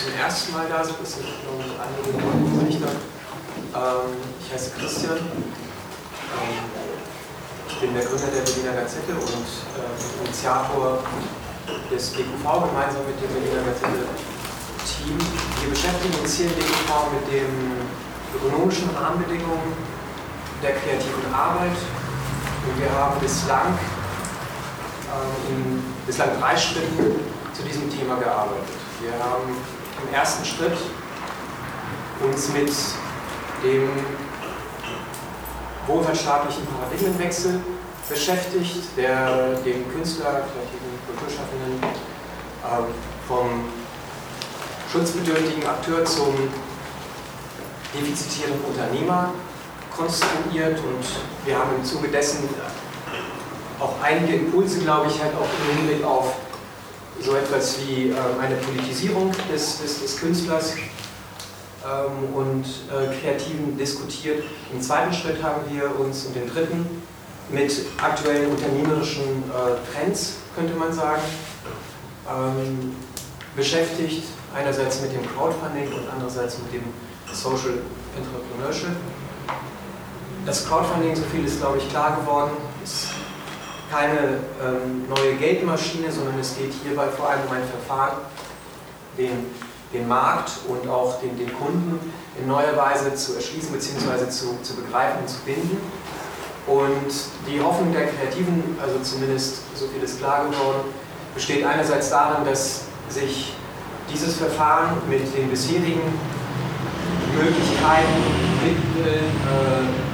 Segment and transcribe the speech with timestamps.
[0.00, 2.88] zum ersten Mal da sind, das sind schon einige Gesichter.
[3.74, 5.18] Ähm, ich heiße Christian.
[5.18, 6.64] Ähm,
[7.68, 11.02] ich bin der Gründer der Berliner Gazette und äh, Initiator
[11.90, 15.18] des BQV gemeinsam mit dem Berliner Gazette-Team.
[15.18, 17.52] Wir beschäftigen uns hier im BQV mit den
[18.34, 19.72] ökonomischen Rahmenbedingungen
[20.62, 21.76] der kreativen Arbeit.
[22.66, 23.78] Und wir haben bislang
[25.08, 27.20] äh, in bislang drei Schritten
[27.52, 28.68] zu diesem Thema gearbeitet.
[29.00, 29.56] Wir haben
[30.02, 30.76] im ersten Schritt
[32.22, 32.72] uns mit
[33.64, 33.88] dem
[35.86, 37.60] wohlfahrtsstaatlichen Paradigmenwechsel
[38.08, 43.64] beschäftigt, der den Künstler, kreativen Kulturschaffenden äh, vom
[44.92, 46.34] schutzbedürftigen Akteur zum
[47.94, 49.34] defizitären Unternehmer
[49.94, 51.04] konstruiert und
[51.44, 52.48] wir haben im Zuge dessen
[53.78, 56.34] auch einige Impulse, glaube ich, halt auch im Hinblick auf
[57.20, 60.74] so etwas wie äh, eine Politisierung des, des, des Künstlers
[61.84, 64.44] ähm, und äh, Kreativen diskutiert.
[64.72, 67.02] Im zweiten Schritt haben wir uns und den dritten
[67.50, 71.22] mit aktuellen unternehmerischen äh, Trends, könnte man sagen,
[72.28, 72.94] ähm,
[73.56, 74.24] beschäftigt.
[74.54, 76.82] Einerseits mit dem Crowdfunding und andererseits mit dem
[77.32, 77.78] Social
[78.16, 78.96] Entrepreneurship.
[80.46, 83.08] Das Crowdfunding, so viel ist, glaube ich, klar geworden, ist
[83.90, 88.18] keine ähm, neue Geldmaschine, sondern es geht hierbei vor allem um ein Verfahren,
[89.18, 89.46] den,
[89.92, 94.30] den Markt und auch den, den Kunden in neuer Weise zu erschließen bzw.
[94.30, 95.76] Zu, zu begreifen und zu binden.
[96.66, 97.12] Und
[97.48, 100.92] die Hoffnung der Kreativen, also zumindest so viel ist klar geworden,
[101.34, 103.54] besteht einerseits darin, dass sich
[104.12, 106.00] dieses Verfahren mit den bisherigen
[107.36, 108.20] Möglichkeiten,
[108.62, 110.10] Mitteln, äh,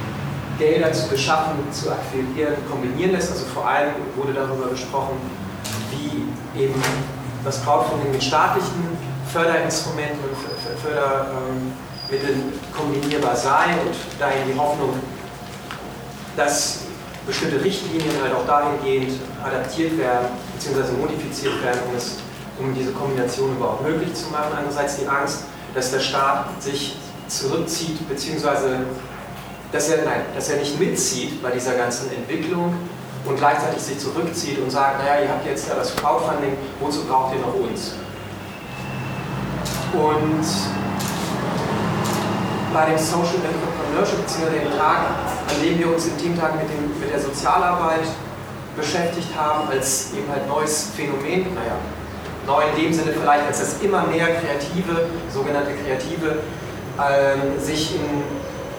[0.57, 3.31] Gelder zu beschaffen, zu akquirieren, kombinieren lässt.
[3.31, 5.17] Also vor allem wurde darüber gesprochen,
[5.91, 6.81] wie eben
[7.43, 8.97] das Crowdfunding mit staatlichen
[9.31, 10.37] Förderinstrumenten und
[10.81, 14.93] Fördermitteln kombinierbar sei und dahin die Hoffnung,
[16.35, 16.79] dass
[17.25, 20.93] bestimmte Richtlinien halt auch dahingehend adaptiert werden bzw.
[20.93, 22.17] modifiziert werden, um, es,
[22.57, 24.53] um diese Kombination überhaupt möglich zu machen.
[24.55, 25.43] Andererseits die Angst,
[25.75, 26.95] dass der Staat sich
[27.27, 28.79] zurückzieht, beziehungsweise
[29.71, 32.73] dass er, nein, dass er nicht mitzieht bei dieser ganzen Entwicklung
[33.25, 37.35] und gleichzeitig sich zurückzieht und sagt, naja, ihr habt jetzt ja das Crowdfunding, wozu braucht
[37.35, 37.95] ihr noch uns?
[39.93, 40.45] Und
[42.73, 44.99] bei dem Social Entrepreneurship, beziehungsweise dem Tag,
[45.49, 48.07] an dem wir uns im Teamtag mit, dem, mit der Sozialarbeit
[48.75, 51.75] beschäftigt haben, als eben halt neues Phänomen, naja,
[52.45, 56.39] neu in dem Sinne vielleicht, als das immer mehr Kreative, sogenannte Kreative,
[56.99, 58.23] ähm, sich in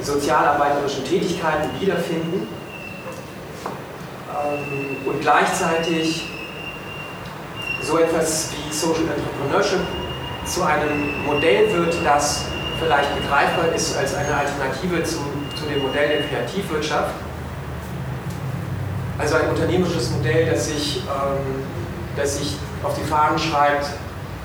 [0.03, 2.49] sozialarbeiterischen Tätigkeiten wiederfinden
[4.31, 6.29] ähm, und gleichzeitig
[7.83, 9.81] so etwas wie Social Entrepreneurship
[10.45, 12.47] zu einem Modell wird, das
[12.81, 15.19] vielleicht begreifbar ist als eine Alternative zu,
[15.57, 17.15] zu dem Modell der Kreativwirtschaft.
[19.19, 21.65] Also ein unternehmerisches Modell, das sich, ähm,
[22.17, 23.87] das sich auf die Fahnen schreibt,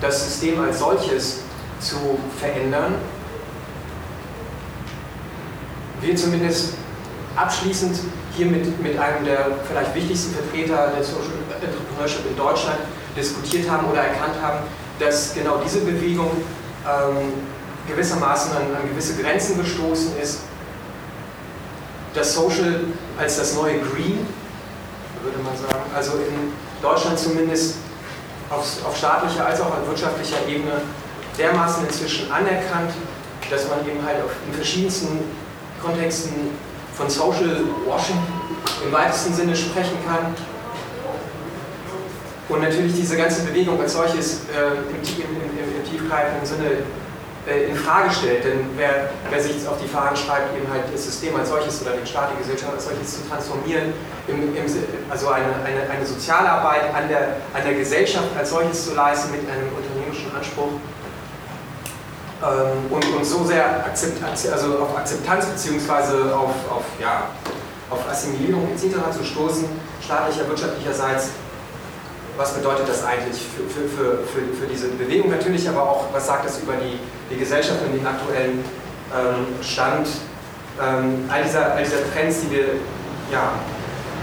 [0.01, 1.41] das System als solches
[1.79, 2.95] zu verändern
[6.03, 6.73] wir zumindest
[7.35, 7.97] abschließend
[8.35, 12.79] hier mit, mit einem der vielleicht wichtigsten Vertreter der Social Entrepreneurship in Deutschland
[13.15, 14.59] diskutiert haben oder erkannt haben,
[14.99, 16.31] dass genau diese Bewegung
[16.85, 17.33] ähm,
[17.87, 20.41] gewissermaßen an, an, gewisse Grenzen gestoßen ist.
[22.13, 22.85] Das Social
[23.17, 24.25] als das neue Green,
[25.21, 27.75] würde man sagen, also in Deutschland zumindest
[28.49, 30.81] auf, auf staatlicher als auch auf wirtschaftlicher Ebene
[31.37, 32.91] dermaßen inzwischen anerkannt,
[33.49, 35.19] dass man eben halt auf, in verschiedensten
[35.83, 36.31] Kontexten
[36.95, 38.17] von Social Washing
[38.85, 40.33] im weitesten Sinne sprechen kann.
[42.49, 46.83] Und natürlich diese ganze Bewegung als solches äh, im, im, im, im, tiefgreifenden Sinne
[47.47, 48.43] äh, in Frage stellt.
[48.43, 51.91] Denn wer, wer sich auf die Fahnen schreibt, eben halt das System als solches oder
[51.91, 53.93] den Staat, die Gesellschaft als solches zu transformieren,
[54.27, 54.53] im,
[55.09, 59.41] also eine, eine, eine Sozialarbeit an der, an der Gesellschaft als solches zu leisten mit
[59.49, 60.79] einem unternehmerischen Anspruch,
[62.89, 66.33] und, und so sehr Akzeptanz, also auf Akzeptanz bzw.
[66.33, 67.29] Auf, auf, ja,
[67.89, 69.17] auf Assimilierung etc.
[69.17, 69.65] zu stoßen,
[70.03, 71.29] staatlicher, wirtschaftlicherseits.
[72.35, 75.29] Was bedeutet das eigentlich für, für, für, für, diese Bewegung?
[75.29, 76.97] Natürlich aber auch, was sagt das über die,
[77.29, 78.65] die Gesellschaft und den aktuellen
[79.13, 80.07] ähm, Stand?
[80.81, 82.65] Ähm, all, dieser, all dieser Trends, die wir
[83.31, 83.53] ja,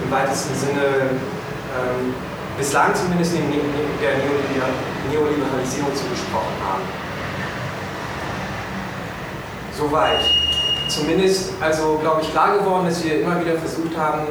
[0.02, 2.14] im weitesten Sinne ähm,
[2.58, 3.49] bislang zumindest in
[4.00, 4.19] der
[5.08, 7.00] Neoliberalisierung zugesprochen haben.
[9.81, 10.21] Soweit.
[10.88, 14.27] zumindest, also glaube ich, klar geworden, dass wir immer wieder versucht haben,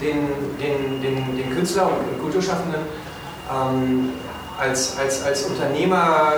[0.00, 0.28] den,
[0.58, 2.80] den, den, den Künstler und Kulturschaffenden
[3.52, 4.12] ähm,
[4.58, 6.32] als, als, als Unternehmer,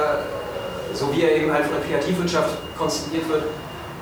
[0.94, 3.44] so wie er eben halt von der Kreativwirtschaft konstituiert wird,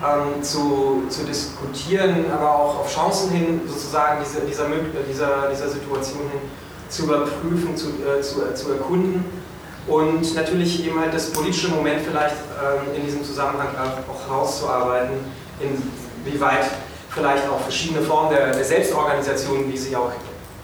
[0.02, 4.64] ähm, zu, zu diskutieren, aber auch auf Chancen hin, sozusagen diese, dieser,
[5.06, 6.40] dieser, dieser Situation hin
[6.88, 9.44] zu überprüfen, zu, äh, zu, äh, zu erkunden
[9.86, 13.69] und natürlich eben halt das politische Moment vielleicht ähm, in diesem Zusammenhang
[14.08, 15.16] auch herauszuarbeiten,
[15.60, 16.64] inwieweit
[17.10, 20.10] vielleicht auch verschiedene Formen der, der Selbstorganisation, wie sie auch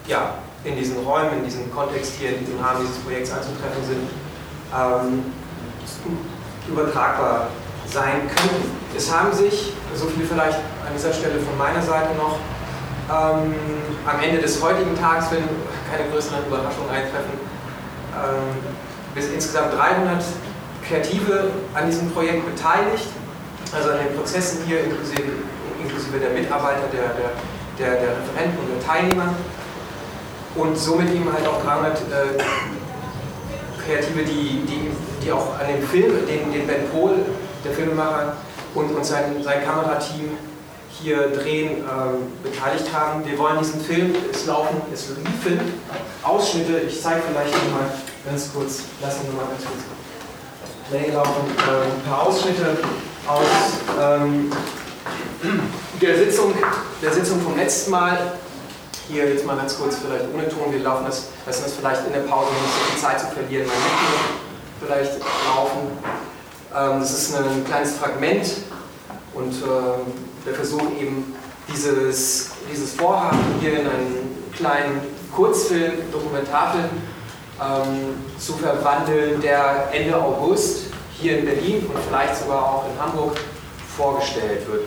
[0.07, 0.35] ja,
[0.65, 4.09] in diesen Räumen, in diesem Kontext hier, in diesem Rahmen dieses Projekts anzutreffen sind,
[4.75, 5.25] ähm,
[6.69, 7.49] übertragbar
[7.87, 8.71] sein könnten.
[8.97, 12.39] Es haben sich, so viel vielleicht an dieser Stelle von meiner Seite noch,
[13.11, 13.55] ähm,
[14.07, 15.45] am Ende des heutigen Tages, wenn
[15.91, 17.33] keine größeren Überraschungen eintreffen,
[18.15, 20.23] ähm, bis insgesamt 300
[20.87, 23.07] Kreative an diesem Projekt beteiligt,
[23.73, 25.23] also an den Prozessen hier inklusive,
[25.83, 27.31] inklusive der Mitarbeiter, der, der,
[27.79, 29.35] der, der Referenten und der Teilnehmer.
[30.57, 32.03] Und somit eben halt auch 300 äh,
[33.85, 34.91] Kreative, die, die,
[35.25, 37.15] die auch an dem Film, den, den Ben Pohl,
[37.65, 38.37] der Filmemacher,
[38.75, 40.31] und, und sein, sein Kamerateam
[40.91, 43.25] hier drehen, äh, beteiligt haben.
[43.25, 45.61] Wir wollen diesen Film, es laufen, es liefen
[46.23, 47.91] Ausschnitte, ich zeige vielleicht nochmal
[48.25, 50.01] ganz kurz, lassen wir mal ganz kurz
[50.89, 52.79] Play laufen, äh, ein paar Ausschnitte
[53.27, 53.47] aus
[54.01, 54.51] ähm,
[56.01, 56.53] der, Sitzung,
[57.01, 58.33] der Sitzung vom letzten Mal.
[59.09, 62.13] Hier jetzt mal ganz kurz, vielleicht ohne Ton, wir laufen das, lassen das vielleicht in
[62.13, 65.99] der Pause nicht so viel Zeit zu verlieren, mal mit vielleicht laufen.
[66.75, 68.47] Ähm, das ist ein kleines Fragment
[69.35, 71.35] und äh, der Versuch eben
[71.73, 75.01] dieses, dieses Vorhaben hier in einen kleinen
[75.33, 76.91] Kurzfilm, Dokumentarfilm
[77.61, 80.87] ähm, zu verwandeln, der Ende August
[81.19, 83.37] hier in Berlin und vielleicht sogar auch in Hamburg
[83.97, 84.85] vorgestellt wird.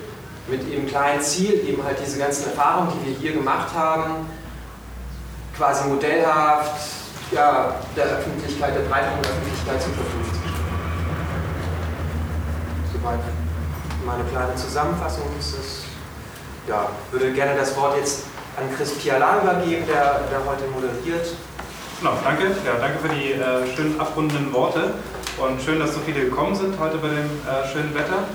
[0.47, 4.27] Mit dem kleinen Ziel, eben halt diese ganzen Erfahrungen, die wir hier gemacht haben,
[5.55, 6.81] quasi modellhaft
[7.31, 10.53] ja, der Öffentlichkeit, der breiteren Öffentlichkeit zur Verfügung zu stellen.
[12.91, 13.19] Soweit
[14.05, 15.83] meine kleine Zusammenfassung ist es.
[16.67, 18.23] Ja, würde gerne das Wort jetzt
[18.57, 21.35] an Chris Piala übergeben, der, der heute moderiert.
[22.03, 22.47] Genau, danke.
[22.65, 24.93] Ja, danke für die äh, schönen abrundenden Worte
[25.37, 28.27] und schön, dass so viele gekommen sind heute bei dem äh, schönen Wetter.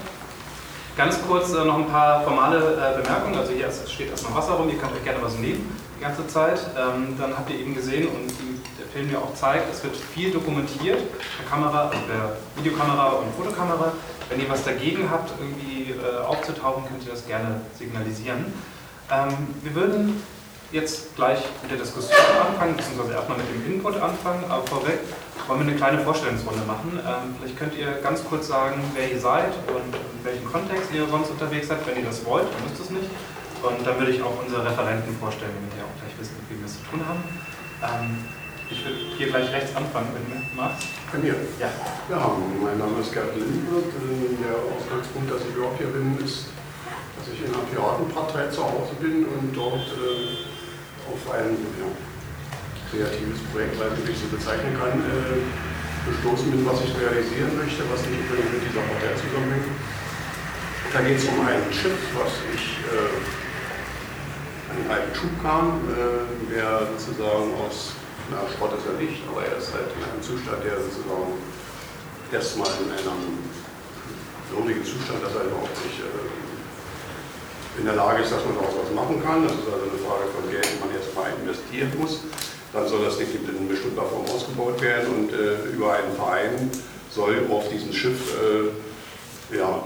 [0.97, 3.37] Ganz kurz äh, noch ein paar formale äh, Bemerkungen.
[3.37, 6.59] Also hier steht erstmal Wasser rum, ihr könnt euch gerne was nehmen die ganze Zeit.
[6.79, 9.99] Ähm, dann habt ihr eben gesehen und die, der Film ja auch zeigt, es wird
[9.99, 11.03] viel dokumentiert
[11.37, 13.93] per Kamera, per Videokamera und Fotokamera.
[14.31, 18.47] Wenn ihr was dagegen habt, irgendwie äh, aufzutauchen, könnt ihr das gerne signalisieren.
[19.11, 20.23] Ähm, wir würden
[20.71, 25.01] jetzt gleich mit der Diskussion anfangen, beziehungsweise erstmal mit dem Input anfangen, aber vorweg
[25.47, 27.01] wollen wir eine kleine Vorstellungsrunde machen.
[27.01, 31.09] Ähm, vielleicht könnt ihr ganz kurz sagen, wer ihr seid und in welchem Kontext ihr
[31.09, 31.87] sonst unterwegs seid.
[31.87, 33.11] Wenn ihr das wollt, dann müsst ihr es nicht.
[33.65, 36.67] Und dann würde ich auch unsere Referenten vorstellen, damit ihr auch gleich wissen, wie wir
[36.67, 37.25] es zu tun haben.
[37.81, 38.29] Ähm,
[38.71, 40.85] ich würde hier gleich rechts anfangen, wenn du magst.
[41.11, 41.35] Bei mir?
[41.59, 41.73] Ja.
[42.13, 43.89] Ja, mein Name ist Gerd Lindwirth.
[44.45, 46.53] Der Ausgangspunkt, dass ich überhaupt hier bin, ist,
[47.17, 50.48] dass ich in einer Piratenpartei zu Hause bin und dort äh,
[51.09, 51.89] auf ein ja,
[52.93, 55.41] kreatives Projekt, weil ich so bezeichnen kann, äh,
[56.09, 59.69] gestoßen bin, was ich realisieren möchte, was nicht unbedingt mit dieser Partei zusammenhängt.
[60.93, 63.13] Da geht es um ein Schiff, was ich äh,
[64.73, 67.93] einen alten Schubkahn, äh, der sozusagen aus,
[68.33, 71.37] na, Schrott ist er nicht, aber er ist halt in einem Zustand, der sozusagen
[72.33, 73.37] erstmal in einem
[74.49, 76.48] würdigen Zustand, dass er überhaupt nicht äh,
[77.79, 79.43] in der Lage ist, dass man daraus was machen kann.
[79.43, 82.21] Das ist also eine Frage von Geld, die man erstmal investieren muss.
[82.73, 86.71] Dann soll das nicht in bestimmter Form ausgebaut werden und äh, über einen Verein
[87.11, 89.83] soll auf diesem Schiff äh, ja,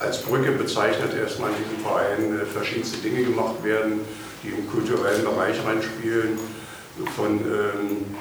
[0.00, 4.00] als Brücke bezeichnet erstmal in diesem Verein äh, verschiedenste Dinge gemacht werden,
[4.42, 6.38] die im kulturellen Bereich reinspielen,
[7.14, 8.16] von ähm,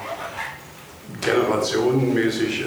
[1.21, 2.65] generationenmäßig, äh,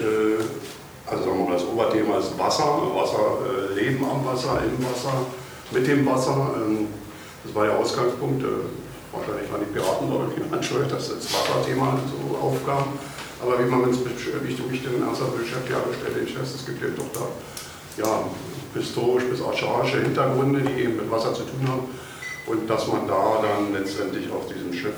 [1.07, 5.27] also sagen wir mal, das Oberthema ist Wasser, Wasser, äh, Leben am Wasser, im Wasser,
[5.71, 6.55] mit dem Wasser.
[6.57, 6.89] Ähm,
[7.45, 8.43] das war der Ausgangspunkt.
[8.43, 8.47] Äh,
[9.13, 12.85] wahrscheinlich waren die Piraten irgendwie schuld, dass das Wasserthema so aufkam.
[13.43, 16.95] Aber wie man es mich denn ernsthaft beschäftigt habe, stelle ich fest, es gibt eben
[16.97, 17.27] doch da
[17.97, 18.25] ja,
[18.75, 21.89] historisch bis archaische Hintergründe, die eben mit Wasser zu tun haben.
[22.47, 24.95] Und dass man da dann letztendlich auf diesem Schiff,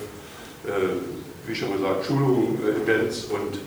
[0.66, 0.70] äh,
[1.46, 3.58] wie schon gesagt, Schulungen, äh, Events und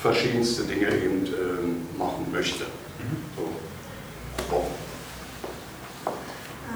[0.00, 2.64] verschiedenste Dinge eben äh, machen möchte.
[2.64, 3.16] Mhm.
[3.36, 4.54] So.
[4.54, 4.91] Oh.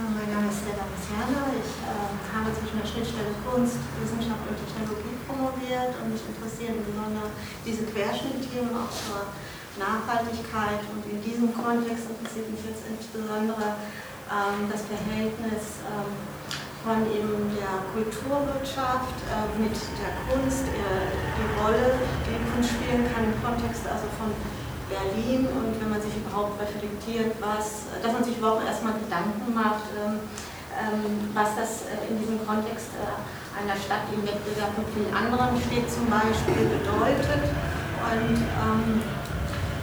[0.06, 1.50] Mein Name ist Stella Messiano.
[1.50, 1.90] Ich äh,
[2.30, 7.34] habe zwischen der Schnittstelle Kunst, Wissenschaft und Technologie promoviert und mich interessieren insbesondere
[7.66, 9.26] diese Querschnittthemen auch zur
[9.82, 10.78] Nachhaltigkeit.
[10.94, 13.82] Und in diesem Kontext interessiert mich jetzt insbesondere
[14.30, 16.14] ähm, das Verhältnis ähm,
[16.86, 21.02] von eben der Kulturwirtschaft äh, mit der Kunst, äh,
[21.34, 24.30] die Rolle, die Kunst spielen kann im Kontext also von
[24.88, 29.90] Berlin und wenn man sich überhaupt reflektiert, was, dass man sich überhaupt erstmal Gedanken macht,
[29.98, 30.22] ähm,
[30.76, 33.18] ähm, was das äh, in diesem Kontext äh,
[33.56, 37.48] einer Stadt im Wettbewerb mit vielen anderen Städten zum Beispiel bedeutet.
[38.06, 39.02] Und ähm,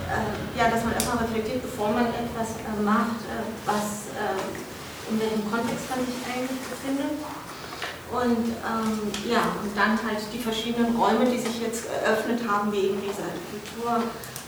[0.08, 4.06] äh, ja, dass man erstmal reflektiert, bevor man etwas äh, macht, äh, was
[5.10, 7.20] in welchem Kontext man sich eigentlich befindet.
[8.08, 8.94] Und ähm,
[9.28, 13.28] ja, und dann halt die verschiedenen Räume, die sich jetzt eröffnet haben, wie eben dieser
[13.50, 14.04] Kultur,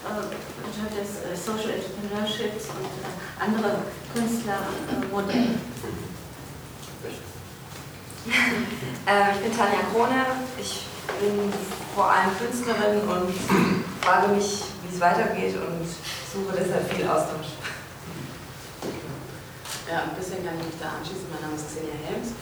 [0.06, 3.82] äh, des Social Entrepreneurships und äh, andere
[4.14, 5.58] Künstlermodelle.
[9.06, 10.26] äh, ich bin Tanja Krone,
[10.58, 10.86] ich
[11.20, 11.52] bin
[11.94, 13.34] vor allem Künstlerin und
[14.00, 17.58] frage mich, wie es weitergeht und suche deshalb viel Austausch.
[19.90, 21.30] Ja, ein bisschen kann ich mich da anschließen.
[21.30, 22.34] Mein Name ist Xenia Helms.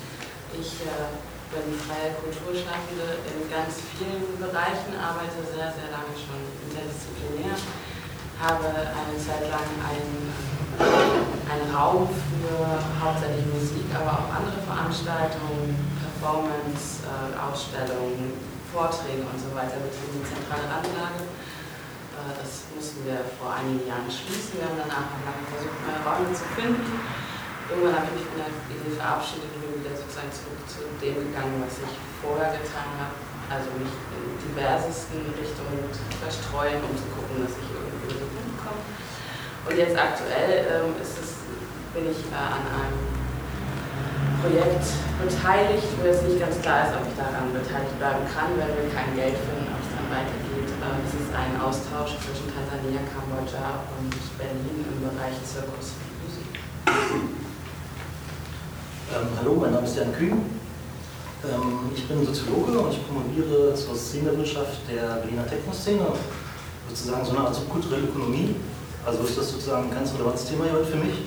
[0.58, 1.12] Ich äh,
[1.54, 7.54] bin freie Kulturschaffende in ganz vielen Bereichen, arbeite sehr, sehr lange schon interdisziplinär,
[8.42, 10.34] habe eine Zeit lang einen,
[11.46, 12.58] einen Raum für
[12.98, 18.34] hauptsächlich Musik, aber auch andere Veranstaltungen, Performance, äh, Ausstellungen,
[18.74, 21.22] Vorträge und so weiter betrieben, zentrale Anlage.
[21.22, 24.58] Äh, das mussten wir vor einigen Jahren schließen.
[24.58, 26.98] Wir haben danach lange versucht, neue Räume zu finden
[27.70, 29.53] irgendwann habe ich mich von der Idee verabschiedet
[30.14, 33.18] sozusagen zurück zu dem gegangen, was ich vorher getan habe.
[33.50, 38.82] Also mich in diversesten Richtungen zu verstreuen, um zu gucken, dass ich irgendwie so hinkomme.
[39.66, 41.42] Und jetzt aktuell ähm, ist es,
[41.92, 43.02] bin ich äh, an einem
[44.38, 44.86] Projekt
[45.18, 48.88] beteiligt, wo jetzt nicht ganz klar ist, ob ich daran beteiligt bleiben kann, wenn wir
[48.94, 50.70] kein Geld finden, ob es dann weitergeht.
[50.78, 57.43] Ähm, es ist ein Austausch zwischen Tansania, Kambodscha und Berlin im Bereich Zirkus Musik.
[59.12, 60.32] Ähm, hallo, mein Name ist Jan Kühn.
[60.32, 66.06] Ähm, ich bin Soziologe und ich promoviere zur Szenewirtschaft der Berliner Techno-Szene.
[66.88, 68.56] Sozusagen so eine Art subkulturelle Ökonomie.
[69.04, 71.20] Also ist das sozusagen ein ganz relevantes Thema heute für mich.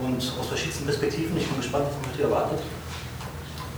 [0.00, 1.36] Und aus verschiedensten Perspektiven.
[1.36, 2.60] Ich bin gespannt, was mich hier erwartet.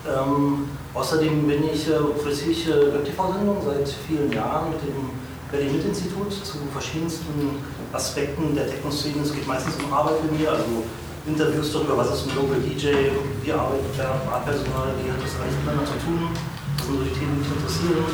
[0.07, 5.09] Ähm, außerdem bin ich, äh, produziere ich äh, Web-TV-Sendungen seit vielen Jahren mit dem
[5.51, 9.23] Berlin-Mit-Institut zu verschiedensten Aspekten der Techno-Szene.
[9.23, 10.85] Es geht meistens um Arbeit mit mir, also
[11.27, 13.11] Interviews darüber, was ist ein Local DJ,
[13.43, 16.31] wie arbeitet der Barpersonal, wie hat das alles miteinander zu tun,
[16.79, 18.07] das sind so die Themen, die mich interessieren.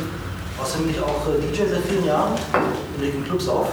[0.57, 2.33] Außerdem bin ich auch äh, DJ seit vielen Jahren
[2.99, 3.69] lege in Clubs auf.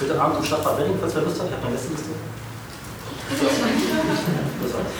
[0.00, 2.10] Heute Abend im Stadtbad Wedding, falls wer Lust hat, ich habe meine Gästeliste.
[3.30, 3.38] Das
[4.74, 4.90] war's.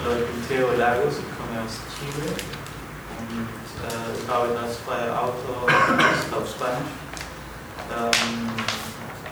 [0.00, 3.42] Ich bin Theo Lagos, ich komme aus Chile und
[3.90, 6.94] äh, ich arbeite als freier Autor auf Spanisch.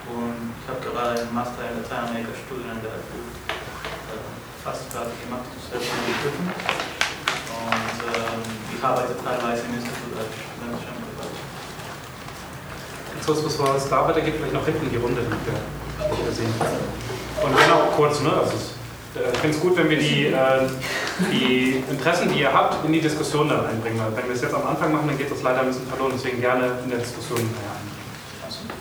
[0.08, 4.24] Und ich habe gerade einen Master in Lateinamerika-Studien der äh,
[4.64, 6.48] fast fertig gemacht, wird schon begriffen.
[6.48, 8.40] Und ähm,
[8.72, 11.44] ich arbeite teilweise im Institut als studentischer Mitarbeiter.
[13.16, 15.60] Jetzt bevor es da weitergeht, vielleicht noch hinten die Runde, die wir
[16.16, 16.54] hier sehen.
[17.42, 18.32] Und genau, kurz, ne?
[18.32, 18.56] Also,
[19.12, 20.64] äh, ich finde es gut, wenn wir die, äh,
[21.30, 24.00] die Interessen, die ihr habt, in die Diskussion dann einbringen.
[24.00, 26.12] Weil wenn wir es jetzt am Anfang machen, dann geht das leider ein bisschen verloren.
[26.14, 27.77] Deswegen gerne in der Diskussion ein.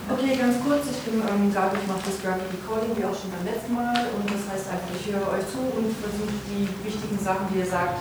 [0.08, 3.28] Okay, ganz kurz, ich bin ähm, gerade, ich mache das Graphic Recording wie auch schon
[3.28, 7.20] beim letzten Mal und das heißt einfach, ich höre euch zu und versuche die wichtigen
[7.20, 8.00] Sachen, die ihr sagt,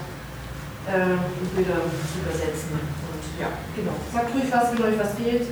[0.87, 2.79] äh, in zu übersetzen.
[2.79, 3.91] Und ja, genau.
[4.07, 5.51] Sagt ruhig was, wenn euch was fehlt,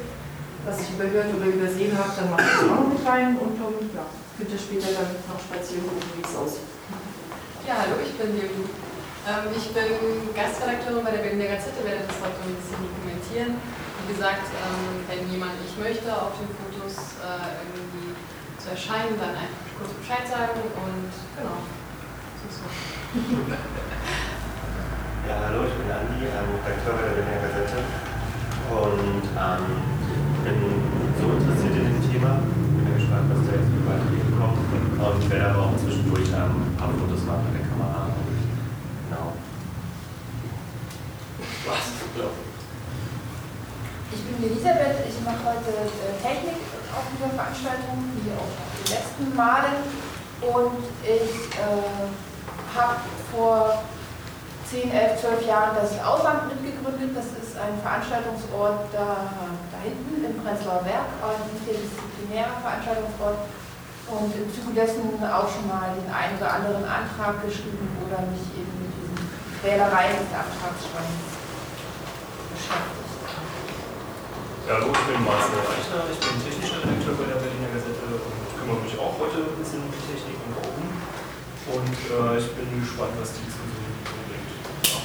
[0.64, 3.76] was ich überhört oder übersehen habe, dann mache ich das auch mit rein und um,
[3.92, 4.08] ja,
[4.40, 6.72] könnt ihr später dann noch spazieren gucken, wie es aussieht.
[7.68, 8.72] Ja, hallo, ich bin Leonie.
[9.28, 13.60] Ähm, ich bin Gastredakteurin bei der Berliner Gazette, werde das heute ein bisschen dokumentieren
[14.06, 18.14] wie gesagt, ähm, wenn jemand nicht möchte, auf den Fotos äh, irgendwie
[18.62, 21.58] zu erscheinen, dann einfach kurz Bescheid sagen und genau.
[22.54, 22.70] So.
[25.26, 27.82] Ja, hallo, ich bin Andi, ähm, Redakteur bei der Berliner Gazette
[28.70, 29.66] und ähm,
[30.46, 30.62] bin
[31.18, 32.46] so interessiert in dem Thema.
[32.46, 36.70] Bin gespannt, was da jetzt für Beiträge kommt und ich werde aber auch zwischendurch ähm,
[36.70, 38.14] ein paar Fotos machen mit der Kamera.
[39.10, 39.34] Genau.
[41.66, 41.90] Was?
[42.06, 42.55] Ich
[44.12, 46.62] bin Elisabeth, ich mache heute äh, Technik
[46.94, 49.82] auf dieser Veranstaltung, wie auch die letzten Male.
[50.46, 52.06] Und ich äh,
[52.76, 53.02] habe
[53.34, 53.82] vor
[54.70, 57.18] 10, 11, 12 Jahren das Ausland mitgegründet.
[57.18, 59.26] Das ist ein Veranstaltungsort da,
[59.74, 63.50] da hinten im Prenzlauer Berg, ein interdisziplinärer Veranstaltungsort.
[64.06, 68.54] Und im Zuge dessen auch schon mal den einen oder anderen Antrag geschrieben oder mich
[68.54, 69.18] eben mit diesen
[69.66, 71.42] Wählereien des Antragsschreibens
[72.54, 73.05] beschäftigt.
[74.66, 78.50] Ja, hallo, ich bin Marcel Reichner, ich bin technischer Redakteur bei der Berliner Gazette und
[78.58, 80.90] kümmere mich auch heute ein bisschen um die Technik und Augen.
[81.70, 84.50] Und äh, ich bin gespannt, was die Diskussion bringt.
[84.90, 84.98] Ja.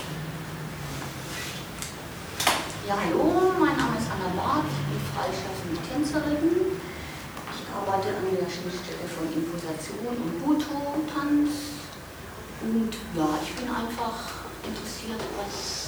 [2.88, 6.80] Ja, hallo, mein Name ist Anna Barth, ich bin freischaffende Tänzerin.
[7.52, 11.84] Ich arbeite an der Schnittstelle von Imposation und Buto-Tanz.
[12.64, 14.24] Und ja, ich bin einfach
[14.64, 15.79] interessiert, was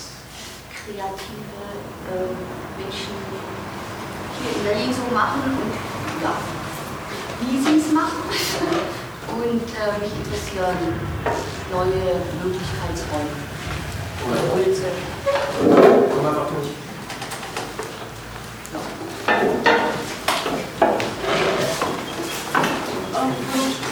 [0.84, 1.62] kreative
[2.10, 2.34] äh,
[2.76, 3.14] Menschen
[4.38, 5.72] hier in Berlin so machen und
[6.22, 6.34] ja,
[7.40, 8.22] wie sie es machen.
[9.32, 10.76] Und äh, mich interessieren
[11.70, 13.32] neue Möglichkeitsräume.
[14.28, 14.88] Impulse.
[16.14, 16.70] Komm einfach durch.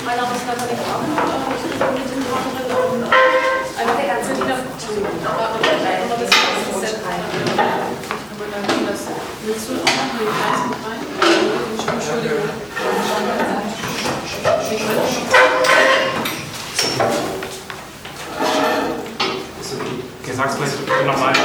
[0.05, 0.77] Mein Name ist Nathalie
[1.57, 2.21] ich bin
[2.91, 3.05] und
[3.79, 4.35] eine der ganzen
[9.51, 9.91] Willst du auch noch
[10.31, 11.03] Kreis mit rein?
[11.91, 12.47] Entschuldigung.
[20.23, 21.33] Okay, sag's nochmal.
[21.35, 21.43] Der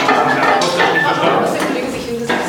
[1.65, 2.45] Kollege sich hingesetzt.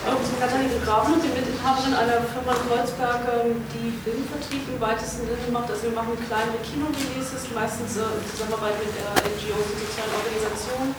[0.00, 5.28] Ich bin Katharina Graben, die Mitinhaberin einer Firma in Kreuzberg, ähm, die Filmvertrieb im weitesten
[5.28, 5.68] Sinne macht.
[5.68, 10.96] Also wir machen kleinere Kinoreleases, meistens äh, in Zusammenarbeit mit der NGOs und sozialen Organisationen.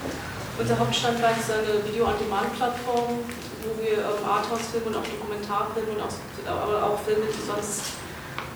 [0.62, 3.18] Unser Hauptstandbein ist eine Video-on-Demand-Plattform,
[3.66, 6.14] wo wir ähm, Arthouse-Filme und auch Dokumentarfilme und auch,
[6.46, 7.98] aber auch Filme, die sonst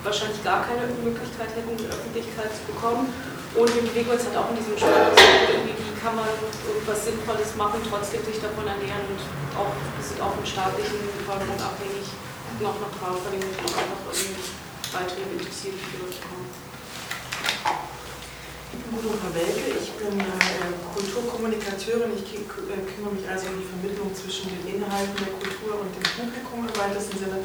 [0.06, 3.10] wahrscheinlich gar keine Möglichkeit hätten, die Öffentlichkeit zu bekommen.
[3.58, 6.30] Und wir bewegen uns halt auch in diesem Spannung, irgendwie, wie kann man
[6.70, 9.22] irgendwas Sinnvolles machen, trotzdem sich davon ernähren und
[9.58, 12.06] auch, sind auch mit staatlichen Förderungen abhängig,
[12.62, 14.46] noch nach Crowdfunding und auch einfach irgendwie
[14.94, 16.54] Beiträge interessiert, wie die Leute kommen.
[18.76, 22.12] Ich bin äh, Kulturkommunikateurin.
[22.16, 26.04] Ich äh, kümmere mich also um die Vermittlung zwischen den Inhalten der Kultur und dem
[26.04, 27.40] Publikum im weitesten Sinne.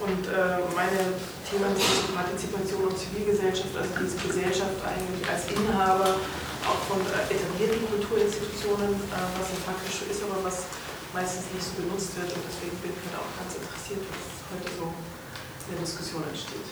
[0.00, 6.18] Und äh, meine Themen sind Partizipation und Zivilgesellschaft, also diese Gesellschaft eigentlich als Inhaber
[6.64, 10.66] auch von etablierten Kulturinstitutionen, was ja faktisch ist, aber was
[11.12, 12.32] meistens nicht so benutzt wird.
[12.32, 16.68] Und deswegen bin ich halt auch ganz interessiert, was heute so in der Diskussion entsteht.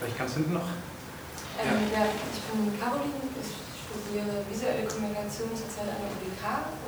[0.00, 0.68] Vielleicht ganz hinten noch.
[1.58, 3.50] Ähm, ja, ich bin Caroline, ich
[3.82, 6.44] studiere visuelle Kommunikation zurzeit an der UDK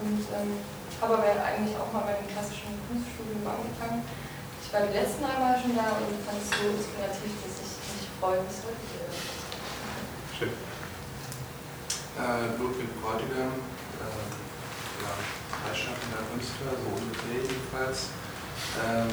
[0.07, 0.63] und ähm,
[1.03, 4.07] habe aber eigentlich auch mal beim klassischen Kunststudium angefangen.
[4.63, 7.73] Ich war die letzten drei Mal schon da und fand es so inspirativ, dass ich
[7.99, 9.27] mich freue, bis heute hier ist.
[10.39, 10.55] Schön.
[12.15, 14.23] Äh, Ludwig Bräutigam, äh,
[15.03, 15.13] ja,
[15.51, 18.15] freischaffender Künstler, so ungefähr jedenfalls.
[18.87, 19.11] Ähm,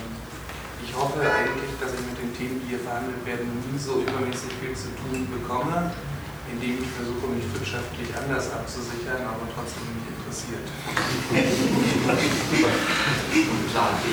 [0.83, 4.51] ich hoffe eigentlich, dass ich mit den Themen, die hier verhandelt werden, nie so übermäßig
[4.61, 5.91] viel zu tun bekomme,
[6.51, 10.65] indem ich versuche, mich wirtschaftlich anders abzusichern, aber trotzdem mich interessiert.
[13.71, 14.05] Plan B.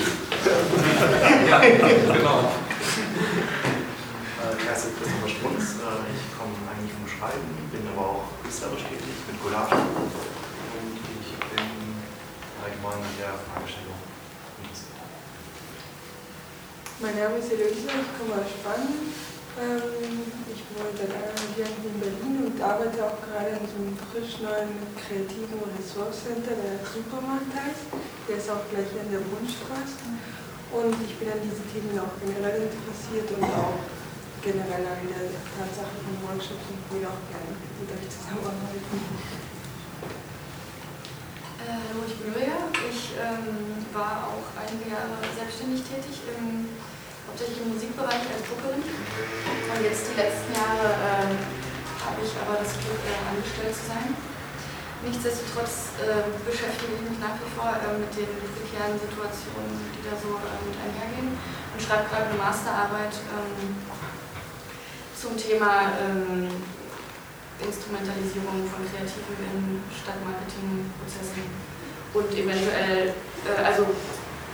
[1.49, 2.51] ja, genau.
[4.41, 8.83] Äh, Ich heiße Christopher Strunz, äh, ich komme eigentlich vom Schreiben, bin aber auch künstlerisch
[8.83, 11.65] tätig mit Collage und ich bin
[12.61, 13.97] allgemein an der Fragestellung
[14.61, 14.95] interessiert.
[17.03, 19.11] Mein Name ist Eloise, ich komme aus Spanien.
[19.59, 23.99] Ähm, Ich wohne seit einem Jahr in Berlin und arbeite auch gerade an so einem
[23.99, 27.91] frisch neuen kreativen Resource Center, der Supermarkt heißt.
[28.27, 30.07] Der ist auch gleich an der Bundstraße.
[30.71, 33.75] Und ich bin an diesen Themen auch generell interessiert und auch
[34.39, 39.43] generell an der Tatsache von Workshops und würde auch gerne mit euch zusammenarbeiten.
[41.65, 42.69] Äh, bin Julia.
[42.85, 46.69] Ich ähm, war auch einige Jahre selbstständig tätig, im,
[47.25, 48.85] hauptsächlich im Musikbereich als Bookerin.
[48.85, 51.33] Und jetzt die letzten Jahre ähm,
[52.05, 54.13] habe ich aber das Glück, äh, angestellt zu sein.
[55.01, 60.13] Nichtsdestotrotz äh, beschäftige ich mich nach wie vor äh, mit den prekären Situationen, die da
[60.21, 63.73] so äh, mit einhergehen und schreibe gerade eine Masterarbeit ähm,
[65.17, 66.45] zum Thema ähm,
[67.61, 71.47] Instrumentalisierung von Kreativen in Stadtmarketingprozessen.
[72.15, 73.87] Und eventuell, äh, also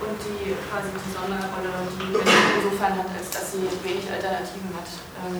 [0.02, 4.90] und die quasi die Sonderrolle, die Berlin insofern hat, als dass sie wenig Alternativen hat,
[5.22, 5.38] ähm,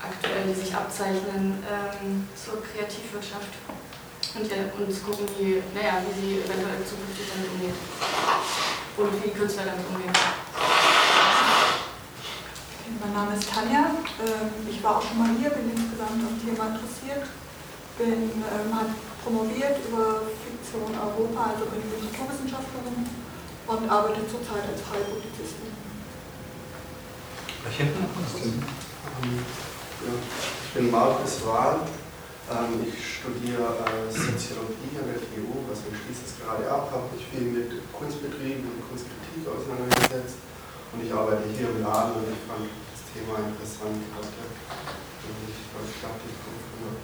[0.00, 3.52] aktuell, die sich abzeichnen ähm, zur Kreativwirtschaft.
[4.32, 7.76] Und, ja, zu gucken, wie, naja, wie sie eventuell zukünftig damit umgeht.
[8.96, 10.12] Und wie Künstler damit umgehen.
[12.98, 13.94] Mein Name ist Tanja.
[14.18, 17.22] Ähm, Ich war auch schon mal hier, bin insgesamt am Thema interessiert.
[17.98, 18.90] Bin, ähm, habe
[19.22, 23.04] promoviert über Fiktion Europa, also bin Literaturwissenschaftlerin
[23.68, 25.70] und arbeite zurzeit als freie Publizistin.
[27.70, 28.02] Hinten.
[30.64, 31.86] Ich bin Markus Wahl,
[32.50, 37.06] Ähm, ich studiere äh, Soziologie an der TU, was ich schließe es gerade ab, habe
[37.14, 40.49] mich viel mit Kunstbetrieben und Kunstkritik auseinandergesetzt
[40.92, 44.42] und ich arbeite hier im Laden und ich fand das Thema interessant heute.
[45.22, 46.98] Und ich glaube, ich dachte, ich komme von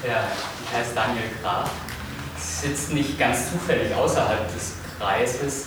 [0.08, 0.32] Ja,
[0.64, 1.70] ich heiße Daniel Graf.
[2.36, 5.66] Ich sitze nicht ganz zufällig außerhalb des Kreises.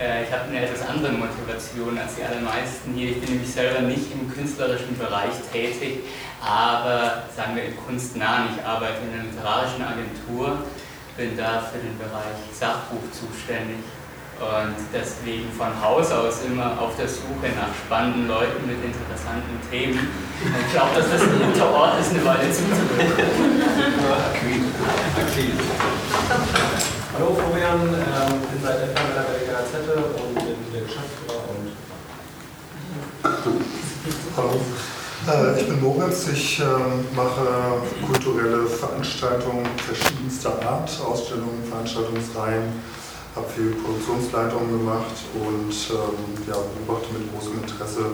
[0.00, 3.10] Äh, ich habe eine etwas andere Motivation als die allermeisten hier.
[3.10, 6.00] Ich bin nämlich selber nicht im künstlerischen Bereich tätig,
[6.40, 8.48] aber sagen wir in Kunstnahen.
[8.56, 10.58] Ich arbeite in einer literarischen Agentur,
[11.16, 13.78] bin da für den Bereich Sachbuch zuständig
[14.40, 19.98] und deswegen von Haus aus immer auf der Suche nach spannenden Leuten mit interessanten Themen.
[19.98, 22.78] Und ich glaube, dass das ein guter Ort ist, eine Weile zuzuhören.
[27.14, 31.74] Hallo Florian, ähm, bin seit Anfang bei der Gazette und bin der Geschäftsführer und.
[34.36, 34.60] Hallo.
[35.26, 42.97] Äh, ich bin Moritz, ich ähm, mache kulturelle Veranstaltungen verschiedenster Art, Ausstellungen, Veranstaltungsreihen
[43.38, 46.18] habe viel Produktionsleitung gemacht und ähm,
[46.50, 48.10] ja, beobachte mit großem Interesse,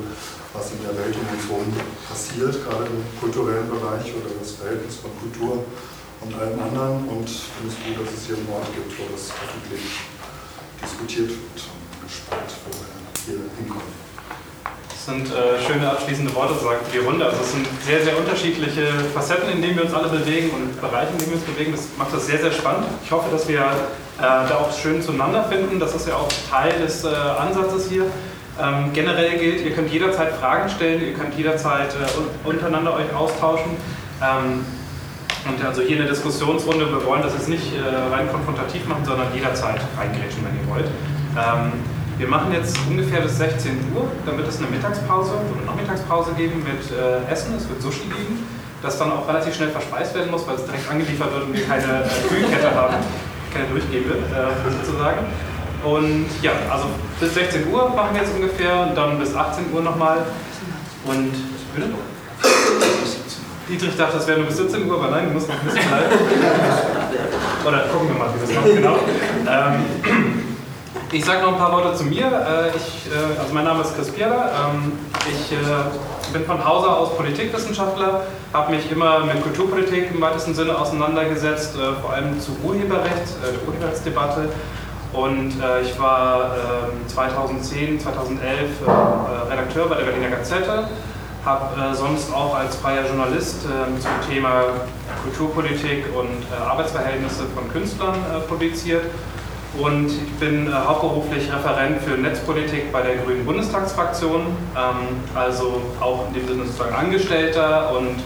[0.52, 1.72] was in der Welt um uns herum
[2.08, 5.64] passiert, gerade im kulturellen Bereich oder das Verhältnis von Kultur
[6.20, 7.08] und allem anderen.
[7.08, 10.04] Und finde es gut, dass es hier einen Ort gibt, wo das öffentlich
[10.82, 11.58] diskutiert wird.
[11.72, 12.92] Und bin gespannt, wo wir
[13.24, 14.03] hier hinkommen.
[15.04, 17.26] Sind äh, schöne abschließende Worte, sagt die Runde.
[17.26, 21.12] Also es sind sehr, sehr unterschiedliche Facetten, in denen wir uns alle bewegen und Bereiche,
[21.12, 21.72] in denen wir uns bewegen.
[21.72, 22.86] Das macht das sehr, sehr spannend.
[23.04, 23.68] Ich hoffe, dass wir äh,
[24.20, 25.78] da auch schön zueinander finden.
[25.78, 28.06] Das ist ja auch Teil des äh, Ansatzes hier.
[28.58, 33.76] Ähm, generell gilt, ihr könnt jederzeit Fragen stellen, ihr könnt jederzeit äh, untereinander euch austauschen.
[34.22, 34.64] Ähm,
[35.46, 39.26] und also hier eine Diskussionsrunde, wir wollen das jetzt nicht äh, rein konfrontativ machen, sondern
[39.34, 40.86] jederzeit reingrätschen, wenn ihr wollt.
[41.36, 41.72] Ähm,
[42.18, 46.90] wir machen jetzt ungefähr bis 16 Uhr, wird es eine Mittagspause oder Nachmittagspause geben mit
[46.90, 48.46] äh, Essen, es wird Sushi geben,
[48.83, 51.66] das dann auch relativ schnell verspeist werden muss, weil es direkt angeliefert wird und wir
[51.66, 52.94] keine äh, Kühlkette haben,
[53.53, 55.27] keine durchgehen wird, äh, sozusagen.
[55.85, 56.87] Und ja, also
[57.20, 60.18] bis 16 Uhr machen wir jetzt ungefähr und dann bis 18 Uhr nochmal.
[61.05, 61.33] Und
[61.74, 61.88] bitte?
[63.68, 65.88] Dietrich dachte, das wäre nur bis 17 Uhr, aber nein, du musst noch ein bisschen
[65.88, 66.07] bleiben.
[67.66, 68.98] Oder gucken wir mal, wie das macht, genau.
[69.46, 70.43] Ähm,
[71.14, 72.27] ich sage noch ein paar Worte zu mir.
[72.27, 74.50] Äh, ich, äh, also mein Name ist Chris Pierler.
[74.50, 75.57] Ähm, ich äh,
[76.33, 78.22] bin von Hause aus Politikwissenschaftler,
[78.53, 84.48] habe mich immer mit Kulturpolitik im weitesten Sinne auseinandergesetzt, vor allem zu Urheberrecht, der Urheberrechtsdebatte.
[85.12, 86.57] Und ich war
[87.07, 88.68] 2010, 2011
[89.48, 90.88] Redakteur bei der Berliner Gazette,
[91.44, 94.64] habe sonst auch als freier Journalist zum Thema
[95.22, 98.16] Kulturpolitik und Arbeitsverhältnisse von Künstlern
[98.48, 99.05] publiziert
[99.80, 106.28] und ich bin äh, hauptberuflich Referent für Netzpolitik bei der Grünen Bundestagsfraktion, ähm, also auch
[106.28, 108.20] in dem Sinne sozusagen Angestellter und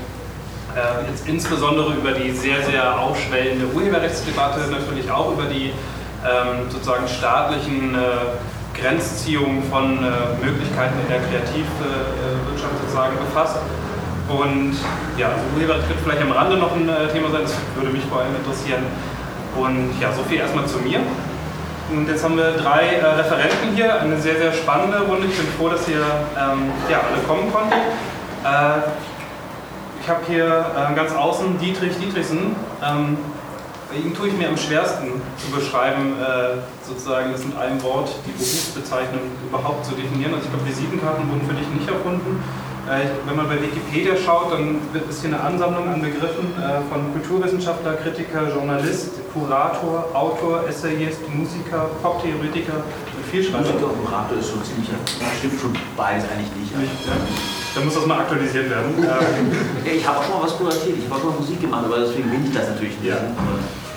[0.76, 5.72] äh, jetzt insbesondere über die sehr, sehr aufschwellende Urheberrechtsdebatte, natürlich auch über die
[6.24, 13.58] ähm, sozusagen staatlichen äh, Grenzziehungen von äh, Möglichkeiten in der Kreativwirtschaft sozusagen befasst.
[14.28, 14.76] Und
[15.16, 18.04] ja, also Urheberrecht wird vielleicht am Rande noch ein äh, Thema sein, das würde mich
[18.04, 18.82] vor allem interessieren.
[19.56, 21.00] Und ja, so viel erstmal zu mir.
[21.90, 25.27] Und jetzt haben wir drei äh, Referenten hier, eine sehr, sehr spannende Runde.
[25.27, 26.05] Ich bin froh, dass ihr
[26.37, 27.79] ähm, ja, alle kommen konntet.
[28.44, 28.81] Äh,
[30.03, 32.55] ich habe hier äh, ganz außen Dietrich Dietrichsen.
[32.85, 33.16] Ähm,
[33.96, 38.33] ihn tue ich mir am schwersten zu beschreiben, äh, sozusagen das mit einem Wort die
[38.33, 40.35] Berufsbezeichnung überhaupt zu definieren.
[40.35, 42.42] Also ich glaube, Visitenkarten wurden für dich nicht erfunden.
[42.88, 47.12] Äh, wenn man bei Wikipedia schaut, dann ist hier eine Ansammlung an Begriffen äh, von
[47.12, 53.68] Kulturwissenschaftler, Kritiker, Journalist, Kurator, Autor, Essayist, Musiker, Poptheoretiker und Vielschreiber.
[53.68, 54.88] Musiker und Kurator ist schon ziemlich,
[55.37, 56.72] stimmt schon beides eigentlich nicht.
[56.81, 57.12] nicht ja.
[57.74, 58.96] Dann muss das mal aktualisiert werden.
[59.05, 59.20] ja,
[59.92, 62.31] ich habe auch schon mal was kuratiert, ich habe auch mal Musik gemacht, aber deswegen
[62.31, 63.12] bin ich das natürlich nicht.
[63.12, 63.20] Ja.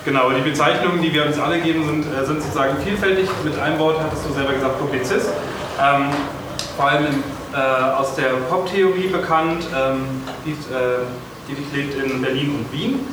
[0.03, 3.29] Genau, die Bezeichnungen, die wir uns alle geben, sind, äh, sind sozusagen vielfältig.
[3.45, 5.31] Mit einem Wort hattest du selber gesagt, Publizist.
[5.79, 6.11] Ähm,
[6.75, 9.65] vor allem im äh, aus der Pop-Theorie bekannt.
[9.75, 11.05] Ähm, die, äh,
[11.47, 13.07] die lebt in Berlin und Wien.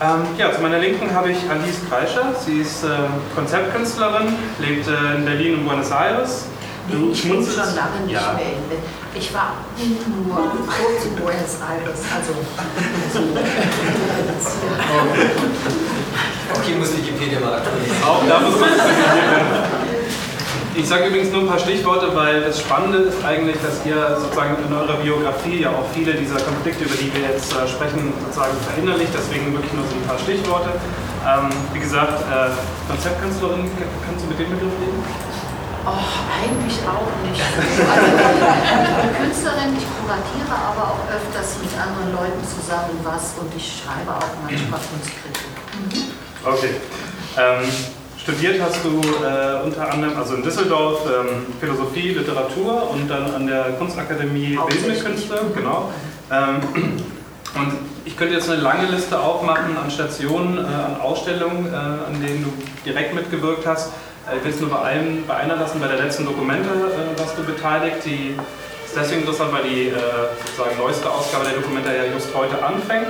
[0.00, 2.32] Ähm, ja, zu meiner Linken habe ich Alice Kreischer.
[2.44, 2.88] Sie ist äh,
[3.34, 6.44] Konzeptkünstlerin, lebt äh, in Berlin und Buenos Aires.
[6.90, 8.32] Du ich bin schon lange nicht ja.
[8.34, 12.00] mehr in Ich war nur kurz in Buenos Aires.
[12.14, 12.32] Also,
[13.12, 13.20] so.
[16.54, 18.02] okay, muss Wikipedia mal aktualisieren.
[18.04, 19.77] Auch da muss man.
[20.78, 24.62] Ich sage übrigens nur ein paar Stichworte, weil das Spannende ist eigentlich, dass ihr sozusagen
[24.62, 28.54] in eurer Biografie ja auch viele dieser Konflikte, über die wir jetzt äh, sprechen, sozusagen
[28.62, 29.10] verinnerlicht.
[29.10, 30.70] Deswegen wirklich nur so ein paar Stichworte.
[31.26, 32.54] Ähm, wie gesagt, äh,
[32.86, 33.66] Konzeptkünstlerin,
[34.06, 35.02] kannst du mit dem Begriff leben?
[35.82, 35.98] Oh,
[36.30, 37.42] eigentlich auch nicht.
[37.90, 43.50] Also, ich bin Künstlerin, ich kuratiere aber auch öfters mit anderen Leuten zusammen was und
[43.50, 45.58] ich schreibe auch manchmal Kunstkritik.
[45.74, 46.14] Mhm.
[46.46, 46.78] Okay.
[47.34, 47.66] Ähm,
[48.28, 53.46] studiert hast du äh, unter anderem, also in Düsseldorf, ähm, Philosophie, Literatur und dann an
[53.46, 55.90] der Kunstakademie Bildende Künste, genau.
[56.30, 56.60] Ähm,
[57.54, 57.72] und
[58.04, 62.44] ich könnte jetzt eine lange Liste aufmachen an Stationen, äh, an Ausstellungen, äh, an denen
[62.44, 62.52] du
[62.84, 63.92] direkt mitgewirkt hast.
[64.30, 67.18] Äh, ich will es nur bei, einem, bei einer lassen, bei der letzten Dokumente äh,
[67.18, 68.04] warst du beteiligt.
[68.04, 68.36] Die
[68.84, 69.94] ist deswegen interessant, weil die äh,
[70.44, 73.08] sozusagen neueste Ausgabe der Dokumente ja just heute anfängt.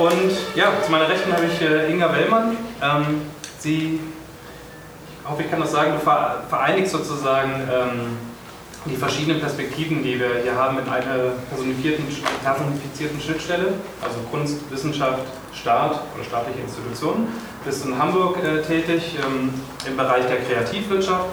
[0.00, 2.56] Und ja, zu meiner Rechten habe ich Inga Wellmann.
[2.82, 3.22] Ähm,
[3.58, 4.00] sie,
[5.28, 5.98] hoffe, ich kann das sagen, du
[6.48, 8.18] vereinigst sozusagen ähm,
[8.84, 16.00] die verschiedenen Perspektiven, die wir hier haben, in einer personifizierten Schnittstelle, also Kunst, Wissenschaft, Staat
[16.14, 17.26] oder staatliche Institutionen.
[17.60, 19.52] Du bist in Hamburg äh, tätig ähm,
[19.86, 21.24] im Bereich der Kreativwirtschaft,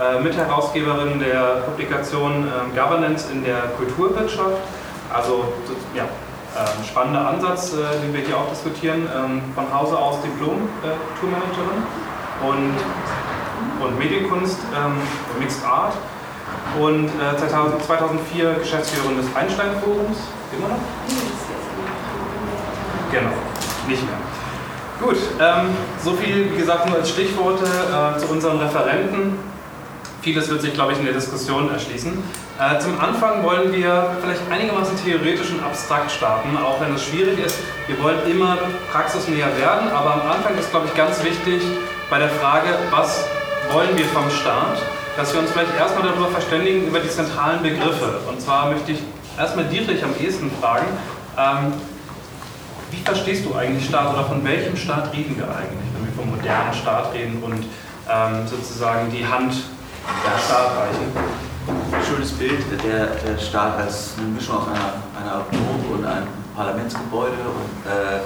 [0.00, 4.56] äh, Mitherausgeberin der Publikation äh, Governance in der Kulturwirtschaft.
[5.12, 5.52] Also
[5.94, 9.08] ja, ähm, spannender Ansatz, äh, den wir hier auch diskutieren.
[9.14, 12.74] Ähm, von Hause aus Diplom-Tourmanagerin äh, und,
[13.82, 14.96] und Medienkunst, ähm,
[15.38, 15.94] Mixed Art
[16.80, 20.18] und äh, 2004 Geschäftsführerin des Einstein-Forums.
[20.56, 20.78] Immer noch?
[23.10, 23.32] Genau,
[23.88, 24.16] nicht mehr.
[25.00, 25.70] Gut, ähm,
[26.02, 29.36] so viel wie gesagt nur als Stichworte äh, zu unseren Referenten.
[30.22, 32.12] Vieles wird sich, glaube ich, in der Diskussion erschließen.
[32.60, 37.44] Äh, zum Anfang wollen wir vielleicht einigermaßen theoretisch und abstrakt starten, auch wenn es schwierig
[37.44, 37.58] ist.
[37.88, 38.56] Wir wollen immer
[38.92, 41.60] praxisnäher werden, aber am Anfang ist, glaube ich, ganz wichtig
[42.08, 43.24] bei der Frage, was
[43.72, 44.78] wollen wir vom Staat?
[45.16, 48.20] dass wir uns vielleicht erstmal darüber verständigen, über die zentralen Begriffe.
[48.28, 49.02] Und zwar möchte ich
[49.38, 50.86] erstmal Dietrich am ehesten fragen,
[51.38, 51.74] ähm,
[52.90, 56.30] wie verstehst du eigentlich Staat oder von welchem Staat reden wir eigentlich, wenn wir vom
[56.30, 57.64] modernen Staat reden und
[58.10, 59.54] ähm, sozusagen die Hand
[60.06, 61.12] der Staat reichen?
[62.06, 67.32] Schönes Bild, der, der Staat als eine Mischung aus einer, einer Burg und einem Parlamentsgebäude
[67.32, 68.20] und äh,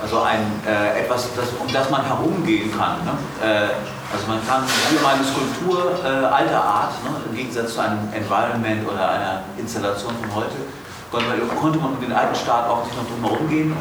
[0.00, 3.04] also ein, äh, etwas, das, um das man herumgehen kann.
[3.04, 3.12] Ne?
[3.42, 3.68] Äh,
[4.12, 9.08] also man kann allgemeine Skulptur äh, alter Art, ne, im Gegensatz zu einem Environment oder
[9.08, 10.56] einer Installation von heute,
[11.60, 13.70] konnte man mit dem alten Staat auch nicht noch drum herum gehen.
[13.70, 13.78] Man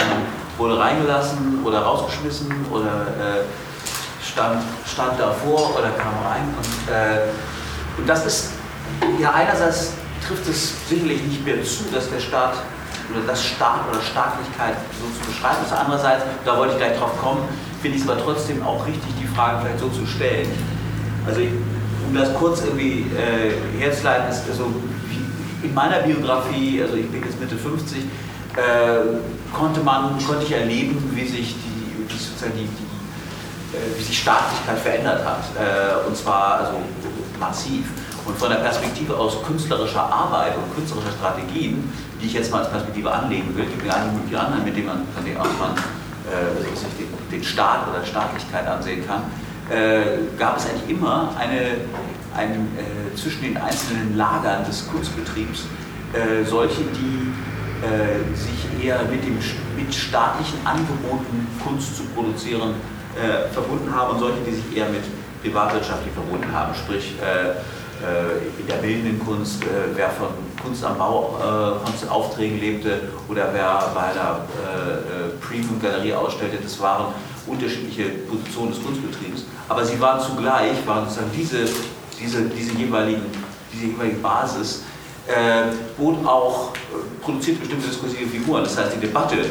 [0.58, 3.44] wurde reingelassen oder rausgeschmissen oder äh,
[4.24, 6.54] stand, stand davor oder kam rein.
[6.58, 8.52] Und, äh, und das ist,
[9.20, 9.94] ja einerseits
[10.28, 12.56] trifft es sicherlich nicht mehr zu, dass der Staat
[13.12, 15.74] oder das Staat oder Staatlichkeit so zu beschreiben ist.
[15.74, 17.42] Andererseits, da wollte ich gleich drauf kommen,
[17.82, 20.48] finde ich es aber trotzdem auch richtig, die Frage vielleicht so zu stellen.
[21.26, 21.50] Also ich,
[22.08, 24.72] um das kurz irgendwie äh, herzuleiten, ist also
[25.64, 28.06] in meiner Biografie, also ich bin jetzt Mitte 50, äh,
[29.54, 32.88] konnte man, konnte ich erleben, wie sich die, die, sozusagen die, die
[33.76, 35.44] äh, wie sich Staatlichkeit verändert hat.
[35.60, 36.74] Äh, und zwar also
[37.40, 37.86] massiv.
[38.26, 42.72] Und von der Perspektive aus künstlerischer Arbeit und künstlerischer Strategien, die ich jetzt mal als
[42.72, 47.00] Perspektive anlegen will, gibt es einige mögliche anderen, mit denen man, von denen aus äh,
[47.00, 49.24] den, den Staat oder Staatlichkeit ansehen kann,
[49.70, 51.78] äh, gab es eigentlich immer eine,
[52.36, 55.66] ein, äh, zwischen den einzelnen Lagern des Kunstbetriebs
[56.14, 57.34] äh, solche, die
[57.84, 59.38] äh, sich eher mit, dem,
[59.76, 62.76] mit staatlichen Angeboten Kunst zu produzieren
[63.16, 65.04] äh, verbunden haben und solche, die sich eher mit
[65.44, 67.14] privatwirtschaftlich verbunden haben, sprich
[68.60, 70.28] in der bildenden Kunst, äh, wer von
[70.62, 74.42] Kunst am Bau äh, Aufträgen lebte oder wer bei einer
[75.42, 77.14] Premium-Galerie ausstellte, das waren
[77.48, 79.46] unterschiedliche Positionen des Kunstbetriebs.
[79.70, 81.66] Aber sie waren zugleich, waren sozusagen diese,
[82.20, 83.22] diese, diese, jeweiligen,
[83.72, 84.84] diese jeweilige Basis,
[85.28, 86.72] äh, bot auch,
[87.22, 88.64] produziert bestimmte diskursive Figuren.
[88.64, 89.46] Das heißt, die Debatte, äh,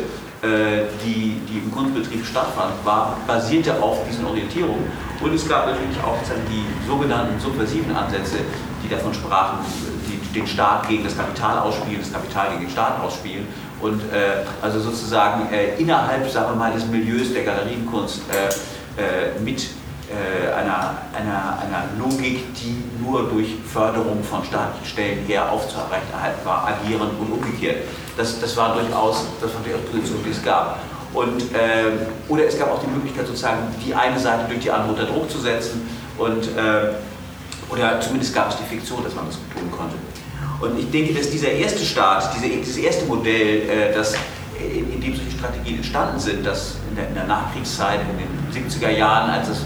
[1.05, 4.87] die, die im Kunstbetrieb stattfand, war, basierte auf diesen Orientierungen.
[5.21, 6.19] Und es gab natürlich auch
[6.51, 8.39] die sogenannten subversiven Ansätze,
[8.83, 9.59] die davon sprachen,
[10.09, 13.47] die den Staat gegen das Kapital ausspielen, das Kapital gegen den Staat ausspielen.
[13.81, 18.47] Und äh, also sozusagen äh, innerhalb, sagen wir mal, des Milieus der Galerienkunst äh,
[19.01, 19.67] äh mit äh,
[20.13, 27.11] einer, einer, einer Logik, die nur durch Förderung von staatlichen Stellen her aufzuerhalten war, agieren
[27.19, 27.79] und umgekehrt.
[28.17, 30.79] Das, das war durchaus, das war durchaus Position, die es gab.
[31.13, 34.93] Und, äh, oder es gab auch die Möglichkeit, sozusagen die eine Seite durch die andere
[34.93, 35.89] unter Druck zu setzen.
[36.19, 36.93] Und, äh,
[37.71, 39.97] oder zumindest gab es die Fiktion, dass man das tun konnte.
[40.61, 44.15] Und ich denke, dass dieser erste Staat, diese, dieses erste Modell, äh, das,
[44.59, 48.69] in, in, dem solche Strategien entstanden sind, das in der, in der, Nachkriegszeit, in den
[48.71, 49.59] 70er Jahren, als es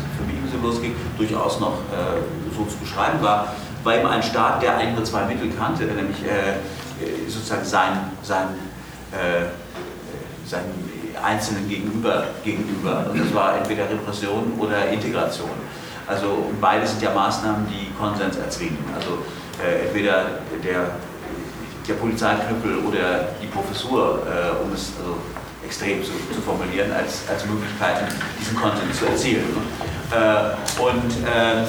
[0.50, 4.94] so losging, durchaus noch äh, so zu beschreiben war, war eben ein Staat, der ein
[4.94, 8.48] oder zwei Mittel kannte, nämlich äh, sozusagen sein, sein,
[9.12, 9.46] äh,
[10.46, 10.64] sein
[11.22, 13.06] Einzelnen gegenüber, gegenüber.
[13.10, 15.50] Und das war entweder Repression oder Integration.
[16.06, 18.78] Also beide sind ja Maßnahmen, die Konsens erzwingen.
[18.94, 19.18] Also
[19.62, 20.90] äh, entweder der,
[21.86, 25.16] der Polizeiknüppel oder die Professur, äh, um es also
[25.70, 28.06] extrem zu, zu, formulieren, als, als Möglichkeiten,
[28.40, 29.46] diesen Konsens zu erzielen.
[30.10, 31.66] Äh, und, ähm,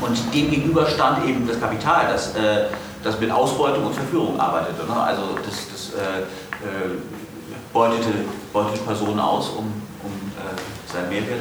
[0.00, 2.66] und dem gegenüber stand eben das Kapital, das, äh,
[3.02, 4.86] das mit Ausbeutung und Verführung arbeitete.
[4.86, 4.96] Ne?
[4.96, 6.94] Also das, das äh, äh,
[7.72, 8.12] beutete,
[8.52, 9.66] beutete Personen aus, um,
[10.04, 10.12] um
[10.92, 11.40] seinen Mehrwert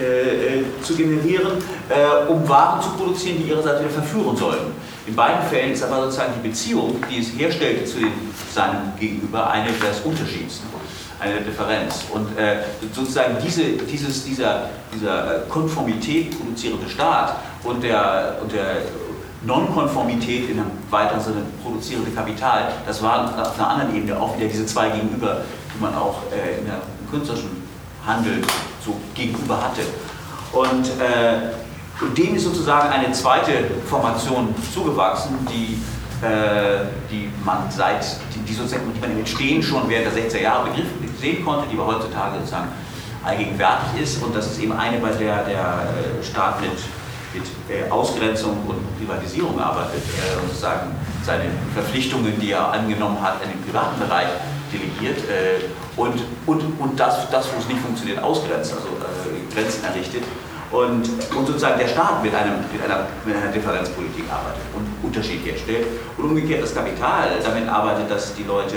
[0.00, 1.52] äh, zu generieren,
[1.88, 4.72] äh, um Waren zu produzieren, die ihrerseits wieder verführen sollten.
[5.06, 8.12] In beiden Fällen ist aber sozusagen die Beziehung, die es herstellte zu den,
[8.52, 10.62] seinem Gegenüber, eine des Unterschieds,
[11.20, 12.04] eine Differenz.
[12.12, 12.58] Und äh,
[12.92, 18.78] sozusagen diese, dieses, dieser, dieser Konformität produzierende Staat und der, und der
[19.44, 24.48] Nonkonformität in einem weiteren Sinne produzierende Kapital, das waren auf einer anderen Ebene auch wieder
[24.48, 25.42] diese zwei Gegenüber,
[25.74, 26.80] die man auch äh, in der
[27.10, 27.62] künstlerischen
[28.04, 28.42] Handel
[28.86, 29.82] so gegenüber hatte.
[30.52, 33.52] Und, äh, und dem ist sozusagen eine zweite
[33.86, 35.74] Formation zugewachsen, die,
[36.24, 40.40] äh, die man seit, die, die, sozusagen, die man im Entstehen schon während der 60er
[40.40, 42.68] Jahre begriffen sehen konnte, die aber heutzutage sozusagen
[43.24, 45.88] allgegenwärtig ist und das ist eben eine, bei der der
[46.20, 46.70] äh, Staat mit,
[47.34, 50.94] mit äh, Ausgrenzung und Privatisierung arbeitet äh, sozusagen
[51.24, 51.44] seine
[51.74, 54.28] Verpflichtungen, die er angenommen hat, in den privaten Bereich
[54.72, 55.64] delegiert äh,
[55.96, 56.14] und,
[56.46, 60.22] und, und das, das, wo es nicht funktioniert, ausgrenzt, also äh, Grenzen errichtet.
[60.70, 65.44] Und, und sozusagen der Staat mit, einem, mit, einer, mit einer Differenzpolitik arbeitet und Unterschied
[65.44, 65.86] herstellt.
[66.18, 68.76] Und umgekehrt das Kapital damit arbeitet, dass die Leute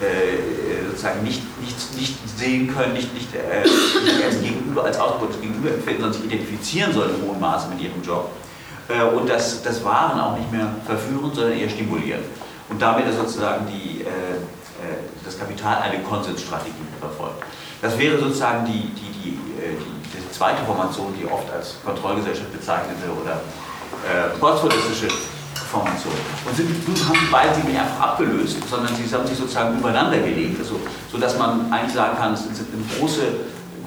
[0.00, 5.40] äh, sozusagen nicht, nicht, nicht sehen können, nicht, nicht, äh, nicht als Gegenüber, als Ausbeutung
[5.40, 8.30] gegenüber empfinden, sondern sich identifizieren sollen im hohen Maße mit ihrem Job.
[8.88, 12.22] Äh, und das, das Waren auch nicht mehr verführen, sondern eher stimulieren.
[12.68, 14.38] Und damit ist sozusagen die, äh, äh,
[15.24, 17.44] das Kapital eine Konsensstrategie verfolgt.
[17.80, 19.28] Das wäre sozusagen die, die, die,
[19.60, 23.40] äh, die, zweite Formation, die oft als Kontrollgesellschaft bezeichnete oder
[24.06, 25.08] äh, postholistische
[25.54, 26.14] Formation.
[26.46, 29.78] Und sind, nun haben die beiden sich nicht einfach abgelöst, sondern sie haben sich sozusagen
[29.78, 33.22] übereinander gelegt, also, sodass man eigentlich sagen kann, es sind große,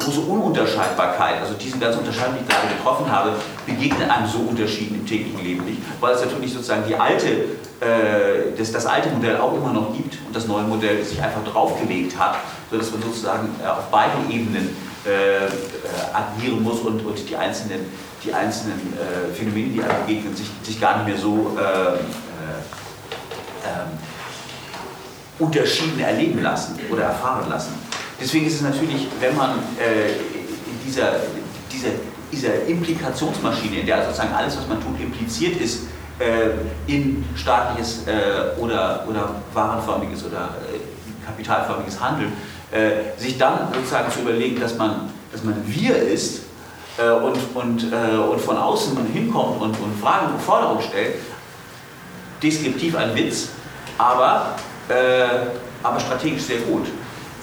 [0.04, 3.34] große Ununterscheidbarkeit, also diese ganze Unterscheidung, die ich gerade getroffen habe,
[3.66, 7.46] begegnet einem so Unterschieden im täglichen Leben nicht, weil es natürlich sozusagen die alte
[7.82, 11.44] äh, das, das alte Modell auch immer noch gibt und das neue Modell sich einfach
[11.44, 12.36] draufgelegt hat,
[12.70, 15.50] sodass man sozusagen äh, auf beiden Ebenen äh, äh,
[16.14, 17.86] agieren muss und, und die einzelnen,
[18.24, 22.06] die einzelnen äh, Phänomene, die einem begegnen, sich, sich gar nicht mehr so ähm,
[23.66, 23.98] ähm,
[25.40, 27.74] unterschieden erleben lassen oder erfahren lassen.
[28.22, 31.14] Deswegen ist es natürlich, wenn man in dieser,
[31.72, 31.90] dieser,
[32.32, 35.88] dieser Implikationsmaschine, in der sozusagen alles, was man tut, impliziert ist,
[36.22, 36.52] äh,
[36.92, 42.32] in staatliches äh, oder, oder warenförmiges oder äh, kapitalförmiges Handeln,
[42.72, 46.44] äh, sich dann sozusagen zu überlegen, dass man, dass man wir ist
[46.98, 51.16] äh, und, und, äh, und von außen hinkommt und, und Fragen und Forderungen stellt,
[52.42, 53.50] deskriptiv ein Witz,
[54.00, 54.56] aber,
[55.84, 56.88] aber strategisch sehr gut.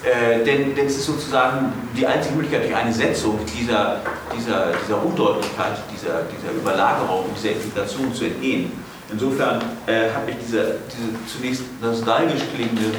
[0.04, 4.00] Äh, denn, denn, es ist sozusagen die einzige Möglichkeit, durch eine Setzung dieser,
[4.36, 8.70] dieser, dieser Undeutlichkeit, dieser, dieser Überlagerung, dieser Integration zu entgehen.
[9.10, 12.90] Insofern äh, habe ich diese, diese zunächst nostalgisch klingende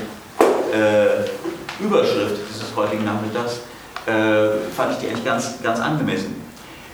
[0.74, 3.60] äh, Überschrift dieses heutigen Nachmittags,
[4.06, 6.36] äh, fand ich die eigentlich ganz, ganz angemessen.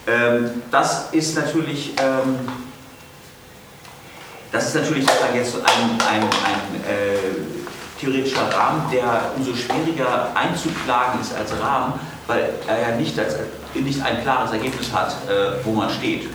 [0.05, 2.37] Ähm, das ist natürlich, ähm,
[4.51, 7.54] das ist natürlich jetzt ein, ein, ein äh,
[7.99, 11.93] theoretischer Rahmen, der umso schwieriger einzuklagen ist als Rahmen,
[12.27, 13.35] weil er ja nicht, als,
[13.73, 16.27] nicht ein klares Ergebnis hat, äh, wo man steht.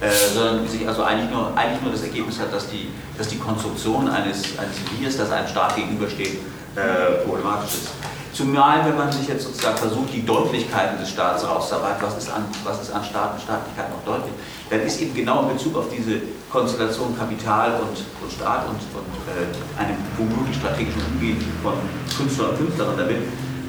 [0.00, 3.38] Äh, sondern sich also eigentlich nur, eigentlich nur das Ergebnis hat, dass die, dass die
[3.38, 6.40] Konstruktion eines, eines das einem Staat gegenübersteht,
[6.76, 8.03] äh, problematisch ist.
[8.34, 12.44] Zumal, wenn man sich jetzt sozusagen versucht, die Deutlichkeiten des Staates rauszuarbeiten, was ist an,
[12.64, 14.34] was ist an Staat und Staatlichkeit noch deutlich,
[14.70, 16.20] dann ist eben genau in Bezug auf diese
[16.50, 21.74] Konstellation Kapital und, und Staat und, und äh, einem womöglich strategischen Umgehen von
[22.16, 23.16] Künstlern und Künstlerinnen damit,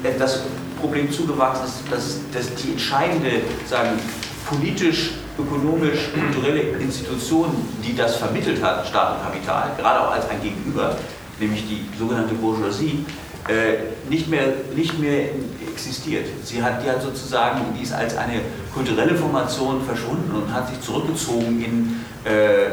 [0.02, 0.42] äh, das
[0.80, 4.00] Problem zugewachsen ist, dass, dass die entscheidende, sagen,
[4.48, 10.42] politisch, ökonomisch, kulturelle Institution, die das vermittelt hat, Staat und Kapital, gerade auch als ein
[10.42, 10.96] Gegenüber,
[11.38, 13.04] nämlich die sogenannte Bourgeoisie,
[13.48, 15.28] äh, nicht, mehr, nicht mehr
[15.72, 16.26] existiert.
[16.44, 18.40] Sie hat, die hat sozusagen, die ist als eine
[18.74, 22.72] kulturelle Formation verschwunden und hat sich zurückgezogen in äh, äh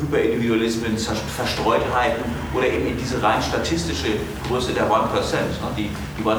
[0.00, 2.22] Hyperindividualismen, Verstreutheiten
[2.54, 4.08] oder eben in diese rein statistische
[4.46, 4.90] Größe der 1%.
[4.90, 5.08] Ne?
[5.76, 6.36] Die, die 1%,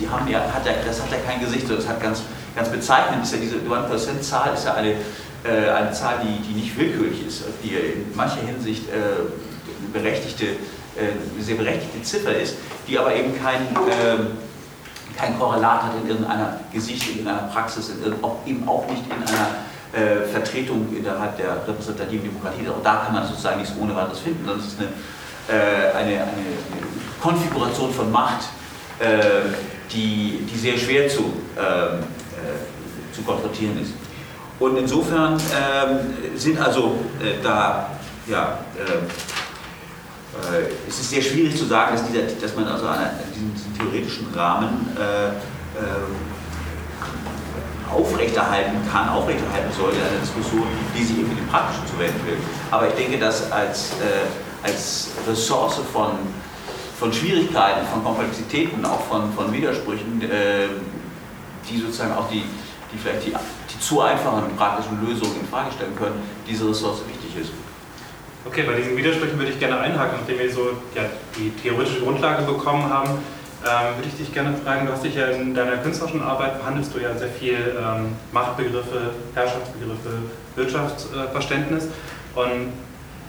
[0.00, 2.22] die haben ja, hat ja, das hat ja kein Gesicht, das hat ganz,
[2.56, 4.92] ganz bezeichnend, ist ja diese 1%-Zahl ist ja eine,
[5.44, 10.46] äh, eine Zahl, die, die nicht willkürlich ist, die in mancher Hinsicht äh, berechtigte
[10.96, 13.60] äh, eine sehr berechtigte Ziffer ist, die aber eben kein,
[14.00, 14.26] ähm,
[15.16, 18.14] kein Korrelat hat in irgendeiner Gesicht, in irgendeiner Praxis, in,
[18.46, 19.48] eben auch nicht in einer
[19.92, 22.68] äh, Vertretung innerhalb der repräsentativen Demokratie.
[22.68, 24.46] Auch da kann man sozusagen nichts ohne weiteres finden.
[24.46, 24.88] Das ist eine,
[25.48, 26.46] äh, eine, eine,
[27.20, 28.48] Konfiguration von Macht,
[28.98, 29.06] äh,
[29.92, 33.92] die, die sehr schwer zu, ähm, äh, zu konfrontieren ist.
[34.58, 37.90] Und insofern ähm, sind also äh, da,
[38.26, 39.41] ja, äh,
[40.88, 42.86] es ist sehr schwierig zu sagen, dass, dieser, dass man also
[43.34, 44.96] diesen, diesen, theoretischen Rahmen
[47.94, 50.66] aufrechterhalten kann, aufrechterhalten soll in einer Diskussion,
[50.96, 52.36] die sich irgendwie dem Praktischen zuwenden will.
[52.70, 56.12] Aber ich denke, dass als, äh, als Ressource von,
[56.98, 60.68] von Schwierigkeiten, von Komplexitäten, auch von, von Widersprüchen, äh,
[61.68, 62.44] die sozusagen auch die,
[62.92, 67.42] die vielleicht die, die zu einfachen praktischen Lösungen in Frage stellen können, diese Ressource wichtig
[67.42, 67.52] ist.
[68.44, 71.02] Okay, bei diesen Widersprüchen würde ich gerne einhaken, nachdem wir so ja,
[71.38, 73.10] die theoretische Grundlage bekommen haben.
[73.64, 76.92] Ähm, würde ich dich gerne fragen, du hast dich ja in deiner künstlerischen Arbeit, behandelst
[76.92, 80.10] du ja sehr viel ähm, Machtbegriffe, Herrschaftsbegriffe,
[80.56, 81.84] Wirtschaftsverständnis.
[82.34, 82.72] Und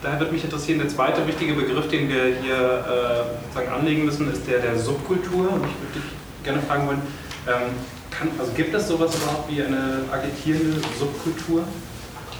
[0.01, 4.47] daher würde mich interessieren, der zweite wichtige Begriff, den wir hier äh, anlegen müssen, ist
[4.47, 5.51] der der Subkultur.
[5.51, 7.01] Und ich würde dich gerne fragen wollen,
[7.47, 7.69] ähm,
[8.09, 11.63] kann, also gibt es sowas überhaupt wie eine agitierende Subkultur,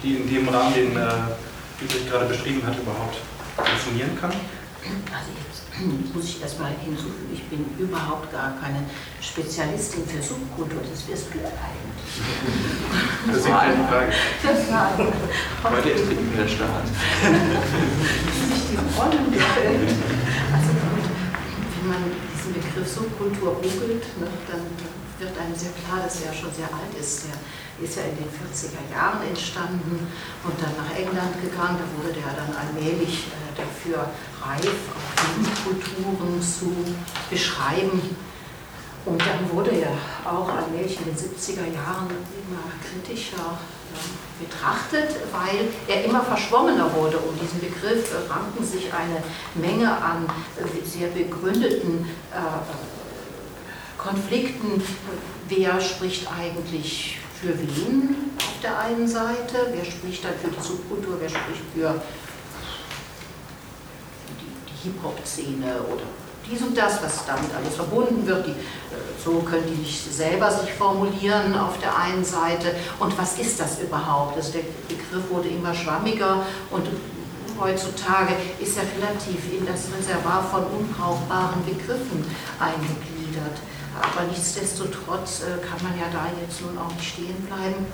[0.02, 1.10] die in dem Rahmen, den äh,
[1.84, 3.18] Friedrich gerade beschrieben hat, überhaupt
[3.58, 4.32] funktionieren kann?
[4.32, 5.32] Also
[6.14, 8.84] muss ich erstmal hinzufügen, ich bin überhaupt gar keine
[9.22, 12.14] Spezialistin für Subkultur, das wirst du eigentlich.
[13.28, 14.14] Das ist eine Frage.
[14.44, 14.92] Das war
[15.72, 16.88] Heute ist in der Staat.
[16.88, 19.90] Sich die Rollen gefällt.
[20.54, 20.70] Also
[21.82, 22.04] wenn man
[22.36, 24.93] diesen Begriff Subkultur googelt, ne, dann
[25.24, 27.26] wird einem sehr klar, dass er ja schon sehr alt ist.
[27.26, 27.40] Der
[27.80, 30.08] ist ja in den 40er Jahren entstanden
[30.44, 31.80] und dann nach England gegangen.
[31.80, 34.12] Da wurde der dann allmählich äh, dafür
[34.44, 36.72] reif, auch Kulturen zu
[37.30, 38.16] beschreiben.
[39.06, 39.92] Und dann wurde er
[40.24, 43.60] auch allmählich in den 70er Jahren immer kritischer
[44.40, 47.18] betrachtet, weil er immer verschwommener wurde.
[47.18, 49.22] Um diesen Begriff ranken sich eine
[49.56, 50.26] Menge an
[50.86, 52.93] sehr begründeten äh,
[54.04, 54.84] Konflikten.
[55.50, 59.68] Wer spricht eigentlich für wen auf der einen Seite?
[59.72, 61.18] Wer spricht dann für die Subkultur?
[61.20, 62.02] Wer spricht für
[64.84, 66.04] Hip-Hop-Szene oder
[66.50, 68.48] dies und das, was damit alles verbunden wird.
[68.48, 68.56] Die, äh,
[69.24, 72.76] so können die nicht selber sich formulieren auf der einen Seite.
[73.00, 74.36] Und was ist das überhaupt?
[74.36, 76.88] Also der Begriff wurde immer schwammiger und
[77.60, 82.26] heutzutage ist er relativ in das Reservoir von unbrauchbaren Begriffen
[82.60, 83.58] eingegliedert.
[84.00, 87.86] Aber nichtsdestotrotz äh, kann man ja da jetzt nun auch nicht stehen bleiben,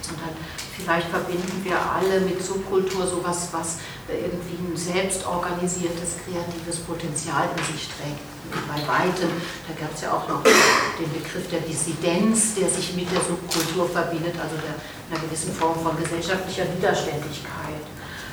[0.00, 0.34] sondern
[0.74, 3.78] vielleicht verbinden wir alle mit Subkultur sowas, was
[4.08, 8.22] irgendwie ein selbstorganisiertes, kreatives Potenzial in sich trägt.
[8.52, 9.30] Bei weitem,
[9.66, 13.88] da gab es ja auch noch den Begriff der Dissidenz, der sich mit der Subkultur
[13.88, 14.76] verbindet, also der,
[15.08, 17.80] einer gewissen Form von gesellschaftlicher Widerständigkeit.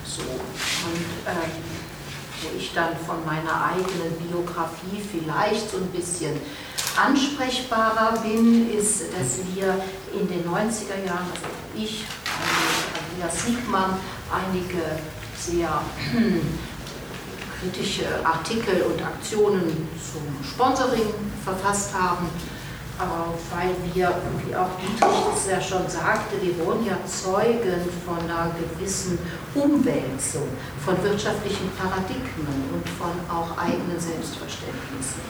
[0.03, 0.23] So.
[0.23, 1.79] Und ähm,
[2.41, 6.39] wo ich dann von meiner eigenen Biografie vielleicht so ein bisschen
[7.05, 9.75] ansprechbarer bin, ist, dass wir
[10.13, 12.05] in den 90er Jahren, also ich,
[13.11, 13.95] Andreas Siegmann,
[14.31, 14.83] einige
[15.37, 15.81] sehr
[17.59, 22.27] kritische Artikel und Aktionen zum Sponsoring verfasst haben,
[22.99, 24.13] äh, weil wir,
[24.45, 29.17] wie auch Dietrich es ja schon sagte, wir wurden ja Zeugen von einer gewissen
[29.55, 30.47] Umwälzung
[30.85, 35.21] von wirtschaftlichen Paradigmen und von auch eigenen Selbstverständnissen.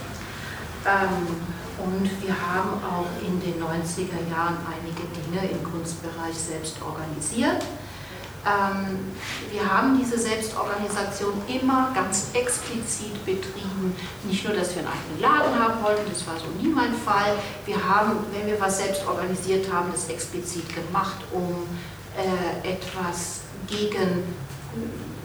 [0.86, 7.64] Ähm, und wir haben auch in den 90er Jahren einige Dinge im Kunstbereich selbst organisiert.
[8.46, 9.12] Ähm,
[9.52, 13.96] wir haben diese Selbstorganisation immer ganz explizit betrieben.
[14.24, 17.36] Nicht nur, dass wir einen eigenen Laden haben wollten, das war so nie mein Fall.
[17.66, 21.68] Wir haben, wenn wir was selbst organisiert haben, das explizit gemacht, um
[22.18, 24.24] äh, etwas gegen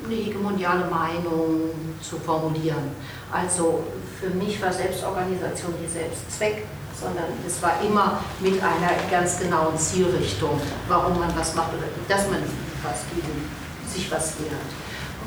[0.05, 2.91] eine hegemoniale Meinung zu formulieren.
[3.33, 3.85] Also
[4.25, 6.65] für mich war Selbstorganisation nie Selbstzweck,
[6.99, 12.31] sondern es war immer mit einer ganz genauen Zielrichtung, warum man was macht oder dass
[12.31, 12.41] man
[12.83, 13.51] was gegen
[13.87, 14.71] sich was wehrt.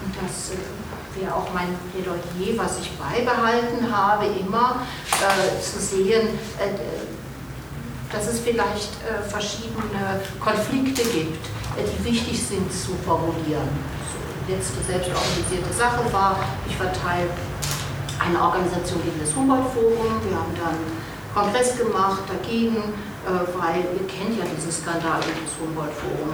[0.03, 4.81] Und das äh, wäre auch mein Plädoyer, was ich beibehalten habe, immer
[5.11, 6.73] äh, zu sehen, äh,
[8.11, 11.45] dass es vielleicht äh, verschiedene Konflikte gibt,
[11.77, 13.67] äh, die wichtig sind zu formulieren.
[14.09, 17.27] So, letzte selbstorganisierte Sache war, ich verteile
[18.19, 20.21] eine Organisation gegen das Humboldt-Forum.
[20.25, 20.77] Wir haben dann
[21.33, 26.33] Kongress gemacht dagegen, äh, weil ihr kennt ja diesen Skandal gegen das Humboldt-Forum.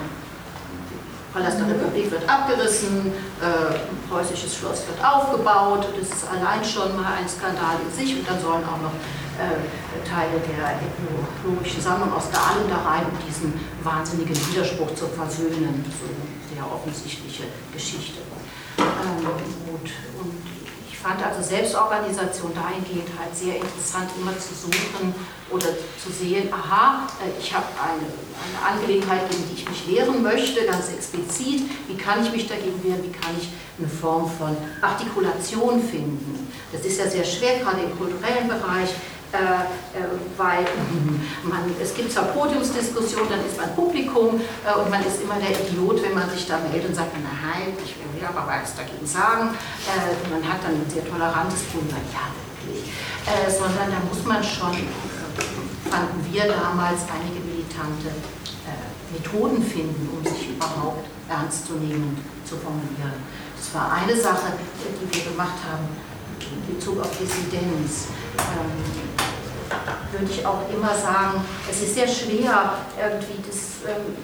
[1.34, 3.12] Palast der Republik wird abgerissen,
[3.42, 3.74] äh,
[4.08, 8.40] preußisches Schloss wird aufgebaut, das ist allein schon mal ein Skandal in sich und dann
[8.40, 8.94] sollen auch noch
[9.42, 9.58] äh,
[10.06, 15.84] Teile der ethnologischen Sammlung aus Dahlem da rein, um diesen wahnsinnigen Widerspruch zu versöhnen.
[15.90, 16.06] So
[16.54, 18.22] sehr offensichtliche Geschichte.
[18.78, 19.26] Ähm,
[19.66, 19.90] gut.
[20.22, 20.43] Und
[21.04, 25.14] fand also Selbstorganisation dahingehend halt sehr interessant, immer zu suchen
[25.51, 25.68] oder
[25.99, 30.66] zu sehen, aha, äh, ich habe eine, eine Angelegenheit, gegen die ich mich wehren möchte,
[30.66, 31.70] ganz explizit.
[31.89, 33.04] Wie kann ich mich dagegen wehren?
[33.04, 36.47] Wie kann ich eine Form von Artikulation finden?
[36.72, 38.89] Das ist ja sehr schwer, gerade im kulturellen Bereich.
[39.34, 39.66] Äh,
[39.98, 40.06] äh,
[40.38, 40.62] weil
[41.42, 45.58] man, es gibt zwar Podiumsdiskussionen, dann ist man Publikum äh, und man ist immer der
[45.58, 49.08] Idiot, wenn man sich da meldet und sagt, halt, ich will ja aber was dagegen
[49.08, 49.50] sagen.
[50.30, 52.94] Man hat dann ein sehr tolerantes Klima, ja wirklich.
[53.50, 54.86] Sondern da muss man schon,
[55.90, 58.14] fanden wir damals, einige militante
[59.12, 63.18] Methoden finden, um sich überhaupt ernst zu nehmen, zu formulieren.
[63.58, 65.90] Das war eine Sache, die wir gemacht haben
[66.40, 68.08] in Bezug auf Dissidenz.
[70.12, 73.90] Würde ich auch immer sagen, es ist sehr schwer, irgendwie das.
[73.90, 74.16] Ähm,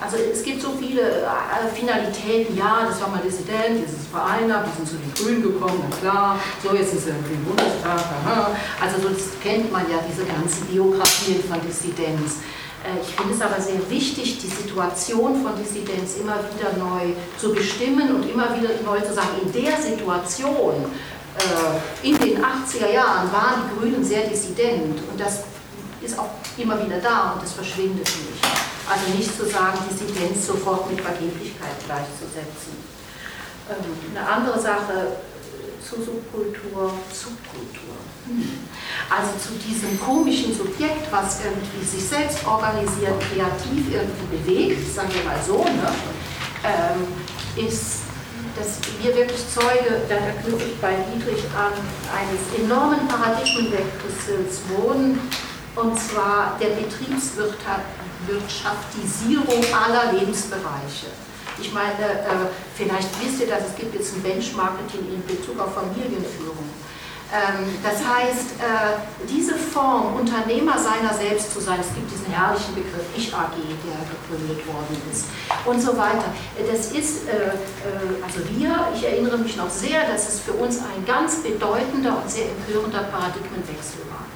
[0.00, 4.06] also es gibt so viele äh, Finalitäten, ja, das war mal Dissident, jetzt ist es
[4.08, 8.00] vereinert, die sind zu den Grünen gekommen, na klar, so jetzt ist er im Bundestag,
[8.26, 8.50] aha.
[8.82, 12.42] also so das kennt man ja, diese ganzen Biografien von Dissidenz.
[12.82, 17.54] Äh, ich finde es aber sehr wichtig, die Situation von Dissidenz immer wieder neu zu
[17.54, 20.86] bestimmen und immer wieder neu zu sagen, in der Situation
[22.02, 25.44] in den 80er Jahren waren die Grünen sehr dissident und das
[26.02, 28.44] ist auch immer wieder da und das verschwindet nicht.
[28.88, 32.76] Also nicht zu sagen, Dissidenz sofort mit Vergeblichkeit gleichzusetzen.
[33.70, 35.16] Ähm, eine andere Sache
[35.80, 37.96] zu Subkultur, Subkultur.
[38.26, 38.68] Hm.
[39.08, 45.24] Also zu diesem komischen Subjekt, was irgendwie sich selbst organisiert, kreativ irgendwie bewegt, sagen wir
[45.24, 45.92] mal so, ne,
[46.64, 48.01] ähm, ist
[48.56, 51.72] dass wir wirklich Zeuge, da knüpfe ich bei Dietrich an,
[52.12, 55.18] eines enormen Paradigmenwechsels wurden,
[55.74, 61.06] und zwar der Betriebswirtschaftisierung aller Lebensbereiche.
[61.60, 65.74] Ich meine, äh, vielleicht wisst ihr, dass es gibt jetzt ein Benchmarking in Bezug auf
[65.74, 66.58] Familienführung.
[66.58, 66.91] Ähm,
[67.82, 73.06] das heißt, äh, diese Form, Unternehmer seiner selbst zu sein, es gibt diesen herrlichen Begriff
[73.16, 75.24] Ich AG, der gegründet worden ist
[75.64, 76.26] und so weiter.
[76.70, 80.80] Das ist, äh, äh, also wir, ich erinnere mich noch sehr, dass es für uns
[80.80, 84.26] ein ganz bedeutender und sehr empörender Paradigmenwechsel war.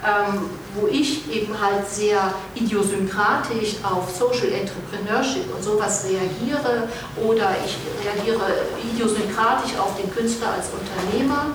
[0.00, 7.76] Ähm, wo ich eben halt sehr idiosynkratisch auf Social Entrepreneurship und sowas reagiere oder ich
[8.04, 8.44] reagiere
[8.92, 11.46] idiosynkratisch auf den Künstler als Unternehmer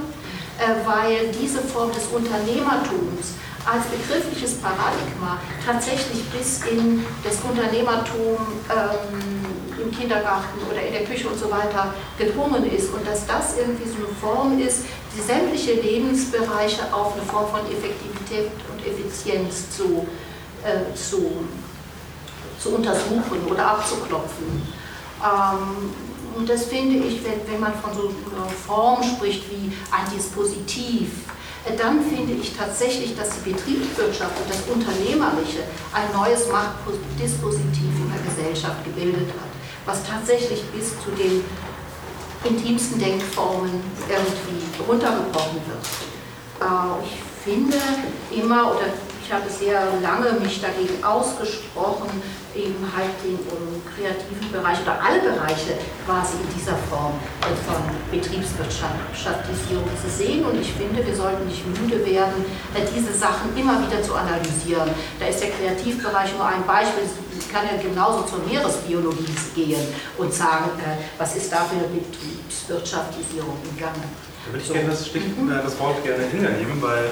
[0.85, 3.35] weil diese Form des Unternehmertums
[3.65, 8.37] als begriffliches Paradigma tatsächlich bis in das Unternehmertum
[8.69, 13.57] ähm, im Kindergarten oder in der Küche und so weiter gedrungen ist und dass das
[13.57, 14.83] irgendwie so eine Form ist,
[15.15, 20.07] die sämtliche Lebensbereiche auf eine Form von Effektivität und Effizienz zu,
[20.63, 21.45] äh, zu,
[22.59, 24.61] zu untersuchen oder abzuklopfen.
[25.23, 25.93] Ähm,
[26.35, 31.09] und das finde ich, wenn, wenn man von so einer Form spricht wie ein Dispositiv,
[31.65, 35.63] äh, dann finde ich tatsächlich, dass die Betriebswirtschaft und das Unternehmerliche
[35.93, 39.49] ein neues Machtdispositiv in der Gesellschaft gebildet hat,
[39.85, 41.43] was tatsächlich bis zu den
[42.43, 45.85] intimsten Denkformen irgendwie runtergebrochen wird.
[46.59, 47.77] Äh, ich finde
[48.31, 48.87] immer, oder
[49.23, 52.21] ich habe sehr lange mich dagegen ausgesprochen,
[52.53, 57.81] eben halt den um, kreativen Bereich oder alle Bereiche quasi in dieser Form äh, von
[58.11, 60.45] Betriebswirtschaftisierung zu sehen.
[60.45, 62.45] Und ich finde, wir sollten nicht müde werden,
[62.75, 64.89] äh, diese Sachen immer wieder zu analysieren.
[65.19, 67.03] Da ist der Kreativbereich nur ein Beispiel.
[67.39, 69.81] Ich kann ja genauso zur Meeresbiologie gehen
[70.17, 74.03] und sagen, äh, was ist da für eine Betriebswirtschaftisierung im Gange.
[74.45, 77.05] Da würde ich gerne das, Stich, äh, das Wort gerne hinnehmen, weil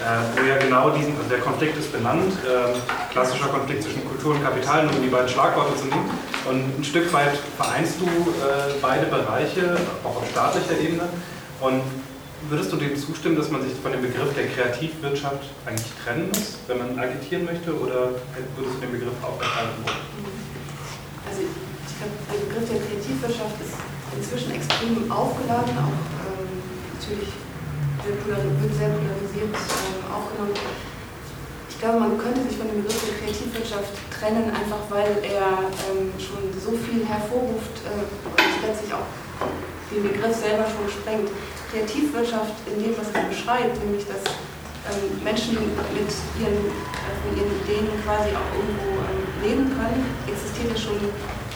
[0.00, 2.72] äh, ja genau diesen, also der Konflikt ist benannt, äh,
[3.12, 6.08] klassischer Konflikt zwischen Kultur und Kapital, nur um die beiden Schlagworte zu nehmen.
[6.48, 11.04] Und ein Stück weit vereinst du äh, beide Bereiche, auch auf staatlicher Ebene.
[11.60, 11.82] Und
[12.48, 16.56] würdest du dem zustimmen, dass man sich von dem Begriff der Kreativwirtschaft eigentlich trennen muss,
[16.68, 18.16] wenn man agitieren möchte, oder
[18.56, 20.08] würdest du den Begriff auch erhalten wollen?
[21.28, 23.76] Also ich glaube, der Begriff der Kreativwirtschaft ist
[24.16, 26.17] inzwischen extrem aufgeladen, auch
[26.98, 27.30] natürlich
[28.02, 30.58] wird sehr polarisiert ähm, aufgenommen.
[31.70, 36.10] Ich glaube, man könnte sich von dem Begriff der Kreativwirtschaft trennen, einfach weil er ähm,
[36.18, 39.06] schon so viel hervorruft äh, und letztlich auch
[39.94, 41.30] den Begriff selber schon sprengt.
[41.70, 44.26] Kreativwirtschaft in dem, was er beschreibt, nämlich dass
[44.90, 46.10] ähm, Menschen mit
[46.42, 48.98] ihren, von ihren Ideen quasi auch irgendwo
[49.44, 50.98] leben können, existiert ja schon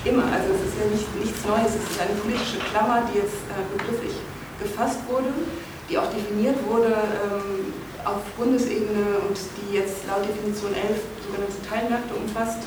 [0.06, 0.30] immer.
[0.30, 3.58] Also es ist ja nicht, nichts Neues, es ist eine politische Klammer, die jetzt äh,
[3.74, 4.22] begrifflich
[4.62, 5.32] gefasst wurde,
[5.88, 7.72] die auch definiert wurde ähm,
[8.04, 12.62] auf Bundesebene und die jetzt laut Definition 11 sogenannte Teilmärkte umfasst.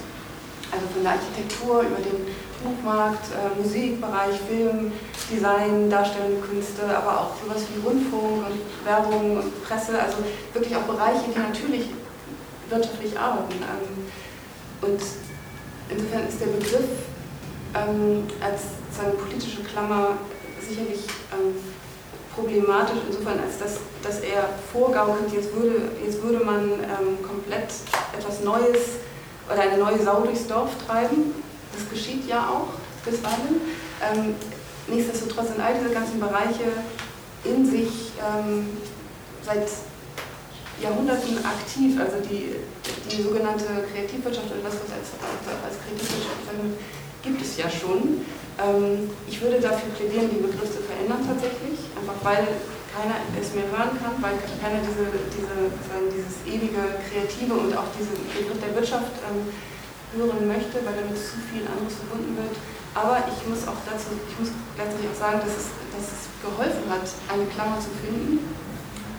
[0.72, 2.26] Also von der Architektur über den
[2.64, 4.92] Buchmarkt, äh, Musikbereich, Film,
[5.32, 10.18] Design, darstellende Künste, aber auch sowas wie Rundfunk und Werbung und Presse, also
[10.54, 11.90] wirklich auch Bereiche, die natürlich
[12.70, 13.54] wirtschaftlich arbeiten.
[13.62, 14.10] Ähm,
[14.82, 15.02] und
[15.90, 16.90] insofern ist der Begriff
[17.76, 18.62] ähm, als
[18.96, 20.18] seine politische Klammer
[20.68, 21.02] sicherlich
[22.36, 27.70] problematisch, insofern als dass, dass er vorgaukelt, jetzt würde, jetzt würde man ähm, komplett
[28.18, 29.00] etwas Neues
[29.50, 31.34] oder eine neue Sau durchs Dorf treiben.
[31.74, 32.74] Das geschieht ja auch
[33.06, 33.62] bisweilen.
[34.02, 34.36] Ähm,
[34.88, 36.72] nichtsdestotrotz sind all diese ganzen Bereiche
[37.44, 38.78] in sich ähm,
[39.44, 39.68] seit
[40.82, 42.00] Jahrhunderten aktiv.
[42.00, 42.56] Also die,
[43.10, 45.08] die sogenannte Kreativwirtschaft oder das, was als,
[45.64, 46.36] als Kreativwirtschaft
[47.24, 48.26] gibt es ja schon.
[48.56, 52.48] Ähm, ich würde dafür plädieren, den Begriff zu verändern tatsächlich, einfach weil
[52.96, 55.56] keiner es mehr hören kann, weil keiner diese, diese,
[56.08, 59.52] dieses ewige Kreative und auch diesen Begriff der Wirtschaft ähm,
[60.16, 62.56] hören möchte, weil damit zu viel anderes verbunden wird.
[62.96, 66.88] Aber ich muss auch dazu, ich muss gleichzeitig auch sagen, dass es, dass es geholfen
[66.88, 68.40] hat, eine Klammer zu finden,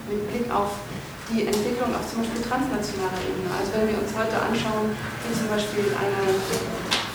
[0.09, 0.80] mit Blick auf
[1.28, 3.53] die Entwicklung auf zum Beispiel transnationaler Ebene.
[3.53, 6.24] Also wenn wir uns heute anschauen, wie zum Beispiel eine,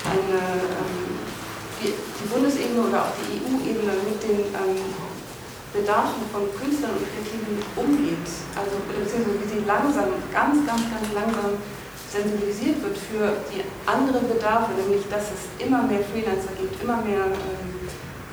[0.06, 1.12] eine ähm,
[2.22, 4.78] die, Bundesebene oder auch die EU-Ebene mit den ähm,
[5.74, 11.58] Bedarfen von Künstlern und Kreativen umgeht, also beziehungsweise wie sie langsam, ganz, ganz, ganz langsam
[12.12, 17.32] sensibilisiert wird für die anderen Bedarfe, nämlich dass es immer mehr Freelancer gibt, immer mehr
[17.32, 17.88] ähm,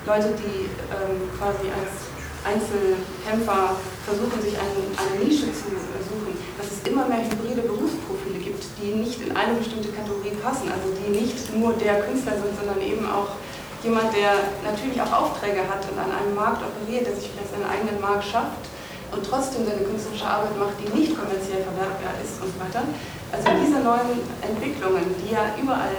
[0.05, 2.11] Leute, die ähm, quasi als
[2.43, 8.63] Einzelkämpfer versuchen, sich eine, eine Nische zu suchen, dass es immer mehr hybride Berufsprofile gibt,
[8.79, 12.79] die nicht in eine bestimmte Kategorie passen, also die nicht nur der Künstler sind, sondern
[12.79, 13.35] eben auch
[13.83, 17.69] jemand, der natürlich auch Aufträge hat und an einem Markt operiert, der sich vielleicht seinen
[17.69, 18.67] eigenen Markt schafft
[19.11, 22.83] und trotzdem seine künstlerische Arbeit macht, die nicht kommerziell verwertbar ist und so weiter.
[23.31, 25.95] Also diese neuen Entwicklungen, die ja überall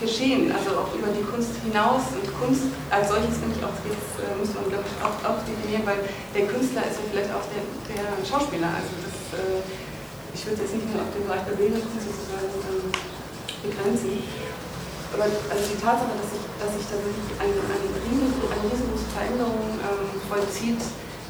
[0.00, 4.14] geschehen, also auch über die Kunst hinaus und Kunst als solches finde ich auch, jetzt
[4.22, 7.42] äh, muss man glaube ich auch, auch definieren, weil der Künstler ist ja vielleicht auch
[7.50, 8.70] der, der Schauspieler.
[8.78, 9.58] Also das, äh,
[10.34, 12.94] ich würde jetzt nicht nur auf den Bereich der Bildung sozusagen ähm,
[13.58, 14.22] begrenzen.
[15.14, 19.08] Aber also die Tatsache, dass sich, dass sich da wirklich eine, eine, riesen, eine riesengroße
[19.16, 20.82] Veränderung ähm, vollzieht,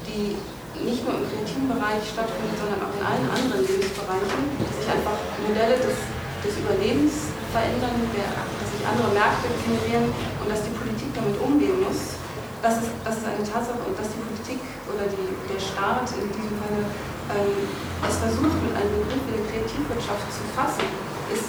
[0.03, 0.35] die
[0.83, 5.15] nicht nur im kreativen Bereich stattfindet, sondern auch in allen anderen Lebensbereichen, dass sich einfach
[5.43, 5.95] Modelle des,
[6.43, 10.11] des Überlebens verändern, der, dass sich andere Märkte generieren
[10.43, 12.19] und dass die Politik damit umgehen muss.
[12.59, 14.59] Das ist, das ist eine Tatsache und dass die Politik
[14.91, 16.83] oder die, der Staat in diesem Falle
[17.31, 17.63] ähm,
[18.03, 20.87] es versucht, mit einem Begriff wie der Kreativwirtschaft zu fassen,
[21.31, 21.47] ist,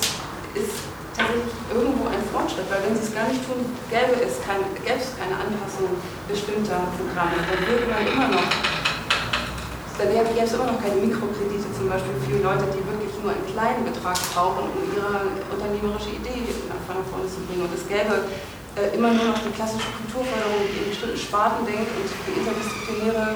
[0.55, 0.87] ist
[1.21, 3.61] tatsächlich irgendwo ein Fortschritt, weil wenn sie es gar nicht tun,
[3.93, 5.93] gäbe es, kein, gäbe es keine Anpassung
[6.29, 7.45] bestimmter Programme.
[7.45, 8.49] Dann würde man immer noch
[10.01, 13.45] dann gäbe es immer noch keine Mikrokredite zum Beispiel für Leute, die wirklich nur einen
[13.53, 17.69] kleinen Betrag brauchen, um ihre unternehmerische Idee nach vorne zu bringen.
[17.69, 18.25] Und es gäbe
[18.77, 23.35] äh, immer nur noch die klassische Kulturförderung, die in bestimmten Sparten denkt und für interdisziplinäre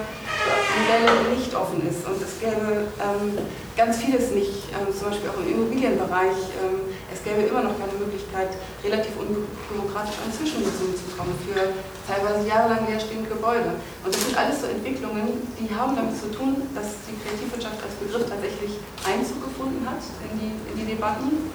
[0.75, 2.05] Modelle nicht offen ist.
[2.05, 3.39] Und es gäbe ähm,
[3.75, 6.39] ganz vieles nicht, ähm, zum Beispiel auch im Immobilienbereich.
[6.61, 11.73] Ähm, es gäbe immer noch keine Möglichkeit, relativ unbürokratisch an Zwischennutzungen zu kommen für
[12.05, 13.79] teilweise jahrelang leerstehende Gebäude.
[14.03, 17.95] Und das sind alles so Entwicklungen, die haben damit zu tun, dass die Kreativwirtschaft als
[17.99, 21.49] Begriff tatsächlich Einzug gefunden hat in die, in die Debatten.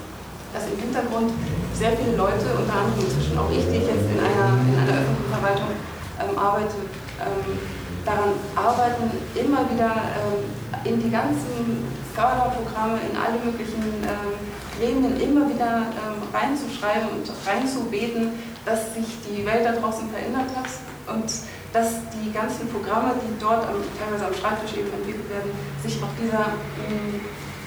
[0.52, 1.30] Dass im Hintergrund
[1.74, 4.98] sehr viele Leute, unter anderem inzwischen auch ich, die ich jetzt in einer, in einer
[4.98, 5.70] öffentlichen Verwaltung
[6.18, 6.78] ähm, arbeite,
[7.22, 7.58] ähm,
[8.04, 9.04] daran arbeiten,
[9.36, 10.44] immer wieder ähm,
[10.84, 14.34] in die ganzen Förderprogramme, in alle möglichen ähm,
[14.76, 18.32] Gremien immer wieder ähm, reinzuschreiben und reinzubeten,
[18.64, 20.68] dass sich die Welt da draußen verändert hat
[21.14, 21.28] und
[21.72, 25.50] dass die ganzen Programme, die dort am, teilweise am Schreibtisch eben entwickelt werden,
[25.82, 26.58] sich auch dieser,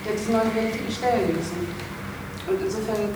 [0.06, 1.93] der, diesen neuen Realitäten stellen müssen.
[2.48, 3.10] Und insofern,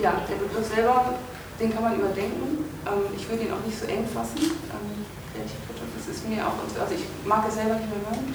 [0.00, 1.14] ja, der Begriff selber,
[1.58, 2.64] den kann man überdenken.
[2.86, 4.38] Ähm, ich würde ihn auch nicht so eng fassen.
[4.70, 5.04] Ähm,
[5.34, 8.34] Kreativwirtschaft, das ist mir auch, also ich mag es selber nicht mehr hören.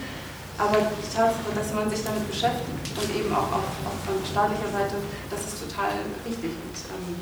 [0.60, 4.68] Aber die Tatsache, dass man sich damit beschäftigt und eben auch, auch, auch von staatlicher
[4.68, 5.00] Seite,
[5.32, 6.52] das ist total wichtig.
[6.52, 7.16] Und, ähm,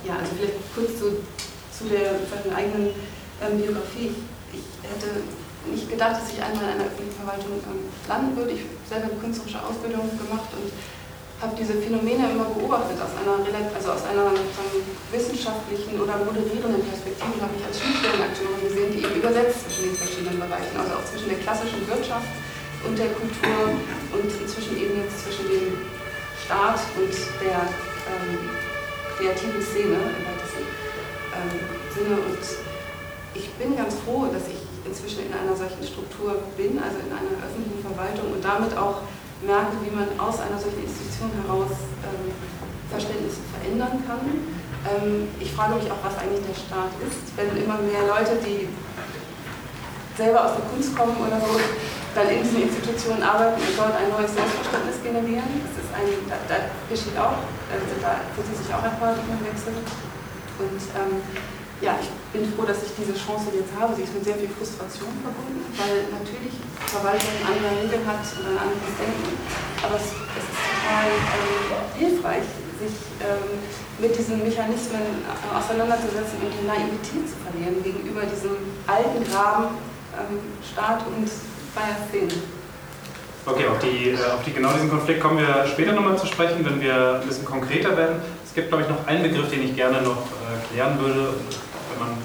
[0.00, 1.20] ja, also vielleicht kurz zu,
[1.68, 2.96] zu der, der eigenen
[3.44, 4.16] ähm, Biografie.
[4.16, 5.28] Ich, ich, hätte
[5.68, 8.56] nicht gedacht, dass ich einmal in einer öffentlichen Verwaltung ähm, landen würde.
[8.56, 10.72] Ich habe selber eine künstlerische Ausbildung gemacht und
[11.40, 14.30] habe diese Phänomene immer beobachtet aus einer, also aus einer
[15.10, 20.38] wissenschaftlichen oder moderierenden Perspektive, habe ich als Schnittstellenakteurin gesehen, die eben übersetzt zwischen den verschiedenen
[20.38, 22.30] Bereichen, also auch zwischen der klassischen Wirtschaft
[22.86, 23.76] und der Kultur
[24.14, 25.84] und inzwischen eben jetzt zwischen dem
[26.44, 28.50] Staat und der ähm,
[29.16, 30.64] kreativen Szene im weitesten
[31.32, 31.56] ähm,
[31.90, 32.16] Sinne.
[32.20, 32.44] Und
[33.34, 37.34] ich bin ganz froh, dass ich inzwischen in einer solchen Struktur bin, also in einer
[37.40, 39.00] öffentlichen Verwaltung und damit auch
[39.46, 41.72] merke, wie man aus einer solchen Institution heraus
[42.04, 42.32] ähm,
[42.90, 44.24] Verständnisse verändern kann.
[44.84, 48.68] Ähm, ich frage mich auch, was eigentlich der Staat ist, wenn immer mehr Leute, die
[50.16, 51.58] selber aus der Kunst kommen oder so,
[52.14, 55.50] dann in diesen Institutionen arbeiten und dort ein neues Selbstverständnis generieren.
[55.66, 59.74] Das ist ein, da, da geschieht auch, also da vollzieht sich auch ein Paradigmenwechsel.
[59.74, 61.18] Und ähm,
[61.80, 63.94] ja, ich bin froh, dass ich diese Chance jetzt habe.
[63.94, 66.54] Sie ist mit sehr viel Frustration verbunden, weil natürlich
[66.86, 69.34] Verwaltung andere Regeln hat und ein anderes Denken.
[69.82, 71.62] Aber es, es ist total ähm,
[71.98, 72.46] hilfreich,
[72.78, 73.58] sich ähm,
[73.98, 79.78] mit diesen Mechanismen auseinanderzusetzen und die Naivität zu verlieren gegenüber diesem alten Graben
[80.14, 81.26] ähm, Staat und
[81.74, 82.34] freier Szene.
[83.46, 86.64] Okay, auf, die, äh, auf die, genau diesen Konflikt kommen wir später nochmal zu sprechen,
[86.64, 88.16] wenn wir ein bisschen konkreter werden.
[88.54, 91.34] Es gibt, glaube ich, noch einen Begriff, den ich gerne noch äh, klären würde,
[91.90, 92.16] wenn man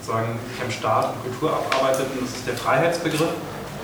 [0.00, 3.30] sozusagen sich am Staat und Kultur abarbeitet, und das ist der Freiheitsbegriff,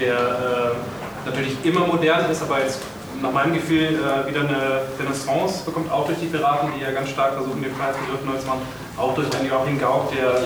[0.00, 2.80] der äh, natürlich immer modern ist, aber jetzt
[3.22, 7.10] nach meinem Gefühl äh, wieder eine Renaissance bekommt, auch durch die Piraten, die ja ganz
[7.10, 8.62] stark versuchen, den Freiheitsbegriff neu zu machen,
[8.96, 10.42] auch durch einen Joachim Gauck, der...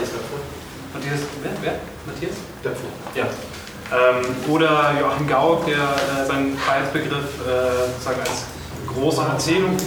[0.92, 1.52] Matthias, wer?
[1.62, 1.74] wer?
[2.04, 2.36] Matthias?
[2.62, 2.90] Davor.
[3.14, 3.24] Ja.
[3.24, 8.44] Ähm, oder Joachim Gauck, der äh, seinen Freiheitsbegriff äh, sozusagen als
[8.92, 9.78] große Erzählung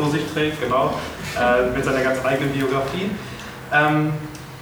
[0.00, 0.94] vor sich trägt, genau,
[1.38, 3.10] äh, mit seiner ganz eigenen Biografie.
[3.72, 4.12] Ähm,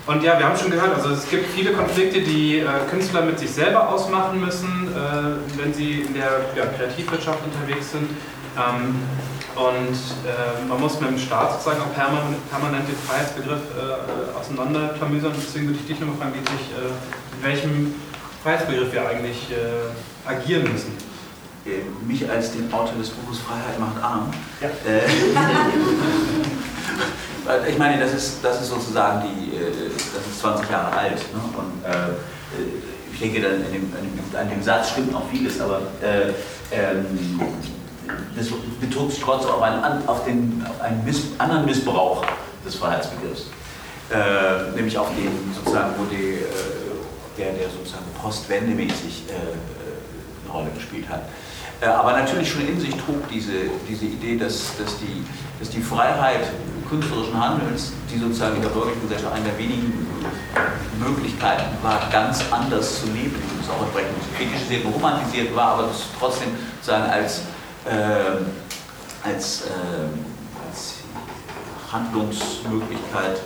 [0.07, 3.39] und ja, wir haben schon gehört, also es gibt viele Konflikte, die äh, Künstler mit
[3.39, 8.09] sich selber ausmachen müssen, äh, wenn sie in der ja, Kreativwirtschaft unterwegs sind.
[8.57, 8.97] Ähm,
[9.55, 15.32] und äh, man muss mit dem Staat sozusagen auch permanent, permanent den Freiheitsbegriff äh, auseinanderklamüsern.
[15.36, 17.95] Deswegen würde ich dich nochmal fragen, Dietrich, äh, mit welchem
[18.43, 21.07] Freiheitsbegriff wir eigentlich äh, agieren müssen.
[22.06, 24.30] Mich als den Autor des Buches Freiheit macht arm.
[24.60, 24.68] Ja.
[27.68, 31.18] ich meine, das ist, das ist sozusagen die, äh, das ist 20 Jahre alt.
[31.32, 31.40] Ne?
[31.56, 32.14] Und äh,
[33.12, 33.92] ich denke, an dem,
[34.38, 36.32] an dem, Satz stimmt noch vieles, aber äh,
[36.70, 37.40] ähm,
[38.36, 38.48] das
[38.80, 42.24] betont sich trotzdem auf einen, auf den, auf einen Miss, anderen Missbrauch
[42.64, 43.46] des Freiheitsbegriffs.
[44.10, 46.44] Äh, nämlich auf den, sozusagen, wo die, äh,
[47.36, 49.32] der, der sozusagen postwendemäßig äh,
[50.44, 51.22] eine Rolle gespielt hat.
[51.87, 53.53] Aber natürlich schon in sich trug diese,
[53.89, 55.24] diese Idee, dass, dass, die,
[55.61, 56.51] dass die Freiheit
[56.89, 60.07] künstlerischen Handelns, die sozusagen in der bürgerlichen Gesellschaft eine der wenigen
[60.99, 63.37] Möglichkeiten war, ganz anders zu leben.
[63.61, 66.49] Das auch entsprechend kritisiert und romantisiert war, aber trotzdem
[66.81, 67.43] sozusagen als,
[67.85, 70.95] äh, als, äh, als
[71.93, 73.41] Handlungsmöglichkeit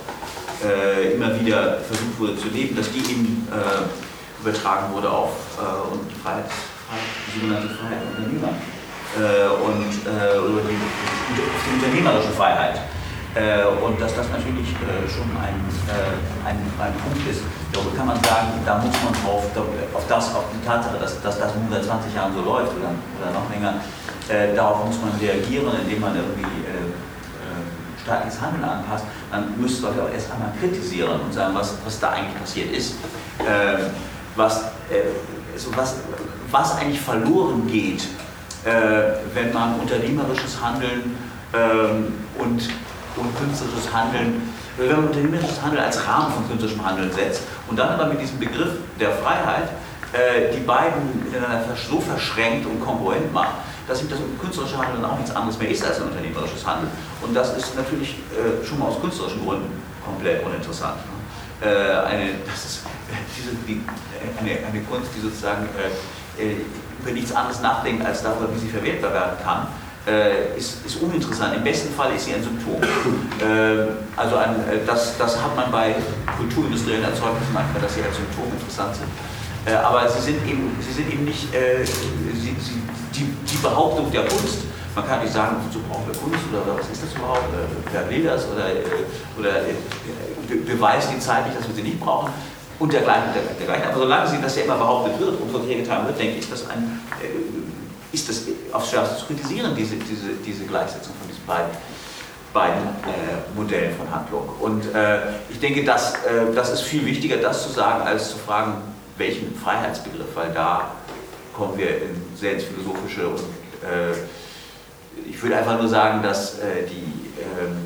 [0.63, 5.93] äh, immer wieder versucht wurde zu leben, dass die eben äh, übertragen wurde auf äh,
[5.93, 8.53] und Freiheit, Freiheit, die sogenannte Freiheit der Unternehmer
[9.17, 9.91] äh, und
[10.49, 12.79] über die, die unternehmerische Freiheit.
[13.35, 15.57] Äh, und dass das natürlich äh, schon ein,
[15.89, 17.41] äh, ein, ein, Punkt ist,
[17.73, 19.49] darüber kann man sagen, da muss man auf,
[19.91, 22.93] auf das, auf die Tatsache, dass, dass das nun seit 20 Jahren so läuft oder,
[22.93, 23.81] oder noch länger,
[24.29, 29.87] äh, darauf muss man reagieren, indem man irgendwie äh, äh, staatliches Handeln anpasst, dann müsste
[29.87, 32.95] Leute auch erst einmal kritisieren und sagen, was, was da eigentlich passiert ist.
[34.35, 34.63] Was,
[35.57, 35.95] so was,
[36.53, 38.07] was eigentlich verloren geht,
[38.63, 41.17] wenn man unternehmerisches Handeln
[41.53, 42.69] ähm, und
[43.15, 44.41] und künstlerisches Handeln,
[44.77, 48.39] wenn man unternehmerisches Handeln als Rahmen von künstlerischem Handeln setzt und dann aber mit diesem
[48.39, 49.69] Begriff der Freiheit
[50.13, 53.55] äh, die beiden miteinander so verschränkt und kongruent macht,
[53.87, 56.91] dass ihm das künstlerische Handeln auch nichts anderes mehr ist als ein unternehmerisches Handeln.
[57.21, 59.71] Und das ist natürlich äh, schon mal aus künstlerischen Gründen
[60.03, 60.97] komplett uninteressant.
[61.61, 61.67] Ne?
[61.67, 62.81] Äh, eine, das ist
[63.37, 63.83] diese, die,
[64.39, 65.91] eine, eine Kunst, die sozusagen äh, äh,
[66.37, 69.67] über nichts anderes nachdenkt als darüber, wie sie verwertbar werden kann
[70.07, 71.55] äh, ist, ist, uninteressant.
[71.55, 72.81] Im besten Fall ist sie ein Symptom.
[73.43, 75.95] Äh, also ein, äh, das, das hat man bei
[76.37, 79.09] kulturindustriellen Erzeugnissen manchmal, dass sie als Symptom interessant sind.
[79.65, 82.81] Äh, aber sie sind eben, sie sind eben nicht äh, sie, sie,
[83.13, 84.59] die, die, Behauptung der Kunst.
[84.95, 87.49] Man kann nicht sagen, wozu brauchen wir Kunst oder was ist das überhaupt,
[87.91, 88.69] wer will das oder,
[89.39, 89.59] oder
[90.65, 92.31] beweist die Zeit nicht, dass wir sie nicht brauchen
[92.79, 93.87] und dergleichen, dergleichen.
[93.89, 96.69] Aber solange sie das ja immer behauptet wird und von getan wird, denke ich, dass
[96.69, 96.99] ein
[98.13, 101.71] ist das aufs Schärfste zu kritisieren, diese, diese, diese Gleichsetzung von diesen beiden,
[102.53, 104.47] beiden äh, Modellen von Handlung.
[104.59, 105.19] Und äh,
[105.49, 108.75] ich denke, dass, äh, das ist viel wichtiger, das zu sagen, als zu fragen,
[109.17, 110.91] welchen Freiheitsbegriff, weil da
[111.53, 114.13] kommen wir in sehr ins Philosophische und äh,
[115.29, 117.85] ich würde einfach nur sagen, dass äh, die ähm,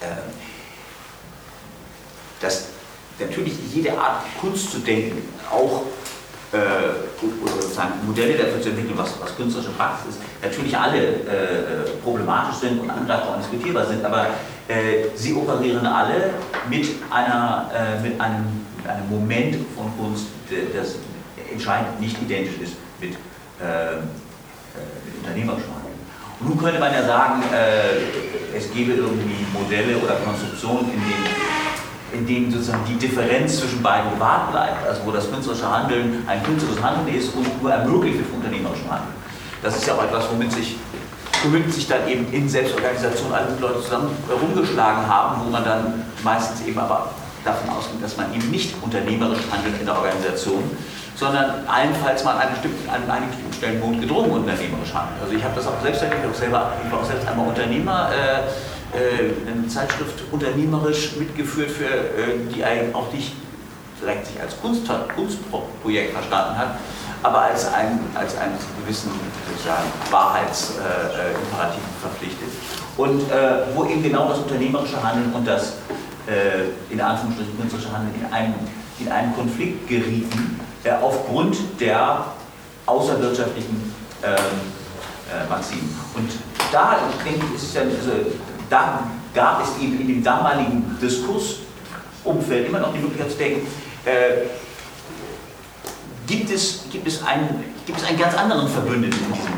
[0.00, 0.06] äh,
[2.40, 2.66] dass
[3.18, 5.82] natürlich jede Art Kunst zu denken auch
[6.52, 6.56] äh,
[7.42, 12.60] oder sozusagen Modelle dafür zu entwickeln, was, was künstlerische Praxis ist, natürlich alle äh, problematisch
[12.60, 14.26] sind und angreifbar und diskutierbar sind, aber
[14.68, 16.30] äh, sie operieren alle
[16.70, 20.26] mit, einer, äh, mit einem einem Moment von Kunst,
[20.74, 20.96] das
[21.50, 23.96] entscheidend nicht identisch ist mit, äh,
[25.04, 25.98] mit unternehmerischem Handeln.
[26.40, 31.26] Und nun könnte man ja sagen, äh, es gäbe irgendwie Modelle oder Konstruktionen, in denen
[32.12, 36.42] in denen sozusagen die Differenz zwischen beiden gewahrt bleibt, also wo das künstlerische Handeln ein
[36.42, 39.14] künstlerisches Handeln ist und nur ermöglicht wird unternehmerischen Handeln.
[39.62, 40.76] Das ist ja auch etwas, womit sich,
[41.42, 46.66] womit sich dann eben in Selbstorganisationen alle Leute zusammen herumgeschlagen haben, wo man dann meistens
[46.66, 47.10] eben aber
[47.44, 50.64] davon ausgeht, dass man eben nicht unternehmerisch handelt in der Organisation,
[51.14, 55.20] sondern allenfalls mal an, bestimmten, an einigen bestimmten Stellen notgedrungen unternehmerisch handelt.
[55.22, 58.48] Also ich habe das auch selbst erlebt, ich, war auch selbst einmal Unternehmer, äh,
[58.92, 62.64] eine Zeitschrift unternehmerisch mitgeführt, für, äh, die
[62.94, 63.32] auch nicht
[64.00, 64.82] direkt sich als Kunst,
[65.14, 66.78] Kunstprojekt verstanden hat,
[67.22, 69.10] aber als ein, als einen gewissen
[70.10, 72.48] Wahrheitsimperativ äh, verpflichtet.
[72.96, 75.74] Und äh, wo eben genau das unternehmerische Handeln und das
[76.26, 78.54] äh, in Anführungsstrichen künstlerische Handeln in einen,
[78.98, 82.24] in einen Konflikt gerieten, äh, aufgrund der
[82.86, 85.94] außerwirtschaftlichen ähm, äh, Maximen.
[86.14, 86.30] Und
[86.72, 88.12] da, denke ich, ist es ja, also,
[88.68, 93.66] da gab es eben in dem damaligen Diskursumfeld immer noch die Möglichkeit zu denken,
[94.04, 94.46] äh,
[96.26, 99.52] gibt, es, gibt, es einen, gibt es einen ganz anderen Verbündeten in, diesem,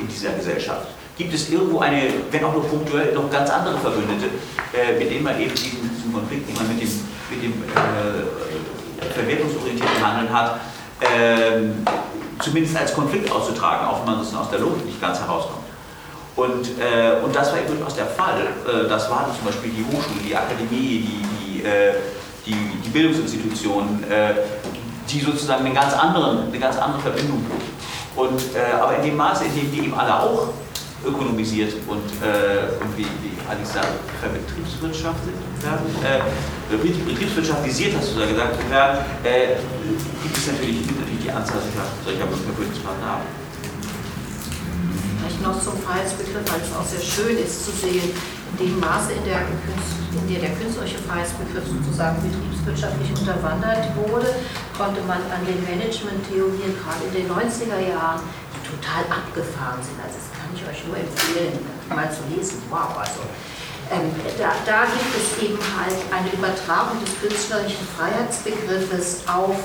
[0.00, 0.88] in dieser Gesellschaft?
[1.16, 4.26] Gibt es irgendwo eine, wenn auch nur punktuell, noch ganz andere Verbündete,
[4.72, 6.88] äh, mit denen man eben diesen, diesen Konflikt, den man mit dem,
[7.30, 10.60] mit dem äh, verwertungsorientierten Handeln hat,
[11.00, 11.62] äh,
[12.40, 15.67] zumindest als Konflikt auszutragen, auch wenn man das aus der Logik nicht ganz herauskommt.
[16.38, 18.38] Und, äh, und das war eben durchaus der Fall.
[18.62, 21.94] Äh, das waren zum Beispiel die Hochschule, die Akademie, die, die, äh,
[22.46, 24.34] die, die Bildungsinstitutionen, äh,
[25.10, 27.44] die sozusagen eine ganz, andere, eine ganz andere Verbindung
[28.14, 30.48] und, äh, aber in dem Maße, in dem die eben alle auch
[31.04, 35.18] ökonomisiert und, äh, und wie, wie Alex sagt, Betriebswirtschaft
[35.62, 38.98] werden, äh, betriebswirtschaftisiert, hast du da gesagt, werden,
[40.22, 43.47] gibt es natürlich, natürlich die Anzahl solcher, solcher.
[45.28, 49.12] Vielleicht noch zum Freiheitsbegriff, weil es auch sehr schön ist zu sehen, in dem Maße,
[49.12, 54.32] in der, in der der künstlerische Freiheitsbegriff sozusagen betriebswirtschaftlich unterwandert wurde,
[54.72, 58.24] konnte man an den Management-Theorien gerade in den 90er Jahren,
[58.56, 61.60] die total abgefahren sind, also kann ich euch nur empfehlen,
[61.92, 62.64] mal zu lesen.
[62.72, 63.20] Wow, also
[63.92, 64.08] ähm,
[64.40, 69.60] da, da, gibt es eben halt eine Übertragung des künstlerischen Freiheitsbegriffes auf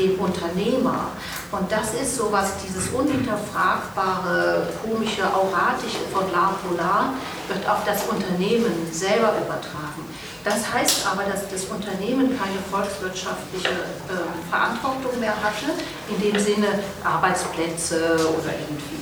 [0.00, 1.12] den Unternehmer.
[1.52, 7.14] Und das ist so was, dieses unhinterfragbare, komische, auratische von La Polar
[7.48, 10.08] wird auf das Unternehmen selber übertragen.
[10.42, 15.76] Das heißt aber, dass das Unternehmen keine volkswirtschaftliche äh, Verantwortung mehr hatte,
[16.08, 19.00] in dem Sinne Arbeitsplätze oder irgendwie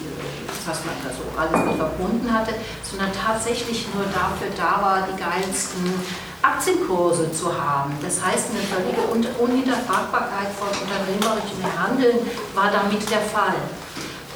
[0.66, 5.16] was man da so alles mit verbunden hatte, sondern tatsächlich nur dafür da war, die
[5.16, 5.80] geilsten
[6.42, 7.92] Aktienkurse zu haben.
[8.02, 9.02] Das heißt, eine völlige
[9.38, 12.18] Unhinterfragbarkeit von unternehmerischem Handeln
[12.54, 13.58] war damit der Fall.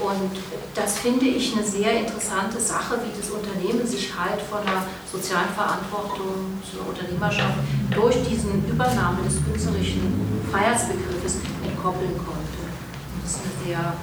[0.01, 0.33] Und
[0.75, 5.51] das finde ich eine sehr interessante Sache, wie das Unternehmen sich halt von der sozialen
[5.55, 7.59] Verantwortung zur Unternehmerschaft
[7.91, 12.63] durch diesen Übernahme des künstlerischen Freiheitsbegriffes entkoppeln konnte.
[12.67, 13.95] Und das ist eine sehr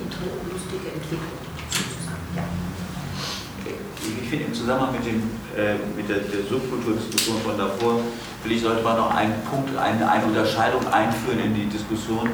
[0.00, 1.38] lustige Entwicklung
[1.70, 2.26] sozusagen.
[2.34, 2.67] Ja.
[4.22, 5.22] Ich finde im Zusammenhang mit, dem,
[5.56, 8.00] äh, mit der, der Subkulturdiskussion von davor,
[8.44, 12.28] will ich sollte man noch einen Punkt, eine, eine Unterscheidung einführen in die Diskussion,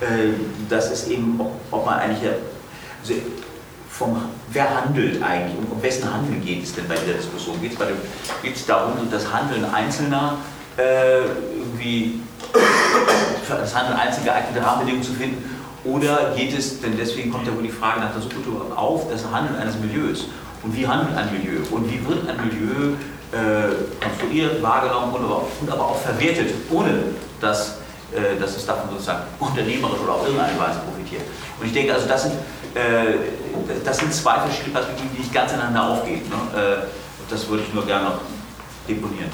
[0.00, 0.32] äh,
[0.68, 2.30] dass es eben, ob, ob man eigentlich,
[3.02, 3.14] also
[3.90, 4.16] vom,
[4.52, 7.60] wer handelt eigentlich, um, um wessen Handeln geht es denn bei dieser Diskussion?
[7.60, 7.76] Geht
[8.54, 10.38] es darum, das Handeln Einzelner
[10.76, 11.18] äh,
[11.56, 12.20] irgendwie
[13.48, 17.62] das Handeln einzelner geeignete Rahmenbedingungen zu finden oder geht es, denn deswegen kommt ja wohl
[17.62, 20.26] die Frage nach der Subkultur auf, das Handeln eines Milieus.
[20.62, 21.60] Und wie handelt ein Milieu?
[21.70, 22.94] Und wie wird ein Milieu
[23.32, 26.90] äh, konstruiert, wahrgenommen und aber, auch, und aber auch verwertet, ohne
[27.40, 27.78] dass,
[28.12, 31.22] äh, dass es davon sozusagen unternehmerisch oder auf irgendeine Weise profitiert?
[31.58, 32.34] Und ich denke, also das sind,
[32.74, 36.22] äh, das sind zwei verschiedene Perspektiven, die nicht ganz ineinander aufgehen.
[36.28, 36.60] Ne?
[36.60, 36.76] Äh,
[37.30, 38.20] das würde ich nur gerne noch
[38.88, 39.30] deponieren.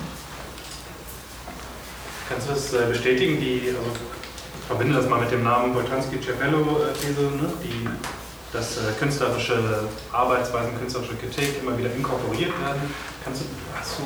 [2.29, 3.41] Kannst du das äh, bestätigen?
[3.41, 3.81] Die, also
[4.67, 7.53] verbinde das mal mit dem Namen Boltanski-Cervello-These, ne?
[7.63, 7.89] die,
[8.57, 12.81] dass äh, künstlerische Arbeitsweisen, künstlerische Kritik immer wieder inkorporiert werden.
[13.23, 13.45] Kannst du,
[13.77, 14.05] hast du,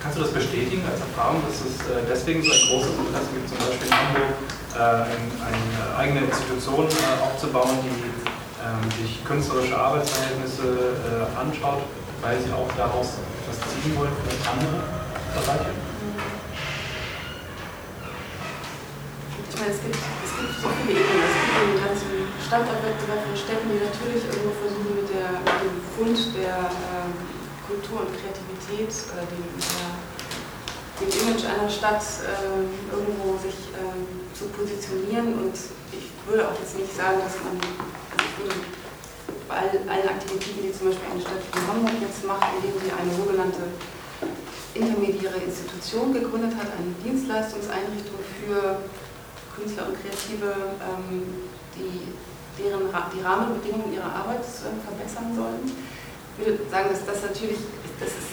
[0.00, 3.48] kannst du das bestätigen als Erfahrung, dass es äh, deswegen so ein großes Interesse gibt,
[3.48, 4.32] zum Beispiel in Hamburg
[4.76, 6.84] äh, ein, eine eigene Institution
[7.24, 7.96] aufzubauen, die
[8.60, 11.82] ähm, sich künstlerische Arbeitsverhältnisse anschaut,
[12.20, 14.84] weil sie auch daraus etwas ziehen wollen für andere
[15.32, 15.95] Bereiche?
[19.48, 21.22] Ich meine, es gibt, es gibt so viele Ebenen.
[21.22, 25.76] Es gibt den ganzen Standortwettbewerb von Städten, die natürlich irgendwo versuchen, mit, der, mit dem
[25.94, 27.14] Fund der ähm,
[27.66, 29.86] Kultur und Kreativität, äh, den, der
[30.96, 34.00] dem Image einer Stadt äh, irgendwo sich äh,
[34.32, 35.36] zu positionieren.
[35.44, 35.54] Und
[35.92, 38.76] ich würde auch jetzt nicht sagen, dass man, also ich
[39.48, 43.12] bei allen Aktivitäten, die zum Beispiel eine Stadt wie Hamburg jetzt macht, indem sie eine
[43.14, 43.62] sogenannte
[44.74, 48.82] intermediäre Institution gegründet hat, eine Dienstleistungseinrichtung für
[49.56, 52.12] Künstler und Kreative, ähm, die
[52.56, 55.64] deren, die Rahmenbedingungen ihrer Arbeit äh, verbessern sollen.
[55.66, 57.60] Ich würde sagen, dass das natürlich,
[58.00, 58.32] das ist,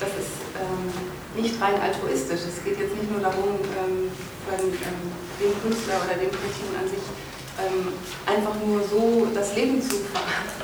[0.00, 0.88] das ist ähm,
[1.36, 2.44] nicht rein altruistisch.
[2.48, 4.12] Es geht jetzt nicht nur darum, ähm,
[4.52, 4.72] ähm,
[5.40, 7.04] dem Künstler oder dem Kreativen an sich
[7.60, 7.92] ähm,
[8.24, 10.00] einfach nur so das Leben zu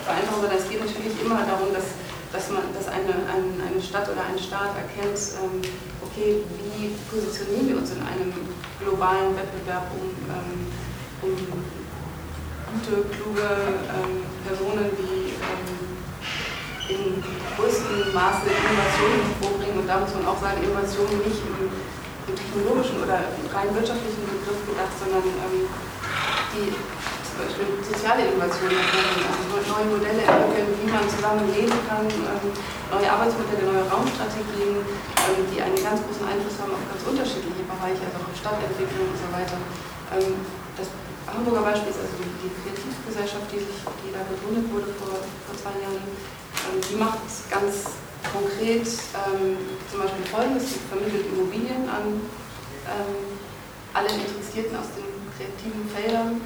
[0.01, 1.93] vereinfachen, sondern es geht natürlich immer darum, dass
[2.35, 5.62] dass, man, dass eine, ein, eine Stadt oder ein Staat erkennt, ähm,
[6.03, 6.43] okay,
[6.74, 8.35] wie positionieren wir uns in einem
[8.85, 10.68] globalen Wettbewerb um, ähm,
[11.24, 11.32] um
[12.68, 13.49] gute, kluge
[13.89, 15.95] ähm, Personen, die ähm,
[16.85, 17.24] in
[17.57, 19.78] größtem Maße Innovationen vorbringen.
[19.80, 23.24] Und da muss man auch sagen, Innovationen nicht im, im technologischen oder
[23.57, 25.64] rein wirtschaftlichen Begriff gedacht, sondern ähm,
[26.53, 26.76] die
[27.35, 32.47] soziale Innovationen also neue Modelle entwickeln, wie man zusammen leben kann, ähm,
[32.91, 38.03] neue Arbeitsmodelle, neue Raumstrategien, ähm, die einen ganz großen Einfluss haben auf ganz unterschiedliche Bereiche,
[38.07, 39.59] also auf Stadtentwicklung und so weiter.
[40.14, 40.47] Ähm,
[40.78, 40.89] das
[41.26, 45.74] Hamburger Beispiel ist also die, Kreativgesellschaft, die, sich, die da gegründet wurde vor, vor zwei
[45.82, 46.07] Jahren.
[46.78, 47.99] die macht ganz
[48.30, 52.22] konkret zum Beispiel Folgendes, sie vermittelt Immobilien an
[53.95, 56.41] alle Interessierten aus den kreativen Feldern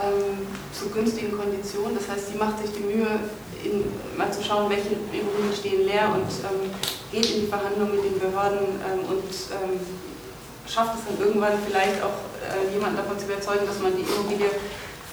[0.00, 1.96] ähm, zu günstigen Konditionen.
[1.96, 3.08] Das heißt, sie macht sich die Mühe,
[3.62, 3.84] in,
[4.16, 6.70] mal zu schauen, welche Immobilien stehen leer und ähm,
[7.12, 9.78] geht in die Verhandlungen mit den Behörden ähm, und ähm,
[10.66, 14.50] schafft es dann irgendwann vielleicht auch äh, jemanden davon zu überzeugen, dass man die Immobilie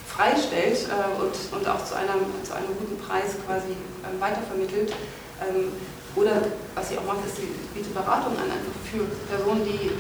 [0.08, 4.92] freistellt äh, und, und auch zu, einer, zu einem guten Preis quasi äh, weitervermittelt.
[5.40, 5.72] Ähm,
[6.16, 6.42] oder
[6.74, 8.50] was sie auch macht, ist, sie bietet Beratung an
[8.84, 9.92] für Personen, die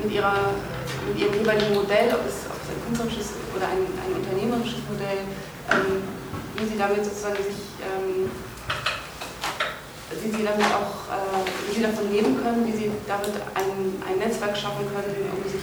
[0.00, 0.54] mit, ihrer,
[1.08, 2.46] mit ihrem jeweiligen Modell, ob es,
[2.80, 5.26] künstlerisches oder ein, ein unternehmerisches Modell,
[5.70, 6.02] ähm,
[6.56, 8.30] wie sie damit sozusagen sich, ähm,
[10.12, 14.16] wie sie damit auch, äh, wie sie davon leben können, wie sie damit ein, ein
[14.18, 15.62] Netzwerk schaffen können, um sich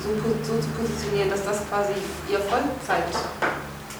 [0.00, 1.92] so, so zu positionieren, dass das quasi
[2.28, 3.12] ihr Vollzeit,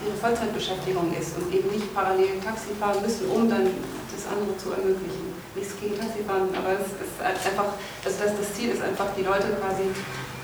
[0.00, 3.68] ihre Vollzeitbeschäftigung ist und eben nicht parallel Taxi fahren müssen, um dann
[4.08, 5.32] das andere zu ermöglichen.
[5.54, 9.92] Nichts gegen Taxifahren, aber es ist einfach, das, das Ziel ist einfach, die Leute quasi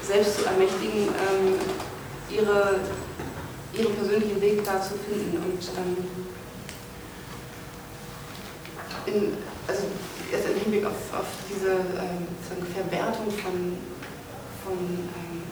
[0.07, 1.55] selbst zu ermächtigen, ähm,
[2.31, 2.81] ihre,
[3.75, 5.37] ihren persönlichen Weg da zu finden.
[5.37, 5.97] Und ähm,
[9.07, 9.33] in,
[9.67, 9.83] also
[10.31, 12.27] jetzt im Hinblick auf, auf diese ähm,
[12.75, 13.79] Verwertung von,
[14.65, 15.43] von ähm,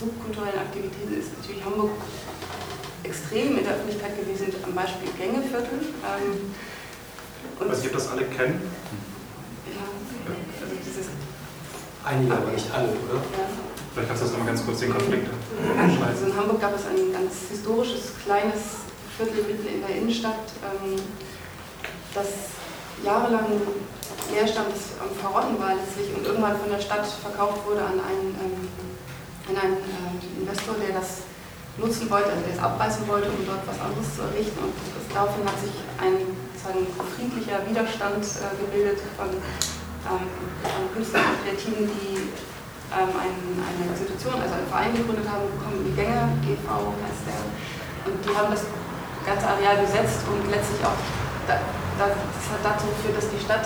[0.00, 1.90] subkulturellen Aktivitäten ist natürlich Hamburg
[3.02, 5.78] extrem in der Öffentlichkeit gewesen, am Beispiel Gängeviertel.
[6.02, 6.54] Ähm,
[7.60, 8.60] und Weiß ich, ob das alle kennen?
[9.70, 9.84] Ja,
[10.62, 11.06] also dieses
[12.04, 13.16] Einige, aber nicht alle, oder?
[13.16, 13.48] Ja.
[13.94, 17.12] Vielleicht kannst du das nochmal ganz kurz den Konflikt Also in Hamburg gab es ein
[17.12, 18.84] ganz historisches, kleines
[19.16, 20.98] Viertel mitten in der Innenstadt, ähm,
[22.12, 22.58] das
[23.04, 23.46] jahrelang
[24.32, 28.02] leer stand, das am Verrotten war letztlich und irgendwann von der Stadt verkauft wurde an
[28.02, 28.68] einen, ähm,
[29.48, 29.78] an einen
[30.42, 31.22] Investor, der das
[31.78, 34.58] nutzen wollte, also der es abreißen wollte, um dort was anderes zu errichten.
[34.58, 34.74] Und
[35.14, 36.18] daraufhin hat sich ein
[36.54, 39.30] sozusagen friedlicher Widerstand äh, gebildet von,
[40.08, 40.28] ähm,
[40.92, 42.30] Künstlern und Kreativen, die
[42.92, 46.68] ähm, ein, eine Institution, also einen Verein gegründet haben, bekommen die Gänge, GV
[47.02, 47.42] heißt der.
[48.06, 48.68] Und die haben das
[49.24, 50.98] ganze Areal besetzt und letztlich auch,
[51.48, 51.60] da,
[51.96, 53.64] das hat dazu geführt, dass die Stadt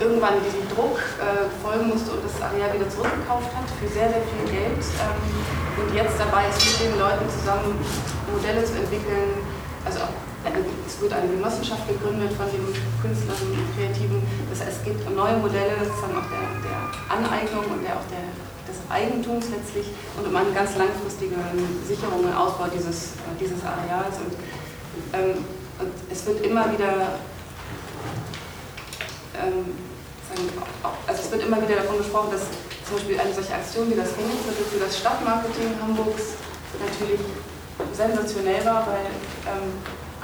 [0.00, 4.24] irgendwann diesem Druck äh, folgen musste und das Areal wieder zurückgekauft hat für sehr, sehr
[4.24, 4.80] viel Geld.
[4.80, 5.20] Ähm,
[5.80, 7.76] und jetzt dabei ist, mit den Leuten zusammen
[8.32, 9.44] Modelle zu entwickeln,
[9.84, 10.14] also auch
[10.86, 12.64] es wird eine Genossenschaft gegründet von den
[13.02, 14.22] Künstlern und Kreativen.
[14.48, 16.80] Das heißt, es gibt neue Modelle sozusagen auch der, der
[17.12, 18.24] Aneignung und der, auch der,
[18.64, 21.36] des Eigentums letztlich und um eine ganz langfristige
[21.86, 24.16] Sicherung und Ausbau dieses, dieses Areals.
[24.16, 24.32] Und,
[25.12, 25.44] ähm,
[25.78, 27.20] und es wird immer wieder
[29.36, 29.64] ähm,
[31.06, 32.42] also es wird immer wieder davon gesprochen, dass
[32.86, 36.38] zum Beispiel eine solche Aktion wie das Ringviertel für das Stadtmarketing Hamburgs
[36.78, 37.20] natürlich
[37.92, 39.10] sensationell war, weil
[39.46, 39.72] ähm,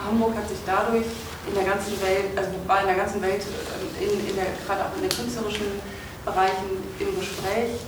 [0.06, 1.04] Hamburg hat sich dadurch
[1.46, 4.84] in der ganzen Welt, also war in der ganzen Welt, ähm, in, in der, gerade
[4.86, 5.82] auch in den künstlerischen
[6.24, 7.80] Bereichen im Gespräch.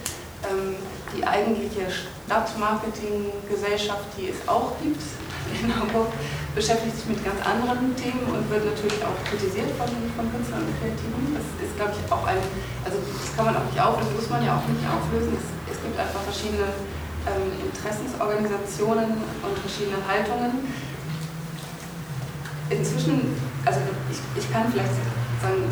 [0.47, 0.77] Ähm,
[1.17, 5.01] die eigentliche Stadtmarketinggesellschaft, die es auch gibt
[5.57, 6.13] in Hamburg,
[6.55, 10.79] beschäftigt sich mit ganz anderen Themen und wird natürlich auch kritisiert von, von Künstlern und
[10.79, 11.33] Kreativen.
[11.33, 12.37] Das ist, glaube ich, auch ein,
[12.85, 15.33] also das kann man auch nicht auflösen, muss man ja auch nicht auflösen.
[15.33, 16.69] Es, es gibt einfach verschiedene
[17.27, 20.69] ähm, Interessensorganisationen und verschiedene Haltungen
[22.71, 24.93] inzwischen, also ich, ich kann vielleicht
[25.43, 25.65] sagen,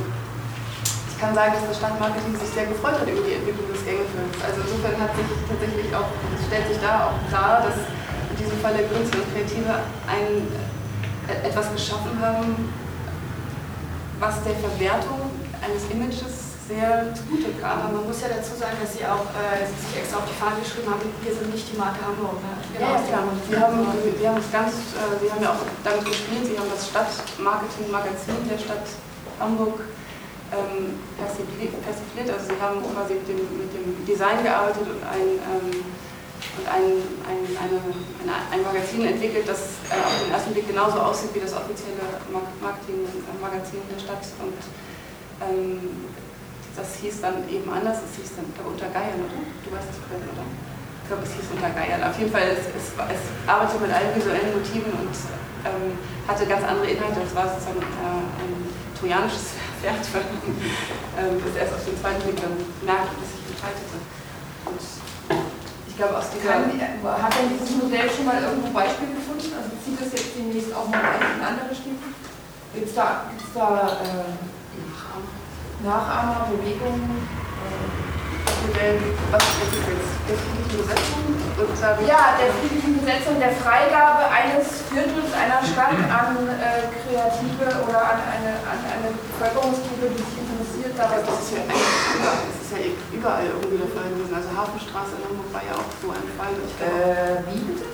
[1.16, 4.36] ich kann sein, dass das Stadtmarketing sich sehr gefreut hat über die Entwicklung des Gängefilms.
[4.44, 6.12] Also insofern hat sich tatsächlich auch,
[6.44, 7.88] stellt sich da auch klar, dass
[8.30, 10.44] in diesem Fall der Künstler und Kreative ein,
[11.24, 12.68] äh, etwas geschaffen haben,
[14.20, 15.32] was der Verwertung
[15.64, 17.14] eines Images sehr
[17.60, 17.80] kam.
[17.80, 20.58] Aber man muss ja dazu sagen, dass Sie auch äh, sich extra auf die Fahne
[20.60, 22.42] geschrieben haben, wir sind nicht die Marke Hamburg.
[22.42, 22.52] Ne?
[22.74, 23.22] Ja, ja, klar.
[23.48, 26.70] Wir haben, wir haben es ganz, äh, wir haben ja auch damit gespielt, Sie haben
[26.70, 28.86] das Stadtmarketing-Magazin der Stadt
[29.38, 29.86] Hamburg
[30.50, 31.74] ähm, persifliert.
[32.30, 35.86] Also Sie haben quasi mit dem, mit dem Design gearbeitet und ein, ähm,
[36.58, 36.86] und ein,
[37.26, 37.78] ein, eine,
[38.50, 42.02] ein Magazin entwickelt, das äh, auf den ersten Blick genauso aussieht wie das offizielle
[42.32, 44.24] Marketing-Magazin der Stadt.
[44.42, 44.58] Und
[45.42, 46.10] ähm,
[46.76, 49.40] das hieß dann eben anders, es hieß dann unter Geiern, oder?
[49.64, 50.44] Du weißt es vielleicht, oder?
[50.44, 52.04] Ich glaube, es hieß unter Geiern.
[52.04, 55.16] Auf jeden Fall, es, es, es arbeitete mit allen visuellen Motiven und
[55.64, 55.96] ähm,
[56.28, 57.24] hatte ganz andere Inhalte.
[57.24, 58.52] Es war sozusagen äh, ein
[58.92, 63.96] trojanisches Pferd, weil man ähm, erst auf den zweiten Blick dann merkte, dass sich entfaltete.
[64.68, 64.82] Und
[65.88, 66.60] ich glaube, aus dieser...
[66.60, 69.48] Kann, hat denn dieses Modell schon mal irgendwo Beispiel gefunden?
[69.56, 72.04] Also zieht das jetzt demnächst auch mal in andere Städte?
[72.74, 74.55] Gibt es da, gibt's da äh,
[75.86, 77.22] Nachahmer, Bewegungen.
[78.66, 78.98] Modell,
[79.30, 80.12] was ist jetzt?
[80.26, 81.22] Der friedlichen Besetzung?
[82.02, 88.18] Ja, der friedlichen Besetzung, der Freigabe eines Viertels einer Stadt an äh, Kreative oder an
[88.26, 90.98] eine, an eine Bevölkerungsgruppe, die sich interessiert.
[90.98, 92.82] Aber das ist, ja überall, das ist ja
[93.14, 94.34] überall irgendwie der Fall gewesen.
[94.34, 96.54] Also Hafenstraße in Hamburg war ja auch so ein Fall.
[96.82, 97.86] Äh, wie bitte?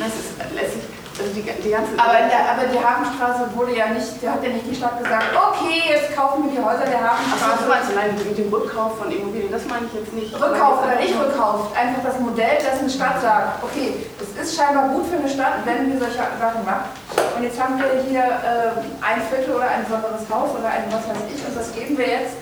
[0.00, 1.01] Das ist lässig.
[1.22, 4.50] Also die, die ganze aber, der, aber die Hafenstraße wurde ja nicht, da hat ja
[4.50, 7.62] nicht die Stadt gesagt, okay, jetzt kaufen wir die Häuser der Hafenstraße.
[7.70, 10.34] Ach so, nein, mit dem Rückkauf von Immobilien, das meine ich jetzt nicht.
[10.34, 14.90] Rückkauf oder nicht Rückkauf, einfach das Modell, dass eine Stadt sagt, okay, es ist scheinbar
[14.90, 16.90] gut für eine Stadt, wenn wir solche Sachen machen.
[17.38, 21.06] Und jetzt haben wir hier äh, ein Viertel oder ein besonderes Haus oder ein was
[21.06, 22.34] weiß ich und das geben wir jetzt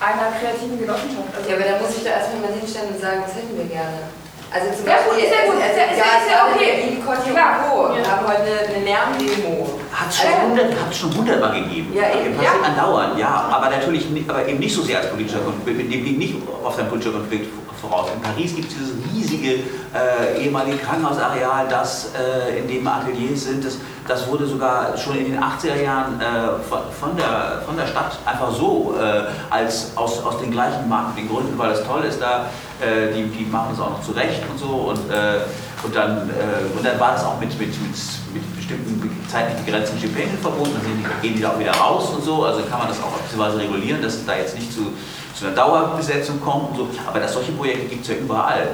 [0.00, 1.28] einer kreativen Genossenschaft.
[1.36, 3.68] Also ja, aber da muss ich da erstmal mal hinstellen und sagen, das hätten wir
[3.68, 4.23] gerne.
[4.54, 7.02] Also zum ja, gut, ist ja gut, ist ja, ist ja, ist ja okay.
[7.04, 7.90] Cotti Co.
[7.92, 9.66] Wir haben heute eine Lärmdemo.
[9.90, 11.92] Hat es schon, hundert, schon hundertmal gegeben.
[11.92, 12.36] Ja, eben.
[12.36, 12.68] Passiert ja.
[12.68, 13.50] andauernd, ja.
[13.50, 17.50] Aber natürlich aber eben nicht so sehr als politischer Konflikt, nicht auf ein politischer Konflikt
[17.80, 18.08] voraus.
[18.14, 19.54] In Paris gibt es dieses riesige
[19.92, 23.64] äh, ehemalige Krankenhausareal, das äh, in dem Ateliers sind.
[23.64, 26.24] Das, das wurde sogar schon in den 80er Jahren äh,
[26.68, 31.72] von, der, von der Stadt einfach so äh, als aus, aus den gleichen Marketinggründen, weil
[31.72, 32.46] es toll ist, da
[32.80, 34.66] äh, die, die machen es auch noch zurecht und so.
[34.66, 35.40] Und, äh,
[35.82, 36.30] und, dann,
[36.74, 37.94] und dann war das auch mit, mit, mit,
[38.32, 40.74] mit bestimmten zeitlich begrenzten Stipendien verbunden.
[40.82, 42.44] Dann gehen die da auch wieder raus und so.
[42.44, 44.92] Also kann man das auch beziehungsweise regulieren, dass es da jetzt nicht zu,
[45.34, 46.88] zu einer Dauerbesetzung kommt und so.
[47.06, 48.68] Aber dass solche Projekte gibt es ja überall.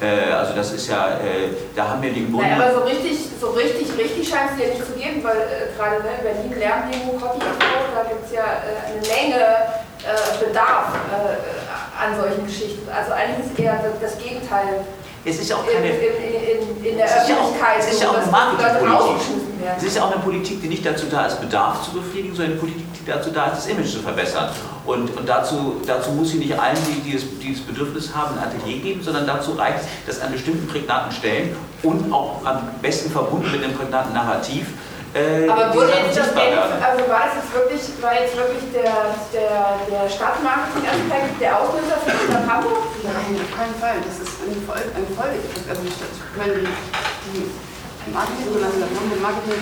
[0.00, 2.44] Äh, also das ist ja, äh, da haben wir die Grunde...
[2.44, 5.72] Naja, aber so richtig, so richtig, richtig scheint es dir nicht zu geben, weil äh,
[5.76, 9.40] gerade ne, Berlin, Lärmdemo, Copy da gibt es ja äh, eine Menge
[10.04, 11.38] äh, Bedarf äh,
[11.98, 12.88] an solchen Geschichten.
[12.88, 14.84] Also eigentlich ist eher das Gegenteil
[15.28, 15.88] es ist ja auch keine.
[15.88, 17.80] In, in, in der Öffentlichkeit.
[17.80, 19.26] Es ist ja auch eine Marketingpolitik.
[19.76, 22.52] Es ist ja auch eine Politik, die nicht dazu da ist, Bedarf zu befriedigen, sondern
[22.52, 24.50] eine Politik, die dazu da ist, das Image zu verbessern.
[24.84, 28.80] Und, und dazu, dazu muss sie nicht allen, die dieses, dieses Bedürfnis haben, ein Atelier
[28.80, 33.50] geben, sondern dazu reicht es, dass an bestimmten prägnanten Stellen und auch am besten verbunden
[33.50, 34.66] mit dem prägnanten Narrativ
[35.16, 39.16] äh, Aber wurde jetzt das Geld, also war das jetzt wirklich, war jetzt wirklich der,
[39.32, 42.84] der, der Stadtmarketing-Aspekt der Auslöser für die Stadt Hamburg?
[43.00, 43.96] Nein, auf keinen Fall.
[44.04, 44.92] Das ist eine Folge.
[45.16, 45.40] Folge.
[45.40, 49.56] Also ich meine, die, die Marketing, also das wir Marketing.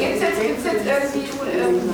[0.00, 1.92] Gibt es jetzt, gibt's jetzt irgendwie irgendwie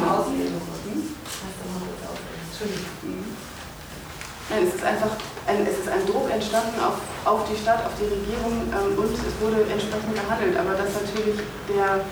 [4.52, 5.16] Nein, es ist einfach
[5.48, 9.10] ein, es ist ein Druck entstanden auf, auf die Stadt, auf die Regierung ähm, und
[9.10, 10.54] es wurde entsprechend gehandelt.
[10.60, 11.40] Aber dass natürlich
[11.72, 12.04] der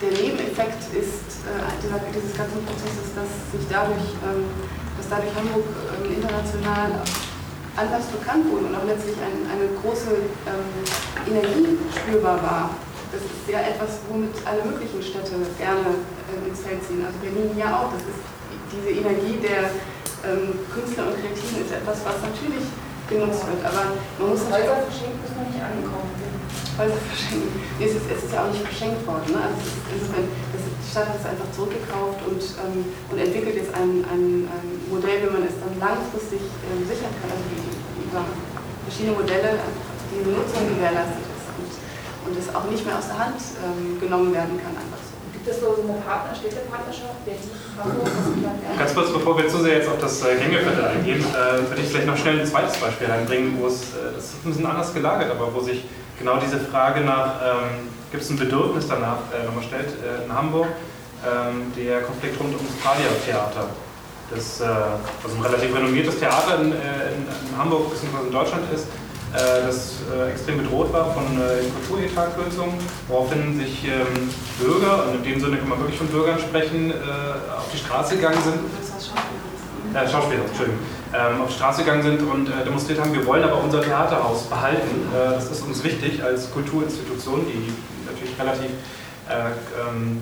[0.00, 4.44] der Nebeneffekt ist äh, dieser, dieses ganzen Prozesses, dass sich dadurch, ähm,
[5.00, 7.00] dass dadurch Hamburg ähm, international
[7.76, 10.68] anders bekannt wurde und auch letztlich ein, eine große ähm,
[11.28, 12.64] Energie spürbar war.
[13.12, 17.04] Das ist ja etwas, womit alle möglichen Städte gerne äh, ins Feld ziehen.
[17.04, 17.92] Also Berlin ja auch.
[17.92, 18.20] Das ist
[18.68, 19.72] diese Energie der
[20.28, 22.68] ähm, Künstler und Kreativen ist etwas, was natürlich
[23.08, 23.64] genutzt wird.
[23.64, 26.10] Aber man muss Häuser verschenkt ist noch nicht angekommen.
[26.76, 27.56] Häuser verschenken.
[27.80, 29.32] Nee, es, ist, es ist ja auch nicht verschenkt worden.
[29.32, 29.40] Ne?
[29.48, 29.60] Also
[29.96, 34.44] insofern, das, die Stadt hat es einfach zurückgekauft und, ähm, und entwickelt jetzt ein, ein,
[34.44, 37.42] ein, Modell, wie man es dann langfristig ähm, sichern kann, also
[37.98, 38.22] über
[38.86, 39.58] verschiedene Modelle
[40.14, 41.72] die Nutzung gewährleistet ist und,
[42.30, 44.76] und es auch nicht mehr aus der Hand ähm, genommen werden kann.
[44.78, 45.16] Einfach so.
[45.34, 48.06] Gibt es so eine Partner, Städtepartnerschaft, Berlin, Hamburg?
[48.78, 51.88] Ganz kurz, bevor wir zu sehr jetzt auf das äh, Gängeviertel eingehen, äh, würde ich
[51.88, 54.94] vielleicht noch schnell ein zweites Beispiel reinbringen, wo es, äh, das ist ein bisschen anders
[54.94, 55.82] gelagert, aber wo sich
[56.18, 60.32] genau diese Frage nach, ähm, gibt es ein Bedürfnis danach, äh, nochmal stellt, äh, in
[60.32, 60.68] Hamburg,
[61.24, 63.68] ähm, der Konflikt rund ums Pralia-Theater.
[64.28, 68.26] das also ein relativ renommiertes Theater in, in, in Hamburg bzw.
[68.26, 68.88] in Deutschland ist,
[69.32, 70.02] das
[70.32, 71.24] extrem bedroht war von
[71.86, 72.74] Kulturetatkürzungen,
[73.06, 76.92] woraufhin sich ähm, Bürger, und in dem Sinne kann man wirklich von Bürgern sprechen,
[77.56, 78.58] auf die Straße gegangen sind.
[79.94, 80.80] Äh, Schauspieler, Entschuldigung
[81.16, 84.44] ähm, auf die Straße gegangen sind und äh, demonstriert haben, wir wollen aber unser Theaterhaus
[84.44, 85.08] behalten.
[85.14, 87.72] Äh, das ist uns wichtig als Kulturinstitution, die
[88.04, 88.70] natürlich relativ
[89.28, 90.20] äh, ähm,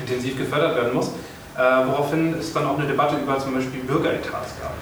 [0.00, 1.08] intensiv gefördert werden muss.
[1.56, 4.74] Äh, woraufhin es dann auch eine Debatte über zum Beispiel Bürgeretats gab.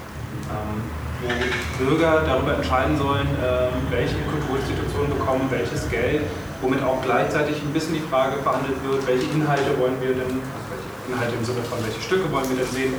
[0.51, 0.83] Ähm,
[1.23, 6.23] wo Bürger darüber entscheiden sollen, ähm, welche Kulturinstitutionen bekommen welches Geld,
[6.61, 10.67] womit auch gleichzeitig ein bisschen die Frage verhandelt wird, welche Inhalte wollen wir denn, also
[10.69, 12.95] welche Inhalte im Sinne von welche Stücke wollen wir denn sehen.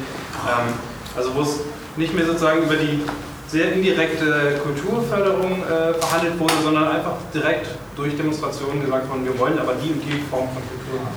[0.48, 1.60] Ähm, also wo es
[1.96, 3.04] nicht mehr sozusagen über die
[3.48, 9.58] sehr indirekte Kulturförderung äh, verhandelt wurde, sondern einfach direkt durch Demonstrationen gesagt worden, wir wollen
[9.60, 11.16] aber die und die Form von Kultur haben.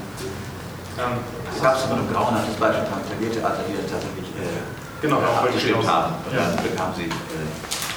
[0.99, 1.19] Ähm,
[1.55, 4.63] es gab aber ein grauenhaftes Beispiel von Klaviertheater, die das tatsächlich äh,
[5.01, 6.15] genau, äh, abgestimmt haben.
[6.31, 6.55] Ja.
[6.55, 7.05] Dann bekam sie.
[7.05, 7.49] Äh,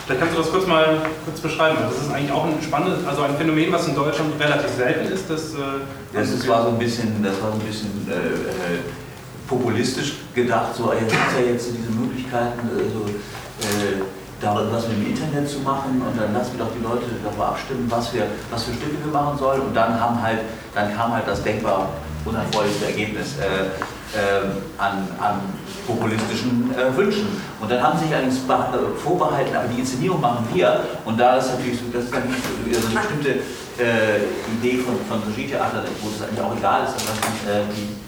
[0.05, 1.77] Vielleicht kannst du das kurz mal kurz beschreiben.
[1.79, 5.29] Das ist eigentlich auch ein spannendes, also ein Phänomen, was in Deutschland relativ selten ist.
[5.29, 8.79] Dass, äh, das, ist, war so ein bisschen, das war so ein bisschen äh, äh
[9.51, 13.11] populistisch gedacht, so, jetzt gibt ja jetzt diese Möglichkeiten, also,
[13.67, 13.99] äh,
[14.39, 17.49] da was mit dem Internet zu machen und dann lassen wir doch die Leute darüber
[17.49, 20.39] abstimmen, was, wir, was für Stücke wir machen sollen und dann, haben halt,
[20.73, 21.89] dann kam halt das denkbar
[22.25, 23.69] unerfreulichste Ergebnis äh,
[24.17, 24.45] äh,
[24.77, 25.41] an, an
[25.87, 27.27] populistischen äh, Wünschen.
[27.59, 30.81] Und dann haben sie sich allerdings äh, vorbehalten, aber die Inszenierung machen wir.
[31.05, 33.29] Und da ist natürlich so, das ist dann so eine bestimmte
[33.81, 34.21] äh,
[34.59, 38.00] Idee von, von Regietheater, wo es eigentlich auch egal ist, dass man äh, die äh,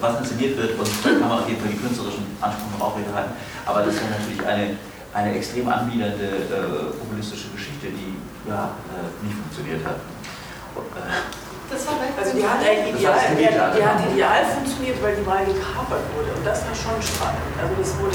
[0.00, 3.32] was inszeniert wird und da kann man auf jeden Fall die künstlerischen Ansprüche noch aufrechterhalten.
[3.64, 4.76] Aber das ist ja natürlich eine,
[5.14, 8.16] eine extrem anbiedernde äh, populistische Geschichte, die
[8.48, 9.96] ja, äh, nicht funktioniert hat.
[9.96, 15.26] Äh, das war also die hat eigentlich ideal, die, die hat ideal funktioniert, weil die
[15.26, 16.30] Wahl gekapert wurde.
[16.38, 17.42] Und das war schon spannend.
[17.58, 18.14] Also das wurde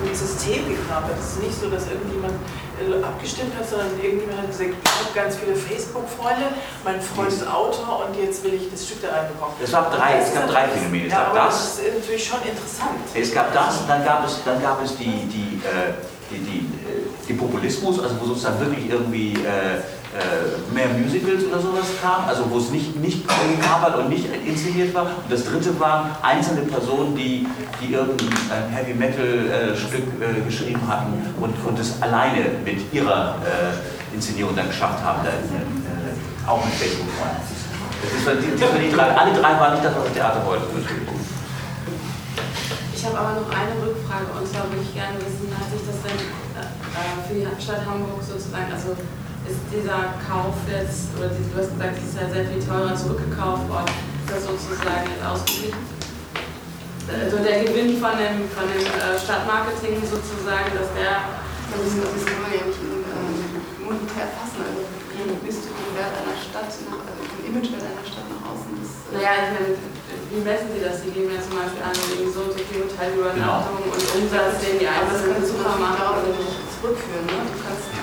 [0.00, 1.12] im System gekapert.
[1.20, 2.65] Es ist nicht so, dass irgendjemand äh,
[3.02, 6.46] abgestimmt hat, sondern irgendjemand hat gesagt, ich habe ganz viele Facebook-Freunde,
[6.84, 9.56] mein Freund ist Autor und jetzt will ich das Stück da reinbekommen.
[9.62, 11.08] Es gab drei, es gab drei Phänomene.
[11.08, 13.00] Ja, aber das, das ist natürlich schon interessant.
[13.14, 15.94] Es gab das, dann gab es, dann gab es die, die, äh,
[16.30, 19.80] die, die, äh, die Populismus, also wo sozusagen wirklich irgendwie äh,
[20.16, 24.94] äh, mehr Musicals oder sowas kam, also wo es nicht, nicht gekapert und nicht inszeniert
[24.94, 25.04] war.
[25.04, 27.46] Und das dritte waren einzelne Personen, die,
[27.80, 34.14] die irgendein Heavy Metal Stück äh, geschrieben hatten und, und es alleine mit ihrer äh,
[34.14, 37.08] Inszenierung dann geschafft haben, da, äh, auch mit Facebook.
[38.02, 40.64] Das ist, die, die, die drei, alle drei waren nicht das, was das Theater wollte.
[42.94, 46.00] Ich habe aber noch eine Rückfrage und zwar würde ich gerne wissen, hat sich das
[46.02, 46.18] denn
[46.56, 46.68] äh,
[47.28, 48.96] für die Stadt Hamburg sozusagen, also
[49.46, 53.66] ist dieser Kauf jetzt, oder du hast gesagt, es ist ja sehr viel teurer zurückgekauft
[53.70, 53.94] worden,
[54.26, 55.82] ist das sozusagen jetzt ausgeglichen?
[57.06, 61.22] Also der Gewinn von dem, von dem äh, Stadtmarketing sozusagen, dass der...
[61.66, 64.62] Das, das kann man ja nicht in, äh, monetär fassen.
[64.62, 64.82] Also
[65.14, 68.70] wie misst du den Wert einer Stadt, nach, also den Imagewert einer Stadt nach außen?
[68.78, 69.70] Das, äh naja, ich meine,
[70.30, 71.02] wie messen Sie das?
[71.02, 73.94] Sie geben ja zum Beispiel an, wegen so und so viel Hotelübernachtung genau.
[73.94, 76.02] und Umsatz, den die einzelnen Supermarkt
[76.78, 77.26] zurückführen.
[77.26, 77.38] Ne?
[77.50, 77.95] Du kannst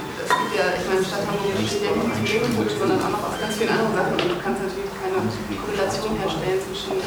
[0.54, 3.54] ja, ich meine, Stadt besteht ja nicht nur zum Regenbogen, sondern auch noch aus ganz
[3.58, 4.14] vielen anderen Sachen.
[4.14, 7.02] Und du kannst natürlich keine Korrelation herstellen zwischen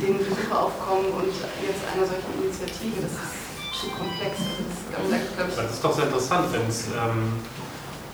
[0.00, 3.04] den Besucheraufkommen und jetzt einer solchen Initiative.
[3.04, 3.40] Das ist
[3.76, 4.32] zu komplex.
[4.92, 7.40] Das, ist, ich, das ist doch sehr interessant, wenn es ähm,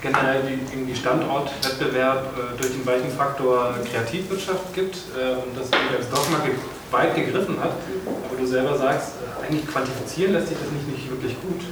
[0.03, 6.45] generell die Standortwettbewerb äh, durch den weichen Faktor Kreativwirtschaft gibt äh, und das als Dogma
[6.45, 6.55] ge
[6.91, 7.75] weit gegriffen hat.
[7.75, 11.63] Aber du selber sagst, äh, eigentlich quantifizieren lässt sich das nicht, nicht wirklich gut.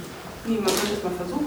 [0.45, 1.44] Nee, man könnte es mal versuchen,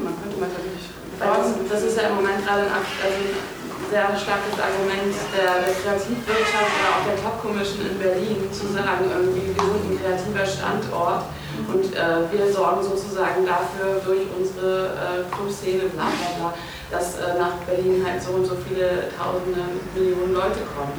[1.19, 3.59] wirklich das ist ja im Moment gerade ein, also ein
[3.91, 9.09] sehr starkes Argument der, der Kreativwirtschaft oder auch der Top Commission in Berlin, zu sagen,
[9.09, 11.25] irgendwie, wir sind ein kreativer Standort
[11.67, 16.49] und äh, wir sorgen sozusagen dafür durch unsere äh, Clubszene, bla bla bla,
[16.91, 19.61] dass äh, nach Berlin halt so und so viele Tausende,
[19.97, 20.95] Millionen Leute kommen.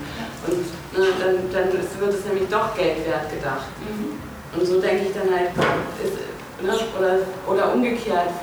[0.49, 0.65] Und
[0.97, 3.69] äh, dann, dann wird es nämlich doch Geld wert gedacht.
[3.85, 4.17] Mhm.
[4.57, 5.53] Und so denke ich dann halt,
[6.01, 6.17] ist,
[6.61, 8.33] ne, oder, oder umgekehrt,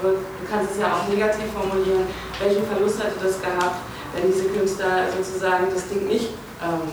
[0.47, 2.06] du kannst es ja auch negativ formulieren,
[2.39, 3.82] welchen Verlust hätte das gehabt,
[4.14, 6.86] wenn diese Künstler sozusagen das Ding nicht ähm,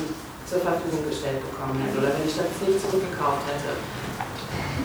[0.49, 3.77] zur Verfügung gestellt bekommen hätten oder wenn die Stadt es nicht zurückgekauft hätte.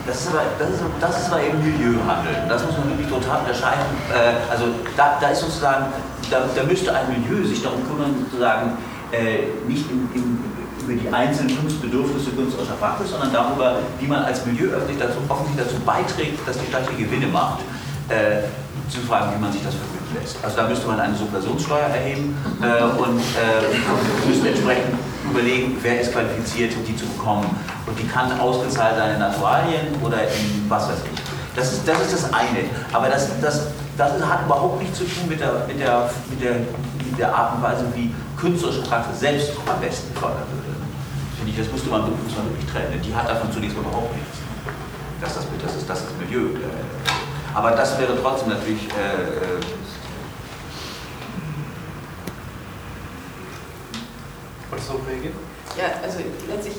[0.07, 2.33] Das ist, aber, das, ist, das ist aber eben Milieuhandel.
[2.49, 3.89] Das muss man wirklich total unterscheiden.
[4.13, 5.93] Äh, also da, da ist sozusagen,
[6.31, 8.79] da, da müsste ein Milieu sich darum kümmern, sozusagen
[9.13, 10.45] äh, nicht im, im
[10.89, 15.67] über die einzelnen Kunstbedürfnisse künstlerischer Praxis, sondern darüber, wie man als Milieu öffentlich dazu, offensichtlich
[15.67, 17.61] dazu beiträgt, dass die Stadt hier Gewinne macht.
[18.09, 18.49] Äh,
[18.89, 20.43] zu fragen, wie man sich das vergüten lässt.
[20.43, 24.97] Also da müsste man eine Subversionssteuer erheben äh, und äh, müsste entsprechend
[25.31, 27.45] überlegen, wer ist qualifiziert, die zu bekommen.
[27.87, 31.21] Und die kann ausgezahlt sein in Naturalien oder in was weiß ich.
[31.55, 32.65] Das ist das, ist das eine.
[32.93, 33.67] Aber das, das,
[33.99, 37.57] das hat überhaupt nichts zu tun mit der, mit, der, mit, der, mit der Art
[37.57, 40.81] und Weise, wie künstlerische Praxis selbst am besten fördern würde.
[41.37, 43.01] Finde ich, das müsste man, man wirklich trennen.
[43.05, 44.39] Die hat davon zunächst überhaupt nichts.
[45.21, 46.57] Das, das, das, ist, das ist Milieu.
[47.59, 49.59] Aber das wäre trotzdem natürlich äh,
[54.71, 55.35] Wolltest du reagieren?
[55.75, 56.79] Ja, also letztlich,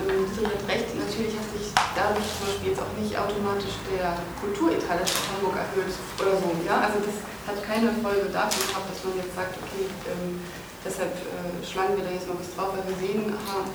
[0.00, 4.16] ähm, Sie hat recht, natürlich hat sich dadurch zum Beispiel jetzt auch nicht automatisch der
[4.40, 6.48] Kulturetat Stadt Hamburg erhöht oder so.
[6.64, 6.80] Ja?
[6.80, 10.40] Also das hat keine Folge dafür gehabt, dass man jetzt sagt, okay, ähm,
[10.80, 13.68] deshalb äh, schlagen wir da jetzt mal was drauf, weil wir sehen, aha,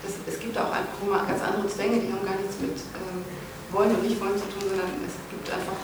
[0.00, 3.28] das, es gibt auch einfach ganz andere Zwänge, die haben gar nichts mit ähm,
[3.72, 5.14] wollen und nicht wollen zu tun, sondern es
[5.46, 5.78] gibt einfach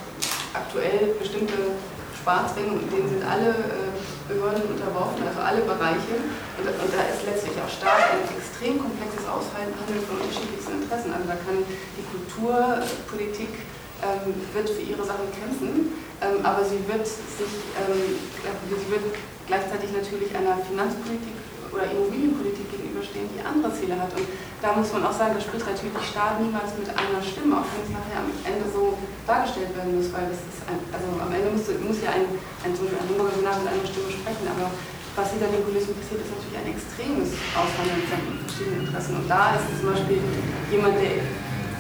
[0.59, 1.79] aktuell bestimmte
[2.19, 3.95] Sparzwänge und denen sind alle äh,
[4.27, 6.19] Behörden unterworfen, also alle Bereiche.
[6.59, 11.15] Und, und, da ist letztlich auch stark ein extrem komplexes Aushandeln von unterschiedlichsten Interessen.
[11.15, 13.55] Also da kann die Kulturpolitik
[14.03, 18.19] ähm, wird für ihre Sachen kämpfen, ähm, aber sie wird sich, ähm,
[18.67, 19.15] sie wird
[19.47, 21.39] gleichzeitig natürlich einer Finanzpolitik
[21.71, 22.67] oder Immobilienpolitik
[23.03, 24.15] gegenüberstehen, die andere Ziele hat.
[24.15, 24.27] Und
[24.63, 27.83] da muss man auch sagen, da spricht natürlich Staat niemals mit einer Stimme, auch wenn
[27.83, 28.95] es nachher am Ende so
[29.27, 32.31] dargestellt werden muss, weil das ist ein, also am Ende muss, muss ja ein,
[32.63, 34.71] ein, zum ein Hamburger Senat mit einer Stimme sprechen, aber
[35.13, 39.13] was hinter den Kulissen passiert, ist natürlich ein extremes Aushandeln von verschiedenen Interessen.
[39.21, 40.25] Und da ist zum Beispiel
[40.73, 41.21] jemand, der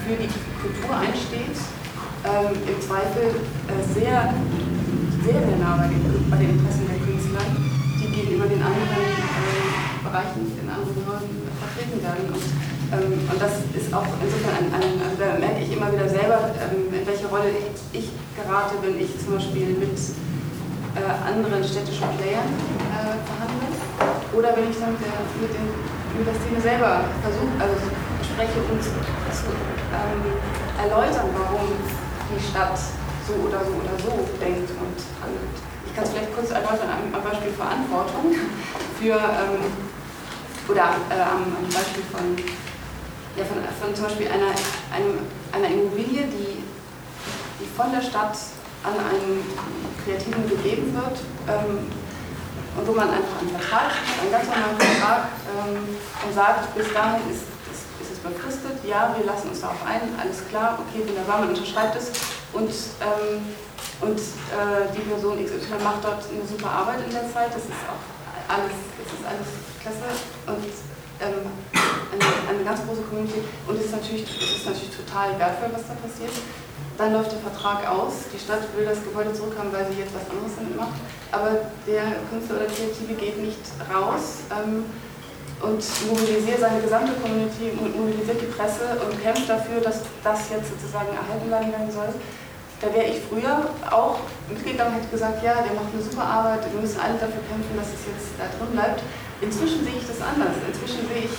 [0.04, 0.28] für die
[0.60, 1.56] Kultur einsteht,
[2.28, 4.36] ähm, im Zweifel äh, sehr,
[5.24, 7.40] sehr, sehr nah bei den, bei den Interessen der Künstler,
[7.98, 9.72] die gegenüber den anderen äh,
[10.04, 10.61] Bereichen,
[11.92, 12.26] vertreten werden.
[12.32, 12.44] Und,
[12.92, 16.52] ähm, und das ist auch insofern, ein, ein, also da merke ich immer wieder selber,
[16.56, 17.52] ähm, in welche Rolle
[17.92, 19.96] ich gerate, wenn ich zum Beispiel mit
[20.96, 22.48] äh, anderen städtischen Playern
[22.92, 23.68] äh, verhandle
[24.32, 25.68] oder wenn ich dann mit der, mit, den,
[26.16, 27.76] mit der Szene selber versuche, also
[28.24, 28.92] spreche und zu,
[29.32, 29.48] zu
[29.92, 30.36] ähm,
[30.80, 31.68] erläutern, warum
[32.28, 32.76] die Stadt
[33.28, 35.56] so oder so oder so denkt und handelt.
[35.84, 38.32] Ich kann es vielleicht kurz erläutern am Beispiel Verantwortung
[38.96, 39.91] für ähm,
[40.68, 42.36] oder am, am, Beispiel von,
[43.36, 44.54] ja, von, von zum Beispiel einer,
[44.94, 45.18] einem,
[45.52, 46.62] einer Immobilie, die,
[47.60, 48.36] die von der Stadt
[48.84, 49.42] an einen
[50.04, 51.18] Kreativen gegeben wird
[51.48, 51.86] ähm,
[52.76, 53.90] und wo man einfach einen Vertrag,
[54.20, 59.14] einen ganz normalen Vertrag ähm, und sagt, bis dahin ist, ist, ist, es befristet, ja,
[59.16, 62.10] wir lassen uns darauf ein, alles klar, okay, wunderbar, man unterschreibt es
[62.52, 62.70] und,
[63.02, 63.54] ähm,
[64.00, 67.82] und äh, die Person XY macht dort eine super Arbeit in der Zeit, das ist
[67.86, 68.02] auch
[68.50, 70.08] alles, das ist alles klasse
[70.46, 70.70] und
[71.18, 71.50] ähm,
[72.14, 75.86] eine, eine, ganz große Community und es ist, natürlich, es ist natürlich total wertvoll, was
[75.90, 76.32] da passiert.
[76.98, 80.28] Dann läuft der Vertrag aus, die Stadt will das Gebäude zurückhaben, weil sie jetzt was
[80.30, 80.98] anderes damit macht,
[81.32, 84.86] aber der Künstler oder Kreative geht nicht raus ähm,
[85.62, 91.10] und mobilisiert seine gesamte Community, mobilisiert die Presse und kämpft dafür, dass das jetzt sozusagen
[91.16, 92.12] erhalten werden soll.
[92.82, 94.18] Da wäre ich früher auch
[94.50, 97.78] mitgegangen und hätte gesagt, ja, der macht eine super Arbeit, wir müssen alle dafür kämpfen,
[97.78, 99.00] dass es jetzt da drin bleibt.
[99.42, 100.54] Inzwischen sehe ich das anders.
[100.62, 101.34] Inzwischen sehe ich,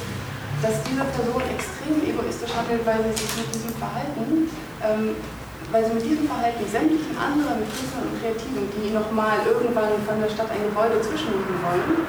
[0.60, 4.52] dass diese Person extrem egoistisch handelt, weil sie sich mit diesem Verhalten,
[4.84, 5.16] ähm,
[5.72, 10.28] weil sie mit diesem Verhalten sämtlichen anderen Künstlern und Kreativen, die nochmal irgendwann von der
[10.28, 12.04] Stadt ein Gebäude zwischenlegen wollen,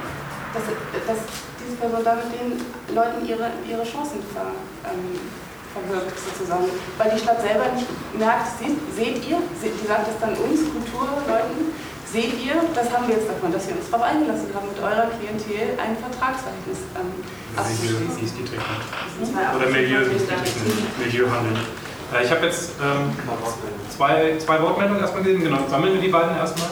[0.51, 0.67] dass,
[1.07, 1.21] dass
[1.63, 2.59] diese Person damit den
[2.95, 4.51] Leuten ihre, ihre Chancen ver,
[4.91, 5.19] ähm,
[5.75, 6.71] verwirkt sozusagen.
[6.99, 11.75] Weil die Stadt selber nicht merkt, sie, seht ihr, die sagt es dann uns, Kulturleuten,
[12.15, 15.11] seht ihr, das haben wir jetzt davon, dass wir uns darauf eingelassen haben, mit eurer
[15.19, 17.11] Klientel ein Vertragsverhältnis ähm,
[17.59, 18.39] abzuschließen.
[19.51, 20.07] Oder Milieu,
[21.03, 21.59] Milieuhandel.
[22.15, 23.11] Äh, ich habe jetzt ähm,
[23.91, 25.43] zwei, zwei Wortmeldungen erstmal gesehen.
[25.43, 26.71] Genau, sammeln wir die beiden erstmal.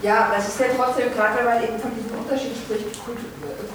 [0.00, 2.88] Ja, aber es ist ja trotzdem, gerade weil eben von diesem Unterschied spricht,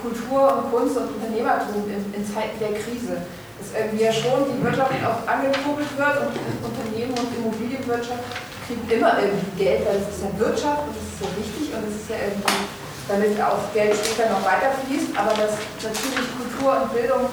[0.01, 3.21] Kultur und Kunst und Unternehmertum in, in Zeiten der Krise
[3.57, 8.23] dass irgendwie ja schon die Wirtschaft auch angekurbelt wird und Unternehmen und Immobilienwirtschaft
[8.67, 11.83] kriegen immer irgendwie Geld, weil es ist ja Wirtschaft und es ist ja wichtig und
[11.87, 12.61] es ist ja irgendwie,
[13.07, 17.23] damit auch Geld später noch weiter fließt, aber dass natürlich Kultur und Bildung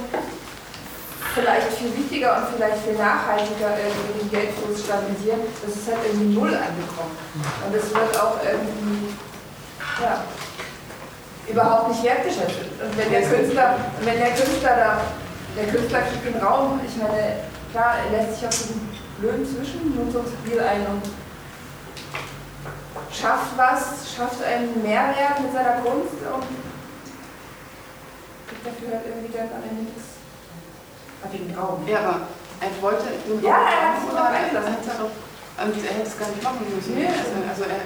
[1.35, 6.39] vielleicht viel wichtiger und vielleicht viel nachhaltiger irgendwie den Geldfluss stabilisieren, das ist halt irgendwie
[6.39, 7.19] null angekommen.
[7.67, 9.11] Und es wird auch irgendwie,
[9.99, 10.23] ja,
[11.51, 12.71] überhaupt nicht wertgeschätzt.
[12.79, 15.01] Und wenn der Künstler, wenn der Künstler da
[15.57, 17.37] der Künstler kriegt den Raum, ich meine,
[17.71, 21.03] klar, er lässt sich auf diesen blöden Zwischennutzungsspiel ein und
[23.13, 26.45] schafft was, schafft einen Mehrwert mit seiner Kunst und
[28.49, 30.19] kriegt dafür halt irgendwie dann am Ende nichts.
[31.23, 31.87] Hat den Raum.
[31.87, 32.21] Ja, aber
[32.61, 35.11] er wollte den Ja, er hat es oder er hat es auch,
[35.57, 36.95] er hätte es gar nicht machen müssen.
[36.95, 37.07] Nee.
[37.07, 37.81] Also, also er,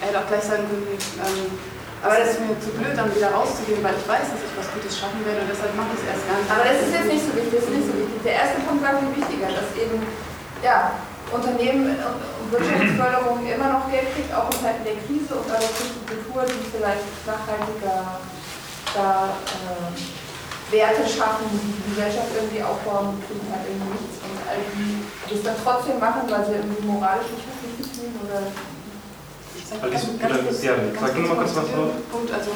[0.00, 1.71] er hätte auch gleich sagen können, ähm,
[2.02, 4.66] Aber das ist mir zu blöd, dann wieder rauszugehen, weil ich weiß, dass ich was
[4.74, 6.50] Gutes schaffen werde und deshalb mache ich es erst gar nicht.
[6.50, 8.18] Aber das ist jetzt nicht so wichtig, das ist nicht so wichtig.
[8.26, 10.02] Der erste Punkt war viel wichtiger, dass eben
[10.66, 10.98] ja,
[11.30, 16.02] Unternehmen und Wirtschaftsförderung immer noch Geld kriegt, auch in Zeiten der Krise und aber die
[16.10, 18.18] Kultur, die vielleicht nachhaltiger
[18.92, 19.94] da äh,
[20.74, 24.18] Werte schaffen, die die Gesellschaft irgendwie aufbauen, kriegen halt irgendwie nichts.
[24.26, 28.52] Und all die das dann trotzdem machen, weil sie irgendwie moralisch nicht verpflichtet sind oder
[29.80, 31.90] Alice, oder, ja, sag nur mal kurz was drauf.
[32.10, 32.50] Punkt, also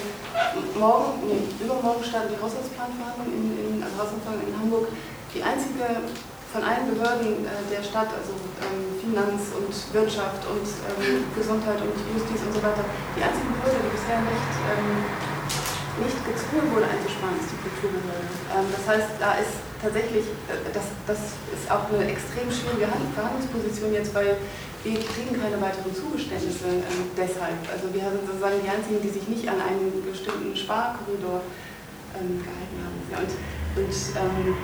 [0.79, 4.87] morgen, nee, übermorgen starten die Haushaltsplanverhandlungen in, in, also Haushaltsplanung in Hamburg.
[5.33, 6.05] Die einzige
[6.53, 8.33] von allen Behörden äh, der Stadt, also
[8.65, 12.81] ähm, Finanz und Wirtschaft und ähm, Gesundheit und Justiz und so weiter,
[13.13, 15.05] die einzige Behörde, die bisher nicht, ähm,
[16.01, 18.25] nicht gezwungen wurde einzusparen, ist die Kulturbehörde.
[18.49, 24.17] Das heißt, da ist tatsächlich, äh, das, das ist auch eine extrem schwierige Verhandlungsposition jetzt,
[24.17, 24.41] weil
[24.87, 27.59] wir kriegen keine weiteren Zugeständnisse äh, deshalb.
[27.67, 31.43] Also wir sind sozusagen die Einzigen, die sich nicht an einen bestimmten Sparkorridor
[32.15, 32.99] ähm, gehalten haben.
[33.11, 33.35] Ja, und
[33.77, 34.57] und ähm,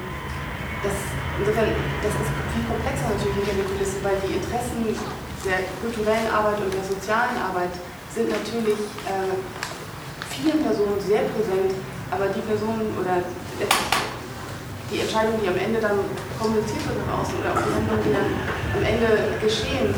[0.80, 0.96] das,
[1.36, 1.68] insofern,
[2.00, 4.88] das ist viel komplexer natürlich hinter den Kulissen, weil die Interessen
[5.44, 7.76] der kulturellen Arbeit und der sozialen Arbeit
[8.08, 9.36] sind natürlich äh,
[10.32, 11.76] vielen Personen sehr präsent,
[12.08, 13.20] aber die Personen oder
[14.92, 15.98] die Entscheidungen, die am Ende dann
[16.36, 18.28] kommuniziert wird nach außen oder auch die Handlungen, die dann
[18.76, 19.08] am Ende
[19.40, 19.88] geschehen,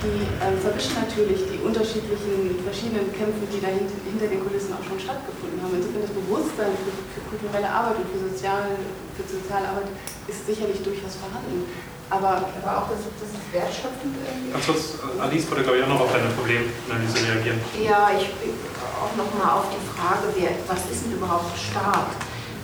[0.00, 4.96] die ähm, verwischen natürlich die unterschiedlichen, verschiedenen Kämpfe, die da hinter den Kulissen auch schon
[4.96, 5.76] stattgefunden haben.
[5.76, 8.80] Insofern das Bewusstsein für, für kulturelle Arbeit und für, sozial,
[9.18, 9.92] für soziale Arbeit
[10.24, 11.68] ist sicherlich durchaus vorhanden.
[12.08, 15.94] Aber, aber auch, dass, dass es wertschöpfend irgendwie Ganz kurz, Alice wollte, glaube ich, auch
[15.94, 17.60] noch auf deine Problemanalyse reagieren.
[17.78, 18.34] Ja, ich
[18.98, 22.10] auch noch mal auf die Frage, wer, was ist denn überhaupt Staat?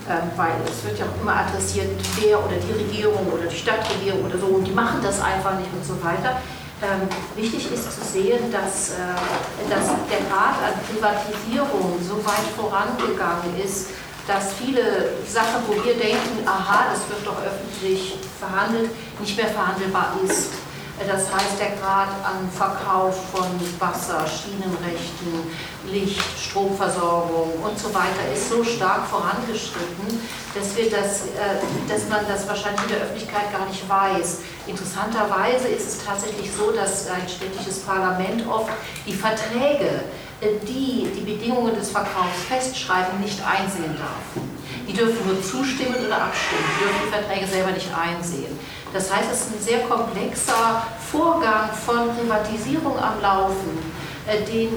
[0.09, 4.25] Ähm, weil es wird ja auch immer adressiert, wer oder die Regierung oder die Stadtregierung
[4.25, 6.39] oder so, und die machen das einfach nicht und so weiter.
[6.79, 13.59] Ähm, wichtig ist zu sehen, dass, äh, dass der Grad an Privatisierung so weit vorangegangen
[13.65, 13.89] ist,
[14.29, 20.15] dass viele Sachen, wo wir denken, aha, das wird doch öffentlich verhandelt, nicht mehr verhandelbar
[20.25, 20.53] ist.
[20.99, 23.47] Das heißt, der Grad an Verkauf von
[23.79, 25.45] Wasser, Schienenrechten,
[25.93, 30.21] Licht, Stromversorgung und so weiter ist so stark vorangeschritten,
[30.55, 34.39] dass, wir das, äh, dass man das wahrscheinlich in der Öffentlichkeit gar nicht weiß.
[34.67, 38.73] Interessanterweise ist es tatsächlich so, dass ein städtisches Parlament oft
[39.07, 40.01] die Verträge,
[40.41, 44.43] äh, die die Bedingungen des Verkaufs festschreiben, nicht einsehen darf.
[44.89, 48.56] Die dürfen nur zustimmen oder abstimmen, die dürfen die Verträge selber nicht einsehen.
[48.93, 53.79] Das heißt, es ist ein sehr komplexer Vorgang von Privatisierung am Laufen,
[54.27, 54.71] äh, den,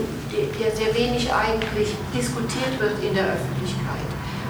[0.60, 4.10] der sehr wenig eigentlich diskutiert wird in der Öffentlichkeit.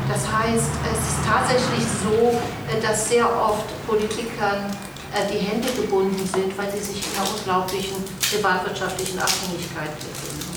[0.10, 2.34] Das heißt, es ist tatsächlich so,
[2.68, 4.76] äh, dass sehr oft Politikern
[5.14, 10.50] äh, die Hände gebunden sind, weil sie sich in einer unglaublichen privatwirtschaftlichen Abhängigkeit befinden.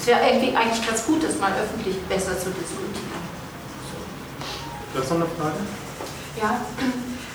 [0.00, 3.18] Es wäre eigentlich ganz gut, das mal öffentlich besser zu diskutieren.
[4.94, 5.60] Du hast noch eine Frage?
[6.40, 6.60] Ja,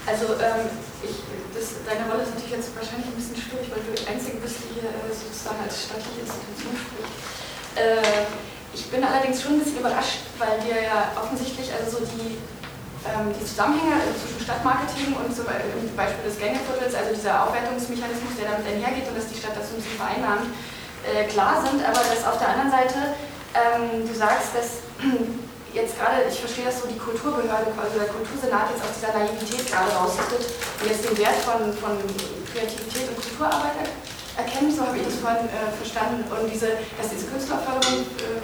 [0.05, 0.67] also ähm,
[0.99, 1.23] ich,
[1.55, 4.59] das, deine Rolle ist natürlich jetzt wahrscheinlich ein bisschen schwierig, weil du die Einzige bist,
[4.67, 7.15] die hier äh, sozusagen als staatliche Institution spricht.
[7.79, 8.27] Äh,
[8.73, 12.41] ich bin allerdings schon ein bisschen überrascht, weil dir ja offensichtlich also so die,
[13.05, 18.65] ähm, die Zusammenhänge zwischen Stadtmarketing und zum Beispiel des Gängeviertels, also dieser Aufwertungsmechanismus, der damit
[18.65, 20.51] einhergeht und dass die Stadt so ein bisschen vereinnahmt,
[21.05, 23.15] äh, klar sind, aber dass auf der anderen Seite
[23.53, 24.83] ähm, du sagst, dass
[25.73, 29.65] jetzt gerade, ich verstehe, dass so die Kulturbehörde, also der Kultursenat jetzt aus dieser Naivität
[29.65, 30.45] gerade rausrüstet
[30.79, 31.97] und jetzt den Wert von, von
[32.53, 33.89] Kreativität und Kulturarbeit
[34.37, 36.21] erkennen, so habe ich das vorhin äh, verstanden.
[36.29, 38.41] Und diese, dass diese Künstlerförderung äh,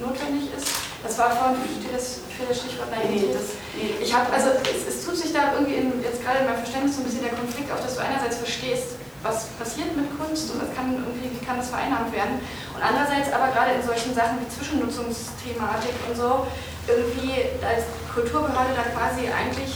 [0.00, 0.68] notwendig ist,
[1.04, 3.36] das war vorhin, steht das für das Stichwort Naivität.
[3.36, 6.62] Das, ich habe, also es, es, tut sich da irgendwie in, jetzt gerade in meinem
[6.64, 10.50] Verständnis so ein bisschen der Konflikt auf, dass du einerseits verstehst, was passiert mit Kunst
[10.52, 12.42] und das kann irgendwie, wie kann das vereinnahmt werden.
[12.74, 16.46] Und andererseits aber gerade in solchen Sachen wie Zwischennutzungsthematik und so,
[16.90, 19.72] irgendwie als Kulturbehörde da quasi eigentlich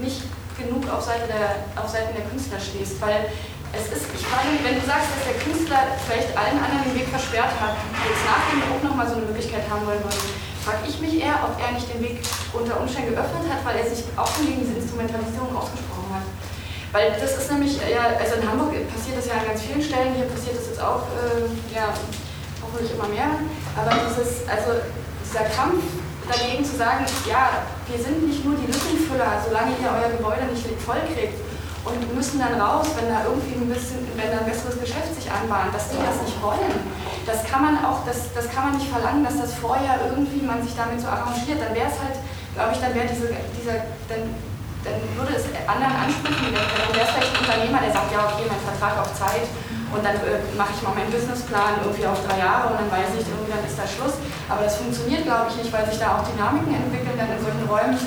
[0.00, 0.24] nicht
[0.56, 2.96] genug auf, Seite der, auf Seiten der Künstler stehst.
[3.00, 3.28] Weil
[3.76, 7.08] es ist, ich mich, wenn du sagst, dass der Künstler vielleicht allen anderen den Weg
[7.12, 10.24] versperrt hat, die jetzt nach dem Druck nochmal so eine Möglichkeit haben wollen würden,
[10.64, 12.24] frage ich mich eher, ob er nicht den Weg
[12.56, 15.95] unter Umständen geöffnet hat, weil er sich auch gegen diese Instrumentalisierung ausgesprochen hat.
[16.96, 20.16] Weil das ist nämlich, ja, also in Hamburg passiert das ja an ganz vielen Stellen,
[20.16, 21.92] hier passiert das jetzt auch, äh, ja,
[22.64, 23.36] hoffentlich immer mehr.
[23.76, 24.80] Aber dieses, also
[25.20, 25.84] dieser Kampf
[26.24, 30.64] dagegen zu sagen, ja, wir sind nicht nur die Lückenfüller, solange ihr euer Gebäude nicht
[30.80, 31.36] voll kriegt
[31.84, 35.28] und müssen dann raus, wenn da irgendwie ein bisschen, wenn da ein besseres Geschäft sich
[35.28, 36.80] anbahnt, dass die das nicht wollen.
[37.28, 40.64] Das kann man auch, das, das kann man nicht verlangen, dass das vorher irgendwie man
[40.64, 41.60] sich damit so arrangiert.
[41.60, 42.16] Dann wäre es halt,
[42.56, 44.32] glaube ich, dann wäre diese, dieser, dann
[44.86, 46.54] dann würde es anderen ansprechen.
[46.54, 49.50] Dann wäre es vielleicht ein Unternehmer, der sagt, ja, okay, mein Vertrag auf Zeit
[49.90, 53.10] Und dann äh, mache ich mal meinen Businessplan irgendwie auf drei Jahre und dann weiß
[53.18, 54.18] ich, irgendwie dann ist da Schluss.
[54.50, 57.66] Aber das funktioniert, glaube ich, nicht, weil sich da auch Dynamiken entwickeln, dann in solchen
[57.66, 57.98] Räumen,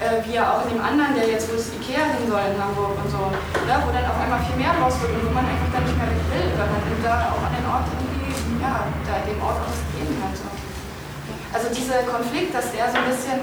[0.00, 2.96] äh, wie ja auch in dem anderen, der jetzt, wo Ikea hin soll in Hamburg
[2.96, 3.28] und so,
[3.66, 5.96] ne, wo dann auf einmal viel mehr raus wird und wo man einfach dann nicht
[5.96, 8.32] mehr weg will, weil man da auch an den Ort irgendwie,
[8.62, 9.74] ja, da dem Ort auch
[10.24, 10.34] hat.
[10.36, 10.48] So.
[11.52, 13.40] Also dieser Konflikt, dass der so ein bisschen,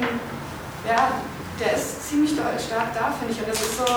[0.88, 1.22] ja,
[1.60, 3.40] der ist ziemlich stark da, finde ich.
[3.40, 3.88] Und das ist so,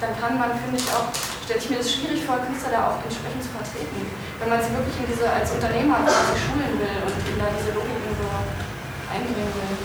[0.00, 1.08] dann kann man, finde ich, auch
[1.44, 4.00] stelle ich mir das schwierig vor, Künstler da auch entsprechend zu vertreten.
[4.40, 7.76] Wenn man sie wirklich in diese, als Unternehmer quasi schulen will und ihnen da diese
[7.76, 8.28] Logiken so
[9.12, 9.76] einbringen will.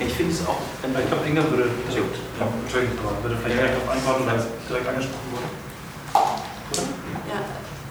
[0.00, 0.60] Ich finde es auch.
[0.84, 4.88] Ich glaube, Inga würde, also, ja, Entschuldigung, würde vielleicht direkt darauf antworten, weil es direkt
[4.88, 5.48] angesprochen wurde.
[7.28, 7.40] Ja,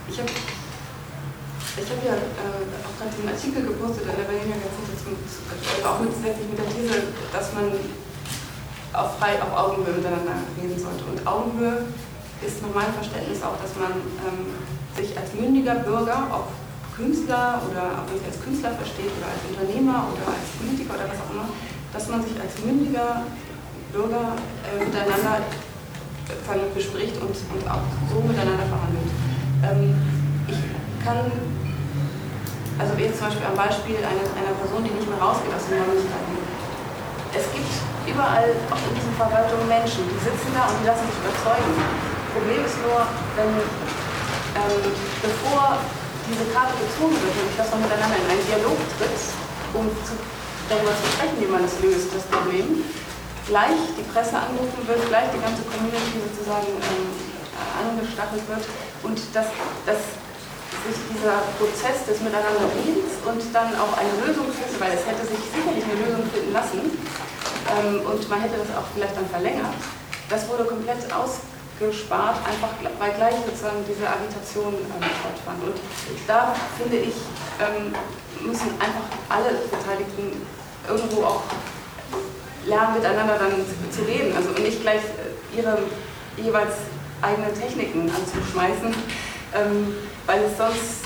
[0.09, 4.97] ich habe ich hab ja äh, auch gerade diesen Artikel gepostet in der Berliner Gazette,
[5.85, 7.69] auch mit, letztlich mit der These, dass man
[8.97, 11.05] auf frei auf Augenhöhe miteinander reden sollte.
[11.05, 11.85] Und Augenhöhe
[12.41, 13.93] ist nach meinem Verständnis auch, dass man
[14.25, 14.57] ähm,
[14.97, 16.49] sich als mündiger Bürger, ob
[16.97, 21.05] Künstler oder ob man sich als Künstler versteht oder als Unternehmer oder als Politiker oder
[21.13, 21.47] was auch immer,
[21.93, 23.21] dass man sich als mündiger
[23.93, 24.33] Bürger
[24.65, 29.13] äh, miteinander äh, bespricht und, und auch so miteinander verhandelt.
[29.61, 29.93] Ähm,
[30.49, 30.57] ich
[31.05, 31.29] kann,
[32.81, 35.77] also jetzt zum Beispiel am Beispiel einer, einer Person, die nicht mehr rausgeht aus den
[35.85, 36.33] Räumlichkeiten.
[37.37, 41.19] Es gibt überall, auch in diesen Verwaltungen, Menschen, die sitzen da und die lassen sich
[41.19, 41.73] überzeugen.
[42.31, 43.03] Problem ist nur,
[43.35, 43.51] wenn,
[44.55, 44.83] ähm,
[45.21, 45.77] bevor
[46.27, 49.19] diese Karte gezogen wird, nämlich dass man miteinander in einen Dialog tritt,
[49.75, 50.15] um zu,
[50.71, 52.83] darüber zu sprechen, wie man es löst, das Problem,
[53.47, 57.07] gleich die Presse angerufen wird, gleich die ganze Community sozusagen ähm,
[57.79, 58.63] angestachelt wird
[59.07, 59.47] und dass,
[59.87, 60.01] dass
[60.83, 65.39] sich dieser Prozess des Miteinanderredens und dann auch eine Lösung finden, weil es hätte sich
[65.47, 66.81] sicherlich eine Lösung finden lassen
[68.05, 69.73] und man hätte das auch vielleicht dann verlängert,
[70.29, 71.41] das wurde komplett aus
[71.79, 75.63] gespart, einfach weil gleich sozusagen diese Agitation ähm, stattfand.
[75.63, 75.77] Und
[76.25, 77.15] da finde ich,
[77.61, 77.93] ähm,
[78.45, 80.41] müssen einfach alle Beteiligten
[80.87, 81.43] irgendwo auch
[82.65, 83.53] lernen, miteinander dann
[83.91, 84.35] zu reden.
[84.35, 85.77] Also nicht gleich äh, ihre
[86.37, 86.73] jeweils
[87.21, 88.93] eigenen Techniken anzuschmeißen,
[89.53, 89.95] ähm,
[90.25, 91.05] weil es sonst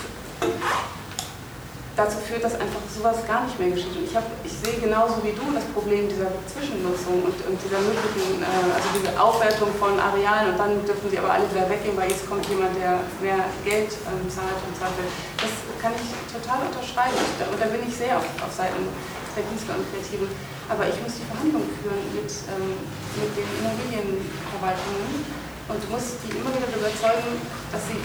[1.95, 3.95] dazu führt, dass einfach sowas gar nicht mehr geschieht.
[3.95, 7.83] Und ich, hab, ich sehe genauso wie du das Problem dieser Zwischennutzung und, und dieser
[7.83, 11.95] möglichen, äh, also diese Aufwertung von Arealen und dann dürfen sie aber alle wieder weggehen,
[11.99, 15.03] weil jetzt kommt jemand, der mehr Geld ähm, zahlt und Zweifel.
[15.35, 15.51] Das
[15.83, 17.19] kann ich total unterschreiben.
[17.51, 18.87] Und da bin ich sehr auf, auf Seiten
[19.35, 20.27] der Künstler und Kreativen.
[20.71, 22.79] Aber ich muss die Verhandlungen führen mit, ähm,
[23.19, 25.27] mit den Immobilienverwaltungen
[25.67, 27.35] und muss die immer wieder überzeugen,
[27.71, 27.99] dass sie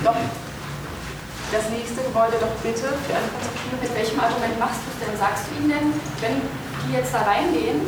[0.00, 0.16] doch
[1.52, 3.78] das nächste Gebäude doch bitte für eine Konstruktion.
[3.78, 5.14] Mit welchem Argument machst du es denn?
[5.14, 5.88] Sagst du ihnen denn,
[6.22, 6.36] wenn
[6.86, 7.86] die jetzt da reingehen,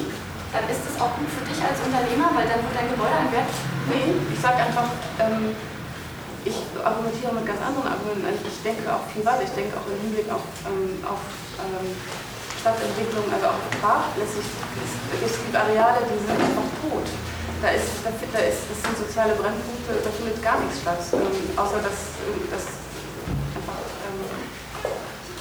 [0.54, 3.30] dann ist das auch gut für dich als Unternehmer, weil dann wird dein Gebäude ein
[3.34, 3.50] Wert?
[3.90, 4.88] Nee, ich sage einfach,
[5.20, 5.52] ähm,
[6.46, 8.24] ich argumentiere mit ganz anderen Argumenten.
[8.24, 9.44] Also ich denke auch viel weiter.
[9.44, 11.20] Ich denke auch im Hinblick auf, ähm, auf
[11.60, 11.92] ähm,
[12.56, 14.46] Stadtentwicklung, also auch sprachlässig.
[14.80, 17.06] Es, es gibt Areale, die sind einfach tot.
[17.60, 21.58] Da ist, da, da ist, das sind soziale Brennpunkte, da findet gar nichts statt, ähm,
[21.58, 22.14] außer dass,
[22.54, 22.64] dass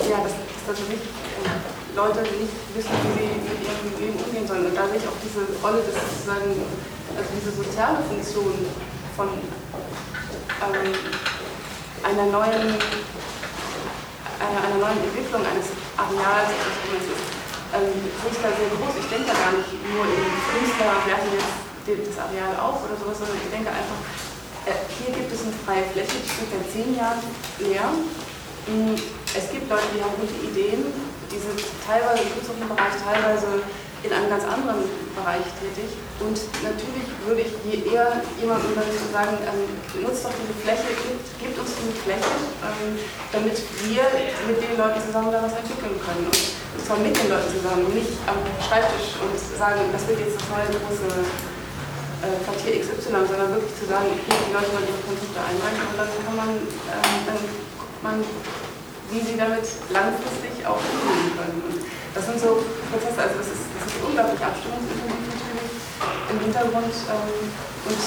[0.05, 4.45] ja, dass, dass also nicht, äh, Leute nicht wissen, wie sie mit ihrem Leben umgehen
[4.45, 4.69] sollen.
[4.69, 6.53] Und da sehe ich auch diese Rolle des sozusagen,
[7.17, 8.53] also diese soziale Funktion
[9.17, 10.93] von ähm,
[12.05, 12.77] einer neuen
[14.37, 17.09] einer, einer neuen Entwicklung eines Areals, also ist,
[17.73, 18.93] ähm, da sehr groß.
[19.01, 23.17] Ich denke da gar nicht nur in Künstler werfen jetzt das Areal auf oder sowas,
[23.17, 23.99] sondern ich denke einfach,
[24.67, 27.23] äh, hier gibt es eine freie Fläche, die steht seit zehn Jahren
[27.63, 27.87] leer.
[28.67, 28.99] Mm,
[29.31, 30.91] es gibt Leute, die haben gute Ideen,
[31.31, 31.55] die sind
[31.87, 33.63] teilweise im künstlerischen Bereich, teilweise
[34.03, 34.83] in einem ganz anderen
[35.15, 35.95] Bereich tätig.
[36.19, 40.91] Und natürlich würde ich eher jemandem dann sagen, ähm, nutzt doch diese Fläche,
[41.39, 42.99] gibt, uns diese Fläche, ähm,
[43.31, 43.55] damit
[43.87, 44.03] wir
[44.51, 46.27] mit den Leuten zusammen da was entwickeln können.
[46.27, 50.45] Und, zwar mit den Leuten zusammen, nicht am Schreibtisch und sagen, das wird jetzt das
[50.51, 55.41] neue große äh, Quartier XY, sondern wirklich zu sagen, okay, die Leute wollen ihre Konzepte
[55.41, 57.39] einreichen und dann kann man, ähm, dann
[58.03, 58.23] man,
[59.11, 61.59] wie sie damit langfristig auch umgehen können.
[61.65, 61.77] Und
[62.13, 65.73] das sind so Prozesse, also das ist, das ist unglaublich abstimmungsintensiv natürlich
[66.29, 67.49] im Hintergrund ähm,
[67.87, 68.01] und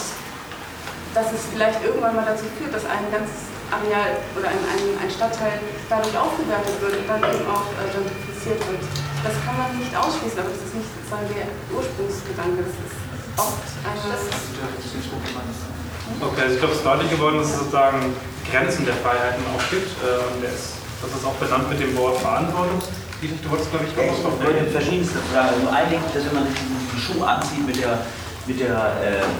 [1.14, 5.10] dass es vielleicht irgendwann mal dazu führt, dass ein ganzes Areal oder ein, ein, ein
[5.10, 8.82] Stadtteil dadurch aufgewertet wird und dann eben auch äh, gentrifiziert wird.
[9.22, 12.66] Das kann man nicht ausschließen, aber das ist nicht sozusagen der Ursprungsgedanke.
[12.66, 12.98] Das ist
[13.38, 14.10] oft eine.
[16.18, 18.14] Okay, also ich glaube, es ist deutlich geworden, dass es sozusagen
[18.50, 19.90] Grenzen der Freiheiten auch gibt.
[20.02, 22.76] Äh, und ist das ist auch benannt mit dem Wort Verantwortung.
[23.22, 24.68] Dietrich, du wolltest, glaube ich, noch was verfolgen.
[24.68, 25.64] Verschiedenste Fragen.
[25.64, 28.04] Also eigentlich, dass wenn man diesen Schuh anzieht mit der,
[28.44, 29.32] mit der ähm,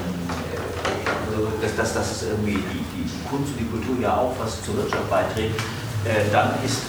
[1.29, 4.77] also dass, dass, dass irgendwie die, die Kunst und die Kultur ja auch was zur
[4.81, 5.61] Wirtschaft beiträgt,
[6.05, 6.89] äh, dann ist,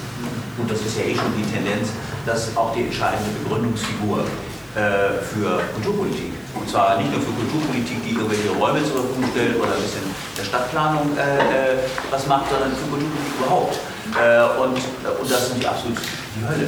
[0.58, 1.90] und das ist ja eh schon die Tendenz,
[2.26, 4.24] dass auch die entscheidende Begründungsfigur
[4.72, 6.32] für Kulturpolitik.
[6.56, 10.08] Und zwar nicht nur für Kulturpolitik, die irgendwelche Räume zur Verfügung stellt oder ein bisschen
[10.38, 11.78] der Stadtplanung äh, äh
[12.10, 13.76] was macht, sondern für Kulturpolitik überhaupt.
[14.16, 16.68] Äh, und, und das ist natürlich absolut die Hölle.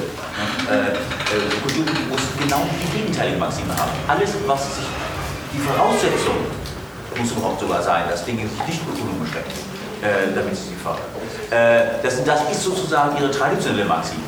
[0.68, 1.00] Äh,
[1.64, 3.92] Kulturpolitik muss genau die gegenteilige Maxime haben.
[4.08, 4.88] Alles, was sich
[5.54, 6.44] die Voraussetzung
[7.16, 9.32] muss überhaupt sogar sein, dass Dinge sich nicht ökonomisch
[10.04, 11.08] äh, damit sie sie fördern.
[11.52, 14.24] Äh, das ist sozusagen ihre traditionelle Maxime.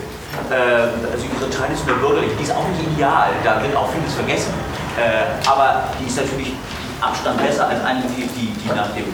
[0.50, 4.54] Äh, also ihre traditionelle bürgerliche, die ist auch nicht ideal, da wird auch vieles vergessen.
[4.98, 6.54] Äh, aber die ist natürlich
[7.02, 9.06] Abstand besser als eine, die, die, nach dem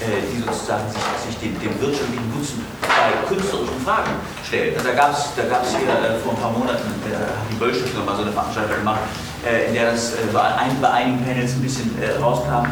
[0.00, 4.12] die sozusagen sich, sich den, den, wirtschaftlichen Nutzen bei künstlerischen Fragen
[4.46, 4.76] stellt.
[4.76, 7.56] Also da gab es da gab's hier äh, vor ein paar Monaten, äh, hat die
[7.56, 9.00] Böll-Stiftung mal so eine Veranstaltung gemacht,
[9.44, 11.90] äh, in der das bei, ein, bei, einigen Panels ein bisschen
[12.20, 12.64] rauskam,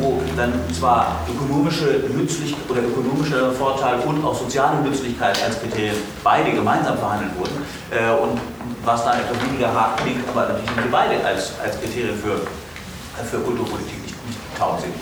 [0.00, 6.52] wo dann zwar ökonomische Nützlichkeit oder ökonomische Vorteil und auch soziale Nützlichkeit als Kriterien beide
[6.52, 7.56] gemeinsam verhandelt wurden
[8.22, 8.40] und
[8.84, 12.40] was dann etwas weniger hart klingt, aber natürlich sind wir beide als, als Kriterien für,
[13.24, 14.92] für Kulturpolitik nicht, nicht tauglich.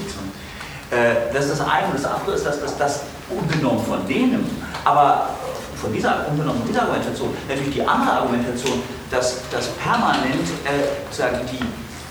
[0.93, 1.87] Äh, das ist das eine.
[1.87, 3.01] Und das andere ist, dass das, das
[3.31, 4.45] ungenommen von denen,
[4.85, 5.31] aber
[5.81, 11.65] von dieser, ungenommen von dieser Argumentation, natürlich die andere Argumentation, dass, dass permanent äh, die,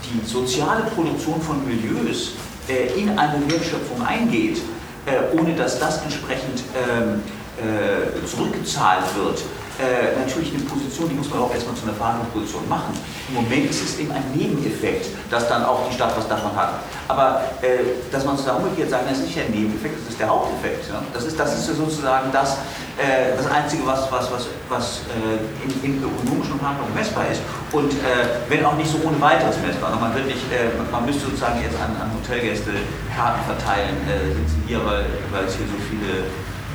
[0.10, 2.34] die soziale Produktion von Milieus
[2.68, 4.62] äh, in eine Wertschöpfung eingeht,
[5.06, 7.22] äh, ohne dass das entsprechend ähm,
[7.58, 9.44] äh, zurückgezahlt wird,
[9.80, 12.94] äh, natürlich eine Position, die muss man auch erstmal zu einer Verhandlungsposition machen.
[13.30, 16.82] Im Moment ist es eben ein Nebeneffekt, dass dann auch die Stadt was davon hat.
[17.08, 20.20] Aber äh, dass man es da umgekehrt sagt, das ist nicht der Nebeneffekt, das ist
[20.20, 20.90] der Haupteffekt.
[20.90, 21.02] Ja?
[21.14, 22.58] Das, ist, das ist sozusagen das,
[22.98, 27.42] äh, das Einzige, was, was, was, was äh, in, in ökonomischen Verhandlungen messbar ist.
[27.72, 29.96] Und äh, wenn auch nicht so ohne weiteres messbar.
[30.00, 32.72] Man, wirklich, äh, man müsste sozusagen jetzt an, an Hotelgäste
[33.16, 33.96] Karten verteilen,
[34.36, 36.26] sitzen hier, weil, weil es hier so viele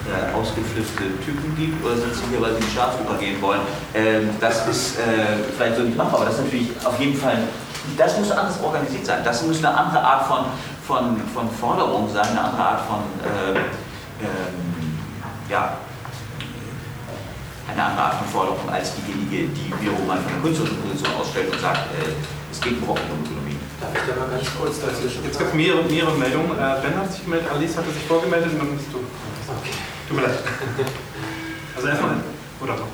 [0.06, 3.60] äh, ausgeflippte Typen gibt oder sind sie hier, weil sie in die Staatsoper gehen wollen.
[3.94, 5.02] Ähm, das ist äh,
[5.56, 7.38] vielleicht so nicht machbar, aber das ist natürlich auf jeden Fall,
[7.96, 9.20] das muss anders organisiert sein.
[9.24, 10.44] Das muss eine andere Art von,
[10.86, 13.58] von, von Forderung sein, eine andere Art von, äh,
[15.50, 15.76] ja,
[17.70, 21.60] eine andere Art von Forderung als diejenige, die wiederum von der künstlerischen Position ausstellt und
[21.60, 22.14] sagt, äh,
[22.50, 23.56] es geht überhaupt nicht um Ökonomie.
[23.80, 25.24] Darf ich da mal ganz kurz dazwischen?
[25.24, 26.52] Jetzt gibt es mehrere, mehrere Meldungen.
[26.52, 28.98] Äh, ben hat sich gemeldet, Alice hatte sich vorgemeldet und dann bist du.
[29.02, 29.95] Okay.
[30.08, 30.38] Tut mir leid.
[31.74, 32.16] Also erstmal,
[32.60, 32.86] oder noch?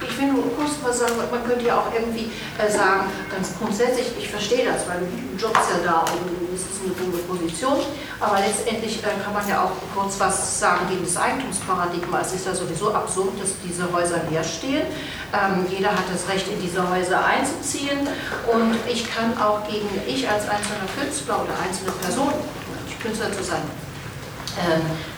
[0.00, 4.06] Ich will nur kurz was sagen, man könnte ja auch irgendwie äh, sagen, ganz grundsätzlich,
[4.16, 7.78] ich verstehe das, weil du Jobs ja da und es ist eine gute Position,
[8.20, 12.20] aber letztendlich äh, kann man ja auch kurz was sagen gegen das Eigentumsparadigma.
[12.20, 14.86] Es ist ja sowieso absurd, dass diese Häuser leer stehen.
[15.34, 18.06] Ähm, jeder hat das Recht, in diese Häuser einzuziehen
[18.52, 22.32] und ich kann auch gegen, ich als einzelner Künstler oder einzelne Person,
[23.00, 23.62] Künstler zu sein,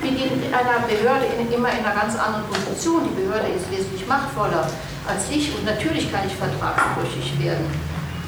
[0.01, 3.09] wir gehen in einer Behörde immer in einer ganz anderen Position.
[3.09, 4.69] Die Behörde ist wesentlich machtvoller
[5.09, 7.67] als ich und natürlich kann ich vertragsbrüchig werden.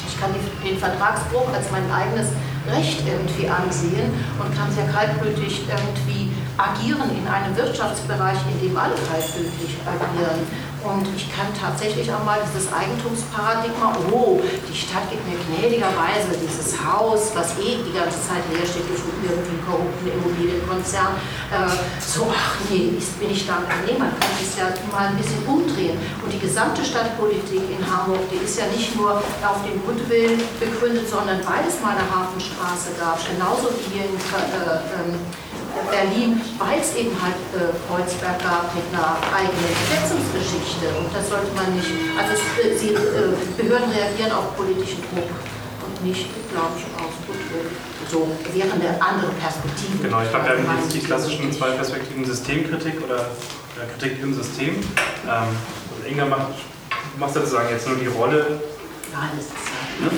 [0.07, 2.29] Ich kann den Vertragsbruch als mein eigenes
[2.71, 8.95] Recht irgendwie ansehen und kann sehr kaltblütig irgendwie agieren in einem Wirtschaftsbereich, in dem alle
[8.95, 10.47] kaltblütig agieren.
[10.83, 16.75] Und ich kann tatsächlich auch mal dieses Eigentumsparadigma, oh, die Stadt gibt mir gnädigerweise dieses
[16.83, 21.15] Haus, was eh die ganze Zeit leer steht durch irgendwie korrupten Immobilienkonzern,
[21.55, 21.71] äh,
[22.03, 25.99] so, ach nee, bin ich da nee, man kann es ja mal ein bisschen umdrehen.
[26.19, 31.07] Und die gesamte Stadtpolitik in Hamburg, die ist ja nicht nur auf dem Goodwill begründet,
[31.09, 35.15] sondern weil es mal eine Hafenstraße gab, genauso wie hier in äh, ähm,
[35.91, 40.93] Berlin, weil es eben halt äh, Kreuzberg gab mit einer eigenen Besetzungsgeschichte.
[40.99, 41.89] Und das sollte man nicht,
[42.19, 47.13] also es, äh, sie, äh, Behörden reagieren auf politischen Druck und nicht, glaube ich, auf
[47.25, 47.65] Kultur.
[48.11, 50.03] So wäre eine andere Perspektive.
[50.03, 53.31] Genau, ich glaube, wir haben die, die klassischen zwei Perspektiven Systemkritik oder
[53.99, 54.77] Kritik im System.
[54.77, 54.85] Ähm,
[55.25, 56.53] also Inga macht,
[57.19, 58.61] macht sozusagen jetzt nur die Rolle.
[59.13, 60.09] Ja, das ist ja.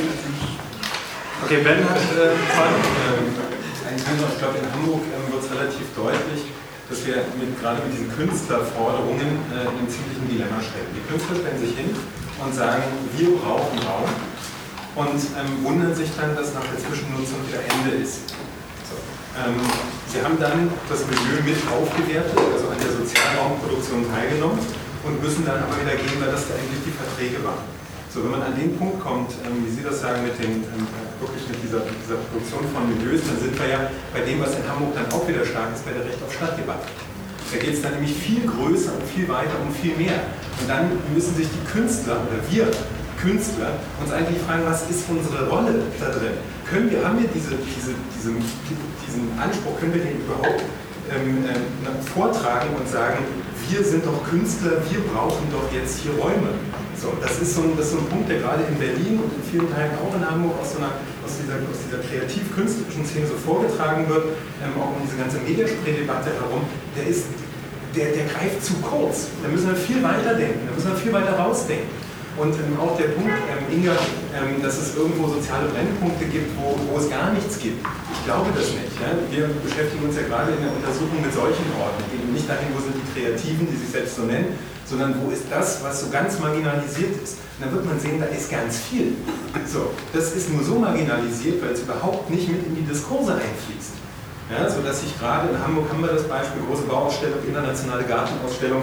[1.44, 2.34] Okay, Ben hat äh,
[3.84, 6.48] ein Thema, ich glaube in Hamburg ähm, wird es relativ deutlich,
[6.88, 10.88] dass wir mit, gerade mit diesen Künstlerforderungen äh, in einem ziemlichen Dilemma stecken.
[10.96, 12.84] Die Künstler stellen sich hin und sagen,
[13.16, 14.08] wir brauchen Raum
[14.96, 18.32] und ähm, wundern sich dann, dass nach der Zwischennutzung wieder Ende ist.
[18.88, 18.96] So.
[19.36, 19.60] Ähm,
[20.08, 24.60] sie haben dann das Milieu mit aufgewertet, also an der Sozialraumproduktion teilgenommen
[25.04, 27.83] und müssen dann aber wieder gehen, weil das da eigentlich die Verträge waren.
[28.14, 30.86] So, wenn man an den Punkt kommt, ähm, wie Sie das sagen, mit, dem, ähm,
[31.18, 34.62] wirklich mit dieser, dieser, Produktion von Milieus, dann sind wir ja bei dem, was in
[34.70, 36.86] Hamburg dann auch wieder stark ist, bei der Recht auf Stadtdebatte.
[37.50, 40.14] Da geht es dann nämlich viel größer und viel weiter und viel mehr.
[40.62, 42.70] Und dann müssen sich die Künstler oder wir
[43.18, 46.38] Künstler uns eigentlich fragen, was ist unsere Rolle da drin?
[46.70, 50.62] können wir, haben wir diese, diese, diese, diesen Anspruch, können wir den überhaupt
[51.10, 53.18] ähm, äh, vortragen und sagen,
[53.68, 56.54] wir sind doch Künstler, wir brauchen doch jetzt hier Räume.
[57.04, 59.28] So, das, ist so ein, das ist so ein Punkt, der gerade in Berlin und
[59.28, 63.28] in vielen Teilen auch in Hamburg aus, so einer, aus dieser, aus dieser kreativ-künstlerischen Szene
[63.28, 64.32] so vorgetragen wird,
[64.64, 66.64] ähm, auch um diese ganze Mediaspray-Debatte herum,
[66.96, 67.28] der ist
[67.92, 69.28] der, der greift zu kurz.
[69.44, 71.92] Da müssen wir viel weiter denken, da müssen wir viel weiter rausdenken.
[72.40, 74.00] Und ähm, auch der Punkt, ähm, Inga,
[74.32, 77.84] ähm, dass es irgendwo soziale Brennpunkte gibt, wo, wo es gar nichts gibt.
[77.84, 78.96] Ich glaube das nicht.
[78.96, 79.12] Ja?
[79.28, 82.80] Wir beschäftigen uns ja gerade in der Untersuchung mit solchen Orten, eben nicht dahin, wo
[82.80, 84.56] sind die Kreativen, die sich selbst so nennen,
[84.94, 87.38] sondern wo ist das, was so ganz marginalisiert ist.
[87.58, 89.16] Und dann wird man sehen, da ist ganz viel.
[89.66, 93.94] So, das ist nur so marginalisiert, weil es überhaupt nicht mit in die Diskurse einfließt.
[94.50, 98.82] Ja, so dass sich gerade in Hamburg haben wir das Beispiel, große Bauausstellung, internationale Gartenausstellung,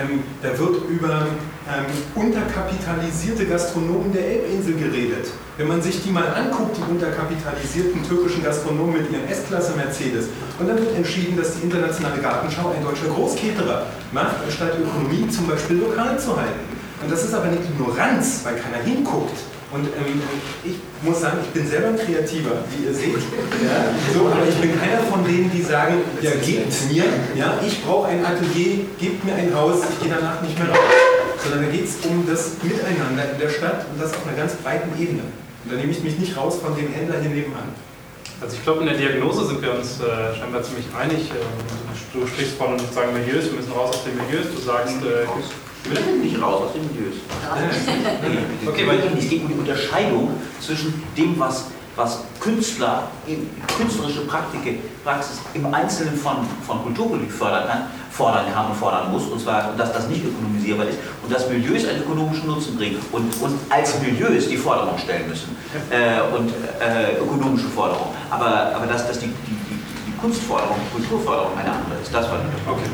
[0.00, 1.26] ähm, da wird über
[1.68, 5.30] ähm, unterkapitalisierte Gastronomen der Elbinsel geredet.
[5.56, 10.26] Wenn man sich die mal anguckt, die unterkapitalisierten türkischen Gastronomen mit ihren S-Klasse Mercedes,
[10.58, 15.46] und dann wird entschieden, dass die internationale Gartenschau ein deutscher Großketerer macht, anstatt Ökonomie zum
[15.46, 16.60] Beispiel lokal zu halten.
[17.02, 19.36] Und das ist aber eine Ignoranz, weil keiner hinguckt.
[19.72, 20.20] Und ähm,
[20.64, 23.14] ich muss sagen, ich bin selber ein Kreativer, wie ihr seht.
[23.62, 27.04] Ja, so, aber ich bin keiner von denen, die sagen, ja, gebt mir,
[27.36, 30.90] ja, ich brauche ein Atelier, gebt mir ein Haus, ich gehe danach nicht mehr raus.
[31.42, 34.54] Sondern da geht es um das Miteinander in der Stadt und das auf einer ganz
[34.54, 35.22] breiten Ebene.
[35.64, 37.70] Und da nehme ich mich nicht raus von dem Händler hier nebenan.
[38.40, 41.30] Also ich glaube, in der Diagnose sind wir uns äh, scheinbar ziemlich einig.
[41.30, 41.46] Ähm,
[42.12, 44.46] du sprichst von sozusagen Milieus, wir müssen raus aus den Milieus.
[44.50, 45.28] Du sagst, äh,
[45.84, 47.16] wir sind nicht raus aus den Milieus.
[48.66, 50.30] okay, weil es geht um die Unterscheidung
[50.60, 51.66] zwischen dem, was,
[51.96, 53.08] was Künstler,
[53.76, 56.36] künstlerische Praktike, Praxis im Einzelnen von,
[56.66, 60.86] von Kulturpolitik fördern kann, fordern kann und fordern muss, und zwar, dass das nicht ökonomisierbar
[60.86, 65.28] ist und dass Milieus einen ökonomischen Nutzen bringen und, und als Milieus die Forderung stellen
[65.28, 65.56] müssen
[65.90, 66.50] äh, und
[66.80, 68.08] äh, ökonomische Forderung.
[68.28, 69.56] Aber, aber dass, dass die, die,
[70.06, 72.84] die Kunstforderung, die Kulturforderung eine andere ist, das war okay.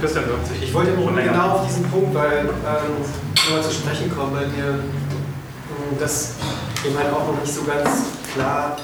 [0.00, 0.24] Christian
[0.60, 3.02] Ich wollte genau auf diesen Punkt, weil ähm,
[3.34, 6.34] nochmal zu sprechen kommen, weil mir ähm, das
[6.86, 7.88] eben halt auch noch nicht so ganz
[8.34, 8.76] klar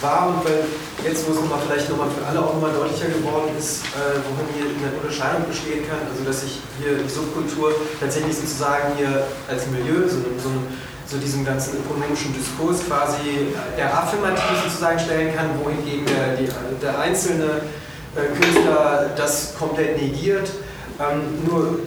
[0.00, 0.64] war und weil
[1.04, 4.46] jetzt, wo es nochmal vielleicht nochmal für alle auch nochmal deutlicher geworden ist, äh, worin
[4.54, 9.66] hier eine Unterscheidung bestehen kann, also dass ich hier die Subkultur tatsächlich sozusagen hier als
[9.70, 10.50] Milieu, so, so,
[11.06, 16.48] so diesem ganzen ökonomischen Diskurs quasi der affirmativ sozusagen stellen kann, wohingegen der, die,
[16.82, 17.81] der einzelne äh,
[18.14, 20.50] Künstler das komplett negiert.
[21.00, 21.80] Ähm, nur,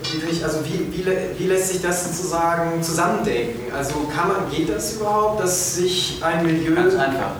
[0.44, 1.06] also wie, wie,
[1.38, 3.72] wie, lässt sich das sozusagen zusammendenken?
[3.74, 6.76] Also kann man, geht das überhaupt, dass sich ein Milieu...
[6.76, 7.32] Ganz einfach.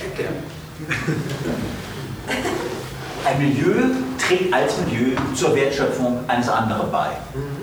[0.00, 0.34] Erklären.
[3.24, 3.74] Ein Milieu
[4.18, 7.08] trägt als Milieu zur Wertschöpfung eines anderen bei.
[7.34, 7.61] Mhm.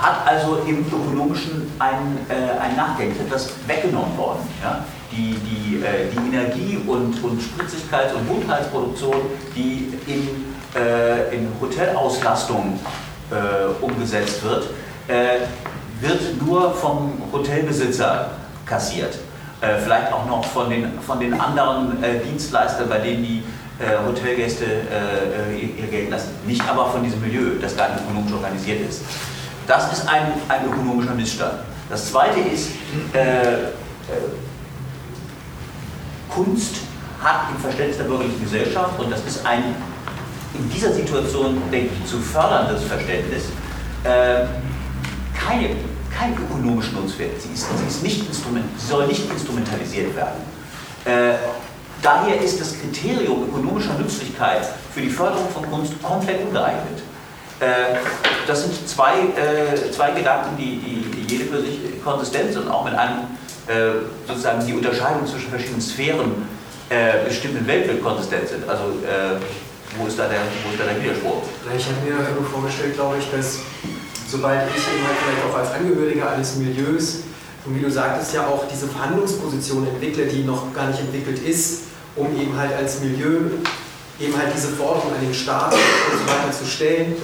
[0.00, 4.48] Hat also im Ökonomischen ein, äh, ein Nachdenken, das weggenommen worden.
[4.62, 4.84] Ja?
[5.12, 9.16] die, die, äh, die Energie- und, und Spritzigkeits- und Buntheitsproduktion,
[9.54, 12.78] die in, äh, in Hotelauslastung
[13.30, 14.68] äh, umgesetzt wird,
[15.08, 15.40] äh,
[16.00, 18.30] wird nur vom Hotelbesitzer
[18.66, 19.18] kassiert.
[19.60, 23.42] Äh, vielleicht auch noch von den, von den anderen Dienstleistern, bei denen die
[24.06, 24.64] Hotelgäste
[25.58, 26.28] ihr Geld lassen.
[26.46, 29.00] Nicht aber von diesem Milieu, das gar nicht ökonomisch organisiert ist.
[29.70, 31.60] Das ist ein, ein ökonomischer Missstand.
[31.88, 32.70] Das zweite ist,
[36.28, 36.78] Kunst
[37.22, 39.76] hat im Verständnis der bürgerlichen Gesellschaft, und das ist ein
[40.54, 43.44] in dieser Situation, denke ich, zu förderndes Verständnis,
[44.02, 44.46] äh,
[45.38, 45.76] keine,
[46.18, 47.40] keinen ökonomischen Nutzwert.
[47.40, 50.40] Sie, ist, sie, ist nicht instrument, sie soll nicht instrumentalisiert werden.
[51.04, 51.34] Äh,
[52.02, 57.04] daher ist das Kriterium ökonomischer Nützlichkeit für die Förderung von Kunst komplett ungeeignet.
[57.60, 57.98] Äh,
[58.46, 62.84] das sind zwei, äh, zwei Gedanken, die, die, die jede für sich konsistent sind, auch
[62.84, 63.18] mit einem
[63.68, 66.60] äh, sozusagen die Unterscheidung zwischen verschiedenen Sphären
[67.24, 68.68] bestimmten Weltbild konsistent sind.
[68.68, 68.82] Also
[69.96, 71.42] wo, ist da der, wo ist da der Widerspruch?
[71.78, 73.60] Ich habe mir vorgestellt, glaube ich, dass
[74.28, 77.18] sobald ich eben halt vielleicht auch als Angehöriger eines Milieus
[77.64, 81.82] und wie du sagtest ja auch diese Verhandlungsposition entwickle, die noch gar nicht entwickelt ist,
[82.16, 83.38] um eben halt als Milieu
[84.18, 87.14] eben halt diese Forderung an den Staat und so weiter zu stellen,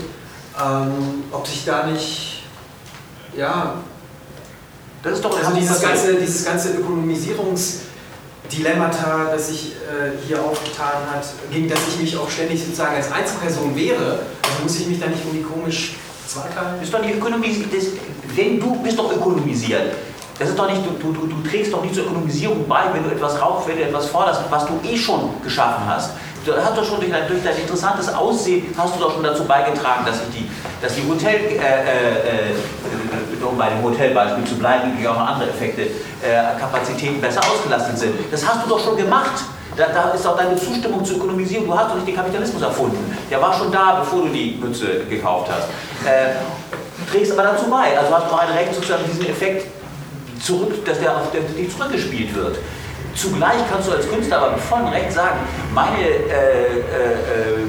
[0.60, 2.36] ähm, ob sich da nicht
[3.36, 3.74] ja,
[5.02, 11.24] das ist doch also dieses ganze, dieses ganze Ökonomisierungsdilemmata, das sich äh, hier aufgetan hat,
[11.52, 15.06] gegen das ich mich auch ständig sozusagen als Einzelperson wäre, also muss ich mich da
[15.06, 15.96] nicht irgendwie komisch
[16.26, 16.82] zweiteilen?
[16.82, 17.68] Ist doch nicht ökonomisiert.
[18.34, 19.94] Wenn du bist doch ökonomisiert.
[20.38, 23.10] Das ist doch nicht, du, du, du trägst doch nicht zur Ökonomisierung bei, wenn du
[23.10, 26.10] etwas wenn du etwas forderst, was du eh schon geschaffen hast.
[26.47, 29.44] Du hast doch schon durch dein, durch dein interessantes Aussehen hast du doch schon dazu
[29.44, 30.48] beigetragen, dass sich die,
[30.81, 35.27] dass die Hotel, äh, äh, äh um bei dem Hotelbeispiel zu bleiben, gibt auch noch
[35.27, 38.14] andere Effekte, äh, Kapazitäten besser ausgelastet sind.
[38.31, 39.43] Das hast du doch schon gemacht.
[39.77, 41.66] Da, da, ist auch deine Zustimmung zur Ökonomisierung.
[41.66, 43.16] Du hast doch nicht den Kapitalismus erfunden.
[43.31, 45.68] Der war schon da, bevor du die Mütze gekauft hast.
[46.09, 46.36] Äh,
[47.10, 47.98] trägst aber dazu bei.
[47.98, 49.66] Also hast du ein Recht, sozusagen diesen Effekt
[50.40, 52.56] zurück, dass der auf dich zurückgespielt wird.
[53.16, 55.38] Zugleich kannst du als Künstler aber mit vollem Recht sagen,
[55.72, 57.66] meine äh, äh, äh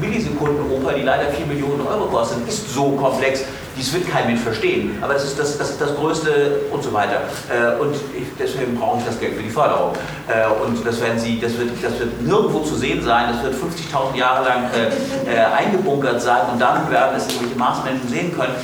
[0.00, 3.44] Millisekunden-Oper, die leider 4 Millionen Euro kostet, ist so komplex,
[3.76, 4.98] dies wird kein Mensch verstehen.
[5.00, 7.22] Aber das ist das, das, das Größte und so weiter.
[7.48, 9.92] Äh, und ich, deswegen brauche ich das Geld für die Förderung.
[10.28, 13.54] Äh, und das, werden Sie, das, wird, das wird nirgendwo zu sehen sein, das wird
[13.54, 18.54] 50.000 Jahre lang äh, eingebunkert sein und dann werden es irgendwelche Marsmenschen sehen können.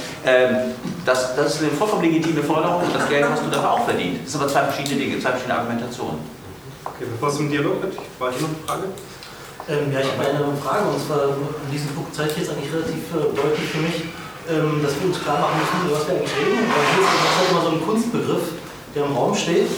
[1.07, 4.24] Das, das ist eine vollkommen legitime Forderung und das Geld hast du dafür auch verdient.
[4.24, 6.19] Das sind aber zwei verschiedene Dinge, zwei verschiedene Argumentationen.
[6.85, 8.87] Okay, bevor es im Dialog wird, war hier noch eine Frage?
[9.70, 13.07] Ähm, ja, ich habe eine Frage und zwar an diesem Punkt zeigt jetzt eigentlich relativ
[13.15, 14.03] äh, deutlich für mich,
[14.51, 16.66] ähm, dass wir uns klar machen müssen, über was wir eigentlich reden.
[16.74, 18.45] Weil hier ist halt immer so ein Kunstbegriff,
[18.95, 19.70] der im Raum steht.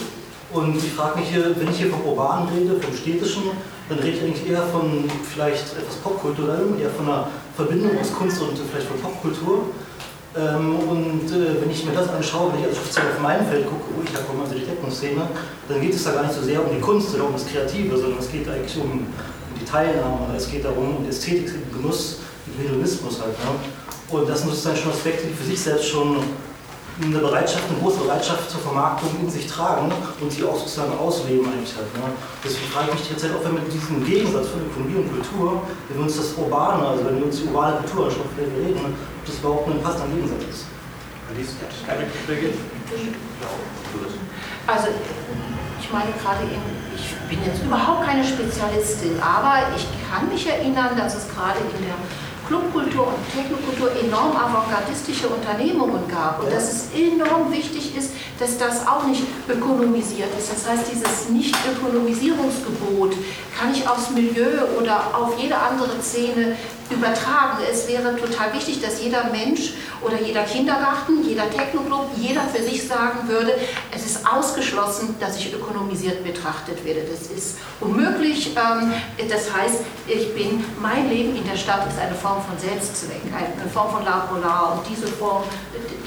[0.49, 3.53] Und ich frage mich hier, wenn ich hier vom Urbanen rede, vom Städtischen,
[3.93, 8.41] dann rede ich eigentlich eher von vielleicht etwas Popkulturellem, eher von einer Verbindung aus Kunst
[8.41, 9.69] und vielleicht von Popkultur.
[10.37, 13.65] Ähm, und äh, wenn ich mir das anschaue, wenn ich also speziell auf mein Feld
[13.65, 15.23] gucke, wo ich da komme, also die Techno-Szene,
[15.69, 17.97] dann geht es da gar nicht so sehr um die Kunst oder um das Kreative,
[17.97, 19.07] sondern es geht eigentlich um,
[19.59, 23.33] die Teilnahme, es geht darum, um Ästhetik, den Genuss, den Hedonismus halt.
[23.39, 23.59] Ne?
[24.11, 26.19] Und das sind sozusagen schon Aspekte, die für sich selbst schon
[27.01, 31.47] eine Bereitschaft, eine große Bereitschaft zur Vermarktung in sich tragen und sie auch sozusagen ausleben
[31.47, 31.87] eigentlich halt.
[31.95, 32.11] Ne?
[32.43, 35.62] Deswegen frage ich mich jetzt halt, ob wir mit diesem Gegensatz von Ökonomie und Kultur,
[35.89, 38.51] wenn wir uns das Urbane, also wenn wir uns die urbane Kultur anschauen, von der
[38.51, 40.66] wir reden, ob das überhaupt ein passender Gegensatz ist.
[44.66, 44.89] Also
[45.81, 50.97] ich meine gerade eben, ich bin jetzt überhaupt keine Spezialistin, aber ich kann mich erinnern,
[50.97, 51.95] dass es gerade in der
[52.49, 58.87] Clubkultur und Technokultur enorm avantgardistische Unternehmungen gab und dass es enorm wichtig ist, dass das
[58.87, 60.51] auch nicht ökonomisiert ist.
[60.51, 63.15] Das heißt, dieses Nicht-Ökonomisierungsgebot
[63.59, 66.57] kann ich aufs Milieu oder auf jede andere Szene
[66.90, 67.59] übertragen.
[67.70, 72.86] Es wäre total wichtig, dass jeder Mensch oder jeder Kindergarten, jeder Technoclub, jeder für sich
[72.86, 73.52] sagen würde,
[73.94, 77.02] es ist ausgeschlossen, dass ich ökonomisiert betrachtet werde.
[77.10, 78.56] Das ist unmöglich.
[78.56, 78.93] Ähm,
[79.28, 83.70] das heißt, ich bin, mein Leben in der Stadt ist eine Form von Selbstzweck, eine
[83.70, 85.43] Form von La Polar und diese Form,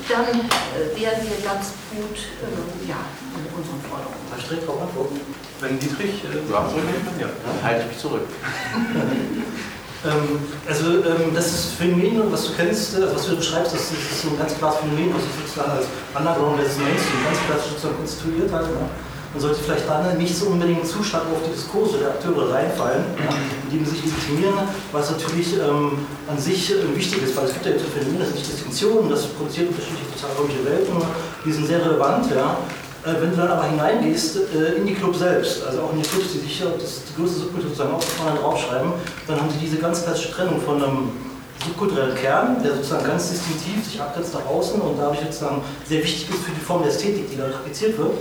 [0.09, 2.97] dann äh, werden wir ganz gut äh, ja,
[3.35, 4.21] in unseren Forderungen.
[4.49, 5.21] Direkt darauf antworten?
[5.61, 6.67] Wenn Dietrich, äh, ja,
[7.19, 7.29] ja.
[7.63, 8.27] halte ich mich zurück.
[10.03, 14.21] Ähm, also ähm, das ist Phänomen, was du kennst, also was du beschreibst, das ist,
[14.21, 15.85] so ein ganz klares Phänomen, was sich sozusagen als
[16.17, 18.65] Underground versus Mainstream ganz klassisch konstituiert hat.
[18.65, 18.89] Ne?
[19.33, 23.05] Man sollte vielleicht dann nicht so unbedingt zu stark auf die Diskurse der Akteure reinfallen,
[23.15, 23.31] ja,
[23.63, 27.65] indem sie sich legitimieren, was natürlich ähm, an sich äh, wichtig ist, weil es gibt
[27.65, 30.97] ja Phänomene, das sind Distinktionen, das produziert unterschiedliche sozialräumliche Welten,
[31.45, 32.57] die sind sehr relevant, ja,
[33.03, 36.33] wenn du dann aber hineingehst äh, in die Club selbst, also auch in die Clubs,
[36.33, 38.93] die sich das, die größte Subkultur sozusagen auch vorne draufschreiben,
[39.27, 41.11] dann haben sie diese ganz klassische Trennung von einem
[41.65, 46.29] subkulturellen Kern, der sozusagen ganz distinktiv sich abgrenzt nach außen und dadurch sozusagen sehr wichtig
[46.29, 48.11] ist für die Form der Ästhetik, die da praktiziert wird.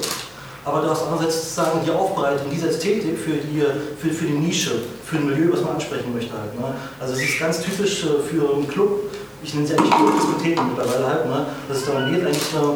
[0.65, 3.65] Aber du hast andererseits sozusagen die Aufbereitung dieser Ästhetik für die,
[3.98, 4.73] für, für die Nische,
[5.05, 6.59] für ein Milieu, was man ansprechen möchte halt.
[6.59, 6.74] Ne?
[6.98, 9.11] Also es ist ganz typisch äh, für einen Club,
[9.43, 11.47] ich nenne sie eigentlich Club-Diskotheken mittlerweile halt, ne?
[11.73, 12.74] es darum geht, eigentlich eine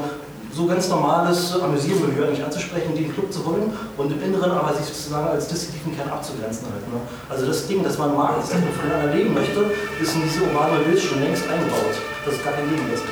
[0.55, 4.87] so ganz normales Amüsiermilieu eigentlich anzusprechen, den Club zu holen und im Inneren aber sich
[4.87, 6.87] sozusagen als distinktiven Kern abzugrenzen halt.
[6.93, 7.01] Ne?
[7.29, 10.79] Also das Ding, dass man mag, das Ding voneinander leben möchte, ist in diese urbane
[10.79, 11.99] Milieu schon längst eingebaut.
[12.25, 13.09] Das ist gar kein Gegenwissen.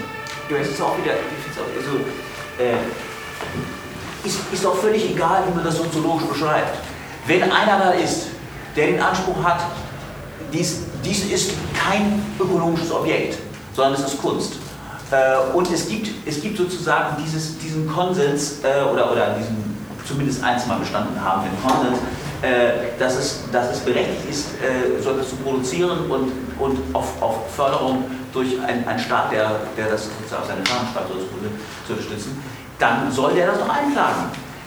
[0.50, 1.98] Ja, es ist auch wieder, ich finde es auch, also,
[2.62, 2.78] äh,
[4.24, 6.78] ist, ist auch völlig egal, wie man das soziologisch beschreibt.
[7.26, 8.26] Wenn einer da ist,
[8.76, 9.64] der den Anspruch hat,
[10.52, 13.38] dies, dies ist kein ökonomisches Objekt,
[13.74, 14.61] sondern es ist Kunst
[15.54, 19.72] und es gibt, es gibt sozusagen dieses, diesen Konsens, äh, oder, oder diesen
[20.04, 21.98] zumindest eins mal bestanden haben, den Konsens,
[22.42, 24.48] äh, dass, es, dass es berechtigt ist,
[25.02, 30.04] so etwas zu produzieren und, und auf, auf Förderung durch einen, Staat, der, der das
[30.04, 31.08] sozusagen auf seine schreibt,
[31.86, 32.42] zu unterstützen,
[32.78, 34.24] dann soll der das doch einklagen.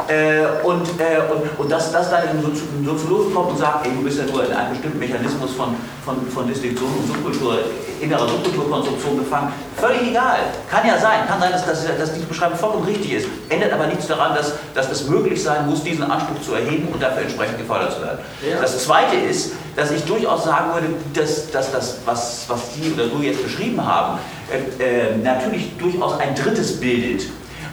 [0.08, 2.44] Äh, und, äh, und, und dass, dass dann ein
[2.86, 5.74] Soziologe kommt und sagt, ey, du bist ja nur in einem bestimmten Mechanismus von,
[6.04, 7.60] von, von Distinktion und Subkultur,
[8.02, 10.40] innerer Subkulturkonstruktion gefangen, völlig egal.
[10.70, 13.28] Kann ja sein, kann sein, dass, dass, dass diese Beschreibung vollkommen richtig ist.
[13.50, 17.02] Ändert aber nichts daran, dass, dass es möglich sein muss, diesen Anspruch zu erheben und
[17.02, 18.20] dafür entsprechend gefördert zu werden.
[18.48, 18.62] Ja.
[18.62, 23.08] Das Zweite ist, dass ich durchaus sagen würde, dass, dass das, was, was Sie oder
[23.08, 24.20] du jetzt beschrieben haben,
[24.52, 27.24] äh, äh, natürlich durchaus ein drittes bildet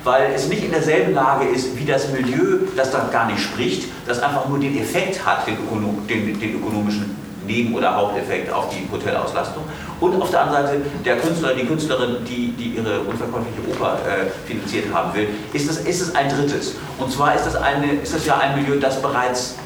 [0.04, 3.88] weil es nicht in derselben Lage ist wie das Milieu, das dann gar nicht spricht,
[4.06, 7.16] das einfach nur den Effekt hat, den, Ökonom den, den ökonomischen
[7.46, 9.64] Neben- oder Haupteffekt auf die Hotelauslastung.
[10.00, 14.48] und auf der anderen Seite der Künstler, die Künstlerin, die, die ihre unverkäufliche Oper äh,
[14.48, 16.76] finanziert haben will, ist es, ist es ein drittes.
[16.98, 19.56] Und zwar ist das, eine, ist das ja ein Milieu, das bereits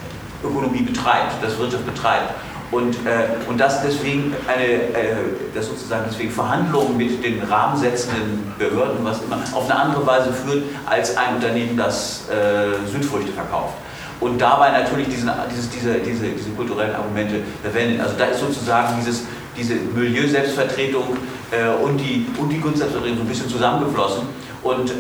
[0.42, 2.34] Ökonomie betreibt, das Wirtschaft betreibt.
[2.72, 5.16] Und, äh, und das deswegen eine, äh,
[5.54, 10.64] das sozusagen deswegen Verhandlungen mit den rahmensetzenden Behörden, was immer, auf eine andere Weise führt
[10.84, 13.74] als ein Unternehmen, das äh, Südfrüchte verkauft.
[14.18, 18.00] Und dabei natürlich diesen, dieses, diese, diese, diese kulturellen Argumente verwendet.
[18.00, 19.24] Also da ist sozusagen dieses,
[19.56, 21.16] diese Milieu-Selbstvertretung
[21.50, 24.22] äh, und die, und die Kunstselbstvertretung so ein bisschen zusammengeflossen.
[24.62, 24.90] Und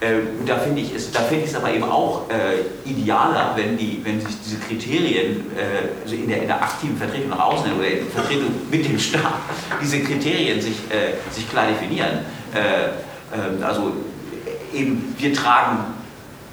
[0.00, 4.20] äh, äh, da finde ich es, es aber eben auch äh, idealer, wenn, die, wenn
[4.20, 8.04] sich diese Kriterien äh, also in, der, in der aktiven Vertretung nach außen oder in
[8.04, 9.34] der Vertretung mit dem Staat,
[9.80, 12.20] diese Kriterien sich, äh, sich klar definieren.
[12.54, 12.88] Äh,
[13.34, 13.92] ähm, also
[14.72, 15.78] eben wir tragen,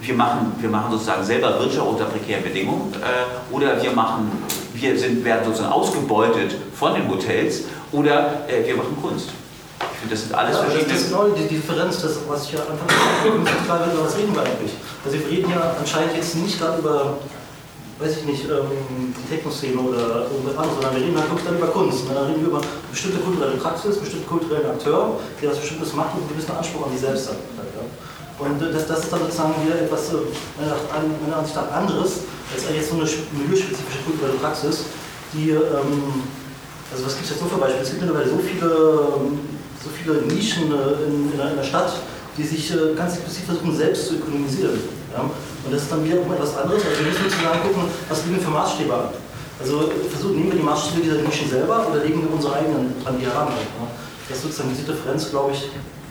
[0.01, 4.29] wir machen, wir machen sozusagen selber Wirtschaft unter prekären Bedingungen äh, oder wir machen,
[4.73, 9.29] wir sind, werden sozusagen ausgebeutet von den Hotels oder wir machen Kunst.
[10.09, 10.93] Das sind alles ja, verschiedene.
[10.93, 12.93] Das ist genau die Differenz, das, was ich ja anfangs
[13.65, 14.73] klar wird, über was reden wir eigentlich?
[15.03, 17.17] Also wir reden ja anscheinend jetzt nicht gerade über,
[17.99, 21.67] weiß ich nicht, ähm, die Techno-Szene oder irgendwas anderes, sondern wir reden halt dann über
[21.67, 22.07] Kunst.
[22.07, 22.15] Ne?
[22.15, 22.61] Dann reden wir über
[22.91, 26.91] bestimmte kulturelle Praxis, bestimmte kulturelle Akteur, die was Bestimmtes machen und einen gewissen Anspruch an
[26.93, 27.37] die selbst hat.
[27.57, 27.85] Ja?
[28.39, 30.23] Und äh, das, das ist dann sozusagen wieder etwas, äh,
[30.61, 34.85] meiner Ansicht nach anderes, als jetzt so eine milieuspezifische kulturelle Praxis,
[35.33, 36.23] die, ähm,
[36.93, 37.83] also was gibt es jetzt nur für Beispiele?
[37.83, 41.93] Es gibt mittlerweile so viele ähm, so viele Nischen äh, in, in, einer Stadt,
[42.37, 44.79] die sich äh, ganz explizit versuchen, selbst zu ökonomisieren.
[45.13, 45.21] Ja?
[45.21, 46.83] Und das ist dann wieder etwas anderes.
[46.85, 49.09] Also wir müssen sozusagen gucken, was legen wir für Maßstäbe an.
[49.59, 53.17] Also versuchen, nehmen wir die Maßstäbe dieser Nischen selber oder legen wir unsere eigenen an
[53.19, 53.47] die heran.
[53.49, 53.87] Ja?
[54.29, 55.69] Das ist sozusagen diese Differenz, glaube ich,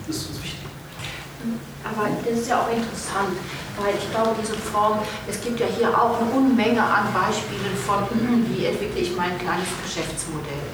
[0.09, 0.67] ist, ist wichtig.
[1.85, 3.37] Aber das ist ja auch interessant
[3.79, 4.99] weil ich glaube, diese Form,
[5.29, 9.39] es gibt ja hier auch eine Unmenge an Beispielen von, hm, wie entwickle ich mein
[9.39, 10.65] kleines Geschäftsmodell.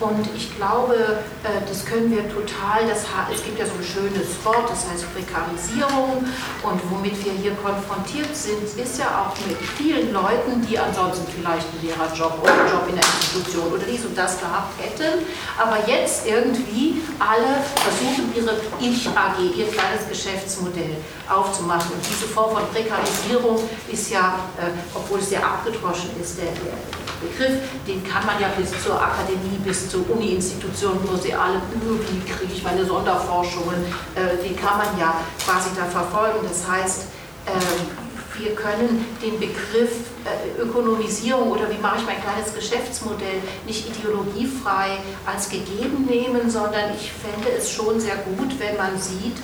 [0.00, 4.32] Und ich glaube, äh, das können wir total, das, es gibt ja so ein schönes
[4.44, 6.24] Wort, das heißt Prekarisierung
[6.62, 11.66] und womit wir hier konfrontiert sind, ist ja auch mit vielen Leuten, die ansonsten vielleicht
[11.68, 15.26] einen Lehrerjob oder einen Job in der Institution oder dies und das gehabt hätten,
[15.58, 20.96] aber jetzt irgendwie alle versuchen, ihre Ich-AG, ihr kleines Geschäftsmodell
[21.28, 21.92] aufzumachen.
[21.92, 23.60] Und diese Form von Prekarisierung
[23.90, 26.78] ist ja, äh, obwohl es sehr abgedroschen ist, der, der,
[27.20, 32.62] Begriff, den kann man ja bis zur Akademie, bis zur Uni-Institution, museale wie kriege ich
[32.62, 33.84] meine Sonderforschungen,
[34.14, 36.38] äh, den kann man ja quasi da verfolgen.
[36.42, 37.02] Das heißt,
[37.44, 39.90] äh, wir können den Begriff
[40.24, 46.94] äh, Ökonomisierung oder wie mache ich mein kleines Geschäftsmodell nicht ideologiefrei als gegeben nehmen, sondern
[46.94, 49.36] ich fände es schon sehr gut, wenn man sieht,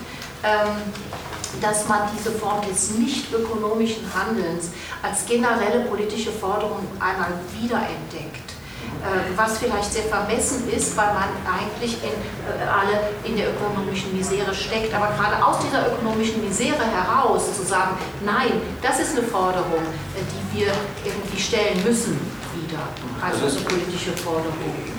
[0.43, 0.93] ähm,
[1.61, 4.71] dass man diese Form des nicht ökonomischen Handelns
[5.03, 8.57] als generelle politische Forderung einmal wiederentdeckt.
[9.03, 14.17] Äh, was vielleicht sehr vermessen ist, weil man eigentlich in, äh, alle in der ökonomischen
[14.17, 14.93] Misere steckt.
[14.95, 19.85] Aber gerade aus dieser ökonomischen Misere heraus zu sagen, nein, das ist eine Forderung,
[20.17, 20.73] äh, die wir
[21.05, 22.19] irgendwie stellen müssen
[22.55, 22.89] wieder,
[23.23, 24.96] also, also eine politische Forderung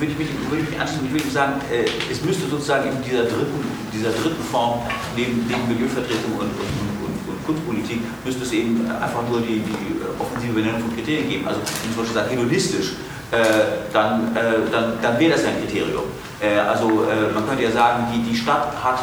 [0.00, 3.02] würde ich mich, würde ich mich anschließen, ich würde sagen, äh, es müsste sozusagen in
[3.02, 3.58] dieser dritten,
[3.92, 4.80] dieser dritten Form,
[5.16, 6.72] neben, neben Milieuvertretung und, und,
[7.02, 11.48] und, und, Kunstpolitik, müsste es eben einfach nur die, die offensive Benennung von Kriterien geben.
[11.48, 12.92] Also, wenn ich zum Beispiel sage, hedonistisch,
[13.30, 13.36] äh,
[13.92, 16.04] dann, äh, dann, dann wäre das ein Kriterium.
[16.40, 19.00] Äh, also, äh, man könnte ja sagen, die, die Stadt hat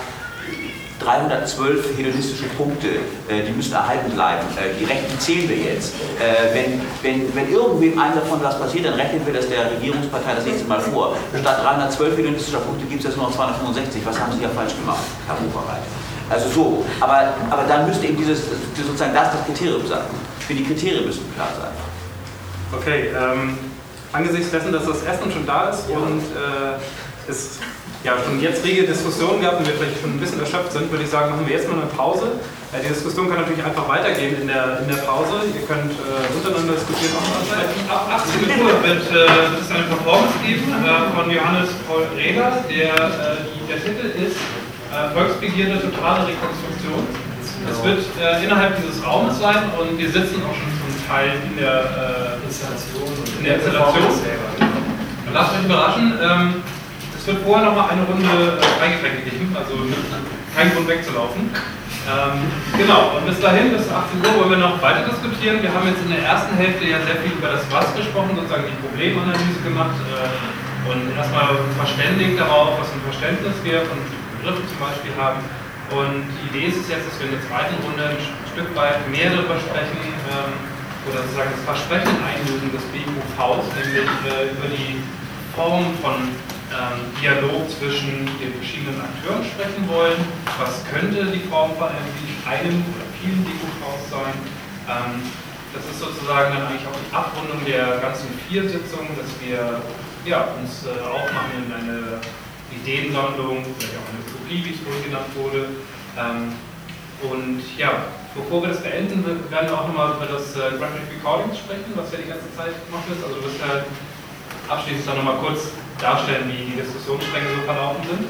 [0.99, 2.87] 312 hedonistische Punkte,
[3.27, 4.47] äh, die müssen erhalten bleiben.
[4.55, 5.93] Äh, die Rechten zählen wir jetzt.
[6.19, 10.35] Äh, wenn, wenn, wenn irgendwem einem davon was passiert, dann rechnen wir das der Regierungspartei
[10.35, 11.17] das nächste Mal vor.
[11.37, 14.05] Statt 312 hedonistischer Punkte gibt es jetzt nur noch 265.
[14.05, 15.83] Was haben Sie ja falsch gemacht, Herr Oberreit?
[16.29, 18.41] Also so, aber, aber dann müsste eben dieses,
[18.75, 20.01] sozusagen das das Kriterium sein.
[20.39, 21.71] Für die Kriterien müssen klar sein.
[22.79, 23.57] Okay, ähm,
[24.11, 25.97] angesichts dessen, dass das Essen schon da ist ja.
[25.97, 27.59] und äh, es
[28.05, 31.03] ja, schon jetzt rege Diskussionen gehabt und wir vielleicht schon ein bisschen erschöpft sind, würde
[31.03, 32.37] ich sagen, machen wir jetzt mal eine Pause.
[32.69, 35.41] Äh, die Diskussion kann natürlich einfach weitergehen in der, in der Pause.
[35.49, 37.17] Ihr könnt äh, untereinander diskutieren.
[37.89, 42.61] Ab 18 Uhr wird, äh, es eine Performance geben äh, von Johannes Paul Rehler.
[42.69, 47.09] Der, äh, der Titel ist äh, Volksbegierde totale Rekonstruktion.
[47.65, 48.05] Es wird
[48.43, 53.09] innerhalb dieses Raumes sein und wir sitzen auch schon zum Teil in der Installation.
[53.39, 54.03] In der Installation.
[55.33, 56.13] Lasst euch überraschen.
[56.21, 56.63] Ähm,
[57.25, 59.81] es wird vorher nochmal eine Runde äh, Freigetränke geben, also
[60.53, 61.49] kein Grund wegzulaufen.
[62.05, 62.37] Ähm,
[62.77, 65.57] genau, und bis dahin, bis 18 Uhr, wollen wir noch weiter diskutieren.
[65.57, 68.69] Wir haben jetzt in der ersten Hälfte ja sehr viel über das Was gesprochen, sozusagen
[68.69, 70.29] die Problemanalyse gemacht äh,
[70.85, 73.97] und erstmal verständigt darauf, was ein Verständnis wir von
[74.37, 75.41] Begriffen zum Beispiel haben.
[75.97, 78.21] Und die Idee ist jetzt, dass wir in der zweiten Runde ein
[78.53, 79.97] Stück weit mehr darüber sprechen
[80.29, 80.53] ähm,
[81.09, 85.01] oder sozusagen das Versprechen einlösen des BUVs, nämlich äh, über die
[85.57, 86.37] Form von
[86.73, 90.17] ähm, Dialog zwischen den verschiedenen Akteuren sprechen wollen.
[90.57, 94.35] Was könnte die Form von einem oder vielen Deko-Chaos sein?
[94.89, 95.21] Ähm,
[95.73, 99.81] das ist sozusagen dann eigentlich auch die Abrundung der ganzen vier Sitzungen, dass wir
[100.25, 102.23] ja, uns äh, aufmachen in eine
[102.71, 105.69] Ideensammlung, vielleicht auch eine Utopie, wie es wohl genannt wurde.
[106.17, 106.55] Ähm,
[107.21, 111.53] und ja, bevor wir das beenden, werden wir auch nochmal über das äh, Graphic Recording
[111.55, 113.23] sprechen, was ja die ganze Zeit gemacht ist.
[113.23, 113.85] Also du wirst ja
[114.67, 118.27] abschließend dann nochmal kurz darstellen, wie die Diskussionsstränge so verlaufen sind.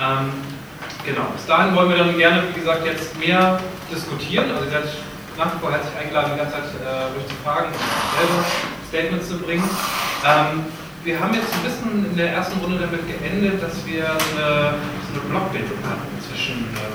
[0.00, 0.32] Ähm,
[1.04, 3.60] genau, bis dahin wollen wir dann gerne, wie gesagt, jetzt mehr
[3.90, 4.50] diskutieren.
[4.50, 4.88] Also ihr seid
[5.38, 8.44] nach wie vor herzlich eingeladen, die ganze Zeit äh, durch die Fragen selber
[8.88, 9.64] Statements zu bringen.
[10.24, 10.66] Ähm,
[11.04, 14.78] wir haben jetzt ein bisschen in der ersten Runde damit geendet, dass wir so eine,
[15.02, 16.94] so eine Blockbildung hatten zwischen, äh,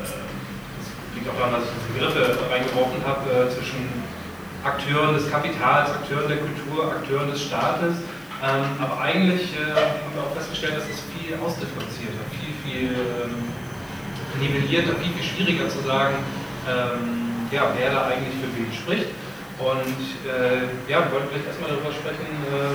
[0.00, 3.86] das liegt auch daran, dass ich Begriffe reingeworfen habe, äh, zwischen
[4.64, 8.00] Akteuren des Kapitals, Akteuren der Kultur, Akteuren des Staates.
[8.42, 13.46] Ähm, aber eigentlich äh, haben wir auch festgestellt, dass es viel ausdifferenzierter, viel, viel ähm,
[14.40, 16.16] nivellierter, viel, viel schwieriger zu sagen,
[16.66, 19.10] ähm, ja, wer da eigentlich für wen spricht.
[19.62, 22.74] Und äh, ja, wir wollten vielleicht erstmal darüber sprechen, äh,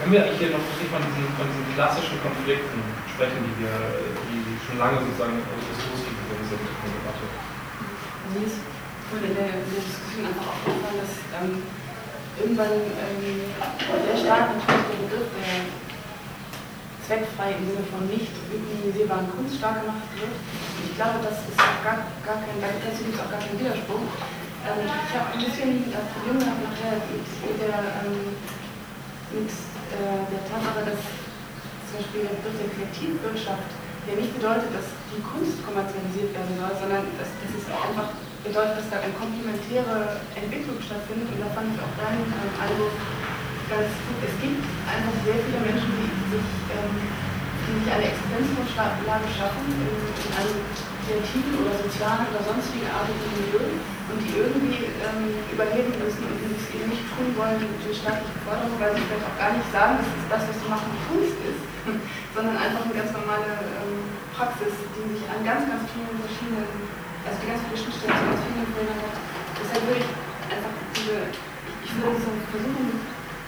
[0.00, 2.80] können wir eigentlich hier noch wirklich von diesen, von diesen klassischen Konflikten
[3.12, 3.76] sprechen, die wir,
[4.32, 5.36] die schon lange sozusagen
[5.68, 7.24] diskussiv geworden sind in der Debatte?
[8.32, 8.58] Mir ist
[9.12, 11.60] der, in der Diskussion einfach aufgefallen, dass ähm,
[12.40, 13.44] irgendwann ähm,
[14.06, 15.68] sehr stark natürlich der Begriff der
[17.04, 20.32] zweckfrei im Sinne von nicht utilisierbaren Kunst stark gemacht wird.
[20.80, 24.06] Ich glaube, das ist auch gar, gar kein, dazu gibt es auch gar keinen Widerspruch.
[24.62, 28.38] Ähm, ich habe ein bisschen äh, Probleme gehabt mit, mit der, ähm,
[29.34, 31.02] mit, äh, der Tatsache, dass
[31.90, 33.68] zum Beispiel der Begriff der Kreativwirtschaft,
[34.06, 38.14] der nicht bedeutet, dass die Kunst kommerzialisiert werden soll, sondern dass, dass es auch einfach
[38.42, 41.30] bedeutet, dass da eine komplementäre Entwicklung stattfindet.
[41.30, 42.90] Und da fand ich auch dann ähm, also
[43.70, 46.94] ganz gut, es gibt einfach sehr viele Menschen, die sich, ähm,
[47.66, 50.58] die sich eine Existenzgrundlage schaffen in, in einem
[51.02, 53.64] kreativen oder sozialen oder sonstigen artigen Milieu
[54.12, 58.38] und die irgendwie ähm, überleben müssen und die es eben nicht tun wollen durch staatliche
[58.46, 61.38] Förderung, weil sie vielleicht auch gar nicht sagen, dass es das, was sie machen, Kunst
[61.42, 61.62] ist,
[62.34, 63.50] sondern einfach eine ganz normale
[63.82, 66.70] ähm, Praxis, die sich an ganz, ganz vielen verschiedenen,
[67.24, 69.16] also die ganz viele Schnittstellen zu ganz vielen hat.
[69.58, 70.10] Deshalb würde ich
[70.50, 71.16] einfach diese,
[71.86, 72.86] ich würde diese versuchen,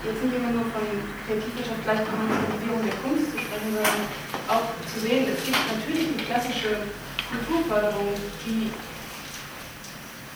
[0.05, 0.85] jetzt nicht immer nur von
[1.25, 4.01] Kreativwirtschaft, Gleichkommunisierung der Kunst zu sprechen, sondern
[4.47, 6.87] auch zu sehen, es gibt natürlich die klassische
[7.33, 8.13] Kulturförderung,
[8.45, 8.71] die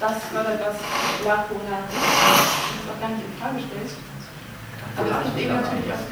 [0.00, 0.78] das fördert, was
[1.26, 3.92] La Corona ist auch gar nicht in Frage stellt.
[4.96, 6.06] Aber es gibt eben natürlich auch,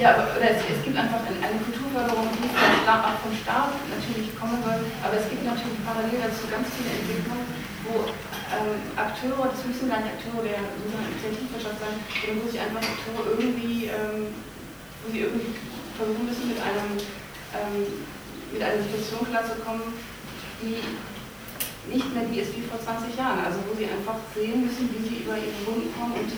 [0.00, 2.48] ja, aber, oder es, es gibt einfach eine, Kulturförderung, die
[2.88, 7.44] auch vom Staat natürlich kommen soll, aber es gibt natürlich parallel dazu ganz viele Entwicklungen,
[7.84, 12.80] wo ähm, Akteure, das müssen gar nicht Akteure der Initiativwirtschaft sein, sondern wo sich einfach
[12.80, 14.32] Akteure irgendwie, ähm,
[15.04, 15.52] wo sie irgendwie
[15.94, 16.96] versuchen müssen, mit einem
[17.52, 17.84] ähm,
[18.52, 19.94] mit einer Situation klarzukommen,
[20.62, 20.80] die
[21.92, 25.02] nicht mehr die ist wie vor 20 Jahren, also wo sie einfach sehen müssen, wie
[25.06, 26.28] sie über ihre Wunden kommen und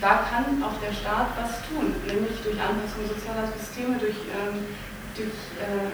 [0.00, 4.66] da kann auch der Staat was tun, nämlich durch Anpassung sozialer Systeme, durch, ähm,
[5.14, 5.90] durch äh,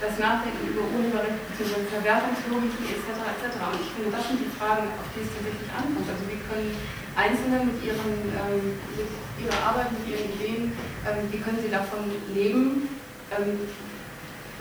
[0.00, 1.82] das Nachdenken über Urheberrecht bzw.
[1.90, 3.18] Verwertungslogiken etc.
[3.18, 3.58] etc.
[3.66, 6.06] Und ich finde, das sind die Fragen, auf die es tatsächlich ankommt.
[6.06, 6.70] Also wie können
[7.18, 9.10] Einzelne mit, ihren, ähm, mit
[9.42, 10.62] ihrer Arbeit, mit ihren Ideen,
[11.02, 12.86] ähm, wie können sie davon leben,
[13.34, 13.58] ähm,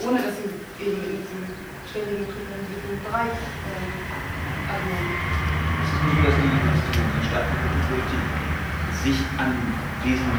[0.02, 0.50] ohne dass sie
[0.82, 1.46] eben in diesem
[1.86, 3.94] kriminalisierten Bereich ähm,
[4.66, 5.38] agieren.
[5.86, 7.67] Es ist nicht dass die, die Stadtpolitik
[9.08, 9.56] sich an
[10.04, 10.36] diesen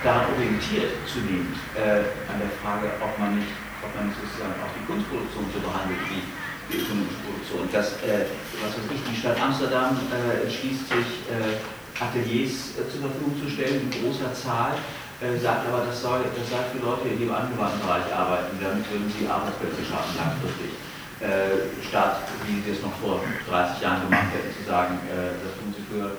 [0.00, 3.52] daran orientiert zunehmend äh, an der Frage, ob man nicht,
[3.84, 6.24] ob man sozusagen auch die Kunstproduktion so behandelt wie
[6.72, 7.68] die ökonomische Produktion.
[7.70, 8.26] Das, äh,
[8.64, 11.60] was weiß ich, die Stadt Amsterdam äh, entschließt sich, äh,
[12.00, 14.74] Ateliers äh, zur Verfügung zu stellen in großer Zahl
[15.22, 19.06] äh, sagt aber, das sei, das für Leute, die im angewandten Bereich arbeiten, damit würden
[19.12, 20.72] sie Arbeitsplätze schaffen langfristig.
[21.86, 25.86] Statt, wie sie es noch vor 30 Jahren gemacht hätten, zu sagen, das tun sie
[25.86, 26.18] für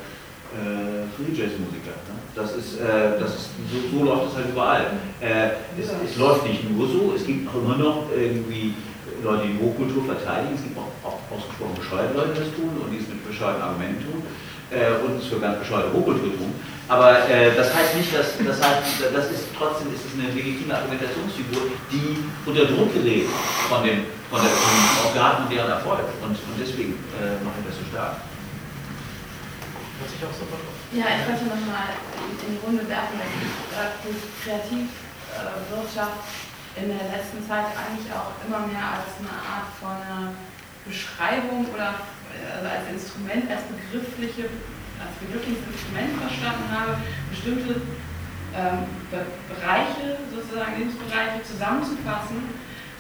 [0.54, 1.98] äh, Free Jazz Musiker.
[2.10, 2.16] Ne?
[2.36, 4.86] Das ist, äh, das ist so, so, läuft es halt überall.
[5.22, 8.74] Äh, es, es, läuft nicht nur so, es gibt auch immer noch irgendwie
[9.24, 12.92] Leute, die Hochkultur verteidigen, es gibt auch, auch ausgesprochen bescheuerte Leute, die das tun und
[12.92, 14.20] die es mit bescheuerten Argumenten tun
[14.74, 16.52] äh, und es für ganz bescheuerte Hochkultur tun.
[16.90, 20.76] Aber äh, das heißt nicht, dass das heißt, das ist trotzdem ist es eine legitime
[20.76, 23.30] Argumentationsfigur, die unter Druck gerät
[23.70, 26.04] von dem von der von Organen und deren Erfolg.
[26.22, 28.33] Und, und deswegen äh, machen wir das so stark.
[30.92, 31.96] Ja, ich wollte nochmal
[32.44, 36.20] in die Runde werfen, dass ich äh, die Kreativwirtschaft
[36.76, 40.34] in der letzten Zeit eigentlich auch immer mehr als eine Art von einer
[40.86, 42.02] Beschreibung oder
[42.34, 44.50] also als Instrument, als begriffliche
[45.04, 46.96] als begriffliches Instrument verstanden habe,
[47.30, 47.82] bestimmte
[48.56, 52.54] ähm, Bereiche, sozusagen Lebensbereiche zusammenzufassen,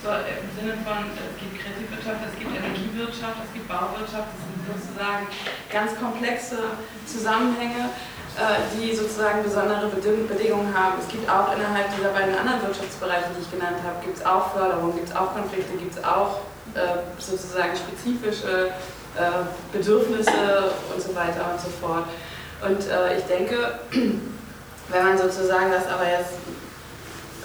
[0.03, 4.59] so im Sinne von, es gibt Kreativwirtschaft, es gibt Energiewirtschaft, es gibt Bauwirtschaft, das sind
[4.67, 5.23] sozusagen
[5.71, 6.75] ganz komplexe
[7.07, 7.88] Zusammenhänge,
[8.35, 10.99] äh, die sozusagen besondere Bedingungen haben.
[10.99, 14.51] Es gibt auch innerhalb dieser beiden anderen Wirtschaftsbereiche, die ich genannt habe, gibt es auch
[14.51, 16.43] Förderung, gibt es auch Konflikte, gibt es auch
[16.75, 18.75] äh, sozusagen spezifische
[19.15, 22.11] äh, Bedürfnisse und so weiter und so fort.
[22.59, 22.80] Und
[23.17, 26.39] ich denke, wenn man sozusagen das aber jetzt,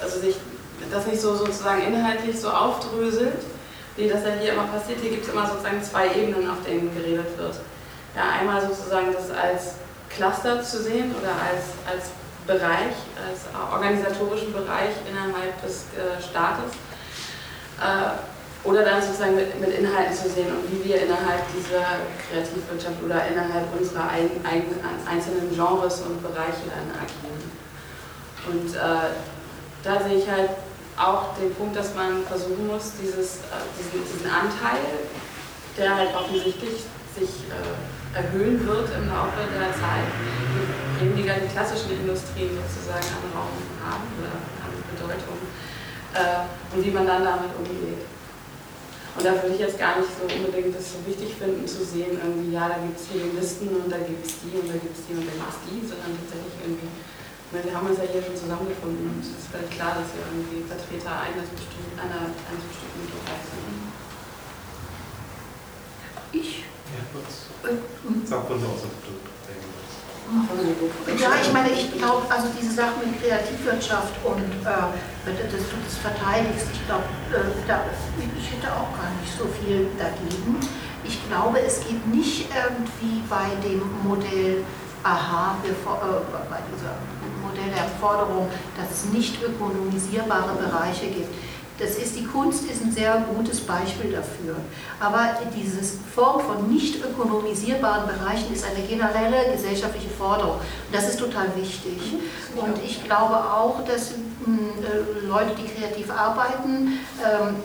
[0.01, 0.35] also sich
[0.91, 3.43] das nicht so sozusagen inhaltlich so aufdröselt,
[3.95, 6.93] wie das ja hier immer passiert, hier gibt es immer sozusagen zwei Ebenen, auf denen
[6.95, 7.55] geredet wird.
[8.15, 9.75] Ja, einmal sozusagen das als
[10.09, 12.11] Cluster zu sehen oder als, als
[12.47, 16.73] Bereich, als organisatorischen Bereich innerhalb des äh, Staates.
[17.77, 18.17] Äh,
[18.63, 23.25] oder dann sozusagen mit, mit, Inhalten zu sehen und wie wir innerhalb dieser Kreativwirtschaft oder
[23.27, 24.63] innerhalb unserer ein, ein,
[25.09, 27.39] einzelnen Genres und Bereiche dann agieren.
[28.47, 29.15] Und äh,
[29.83, 30.49] da sehe ich halt
[30.99, 35.07] auch den Punkt, dass man versuchen muss, dieses, äh, diesen, diesen, Anteil,
[35.77, 36.83] der halt offensichtlich
[37.15, 40.11] sich äh, erhöhen wird im Laufe der Zeit,
[40.99, 45.39] weniger die klassischen Industrien sozusagen an Raum haben oder an Bedeutung
[46.13, 48.03] äh, und wie man dann damit umgeht.
[49.15, 52.19] Und da würde ich jetzt gar nicht so unbedingt das so wichtig finden zu sehen,
[52.19, 54.95] irgendwie, ja, da gibt es hier Listen und da gibt es die und da gibt
[54.95, 56.91] es die und da gibt es die, sondern tatsächlich irgendwie,
[57.51, 60.21] meine, wir haben uns ja hier schon zusammengefunden und es ist völlig klar, dass wir
[60.21, 63.89] irgendwie Vertreter eines bestimmten, einer, eines bestimmten Bereichs sind.
[66.29, 66.61] Ich?
[66.93, 67.49] Ja, kurz.
[68.29, 69.19] Sag von aus, du
[71.17, 75.97] ja, ich meine, ich glaube, also diese Sache mit Kreativwirtschaft und äh, dass du das
[75.97, 77.49] verteidigst, ich glaube, äh,
[78.37, 80.59] ich hätte auch gar nicht so viel dagegen.
[81.03, 84.63] Ich glaube, es geht nicht irgendwie bei dem Modell
[85.01, 85.69] AHA, äh,
[86.47, 87.18] bei diesem
[87.49, 88.47] Modell der Forderung,
[88.77, 91.33] dass es nicht ökonomisierbare Bereiche gibt
[91.79, 94.57] das ist, die Kunst ist ein sehr gutes Beispiel dafür.
[94.99, 95.81] Aber diese
[96.13, 100.55] Form von nicht ökonomisierbaren Bereichen ist eine generelle gesellschaftliche Forderung.
[100.55, 101.97] Und das ist total wichtig.
[102.55, 107.55] Und ich glaube auch, dass hm, äh, Leute, die kreativ arbeiten, ähm,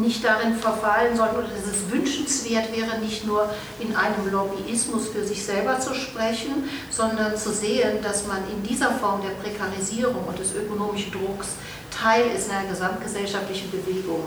[0.00, 3.48] nicht darin verfallen sollten oder dass es wünschenswert wäre, nicht nur
[3.80, 8.90] in einem Lobbyismus für sich selber zu sprechen, sondern zu sehen, dass man in dieser
[8.92, 11.48] Form der Prekarisierung und des ökonomischen Drucks
[11.90, 14.24] Teil ist einer gesamtgesellschaftlichen Bewegung.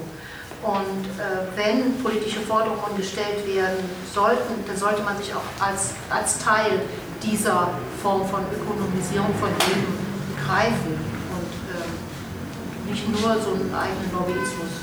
[0.64, 6.40] Und äh, wenn politische Forderungen gestellt werden sollten, dann sollte man sich auch als, als
[6.40, 6.82] Teil
[7.22, 7.70] dieser
[8.02, 9.94] Form von Ökonomisierung von Leben
[10.36, 10.98] begreifen
[11.36, 14.75] und äh, nicht nur so einen eigenen Lobbyismus.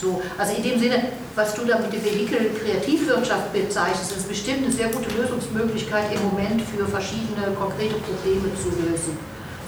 [0.00, 1.02] So, also in dem Sinne,
[1.34, 6.22] was du da mit dem Vehikel Kreativwirtschaft bezeichnest, ist bestimmt eine sehr gute Lösungsmöglichkeit im
[6.30, 9.18] Moment für verschiedene konkrete Probleme zu lösen.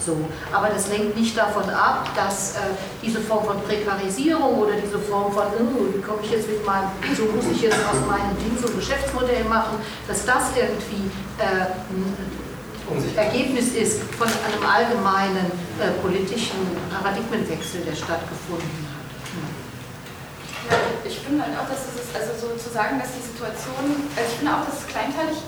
[0.04, 0.16] So.
[0.52, 2.58] Aber das lenkt nicht davon ab, dass äh,
[3.02, 6.88] diese Form von Prekarisierung oder diese Form von, oh, wie komme ich jetzt mit meinem,
[7.14, 9.76] so muss ich jetzt aus meinem Ding so ein Geschäftsmodell machen,
[10.08, 16.56] dass das irgendwie äh, ein Ergebnis ist von einem allgemeinen äh, politischen
[16.90, 18.89] Paradigmenwechsel, der stattgefunden hat.
[21.04, 24.26] Ich finde halt auch, dass es ist, also so zu sagen, dass die Situation, also
[24.26, 25.38] ich finde auch, dass es kleinteilig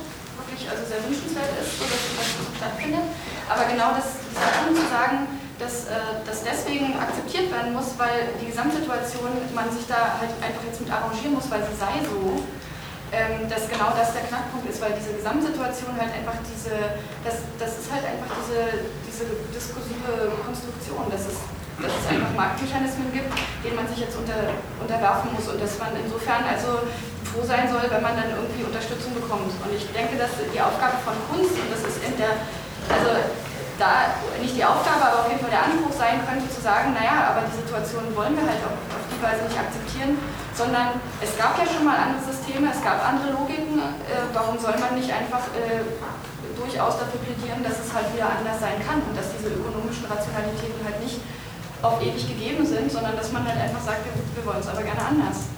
[0.41, 3.07] wirklich also sehr wünschenswert ist, so dass das so stattfindet.
[3.49, 5.27] Aber genau das, das zu sagen,
[5.63, 10.65] dass äh, das deswegen akzeptiert werden muss, weil die Gesamtsituation, man sich da halt einfach
[10.67, 12.43] jetzt mit arrangieren muss, weil sie sei so,
[13.13, 17.85] ähm, dass genau das der Knackpunkt ist, weil diese Gesamtsituation halt einfach diese, das, das
[17.85, 21.37] ist halt einfach diese, diese diskursive Konstruktion, dass es,
[21.81, 23.33] dass es einfach Marktmechanismen gibt,
[23.65, 26.85] denen man sich jetzt unter, unterwerfen muss und dass man insofern also
[27.33, 29.49] froh sein soll, wenn man dann irgendwie Unterstützung bekommt.
[29.49, 32.37] Und ich denke, dass die Aufgabe von Kunst, und das ist in der
[32.91, 33.11] also
[33.79, 37.35] da nicht die Aufgabe, aber auf jeden Fall der Anspruch sein könnte, zu sagen, naja,
[37.35, 40.19] aber die Situation wollen wir halt auf, auf die Weise nicht akzeptieren,
[40.55, 44.77] sondern es gab ja schon mal andere Systeme, es gab andere Logiken, äh, warum soll
[44.77, 45.83] man nicht einfach äh,
[46.55, 50.79] durchaus dafür plädieren, dass es halt wieder anders sein kann und dass diese ökonomischen Rationalitäten
[50.85, 51.19] halt nicht
[51.83, 54.83] auf ewig gegeben sind, sondern dass man halt einfach sagt, wir, wir wollen es aber
[54.83, 55.51] gerne anders.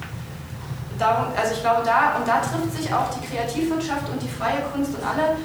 [0.99, 4.63] Darum, also ich glaube, da und da trifft sich auch die Kreativwirtschaft und die freie
[4.73, 5.37] Kunst und alle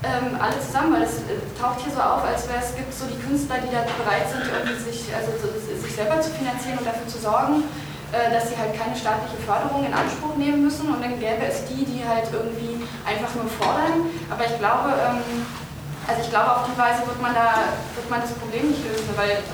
[0.00, 3.04] ähm, alle zusammen, weil es äh, taucht hier so auf, als wäre es gibt so
[3.04, 6.88] die Künstler, die da bereit sind, irgendwie sich, also, so, sich selber zu finanzieren und
[6.88, 7.68] dafür zu sorgen,
[8.08, 11.68] äh, dass sie halt keine staatliche Förderung in Anspruch nehmen müssen und dann gäbe es
[11.68, 14.08] die, die halt irgendwie einfach nur fordern.
[14.32, 15.44] Aber ich glaube, ähm,
[16.08, 19.12] also ich glaube, auf die Weise wird man da wird man das Problem nicht lösen,
[19.20, 19.44] weil,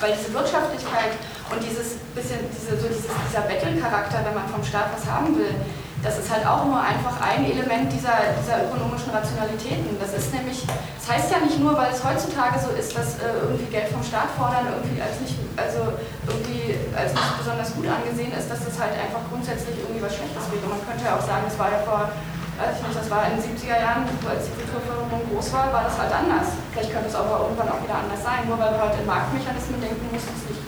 [0.00, 1.14] weil diese Wirtschaftlichkeit
[1.52, 5.52] Und dieses bisschen, diese, so dieses, dieser Bettelcharakter, wenn man vom Staat was haben will,
[6.00, 9.96] das ist halt auch nur einfach ein Element dieser, dieser ökonomischen Rationalitäten.
[9.96, 13.40] Das ist nämlich, das heißt ja nicht nur, weil es heutzutage so ist, dass äh,
[13.40, 15.96] irgendwie Geld vom Staat fordern irgendwie als nicht, also
[16.28, 20.44] irgendwie als nicht besonders gut angesehen ist, dass das halt einfach grundsätzlich irgendwie was Schlechtes
[20.52, 20.64] wäre.
[20.68, 22.12] Man könnte ja auch sagen, das war ja vor,
[22.58, 25.84] weiß ich nicht, das war in den 70er Jahren, als die Kulturförderung groß war, war
[25.84, 26.54] das halt anders.
[26.70, 28.46] Vielleicht könnte es aber irgendwann auch wieder anders sein.
[28.46, 30.62] Nur weil wir heute in Marktmechanismen denken, muss es nicht,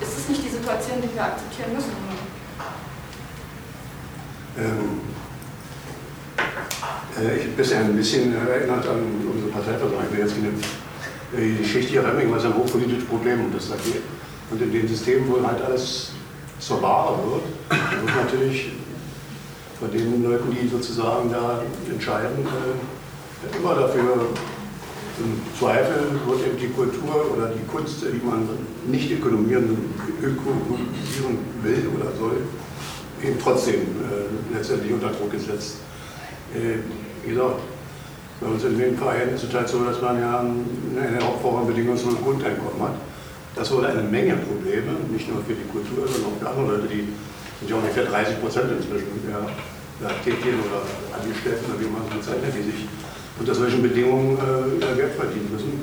[0.00, 1.92] ist es nicht die Situation, die wir akzeptieren müssen.
[4.58, 5.00] Ähm,
[7.20, 10.02] äh, ich bin bisher ein bisschen erinnert an unsere Parteiversammlung.
[10.04, 10.44] Ich bin jetzt in
[11.36, 14.02] die Geschichte hier Remming war ein hochpolitisches Problem und das da geht.
[14.50, 16.10] Und in dem System, wo halt alles
[16.58, 18.72] zur Ware wird, wird natürlich
[19.80, 24.28] von den Leuten, die sozusagen da entscheiden, äh, immer dafür
[25.18, 28.48] im Zweifel wird eben die Kultur oder die Kunst, die man
[28.86, 29.76] nicht ökonomieren,
[30.22, 32.42] ökonomisieren will oder soll,
[33.22, 35.76] eben trotzdem äh, letztendlich unter Druck gesetzt.
[36.54, 36.80] Äh,
[37.24, 37.60] wie gesagt,
[38.40, 42.20] bei uns in den Vereinen ist es halt so, dass man ja eine Hauptform bedingungsloses
[42.22, 42.94] Grundeinkommen hat.
[43.54, 46.88] Das wurde eine Menge Probleme, nicht nur für die Kultur, sondern auch für andere Leute,
[46.88, 47.08] die
[47.60, 49.44] sind ja ungefähr 30 Prozent inzwischen ja,
[50.00, 50.80] ja, tätigen oder
[51.12, 52.88] Angestellten oder wie man es bezeichnet, die sich
[53.38, 55.80] unter solchen Bedingungen äh, Geld verdienen müssen.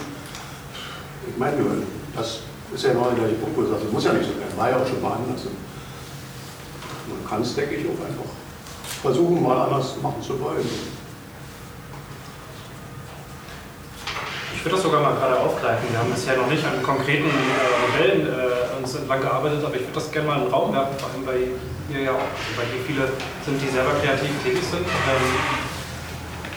[1.29, 1.57] Ich meine
[2.15, 2.41] das
[2.73, 4.57] ist ja genau der gleiche Punkt, wo du sagst, das muss ja nicht so werden,
[4.57, 5.45] war ja auch schon mal anders.
[7.07, 8.31] Man kann es, denke ich, auch einfach
[9.01, 10.65] versuchen, mal anders machen zu wollen.
[14.67, 15.87] Würde das sogar mal gerade aufgreifen.
[15.89, 19.87] Wir haben bisher noch nicht an konkreten äh, Modellen äh, uns entlang gearbeitet, aber ich
[19.87, 21.55] würde das gerne mal in den Raum werfen, vor allem bei
[21.87, 23.07] ihr ja auch, also bei hier viele
[23.47, 24.83] sind, die selber kreativ tätig sind.
[24.83, 25.23] Ähm,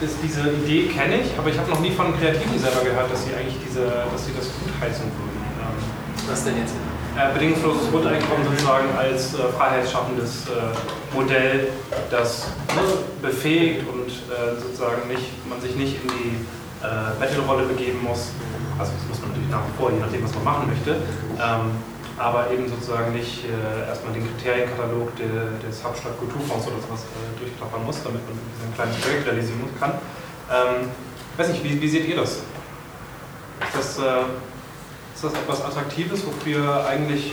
[0.03, 3.23] das, diese Idee kenne ich, aber ich habe noch nie von Kreativen selber gehört, dass
[3.23, 5.41] sie eigentlich diese, dass sie das gutheißen würden.
[5.63, 5.79] Ähm,
[6.27, 6.75] Was denn jetzt?
[7.15, 11.69] Äh, bedingungsloses Grundeinkommen sozusagen als äh, freiheitsschaffendes äh, Modell,
[12.11, 12.83] das ne,
[13.23, 16.35] befähigt und äh, sozusagen nicht, man sich nicht in die
[16.83, 18.33] äh, Battle-Rolle begeben muss.
[18.79, 20.97] Also das muss man natürlich nach wie vor, je nachdem, was man machen möchte.
[21.37, 21.77] Ähm,
[22.21, 25.27] aber eben sozusagen nicht äh, erstmal den Kriterienkatalog de,
[25.67, 29.93] des Hauptstadt-Kulturfonds oder sowas äh, durchklappern muss, damit man ein kleines Projekt realisieren kann.
[30.53, 30.91] Ähm,
[31.37, 32.31] weiß nicht, wie, wie, seht ihr das?
[32.33, 34.29] Ist das, äh,
[35.15, 37.33] ist das etwas Attraktives, wofür eigentlich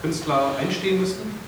[0.00, 1.38] Künstler einstehen müssten?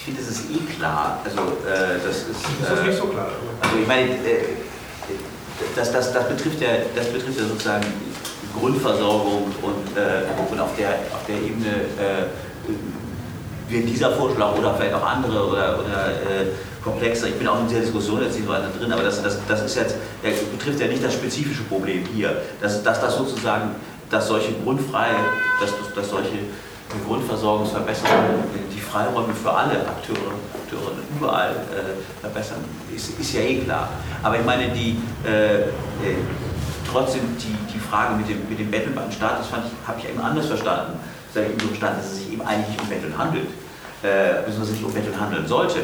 [0.00, 1.20] Ich finde, das ist eh klar.
[1.22, 2.40] Also, äh, das ist.
[2.62, 3.28] das ist nicht so klar.
[3.60, 4.56] Also, ich meine, äh,
[5.76, 7.84] das, das, das, betrifft ja, das betrifft ja sozusagen
[8.58, 14.94] Grundversorgung und, äh, und auf, der, auf der Ebene äh, wird dieser Vorschlag oder vielleicht
[14.94, 16.46] auch andere oder, oder äh,
[16.82, 19.62] komplexer, ich bin auch in dieser Diskussion jetzt nicht weiter drin, aber das, das, das
[19.66, 23.72] ist jetzt, ja, betrifft ja nicht das spezifische Problem hier, dass, dass das sozusagen,
[24.08, 25.14] dass solche grundfreie,
[25.60, 26.38] dass, dass solche
[27.06, 32.64] Grundversorgungsverbesserungen die Freiräume für alle Akteure, Akteure überall äh, verbessern,
[32.94, 33.88] ist, ist ja eh klar.
[34.22, 35.66] Aber ich meine, die, äh, äh
[36.90, 40.20] trotzdem die, die Frage mit dem, mit dem Betteln beim Staat, das habe ich eben
[40.20, 40.98] anders verstanden.
[41.32, 43.48] Das habe ich so verstanden, dass es sich eben eigentlich nicht um Betteln handelt,
[44.02, 45.78] äh, beziehungsweise nicht um Betteln handeln sollte,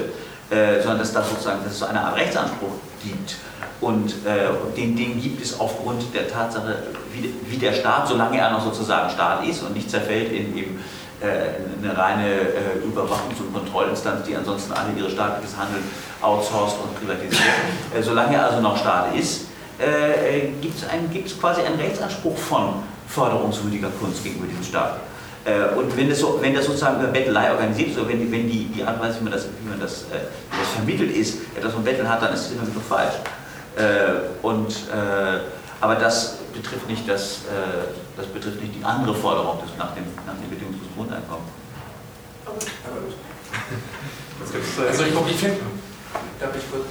[0.50, 2.72] äh, sondern dass, das sozusagen, dass es so eine Art Rechtsanspruch
[3.02, 3.36] gibt.
[3.80, 6.78] Und äh, den, den gibt es aufgrund der Tatsache,
[7.12, 10.80] wie, wie, der Staat, solange er noch sozusagen Staat ist und nicht zerfällt in eben
[11.20, 15.82] äh, eine reine äh, Überwachungs- und Kontrollinstanz, die ansonsten alle ihre staatliches Handeln
[16.20, 17.42] outsourced und privatisiert.
[17.94, 19.46] Äh, solange er also noch Staat ist,
[19.78, 25.00] äh, äh gibt es quasi einen Rechtsanspruch von förderungswürdiger Kunst gegenüber diesem Staat.
[25.76, 28.64] Und wenn das, so, wenn das sozusagen über Bettelei organisiert ist, oder wenn, wenn die,
[28.64, 31.84] die Art und Weise, wie man das, wie man das, das vermittelt ist, etwas von
[31.84, 33.14] Betteln hat, dann ist es immer wieder falsch.
[33.76, 35.40] Äh, und, äh,
[35.80, 37.40] aber das betrifft nicht, das,
[38.16, 41.44] das betrifft nicht die andere Forderung des, nach, dem, nach dem bedingungslosen Grundeinkommen.
[44.88, 45.60] Also ich, ich finde,
[46.40, 46.84] Darf ich kurz?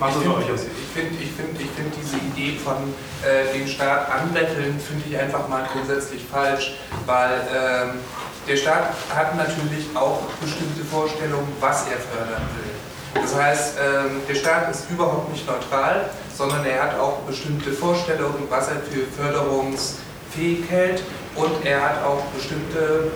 [0.00, 2.76] Ich finde ich find, ich find, ich find diese Idee von
[3.24, 6.74] äh, den Staat anbetteln, finde ich einfach mal grundsätzlich falsch,
[7.06, 8.00] weil ähm,
[8.46, 12.79] der Staat hat natürlich auch bestimmte Vorstellungen, was er fördern will.
[13.14, 18.46] Das heißt, ähm, der Staat ist überhaupt nicht neutral, sondern er hat auch bestimmte Vorstellungen,
[18.48, 21.02] was er für förderungsfähig hält
[21.34, 23.10] und er hat auch bestimmte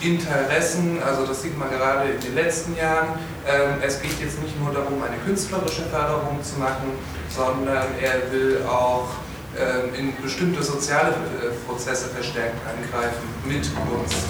[0.00, 3.18] Interessen, also das sieht man gerade in den letzten Jahren.
[3.46, 6.92] Ähm, es geht jetzt nicht nur darum, eine künstlerische Förderung zu machen,
[7.30, 9.08] sondern er will auch
[9.56, 14.26] ähm, in bestimmte soziale äh, Prozesse verstärkt angreifen mit Kunst.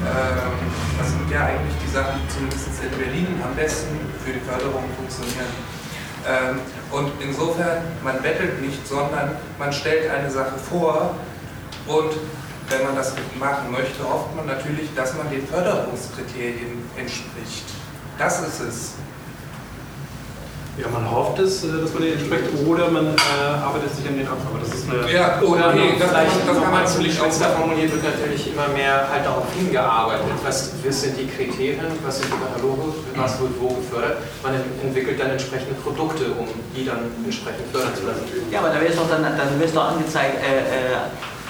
[0.00, 0.56] Ähm,
[0.98, 4.84] das sind ja eigentlich die Sachen, die zumindest in Berlin am besten für die Förderung
[4.96, 5.52] funktionieren.
[6.92, 11.14] Und insofern, man bettelt nicht, sondern man stellt eine Sache vor
[11.86, 12.12] und
[12.68, 17.64] wenn man das machen möchte, hofft man natürlich, dass man den Förderungskriterien entspricht.
[18.18, 18.94] Das ist es.
[20.78, 23.18] Ja, man hofft es, äh, dass man den entspricht, oder man äh,
[23.62, 24.38] arbeitet sich an den ab.
[24.48, 25.10] Aber das ist eine.
[25.12, 28.68] Ja, oder nee, das, Vielleicht das kann man natürlich natürlich spitzer formuliert wird natürlich immer
[28.68, 30.26] mehr halt darauf hingearbeitet.
[30.44, 34.18] Was, was sind die Kriterien, was sind die Kataloge, was wird wo gefördert.
[34.42, 38.22] Man entwickelt dann entsprechende Produkte, um die dann entsprechend fördern zu lassen.
[38.50, 40.96] Ja, aber da wäre es doch dann, dann wäre es doch angezeigt, äh, äh,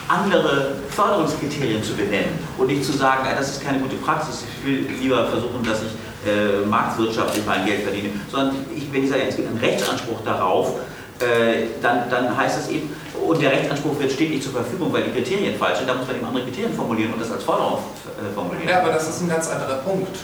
[0.08, 4.66] andere Förderungskriterien zu benennen und nicht zu sagen, äh, das ist keine gute Praxis, ich
[4.66, 5.92] will lieber versuchen, dass ich
[6.26, 10.74] äh, marktwirtschaftlich mein Geld verdiene, sondern ich, wenn ich sage, es gibt einen Rechtsanspruch darauf,
[11.20, 12.94] äh, dann, dann heißt es eben,
[13.26, 16.06] und der Rechtsanspruch wird steht nicht zur Verfügung, weil die Kriterien falsch sind, da muss
[16.06, 18.68] man eben andere Kriterien formulieren und das als Forderung äh, formulieren.
[18.68, 20.16] Ja, aber das ist ein ganz anderer Punkt.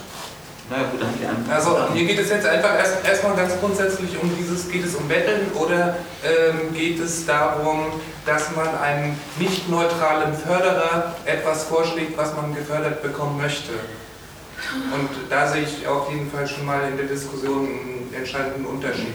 [0.68, 4.68] Naja, gut, dann Also hier geht es jetzt einfach erst erstmal ganz grundsätzlich um dieses,
[4.68, 7.86] geht es um Betteln oder ähm, geht es darum,
[8.24, 13.74] dass man einem nicht neutralen Förderer etwas vorschlägt, was man gefördert bekommen möchte?
[14.92, 19.14] Und da sehe ich auf jeden Fall schon mal in der Diskussion einen entscheidenden Unterschied.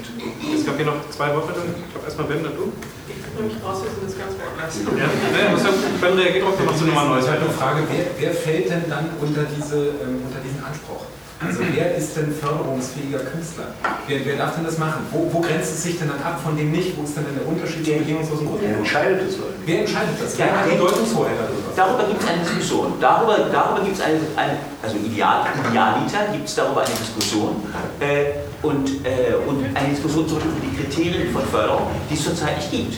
[0.53, 1.75] Es gab hier noch zwei Wortmeldungen.
[1.85, 2.71] Ich glaube erstmal Ben, dann du.
[3.07, 4.75] Ich kann mich rauslösen, das ganz woanders.
[4.85, 7.27] Ja, ne, muss ja, Ben reagiert drauf, dann machst du nochmal ein neues.
[7.27, 11.05] halt eine Frage, wer, wer fällt denn dann unter, diese, ähm, unter diesen Anspruch?
[11.43, 13.73] Also wer ist denn förderungsfähiger Künstler?
[14.07, 15.01] Wer, wer darf denn das machen?
[15.11, 16.95] Wo, wo grenzt es sich denn dann ab von dem nicht?
[16.97, 18.61] Wo ist denn der Unterschied zum bedingungslosen Grund?
[18.61, 19.35] Wer entscheidet das?
[19.65, 20.37] Wer entscheidet das?
[20.37, 21.69] Ja, Wer hat der- Bedeutungshoheit darüber?
[21.75, 22.93] Darüber gibt es eine Diskussion.
[23.01, 27.55] Darüber, darüber gibt es eine, eine, also ideal, idealiter gibt es darüber eine Diskussion
[27.99, 28.25] äh,
[28.61, 32.57] und, äh, und eine Diskussion zum Beispiel über die Kriterien von Förderung, die es zurzeit
[32.57, 32.93] nicht gibt.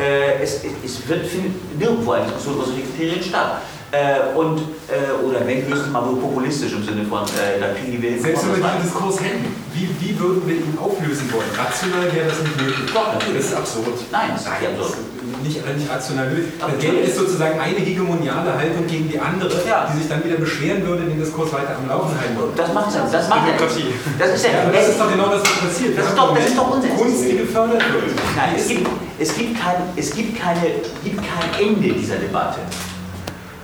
[0.00, 3.60] Äh, es, es wird findet nirgendwo eine Diskussion über solche Kriterien statt.
[3.92, 4.56] Äh, und,
[4.88, 8.24] äh, oder wenn höchstens mal so populistisch im Sinne von, äh, da kriegen die Wilden
[8.24, 9.44] Selbst wenn wir diesen Diskurs hätten,
[9.76, 11.52] wie, wie würden wir ihn auflösen wollen?
[11.52, 12.88] Rational wäre das nicht möglich.
[12.88, 13.44] Doch, natürlich.
[13.44, 14.00] Das ist absurd.
[14.08, 14.96] Nein, das ist nicht absurd.
[15.44, 16.80] Nicht, nicht rational Absolut.
[16.80, 21.02] gäbe es sozusagen eine hegemoniale Haltung gegen die andere, die sich dann wieder beschweren würde,
[21.02, 22.52] den Diskurs weiter am Laufen halten würde.
[22.56, 23.58] Das macht er, das macht er.
[23.58, 23.92] Demokratie.
[24.18, 25.98] Das ist ja, Ja, das ist doch genau das, was passiert.
[25.98, 26.96] Das ist doch, das ist doch Unsinn.
[26.96, 28.08] Kunst, die gefördert wird.
[28.36, 28.88] Nein, es gibt,
[29.18, 32.60] es gibt, kein, es gibt, keine, gibt kein Ende dieser Debatte.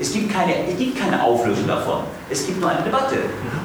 [0.00, 2.04] Es gibt, keine, es gibt keine Auflösung davon.
[2.30, 3.16] Es gibt nur eine Debatte.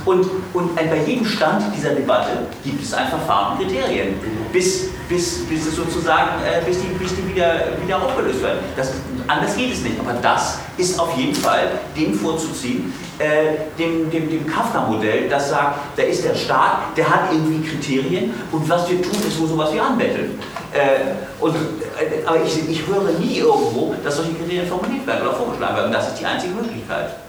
[0.06, 4.16] Und, und bei jedem Stand dieser Debatte gibt es ein Verfahren und Kriterien,
[4.52, 8.60] bis, bis, bis es sozusagen, äh, bis die, bis die wieder, wieder aufgelöst werden.
[8.76, 8.92] Das,
[9.28, 10.00] anders geht es nicht.
[10.00, 15.80] Aber das ist auf jeden Fall dem vorzuziehen, äh, dem, dem, dem Kafka-Modell, das sagt,
[15.96, 19.74] da ist der Staat, der hat irgendwie Kriterien und was wir tun, ist so sowas
[19.74, 20.40] wie anbetteln.
[20.74, 25.36] Äh, und, äh, aber ich, ich höre nie irgendwo, dass solche Kriterien formuliert werden oder
[25.36, 25.92] vorgeschlagen werden.
[25.92, 27.23] Das ist die einzige Möglichkeit.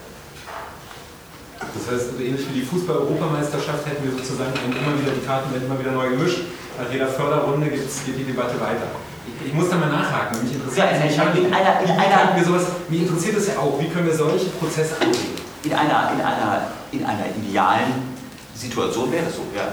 [1.72, 5.78] Das heißt, ähnlich wie die Fußball-Europameisterschaft hätten wir sozusagen immer wieder die Karten werden immer
[5.78, 6.44] wieder neu gemischt.
[6.78, 8.90] Nach jeder Förderrunde geht die Debatte weiter.
[9.26, 10.42] Ich, ich muss da mal nachhaken.
[10.42, 13.46] Mich interessiert, Ja, in- ich habe- in einer- in einer- wir sowas, mich interessiert es
[13.48, 15.34] ja auch, wie können wir solche Prozesse angehen?
[15.64, 18.12] In einer, in einer, in einer idealen
[18.54, 19.72] Situation wäre das so, ja.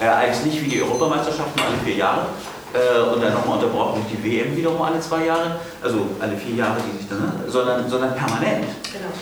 [0.00, 2.26] Äh, eigentlich nicht wie die Europameisterschaften alle vier Jahre
[2.72, 6.56] äh, und dann nochmal unterbrochen durch die WM wiederum alle zwei Jahre, also alle vier
[6.56, 7.32] Jahre, die sich dann, ne?
[7.48, 8.64] sondern, sondern permanent.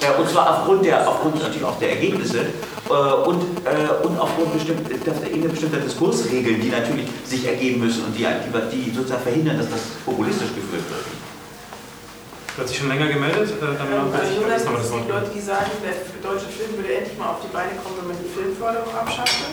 [0.00, 4.52] Äh, und zwar aufgrund, der, aufgrund natürlich auch der Ergebnisse äh, und, äh, und aufgrund
[4.52, 9.58] bestimmt, der bestimmter Diskursregeln, die natürlich sich ergeben müssen und die, die, die sozusagen verhindern,
[9.58, 11.04] dass das populistisch geführt wird.
[12.58, 15.06] Du hast dich schon länger gemeldet, äh, dann Ähm, würde Also ich Jonas, das sind
[15.06, 15.12] die.
[15.14, 18.18] Leute, die sagen, der deutsche Film würde endlich mal auf die Beine kommen, wenn man
[18.18, 19.46] die Filmförderung abschaffte.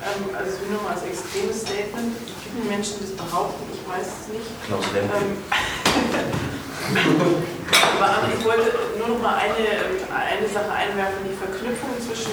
[0.00, 2.16] Ähm, Also es will nur mal als extremes Statement.
[2.16, 4.48] Gibt Menschen, die das behaupten, ich weiß es nicht.
[4.66, 4.84] Klaus.
[4.96, 5.36] Ähm,
[8.00, 9.60] Aber ich wollte nur noch mal eine,
[10.08, 12.32] eine Sache einwerfen, die Verknüpfung zwischen,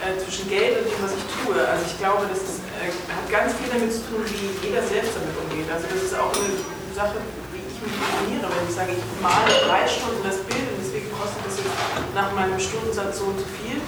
[0.00, 1.58] äh, zwischen Geld und dem, was ich tue.
[1.58, 5.18] Also ich glaube, das ist, äh, hat ganz viel damit zu tun, wie jeder selbst
[5.18, 5.66] damit umgeht.
[5.68, 6.62] Also das ist auch eine
[6.94, 7.18] Sache,
[7.52, 8.46] wie ich mich definiere.
[8.48, 11.74] Wenn ich sage, ich male drei Stunden das Bild und deswegen kostet das jetzt
[12.14, 13.82] nach meinem Stundensatz so und so viel,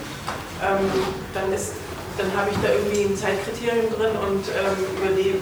[0.61, 0.91] ähm,
[1.33, 1.79] dann ist
[2.19, 5.39] dann habe ich da irgendwie ein Zeitkriterium drin und ähm, überlebe,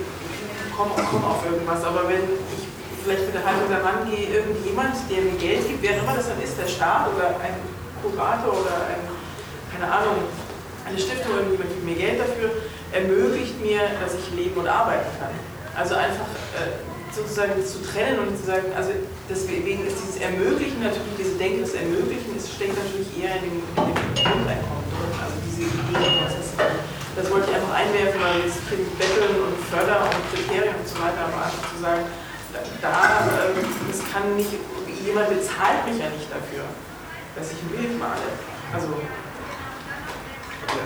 [0.76, 1.84] komme komm auf irgendwas.
[1.84, 2.24] Aber wenn
[2.54, 2.64] ich
[3.02, 6.40] vielleicht mit der Haltung daran gehe, irgendjemand, der mir Geld gibt, wer immer das dann
[6.42, 7.56] ist, der Staat oder ein
[8.02, 9.02] Kurator oder ein,
[9.72, 10.24] keine Ahnung,
[10.86, 12.50] eine Stiftung, irgendjemand gibt mir Geld dafür,
[12.92, 15.34] ermöglicht mir, dass ich leben und arbeiten kann.
[15.76, 16.28] Also einfach
[16.58, 16.80] äh,
[17.14, 18.90] sozusagen zu trennen und zu sagen, also
[19.28, 23.58] deswegen ist dieses Ermöglichen natürlich, diese Denke des Ermöglichen, es steckt natürlich eher in dem,
[23.58, 25.12] in dem Grundeinkommen drin,
[25.60, 29.56] diese Idee, das, ist, das wollte ich einfach einwerfen, weil jetzt viel mit Betteln und
[29.68, 32.04] Förder und Kriterien und so weiter, aber einfach zu sagen,
[32.80, 33.60] da, ähm,
[33.92, 34.50] das kann nicht,
[35.04, 36.64] jemand bezahlt mich ja nicht dafür,
[37.36, 38.24] dass ich ein Bild male.
[38.72, 38.88] Also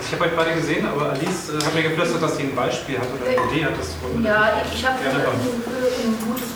[0.03, 2.99] Ich habe euch beide gesehen, aber Alice äh, hat mir geflüstert, dass sie ein Beispiel
[2.99, 3.79] hat oder eine Idee hat.
[3.79, 5.39] Das Ja, ich habe ein, hören.
[5.39, 6.51] ein gutes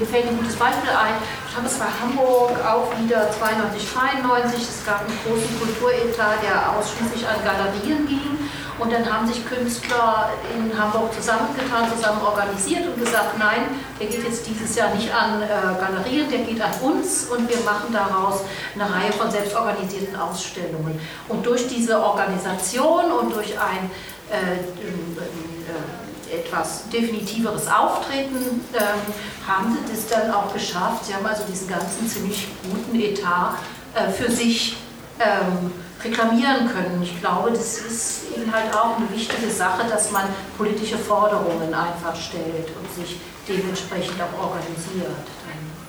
[0.00, 1.14] mir fällt ein gutes Beispiel ein.
[1.46, 4.62] Ich glaube, es war Hamburg auch wieder 92, 93.
[4.62, 8.48] Es gab einen großen Kulturetat, der ausschließlich an Galerien ging.
[8.78, 14.24] Und dann haben sich Künstler in Hamburg zusammengetan, zusammen organisiert und gesagt, nein, der geht
[14.24, 15.46] jetzt dieses Jahr nicht an äh,
[15.78, 18.40] Galerien, der geht an uns und wir machen daraus
[18.74, 20.98] eine Reihe von selbstorganisierten Ausstellungen.
[21.28, 23.90] Und durch diese Organisation und durch ein
[24.30, 25.99] äh, äh,
[26.32, 29.14] etwas definitiveres Auftreten ähm,
[29.46, 31.06] haben sie das dann auch geschafft.
[31.06, 33.56] Sie haben also diesen ganzen ziemlich guten Etat
[33.94, 34.76] äh, für sich
[35.18, 37.02] ähm, reklamieren können.
[37.02, 40.24] Ich glaube, das ist eben halt auch eine wichtige Sache, dass man
[40.56, 45.06] politische Forderungen einfach stellt und sich dementsprechend auch organisiert.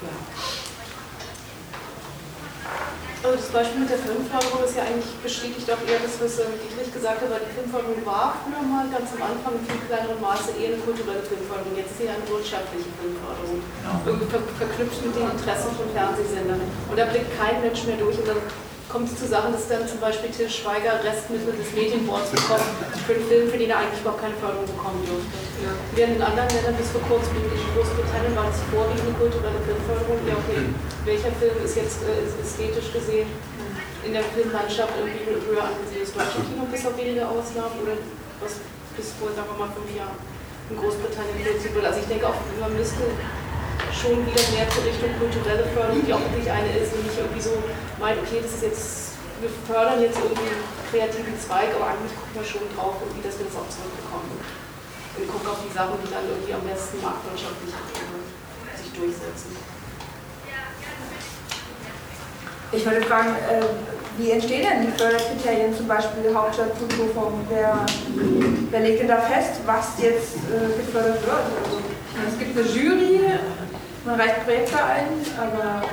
[0.01, 0.09] Ja.
[3.21, 6.57] Also das Beispiel mit der Filmförderung ist ja eigentlich bestätigt auch eher das, was ähm,
[6.57, 10.17] Dietrich gesagt hat, weil die Filmförderung war früher mal ganz am Anfang in viel kleinerem
[10.17, 11.69] Maße eher eine kulturelle Filmförderung.
[11.77, 13.61] Jetzt ist sie eine wirtschaftliche Filmförderung.
[14.09, 16.65] Irgendwie ver verknüpft mit den Interessen von Fernsehsendern.
[16.65, 18.41] Und da blickt kein Mensch mehr durch und dann
[18.91, 22.67] kommt es zu Sachen, dass dann zum Beispiel Till Schweiger Restmittel des Medienboards bekommt
[23.07, 25.31] für einen Film, für den er eigentlich überhaupt keine Förderung bekommen dürfte.
[25.63, 25.71] Ja.
[25.95, 30.19] Während in anderen Ländern bis vor kurzem in Großbritannien war das vorwiegend eine kulturelle Filmförderung.
[30.27, 30.59] Ja, okay,
[31.07, 33.31] welcher Film ist jetzt äh, ästhetisch gesehen
[34.03, 36.03] in der Filmlandschaft irgendwie höher angesehen?
[36.03, 37.95] Das deutsche Kino bis auf wenige Ausnahmen oder
[38.43, 38.59] was
[38.99, 40.19] bis vor, sagen wir mal, fünf Jahren
[40.67, 41.87] in Großbritannien wurde.
[41.87, 43.07] Also ich denke auch, man müsste
[43.89, 47.41] schon wieder mehr zur Richtung kulturelle Förderung, die auch wirklich eine ist und nicht irgendwie
[47.41, 47.57] so
[47.99, 48.91] meint, okay, das ist jetzt,
[49.41, 53.37] wir fördern jetzt irgendwie einen kreativen Zweig, aber eigentlich gucken wir schon drauf, wie das
[53.37, 54.31] wir das auch zurückbekommen.
[55.17, 59.57] Und gucken auf die Sachen, die dann irgendwie am besten marktwirtschaftlich sich durchsetzen.
[62.71, 63.67] Ich würde fragen, äh,
[64.17, 67.47] wie entstehen denn die Förderkriterien, zum Beispiel Hauptstadt Kulturfonds?
[67.49, 67.85] Wer,
[68.69, 71.35] wer legt denn da fest, was jetzt äh, gefördert wird?
[71.35, 71.81] Also,
[72.27, 73.19] es gibt eine Jury,
[74.05, 75.07] man reicht Projekte ein,
[75.37, 75.83] aber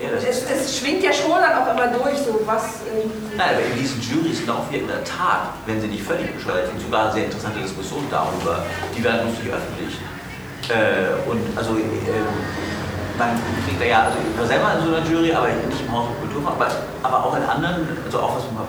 [0.00, 2.80] ja, es, es, schwingt ja schon dann auch immer durch, so was.
[3.36, 6.68] Nein, aber in diesen Jurys laufen ja in der Tat, wenn sie nicht völlig bescheuert
[6.68, 8.64] sind, sogar sehr interessante Diskussionen darüber.
[8.96, 10.00] Die werden lustig öffentlich.
[10.68, 12.26] Äh, und also äh,
[13.18, 15.92] man kriegt da ja, also ich war selber in so einer Jury, aber nicht im
[15.92, 16.68] Haus der Kultur, aber,
[17.02, 18.66] aber auch in anderen, also auch was man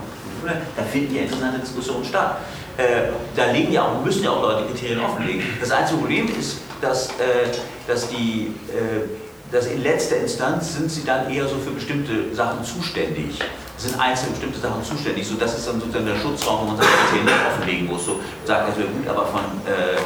[0.75, 2.37] da finden ja interessante Diskussionen statt.
[2.75, 5.41] Äh, da legen ja auch, müssen ja auch Leute Kriterien offenlegen.
[5.59, 7.49] Das einzige Problem ist, dass, äh,
[7.87, 9.07] dass die äh,
[9.53, 13.37] dass in letzter Instanz sind sie dann eher so für bestimmte Sachen zuständig.
[13.77, 15.27] Sind einzelne bestimmte Sachen zuständig.
[15.27, 18.05] So, das ist dann sozusagen der Schutzraum, wo man seine Kriterien offenlegen muss.
[18.05, 19.99] So sagt, das wäre gut, aber von äh,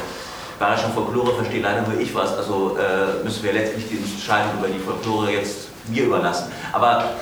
[0.58, 2.36] bayerischer Folklore verstehe leider nur ich was.
[2.36, 6.52] Also äh, müssen wir letztlich die Entscheidung über die Folklore jetzt mir überlassen.
[6.72, 7.12] Aber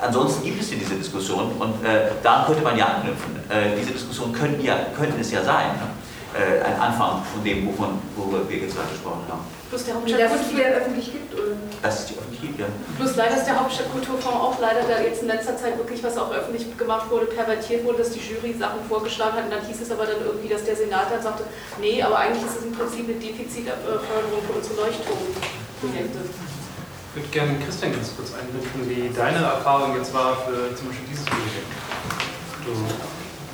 [0.00, 3.36] ansonsten gibt es hier diese Diskussion und äh, daran könnte man ja anknüpfen.
[3.48, 5.66] Äh, diese Diskussion könnten, ja, könnten es ja sein.
[5.66, 5.88] Ne?
[6.32, 9.44] Äh, ein Anfang von dem, wovon, worüber wir jetzt gerade gesprochen haben.
[9.68, 11.52] Plus der Hauptstadtkultur, die öffentlich gibt, oder?
[11.82, 12.66] Das ist die öffentlich gibt, ja.
[12.96, 16.32] Plus leider ist der Hauptstadtkulturfonds auch leider, da jetzt in letzter Zeit wirklich was auch
[16.32, 19.90] öffentlich gemacht wurde, pervertiert wurde, dass die Jury Sachen vorgeschlagen hat und dann hieß es
[19.92, 21.44] aber dann irgendwie, dass der Senat dann sagte,
[21.80, 26.20] nee, aber eigentlich ist es im Prinzip eine Defizitförderung für unsere Leuchtturmprojekte.
[26.24, 31.12] Ich würde gerne Christian ganz kurz einbinden, wie deine Erfahrung jetzt war für zum Beispiel
[31.12, 31.68] dieses Projekt.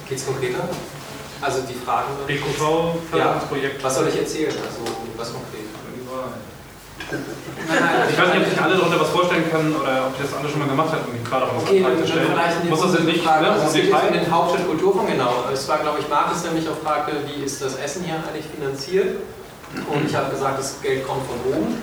[0.09, 0.69] Geht es konkreter?
[1.41, 2.07] Also die Frage.
[2.27, 3.79] BQV-Förderungsprojekt.
[3.79, 4.53] Ja, was soll ich erzählen?
[4.53, 4.81] Also
[5.17, 5.69] was konkret?
[7.09, 10.49] Ich weiß nicht, ob sich alle darunter was vorstellen können oder ob die das alle
[10.49, 12.69] schon mal gemacht haben, um die gerade auch okay, Frage zu stellen.
[12.69, 13.57] Muss das nicht, Frage, ne?
[13.57, 15.45] Was geht in den Hauptstadt-Kulturfonds genau?
[15.53, 18.47] Es war, glaube ich, Markus, der mich auch fragte, wie ist das Essen hier eigentlich
[18.47, 19.17] finanziert?
[19.91, 21.83] Und ich habe gesagt, das Geld kommt von oben.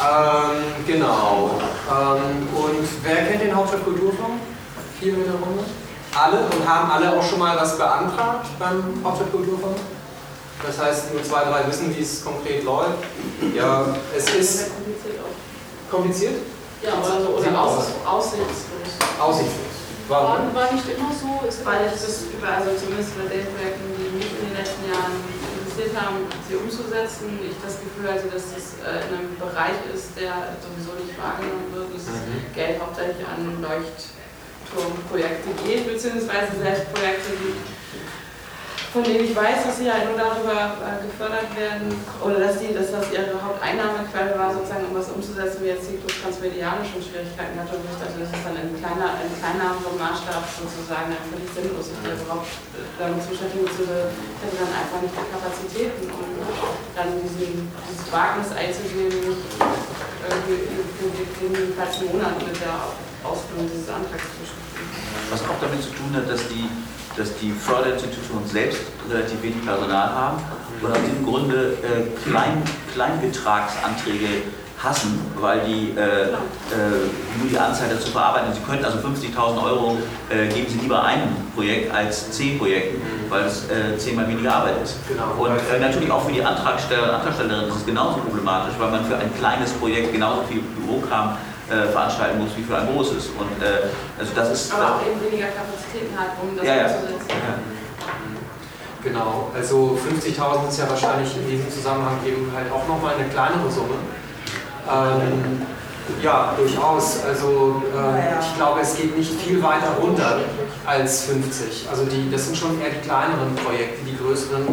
[0.00, 1.60] Ähm, genau.
[1.90, 4.40] Ähm, und wer kennt den Hauptstadt-Kulturfonds?
[4.98, 5.64] Viele in der Runde?
[6.14, 9.80] Alle und haben alle auch schon mal was beantragt beim Hauptstadt-Kulturfonds?
[10.66, 13.04] Das heißt, nur zwei, drei wissen, wie es konkret läuft.
[13.54, 14.70] Ja, es ist
[15.90, 16.34] kompliziert.
[16.82, 18.92] Ja, oder, so, oder aus, aussichtslos.
[19.18, 19.70] Aussichtslos.
[20.08, 20.52] Warum?
[20.52, 24.26] War, war nicht immer so, ich das über, also zumindest bei den Projekten, die mich
[24.26, 25.14] in den letzten Jahren
[25.62, 30.18] interessiert haben, sie umzusetzen, ich das Gefühl hatte, dass das äh, in einem Bereich ist,
[30.18, 32.42] der sowieso nicht wahrgenommen wird, dass mhm.
[32.52, 33.62] Geld hauptsächlich an
[34.74, 37.79] Leuchtturmprojekte geht, beziehungsweise selbst Projekte, die
[38.90, 42.74] von denen ich weiß, dass sie halt nur darüber äh, gefördert werden oder dass, die,
[42.74, 46.98] dass das ihre Haupteinnahmequelle war, sozusagen, um was umzusetzen, wie jetzt die Club Transmediale schon
[46.98, 47.78] Schwierigkeiten hatte.
[47.78, 51.94] Und ich dachte, das ist dann in, kleiner, in kleinerem Maßstab sozusagen dann völlig sinnlos.
[51.94, 52.50] Ich wäre überhaupt
[52.98, 56.26] damit zuständig, hätte dann einfach nicht die Kapazitäten, um
[56.98, 59.38] dann diesen, dieses Wagnis einzugehen,
[60.26, 60.58] irgendwie
[61.46, 62.90] jedenfalls einen Monat mit der
[63.22, 64.90] Ausführung dieses Antrags zu beschäftigen.
[65.30, 66.66] Was auch damit zu tun hat, dass die
[67.16, 68.80] dass die Förderinstitutionen selbst
[69.10, 70.38] relativ wenig Personal haben
[70.82, 72.62] und aus diesem Grunde äh, Klein,
[72.94, 74.42] Kleinbetragsanträge
[74.82, 76.34] hassen, weil die äh, äh,
[77.38, 78.52] nur die Anzahl dazu verarbeiten.
[78.54, 79.98] Sie könnten also 50.000 Euro
[80.30, 84.82] äh, geben Sie lieber einem Projekt als zehn Projekten, weil es äh, zehnmal weniger Arbeit
[84.82, 84.96] ist.
[85.06, 85.34] Genau.
[85.38, 89.04] Und äh, natürlich auch für die Antragsteller und Antragstellerinnen ist es genauso problematisch, weil man
[89.04, 91.36] für ein kleines Projekt genauso viel Bürokram
[91.70, 93.30] äh, veranstalten muss wie für ein großes.
[93.38, 93.56] Und
[94.18, 94.74] also das ist.
[94.74, 96.86] Aber auch eben weniger Kapazitäten hat, um das ja, ja.
[96.86, 97.28] umzusetzen.
[97.30, 97.80] Ja.
[99.02, 103.70] Genau, also 50.000 ist ja wahrscheinlich in diesem Zusammenhang eben halt auch nochmal eine kleinere
[103.70, 103.96] Summe.
[104.86, 105.62] Ähm,
[106.22, 107.24] ja, durchaus.
[107.24, 110.40] Also äh, ich glaube, es geht nicht viel weiter runter
[110.84, 111.88] als 50.
[111.90, 114.66] Also die, das sind schon eher die kleineren Projekte, die größeren,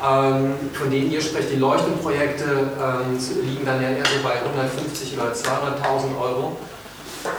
[0.00, 1.50] von denen ihr sprecht.
[1.52, 6.56] Die Leuchtturmprojekte ähm, liegen dann ja eher so bei 150 oder 200.000 Euro.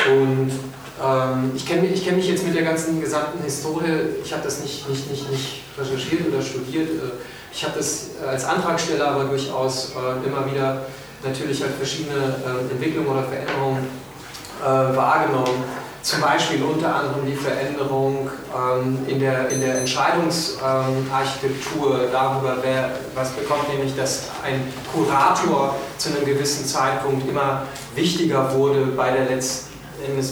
[0.09, 0.51] Und
[1.03, 4.61] ähm, ich kenne mich, kenn mich jetzt mit der ganzen gesamten Historie, ich habe das
[4.61, 6.89] nicht, nicht, nicht, nicht recherchiert oder studiert.
[6.89, 7.11] Äh,
[7.53, 10.85] ich habe das als Antragsteller aber durchaus äh, immer wieder
[11.23, 13.87] natürlich halt verschiedene äh, Entwicklungen oder Veränderungen
[14.61, 15.63] äh, wahrgenommen.
[16.07, 22.91] Zum Beispiel unter anderem die Veränderung ähm, in, der, in der Entscheidungsarchitektur ähm, darüber, wer
[23.13, 27.63] was bekommt, nämlich dass ein Kurator zu einem gewissen Zeitpunkt immer
[27.93, 29.67] wichtiger wurde bei der letzten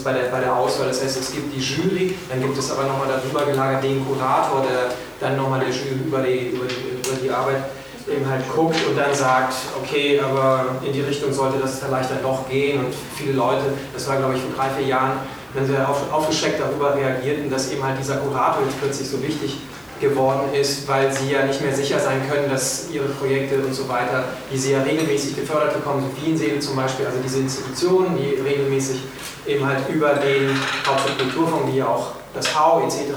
[0.05, 0.87] bei der, bei der Auswahl.
[0.87, 4.61] Das heißt, es gibt die Jury, dann gibt es aber nochmal darüber gelagert den Kurator,
[4.61, 7.65] der dann nochmal der Jury über die, über die, über die Arbeit
[8.07, 12.23] eben halt guckt und dann sagt, okay, aber in die Richtung sollte das vielleicht dann
[12.23, 15.19] doch gehen und viele Leute, das war glaube ich vor drei, vier Jahren,
[15.55, 19.57] wenn sie auf, aufgeschreckt darüber reagierten, dass eben halt dieser Kurator jetzt plötzlich so wichtig
[19.99, 23.87] geworden ist, weil sie ja nicht mehr sicher sein können, dass ihre Projekte und so
[23.87, 28.41] weiter, die sie ja regelmäßig gefördert bekommen, so Wiensee zum Beispiel, also diese Institutionen, die
[28.41, 28.99] regelmäßig
[29.47, 30.49] eben halt über den
[30.85, 33.13] Hauptstadt Kulturfonds, die ja auch das HAU etc.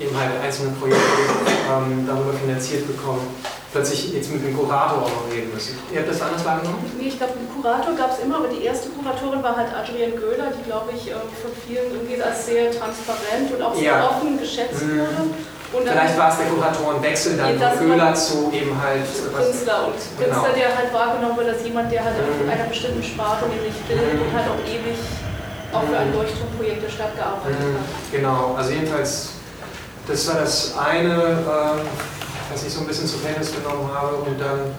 [0.00, 0.98] eben halt einzelne Projekte
[1.68, 3.20] ähm, darüber finanziert bekommen,
[3.72, 5.76] plötzlich jetzt mit dem Kurator auch noch reden müssen.
[5.92, 6.80] Ihr habt das anders wahrgenommen?
[6.98, 10.16] Nee, ich glaube, einen Kurator gab es immer, aber die erste Kuratorin war halt Adrienne
[10.16, 14.08] Göhler, die, glaube ich, äh, von vielen irgendwie als sehr transparent und auch sehr Ja.
[14.08, 14.98] offen geschätzt Mhm.
[15.04, 15.20] wurde.
[15.70, 20.42] Und Vielleicht war es der Kuratorenwechsel dann von Köhler zu eben halt Künstler und Genau.
[20.42, 22.42] Künstler, der halt wahrgenommen wird als jemand, der halt Mhm.
[22.42, 24.98] in einer bestimmten Sprache, nämlich Film, und halt auch ewig
[25.70, 28.10] auch für ein Leuchtturmprojekt der Stadt gearbeitet Mhm, hat.
[28.10, 29.38] Genau, also jedenfalls,
[30.06, 31.86] das war das eine, ähm,
[32.50, 34.74] was ich so ein bisschen zur Kenntnis genommen habe und dann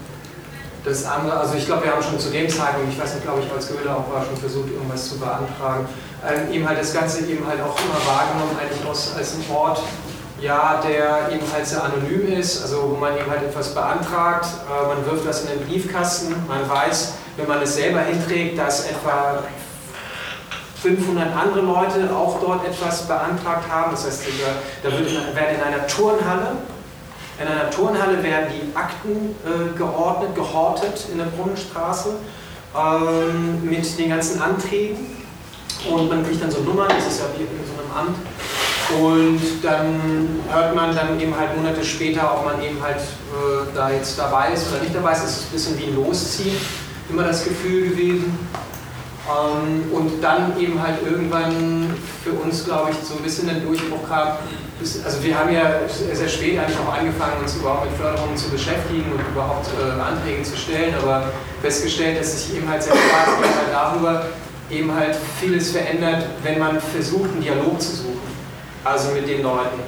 [0.83, 3.41] das andere, also ich glaube, wir haben schon zu dem Zeitpunkt, ich weiß nicht, glaube
[3.41, 5.87] ich, als Göhler auch war, schon versucht, irgendwas zu beantragen,
[6.27, 9.81] ähm, eben halt das Ganze eben halt auch immer wahrgenommen, eigentlich aus, als ein Ort,
[10.39, 14.87] ja, der eben halt sehr anonym ist, also wo man eben halt etwas beantragt, äh,
[14.87, 19.43] man wirft das in den Briefkasten, man weiß, wenn man es selber hinträgt, dass etwa
[20.81, 23.91] 500 andere Leute auch dort etwas beantragt haben.
[23.91, 24.23] Das heißt,
[24.83, 26.57] da wird in, werden in einer Turnhalle,
[27.39, 32.15] in einer Turnhalle werden die Akten äh, geordnet, gehortet in der Brunnenstraße
[32.75, 35.17] ähm, mit den ganzen Anträgen.
[35.89, 38.17] Und man kriegt dann so Nummern, das ist ja wie in so einem Amt.
[38.99, 43.89] Und dann hört man dann eben halt Monate später, ob man eben halt äh, da
[43.89, 45.23] jetzt dabei ist oder nicht dabei ist.
[45.23, 46.57] Es ist ein bisschen wie ein Losziehen,
[47.09, 48.37] immer das Gefühl gewesen.
[49.29, 51.93] Ähm, und dann eben halt irgendwann
[52.23, 54.37] für uns, glaube ich, so ein bisschen den Durchbruch kam.
[55.05, 59.11] Also wir haben ja sehr spät eigentlich auch angefangen, uns überhaupt mit Förderungen zu beschäftigen
[59.11, 63.71] und überhaupt äh, Anträge zu stellen, aber festgestellt, dass sich eben halt sehr stark halt
[63.71, 64.25] darüber
[64.71, 68.21] eben halt vieles verändert, wenn man versucht, einen Dialog zu suchen.
[68.83, 69.79] Also mit den Leuten,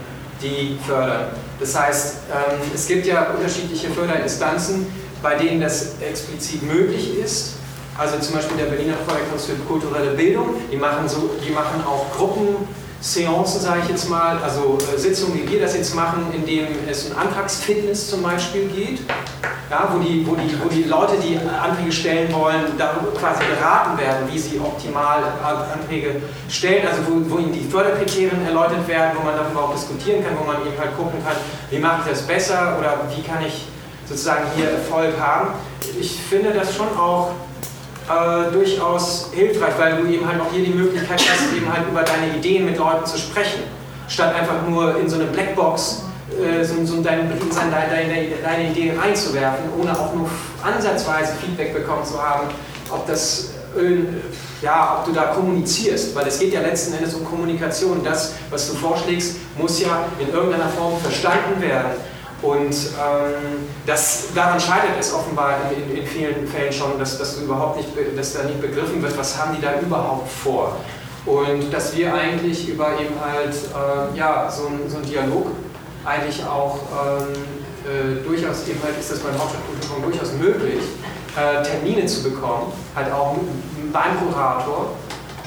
[0.42, 1.28] die fördern.
[1.60, 4.86] Das heißt, ähm, es gibt ja unterschiedliche Förderinstanzen,
[5.22, 7.54] bei denen das explizit möglich ist.
[7.98, 12.06] Also zum Beispiel der Berliner Förderkreis für kulturelle Bildung, die machen, so, die machen auch
[12.18, 16.76] Gruppenseancen, sage ich jetzt mal, also äh, Sitzungen, wie wir das jetzt machen, in denen
[16.90, 19.02] es um Antragsfitness zum Beispiel geht,
[19.70, 23.96] ja, wo, die, wo, die, wo die Leute, die Anträge stellen wollen, darüber quasi beraten
[24.00, 25.22] werden, wie sie optimal
[25.72, 26.16] Anträge
[26.50, 30.34] stellen, also wo, wo ihnen die Förderkriterien erläutert werden, wo man darüber auch diskutieren kann,
[30.40, 31.38] wo man eben halt gucken kann,
[31.70, 33.68] wie mache ich das besser oder wie kann ich
[34.08, 35.50] sozusagen hier Erfolg haben.
[36.00, 37.32] Ich finde das schon auch
[38.10, 42.04] äh, durchaus hilfreich, weil du eben halt auch hier die Möglichkeit hast, eben halt über
[42.04, 43.64] deine Ideen mit Leuten zu sprechen,
[44.08, 48.94] statt einfach nur in so eine Blackbox äh, so, so dein, deine, deine, deine Idee
[48.98, 50.30] reinzuwerfen, ohne auch nur
[50.64, 52.48] ansatzweise Feedback bekommen zu haben,
[52.90, 54.04] ob das äh,
[54.62, 58.02] ja, ob du da kommunizierst, weil es geht ja letzten Endes um Kommunikation.
[58.04, 61.92] Das, was du vorschlägst, muss ja in irgendeiner Form verstanden werden.
[62.44, 67.78] Und ähm, das, daran scheitert es offenbar in, in, vielen Fällen schon, dass, dass, überhaupt
[67.78, 70.76] nicht, dass da nicht begriffen wird, was haben die da überhaupt vor.
[71.26, 75.48] Und dass wir eigentlich über eben halt äh, ja, so, so einen Dialog
[76.04, 77.34] eigentlich auch ähm,
[77.86, 80.84] äh, durchaus eben halt ist das beim Hauptstadtkulturfonds durchaus möglich,
[81.38, 83.38] äh, Termine zu bekommen, halt auch
[83.94, 84.92] beim Kurator,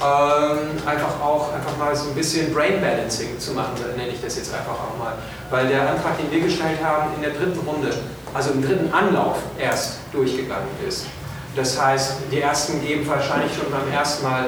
[0.03, 4.53] einfach auch einfach mal so ein bisschen Brain Balancing zu machen, nenne ich das jetzt
[4.53, 5.13] einfach auch mal.
[5.49, 7.89] Weil der Antrag, den wir gestellt haben, in der dritten Runde,
[8.33, 11.07] also im dritten Anlauf erst durchgegangen ist.
[11.55, 14.45] Das heißt, die ersten geben wahrscheinlich schon beim ersten Mal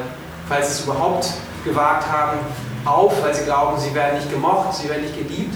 [0.49, 1.31] falls sie es überhaupt
[1.63, 2.39] gewagt haben,
[2.83, 5.55] auf, weil sie glauben, sie werden nicht gemocht, sie werden nicht geliebt.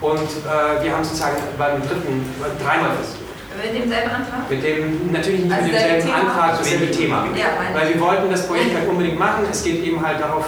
[0.00, 2.24] Und äh, wir haben sozusagen beim dritten
[2.64, 3.19] dreimal versucht.
[3.62, 4.50] Mit demselben Antrag?
[4.50, 6.20] Mit dem, natürlich nicht also mit demselben Thema?
[6.20, 7.26] Antrag, dasselbe Thema.
[7.36, 9.44] Ja, weil wir wollten das Projekt halt unbedingt machen.
[9.50, 10.46] Es geht eben halt darauf,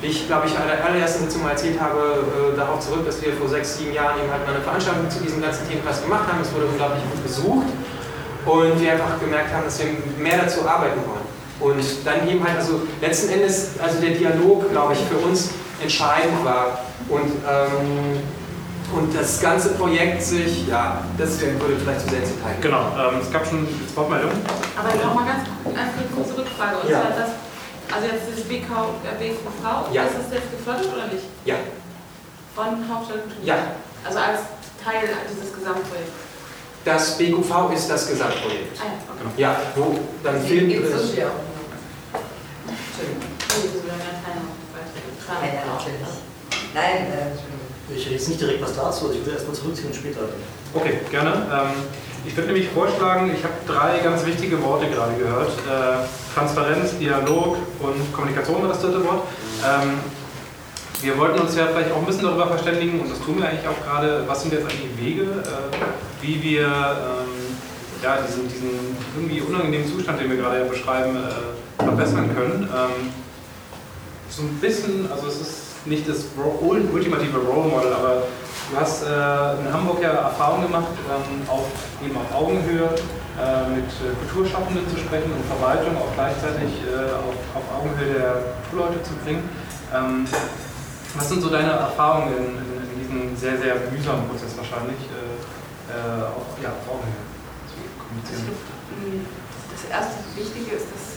[0.00, 3.22] wie ich glaube ich in der allerersten Sitzung mal erzählt habe, äh, darauf zurück, dass
[3.22, 6.26] wir vor sechs, sieben Jahren eben halt mal eine Veranstaltung zu diesem ganzen Themenkreis gemacht
[6.30, 6.40] haben.
[6.40, 7.68] Es wurde unglaublich gut besucht
[8.46, 9.86] und wir einfach gemerkt haben, dass wir
[10.18, 11.26] mehr dazu arbeiten wollen.
[11.58, 15.50] Und dann eben halt, also letzten Endes, also der Dialog, glaube ich, für uns
[15.82, 16.80] entscheidend war.
[17.08, 18.20] Und, ähm,
[18.92, 23.20] und das ganze Projekt sich, ja, das würde vielleicht zu sehr ins Detail Genau, ähm,
[23.20, 24.36] es gab schon Wortmeldungen.
[24.78, 26.78] Aber nochmal ganz eine kurze Rückfrage.
[26.78, 27.00] Und ja.
[27.00, 27.30] zwar das,
[27.92, 30.04] also jetzt dieses BK, äh, BQV, ja.
[30.04, 31.24] ist das jetzt gefördert oder nicht?
[31.44, 31.56] Ja.
[32.54, 33.44] Von Hauptstadt Kultur?
[33.44, 33.56] Ja.
[34.04, 34.40] Also als
[34.82, 36.12] Teil dieses Gesamtprojekts?
[36.84, 38.78] Das BQV ist das Gesamtprojekt.
[38.78, 39.42] Ah, ja, okay.
[39.42, 41.18] Ja, wo dann Film drin ist.
[46.72, 47.55] Nein, äh,
[47.94, 50.20] Ich rede jetzt nicht direkt was dazu, also ich will erstmal zurückziehen und später.
[50.74, 51.30] Okay, gerne.
[51.30, 51.70] Ähm,
[52.26, 55.50] ich würde nämlich vorschlagen, ich habe drei ganz wichtige Worte gerade gehört.
[55.50, 59.22] Äh, Transparenz, Dialog und Kommunikation war das dritte Wort.
[59.64, 60.00] Ähm,
[61.00, 63.68] wir wollten uns ja vielleicht auch ein bisschen darüber verständigen, und das tun wir eigentlich
[63.68, 67.56] auch gerade, was sind jetzt eigentlich Wege, äh, wie wir ähm,
[68.02, 72.68] ja, diesen, diesen irgendwie unangenehmen Zustand, den wir gerade beschreiben, äh, verbessern können.
[74.28, 78.22] So ein bisschen, also es ist nicht das ultimative Role Model, aber
[78.70, 81.66] du hast äh, in Hamburg ja Erfahrung gemacht, ähm, auf,
[82.04, 82.90] eben auf Augenhöhe
[83.38, 83.86] äh, mit
[84.32, 88.32] Kulturschaffenden zu sprechen und Verwaltung auch gleichzeitig äh, auf, auf Augenhöhe der
[88.70, 89.48] Kulturleute zu bringen.
[89.94, 90.26] Ähm,
[91.14, 96.58] was sind so deine Erfahrungen in, in, diesem sehr, sehr mühsamen Prozess wahrscheinlich, äh, auf,
[96.60, 97.24] ja, auf Augenhöhe
[97.70, 98.52] zu kommunizieren?
[99.70, 101.16] Das erste Wichtige ist, dass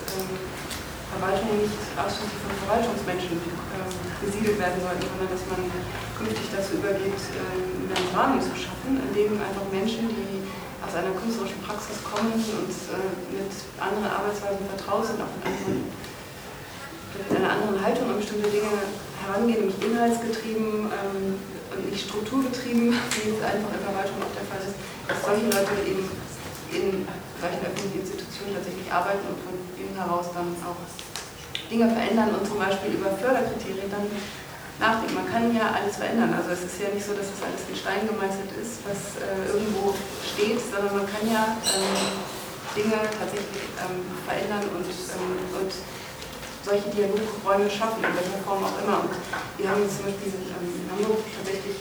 [1.10, 5.62] Verwaltungen nicht ausschließlich von Verwaltungsmenschen ähm, besiedelt werden sollten, sondern dass man
[6.18, 10.46] künftig dazu übergeht, ähm, einen Rahmen zu schaffen, in dem einfach Menschen, die
[10.86, 15.90] aus einer künstlerischen Praxis kommen und äh, mit anderen Arbeitsweisen vertraut sind, auch mit, anderen,
[15.90, 18.74] mit einer anderen Haltung an bestimmte Dinge
[19.22, 21.38] herangehen, nämlich inhaltsgetrieben ähm,
[21.74, 24.78] und nicht strukturgetrieben, wie es einfach in Verwaltung auch der Fall ist,
[25.10, 26.06] dass solche Leute eben
[26.70, 27.06] in
[27.42, 29.69] solchen öffentlichen Institutionen tatsächlich arbeiten und von
[30.00, 30.80] heraus dann auch
[31.70, 34.08] Dinge verändern und zum Beispiel über Förderkriterien dann
[34.80, 35.16] nachdenken.
[35.16, 36.34] Man kann ja alles verändern.
[36.34, 39.54] Also es ist ja nicht so, dass das alles in Stein gemeißelt ist, was äh,
[39.54, 42.24] irgendwo steht, sondern man kann ja ähm,
[42.74, 45.72] Dinge tatsächlich ähm, verändern und, ähm, und
[46.64, 49.04] solche Dialogräume schaffen, in welcher Form auch immer.
[49.04, 49.14] Und
[49.60, 51.78] wir haben zum Beispiel in Hamburg tatsächlich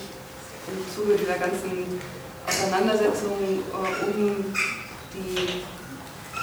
[0.69, 2.01] im Zuge dieser ganzen
[2.45, 4.53] Auseinandersetzung äh, um
[5.15, 5.65] die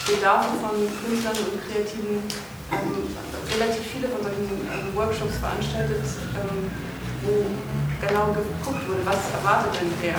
[0.06, 2.22] Bedarfe von Künstlern und Kreativen
[2.70, 3.10] ähm,
[3.50, 6.06] relativ viele von solchen ähm, Workshops veranstaltet,
[6.38, 6.70] ähm,
[7.26, 7.50] wo
[7.98, 10.14] genau geguckt wurde, was erwartet denn der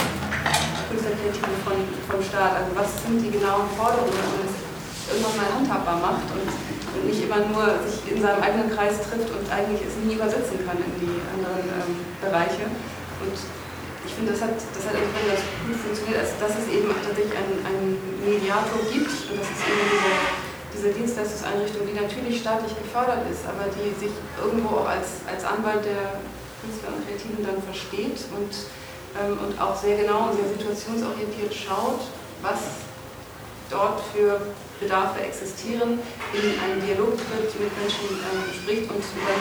[0.90, 1.78] Künstlerkreative von,
[2.10, 4.54] vom Staat, also was sind die genauen Forderungen, dass man es
[5.06, 9.30] irgendwann mal handhabbar macht und, und, nicht immer nur sich in seinem eigenen Kreis trifft
[9.30, 12.66] und eigentlich es nie übersetzen kann in die anderen ähm, Bereiche.
[13.22, 13.38] Und
[14.16, 17.60] finde, das hat, das hat insofern ganz gut funktioniert, als dass es eben tatsächlich einen,
[17.60, 17.88] einen
[18.24, 20.12] Mediator gibt und das ist eben diese,
[20.72, 25.84] diese Dienstleistungseinrichtung, die natürlich staatlich gefördert ist, aber die sich irgendwo auch als, als Anwalt
[25.84, 26.16] der
[26.64, 28.52] Künstler und Kreativen dann versteht und,
[29.20, 32.08] ähm, und auch sehr genau und sehr situationsorientiert schaut,
[32.40, 32.88] was
[33.68, 34.40] dort für
[34.80, 36.00] Bedarfe existieren,
[36.32, 39.40] in einen Dialog tritt, mit Menschen ähm, spricht und dann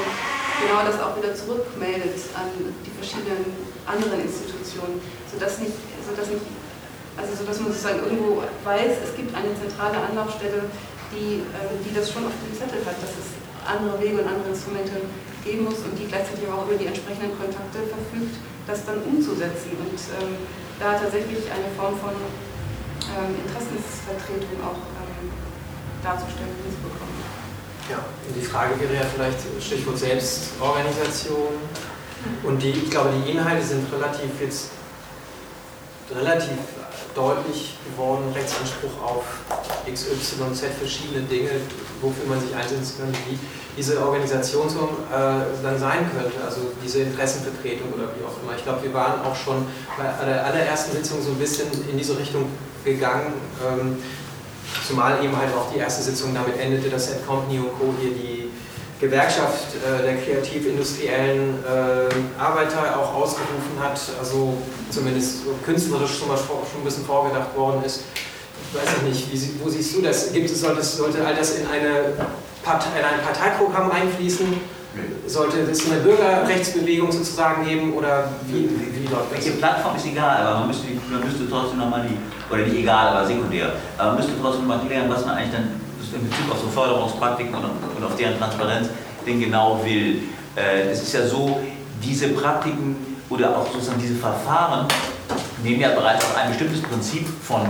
[0.60, 2.48] genau das auch wieder zurückmeldet an
[2.84, 6.46] die verschiedenen anderen Institutionen, sodass nicht, sodass nicht
[7.16, 10.68] also sodass man sozusagen irgendwo weiß, es gibt eine zentrale Anlaufstelle,
[11.16, 14.52] die, äh, die das schon auf dem Zettel hat, dass es andere Wege und andere
[14.52, 15.00] Instrumente
[15.44, 18.36] geben muss und die gleichzeitig aber auch über die entsprechenden Kontakte verfügt,
[18.68, 20.36] das dann umzusetzen und ähm,
[20.78, 25.32] da tatsächlich eine Form von ähm, Interessensvertretung auch ähm,
[26.04, 27.16] darzustellen und hinzubekommen.
[27.88, 31.64] Ja, und die Frage wäre ja vielleicht Stichwort Selbstorganisation.
[32.44, 34.70] Und die, ich glaube, die Inhalte sind relativ jetzt
[36.14, 36.58] relativ
[37.16, 39.24] deutlich geworden, Rechtsanspruch auf
[39.92, 41.50] XYZ verschiedene Dinge,
[42.02, 43.40] wofür man sich einsetzen könnte, wie
[43.78, 48.56] diese Organisation so, äh, dann sein könnte, also diese Interessenvertretung oder wie auch immer.
[48.56, 49.66] Ich glaube, wir waren auch schon
[49.98, 52.45] bei der allerersten Sitzung so ein bisschen in diese Richtung
[52.84, 53.34] gegangen,
[53.66, 53.98] ähm,
[54.88, 57.94] zumal eben halt auch die erste Sitzung damit endete, dass Ed Company und Co.
[58.00, 58.44] hier die
[58.99, 64.53] Gewerkschaft äh, der kreativ-industriellen äh, Arbeiter auch ausgerufen hat, also
[64.90, 68.03] zumindest künstlerisch schon, mal, schon ein bisschen vorgedacht worden ist.
[68.72, 70.32] Ich weiß nicht, wie, wo siehst du das?
[70.32, 72.14] Gibt es, sollte, sollte all das in, eine
[72.64, 74.75] Partei, in ein Parteiprogramm einfließen?
[75.27, 79.43] Sollte es eine Bürgerrechtsbewegung sozusagen geben oder wie, wie, läuft das?
[79.43, 83.09] Welche Plattform ist egal, aber man müsste, man müsste trotzdem nochmal die, oder nicht egal,
[83.09, 85.85] aber sekundär, aber man müsste trotzdem mal klären, was man eigentlich dann
[86.16, 88.90] in Bezug auf so Förderungspraktiken und, und auf deren Transparenz
[89.26, 90.24] denn genau will.
[90.56, 91.60] Äh, es ist ja so,
[92.03, 92.95] diese Praktiken
[93.30, 94.88] oder auch sozusagen diese Verfahren
[95.64, 97.61] nehmen ja bereits auf ein bestimmtes Prinzip von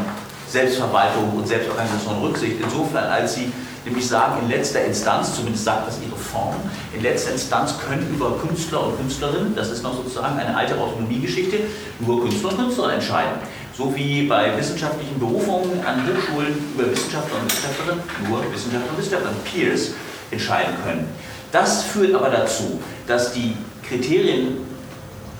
[0.48, 3.52] Selbstverwaltung und Selbstorganisation Rücksicht, insofern als sie
[3.86, 6.56] nämlich sagen, in letzter Instanz, zumindest sagt das ihre Form,
[6.94, 11.60] in letzter Instanz können über Künstler und Künstlerinnen, das ist noch sozusagen eine alte Autonomiegeschichte,
[12.00, 13.40] nur Künstler und Künstlerinnen entscheiden.
[13.78, 19.44] So wie bei wissenschaftlichen Berufungen an Hochschulen über Wissenschaftler und Wissenschaftlerinnen nur Wissenschaftler und Wissenschaftlerinnen,
[19.44, 19.92] Peers,
[20.32, 21.10] entscheiden können.
[21.52, 23.56] Das führt aber dazu, dass die
[23.88, 24.58] Kriterien,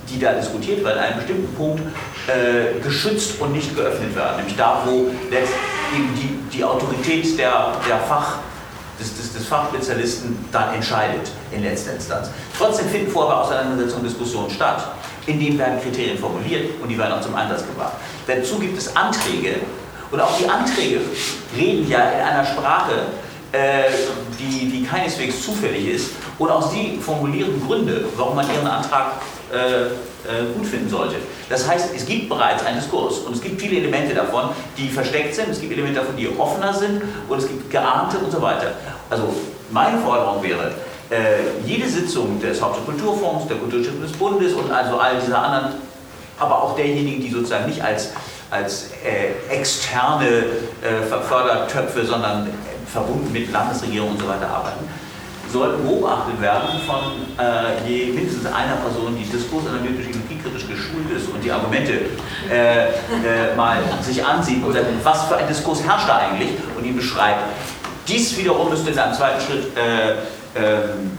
[0.08, 1.82] die da diskutiert werden, an einem bestimmten Punkt
[2.28, 4.36] äh, geschützt und nicht geöffnet werden.
[4.36, 5.08] Nämlich da, wo
[5.94, 8.38] eben die, die Autorität der, der Fach,
[9.00, 12.30] des, des, des Fachspezialisten dann entscheidet in letzter Instanz.
[12.56, 14.92] Trotzdem finden vorher Auseinandersetzungen und Diskussionen statt.
[15.26, 17.94] In denen werden Kriterien formuliert und die werden auch zum Einsatz gebracht.
[18.26, 19.56] Dazu gibt es Anträge
[20.10, 21.00] und auch die Anträge
[21.56, 22.92] reden ja in einer Sprache,
[23.52, 23.84] äh,
[24.38, 29.12] die, die keineswegs zufällig ist und auch sie formulieren Gründe, warum man ihren Antrag
[29.52, 31.16] äh, äh, gut finden sollte.
[31.48, 35.34] Das heißt, es gibt bereits einen Diskurs und es gibt viele Elemente davon, die versteckt
[35.34, 38.74] sind, es gibt Elemente davon, die offener sind und es gibt geahnte und so weiter.
[39.08, 39.32] Also
[39.70, 40.72] meine Forderung wäre,
[41.10, 45.74] äh, jede Sitzung des Hauptstadt Kulturfonds, der Kulturstiftung des Bundes und also all dieser anderen,
[46.38, 48.10] aber auch derjenigen, die sozusagen nicht als,
[48.50, 52.48] als äh, externe äh, Fördertöpfe, sondern
[52.92, 54.88] verbunden mit Landesregierung und so weiter arbeiten,
[55.52, 56.98] sollten beobachtet werden von
[57.38, 61.92] äh, je mindestens einer Person, die diskursanalytisch energiekritisch geschult ist und die Argumente
[62.50, 66.84] äh, äh, mal sich ansieht und sagt, was für ein Diskurs herrscht da eigentlich und
[66.84, 67.44] ihn beschreibt.
[68.08, 70.16] Dies wiederum müsste in einem zweiten Schritt äh,
[70.56, 71.10] ähm,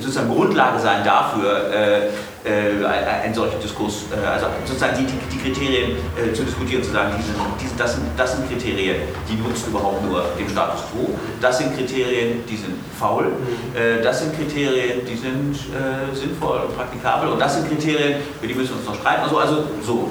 [0.00, 2.08] sozusagen Grundlage sein dafür, äh,
[2.44, 6.90] äh, einen solchen Diskurs, äh, also sozusagen die, die, die Kriterien äh, zu diskutieren, zu
[6.90, 8.96] sagen, diese, diese, das, sind, das sind Kriterien,
[9.28, 13.76] die nutzen überhaupt nur dem Status quo, das sind Kriterien, die sind faul, mhm.
[13.76, 18.46] äh, das sind Kriterien, die sind äh, sinnvoll und praktikabel und das sind Kriterien, für
[18.46, 20.08] die müssen wir uns noch streiten, also, also so.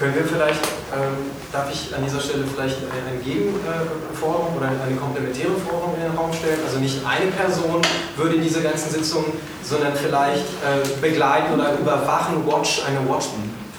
[0.00, 0.64] Können wir vielleicht,
[0.96, 6.16] ähm, darf ich an dieser Stelle vielleicht eine Gegenforderung oder eine komplementäre Forderung in den
[6.16, 6.58] Raum stellen?
[6.64, 7.82] Also nicht eine Person
[8.16, 9.30] würde diese ganzen Sitzungen,
[9.62, 13.26] sondern vielleicht äh, begleiten oder überwachen, Watch, eine Watch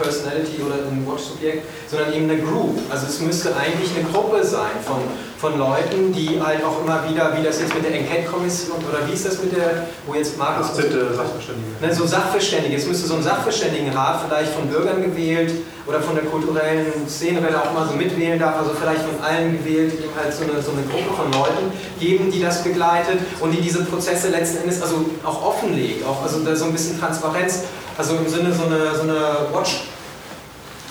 [0.01, 2.79] Personality oder ein Watch-Subjekt, sondern eben eine Group.
[2.89, 5.01] Also es müsste eigentlich eine Gruppe sein von
[5.41, 9.13] von Leuten, die halt auch immer wieder, wie das jetzt mit der Enquete-Kommission, oder wie
[9.13, 10.67] ist das mit der, wo jetzt Markus...
[10.69, 11.67] Ach, bitte, Sachverständige.
[11.81, 12.75] Ne, so Sachverständige.
[12.77, 15.51] Es müsste so ein Sachverständigenrat vielleicht von Bürgern gewählt
[15.87, 19.19] oder von der kulturellen Szene, wer da auch mal so mitwählen darf, also vielleicht von
[19.19, 23.17] allen gewählt, eben halt so eine, so eine Gruppe von Leuten geben, die das begleitet
[23.39, 26.99] und die diese Prozesse letzten Endes also auch offenlegt, auch also da so ein bisschen
[26.99, 27.63] Transparenz,
[27.97, 29.85] also im Sinne so eine, so eine Watch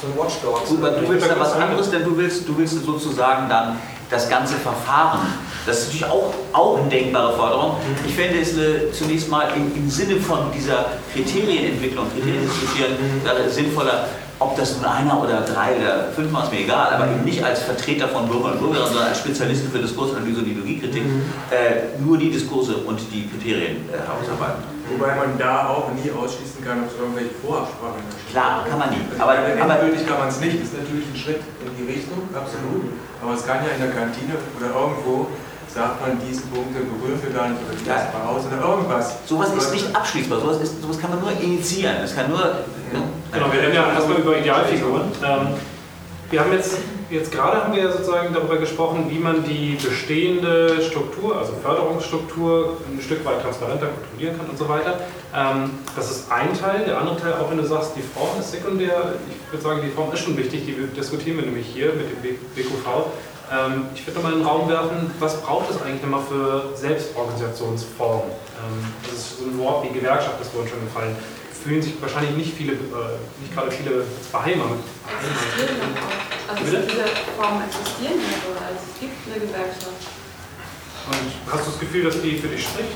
[0.00, 0.66] so ein Watchdog.
[0.66, 4.28] Gut, aber du willst ja was anderes, denn du willst, du willst sozusagen dann das
[4.28, 5.20] ganze Verfahren.
[5.66, 7.76] Das ist natürlich auch, auch eine denkbare Forderung.
[8.06, 13.50] Ich fände es eine, zunächst mal im, im, Sinne von dieser Kriterienentwicklung, Kriterien diskutieren, mhm.
[13.50, 14.08] sinnvoller,
[14.40, 17.60] ob das nun einer oder drei oder fünf ist mir egal, aber eben nicht als
[17.62, 21.22] Vertreter von Bürgern und Bürgerinnen, sondern als Spezialisten für Diskursanalyse und Ideologiekritik, mhm.
[21.52, 24.64] äh, nur die Diskurse und die Kriterien äh, herausarbeiten.
[24.90, 28.32] Wobei man da auch nie ausschließen kann, ob es irgendwelche Vorabsprachen gibt.
[28.32, 29.04] Klar, kann man nie.
[29.12, 30.56] Also aber, endgültig kann man es nicht.
[30.58, 32.90] Das ist natürlich ein Schritt in die Richtung, absolut.
[33.22, 35.28] Aber es kann ja in der Kantine oder irgendwo
[35.74, 38.10] sagt man, diese Punkte berühren wir gar nicht oder die ja.
[38.12, 39.18] mal aus oder irgendwas.
[39.26, 41.96] Sowas ist nicht abschließbar, sowas, ist, sowas kann man nur initiieren.
[42.02, 42.40] Es kann nur.
[42.40, 43.02] Ja.
[43.32, 45.12] Genau, wir reden ja erstmal über Idealfiguren.
[45.24, 45.48] Ähm,
[46.30, 46.78] wir haben jetzt,
[47.10, 53.00] jetzt gerade haben wir sozusagen darüber gesprochen, wie man die bestehende Struktur, also Förderungsstruktur, ein
[53.00, 55.00] Stück weit transparenter kontrollieren kann und so weiter.
[55.34, 56.84] Ähm, das ist ein Teil.
[56.84, 59.90] Der andere Teil, auch wenn du sagst, die Form ist sekundär, ich würde sagen, die
[59.90, 63.06] Form ist schon wichtig, die diskutieren wir nämlich hier mit dem BQV.
[63.50, 68.30] Ähm, ich würde nochmal in den Raum werfen, was braucht es eigentlich nochmal für Selbstorganisationsformen?
[68.30, 71.16] Ähm, das ist so ein Wort wie Gewerkschaft, das wurde schon gefallen.
[71.64, 74.78] fühlen sich wahrscheinlich nicht viele, äh, nicht gerade viele beheimatet.
[76.48, 76.82] Also Bitte?
[76.88, 77.04] diese
[77.36, 78.82] Formen existieren ja bereits.
[78.86, 80.00] Es gibt eine Gewerkschaft.
[81.10, 82.94] Und hast du das Gefühl, dass die für dich spricht?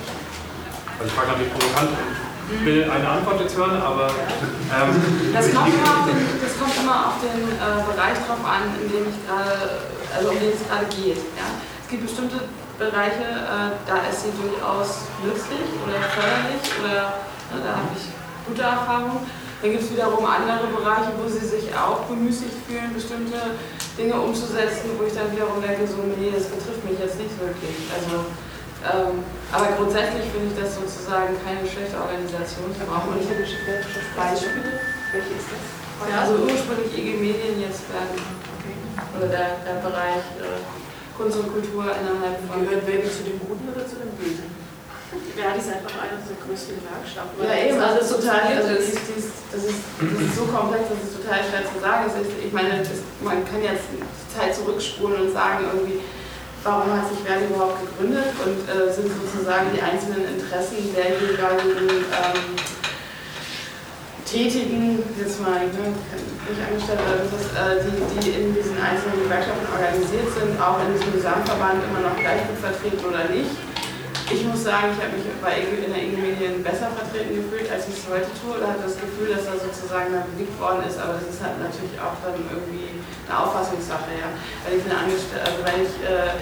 [0.99, 5.75] Also ich frage natürlich provokant und will eine Antwort jetzt hören, aber ähm, Das kommt
[5.75, 9.19] immer auf den, das kommt immer auf den äh, Bereich drauf an, in dem ich
[9.27, 11.19] gerade, also um den es gerade geht.
[11.35, 11.49] Ja?
[11.83, 17.23] Es gibt bestimmte Bereiche, äh, da ist sie durchaus nützlich oder förderlich oder
[17.55, 18.11] ne, da habe ich
[18.47, 19.27] gute Erfahrungen.
[19.63, 23.57] Dann gibt es wiederum andere Bereiche, wo sie sich auch bemüßigt fühlen, bestimmte
[23.97, 27.89] Dinge umzusetzen, wo ich dann wiederum denke, so, nee, das betrifft mich jetzt nicht wirklich.
[27.95, 28.29] Also,
[28.85, 32.69] ähm, aber grundsätzlich finde ich das sozusagen keine schlechte Organisation.
[32.75, 34.69] Ich habe auch manche Beispiele.
[35.15, 35.63] Welche ist das?
[36.11, 38.21] Ja, also ursprünglich IG Medien, jetzt werden
[39.17, 40.63] oder der, der Bereich äh,
[41.17, 42.67] Kunst und Kultur innerhalb von.
[42.67, 44.51] Gehört wer zu den Guten oder zu den Bösen?
[45.39, 47.39] Ja, die ist einfach eine der größten Gewerkschaften.
[47.39, 50.35] Ja, eben, also es ist total, also das ist, das, ist, das, ist, das ist
[50.35, 52.03] so komplex, das ist total schwer zu sagen.
[52.11, 54.03] Es ist, ich meine, das, man kann jetzt die
[54.35, 56.03] Zeit zurückspulen und sagen, irgendwie,
[56.67, 62.11] warum hat sich Verdi überhaupt gegründet und äh, sind sozusagen die einzelnen Interessen der jeweiligen
[62.11, 62.59] ähm,
[64.25, 65.93] Tätigen, jetzt mal ne,
[66.49, 71.13] nicht angestellt irgendwas, äh, die, die in diesen einzelnen Gewerkschaften organisiert sind, auch in diesem
[71.13, 73.53] Gesamtverband immer noch gleich gut vertreten oder nicht.
[74.33, 77.85] Ich muss sagen, ich habe mich bei in der IG Medien besser vertreten gefühlt, als
[77.93, 80.97] ich es heute tue, oder hatte das Gefühl, dass da sozusagen dann bewegt worden ist,
[80.97, 84.33] aber das ist halt natürlich auch dann irgendwie eine Auffassungssache, ja.
[84.65, 86.41] Wenn ich eine Angestellte, also wenn ich äh,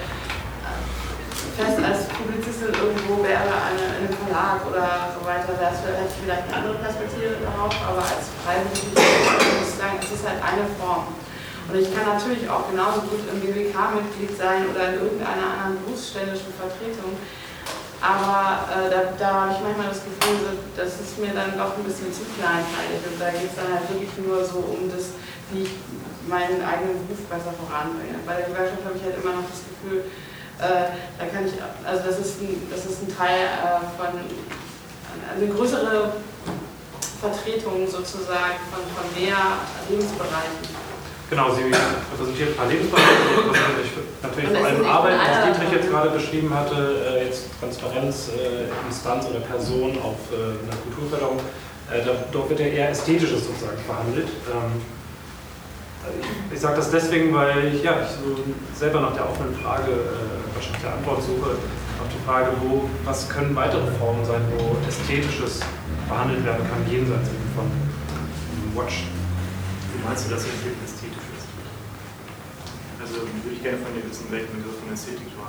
[1.56, 6.48] fest als Publizistin irgendwo wäre, in einem Verlag oder so weiter, es hätte ich vielleicht
[6.48, 11.12] eine andere Perspektive darauf, aber als Freiberufliche muss ich sagen, es ist halt eine Form.
[11.68, 16.52] Und ich kann natürlich auch genauso gut im BWK-Mitglied sein oder in irgendeiner anderen berufsständischen
[16.58, 17.14] Vertretung.
[18.02, 21.86] Aber äh, da, da habe ich manchmal das Gefühl, das ist mir dann doch ein
[21.86, 22.98] bisschen zu kleinteilig.
[23.06, 25.14] Und da geht es dann halt wirklich nur so um das,
[25.54, 25.72] wie ich
[26.26, 28.18] meinen eigenen Beruf besser voranbringe.
[28.26, 30.02] Bei der Gewerkschaft habe ich halt immer noch das Gefühl,
[30.62, 31.52] da kann ich,
[31.84, 34.20] also das ist ein, das ist ein Teil äh, von,
[35.34, 36.12] eine größere
[37.20, 39.36] Vertretung sozusagen von, von mehr
[39.88, 40.82] Lebensbereichen.
[41.30, 43.08] Genau, sie repräsentiert ein paar Lebensbereiche,
[44.22, 46.74] natürlich vor allem Arbeit, was Dietrich jetzt gerade beschrieben hatte,
[47.08, 51.38] äh, jetzt Transparenz, äh, Instanz oder Person auf äh, einer Kulturförderung,
[51.90, 54.28] äh, dort wird ja eher Ästhetisches sozusagen verhandelt.
[56.52, 58.42] Ich sage das deswegen, weil ich, ja, ich so
[58.74, 61.50] selber nach der offenen Frage, äh, wahrscheinlich der Antwort suche,
[62.02, 65.60] auf die Frage, wo, was können weitere Formen sein, wo Ästhetisches
[66.08, 67.70] behandelt werden kann, jenseits von
[68.74, 69.04] Watch.
[69.94, 71.46] Wie meinst du, Ästhetik ästhetisch ist?
[73.00, 75.41] Also würde ich gerne von dir wissen, welchen Begriff von Ästhetik du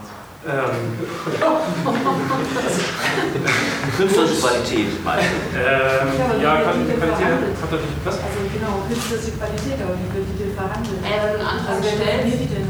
[3.98, 5.56] Künstlerische Qualität, meinst du?
[5.56, 8.16] Ähm, ja, kann, die kann hat er nicht was?
[8.20, 11.00] Also genau, künstlerische Qualität, aber wie wird die denn verhandelt?
[11.00, 12.68] Ey, wenn du einen Antrag also, wer stellst, definiert die denn?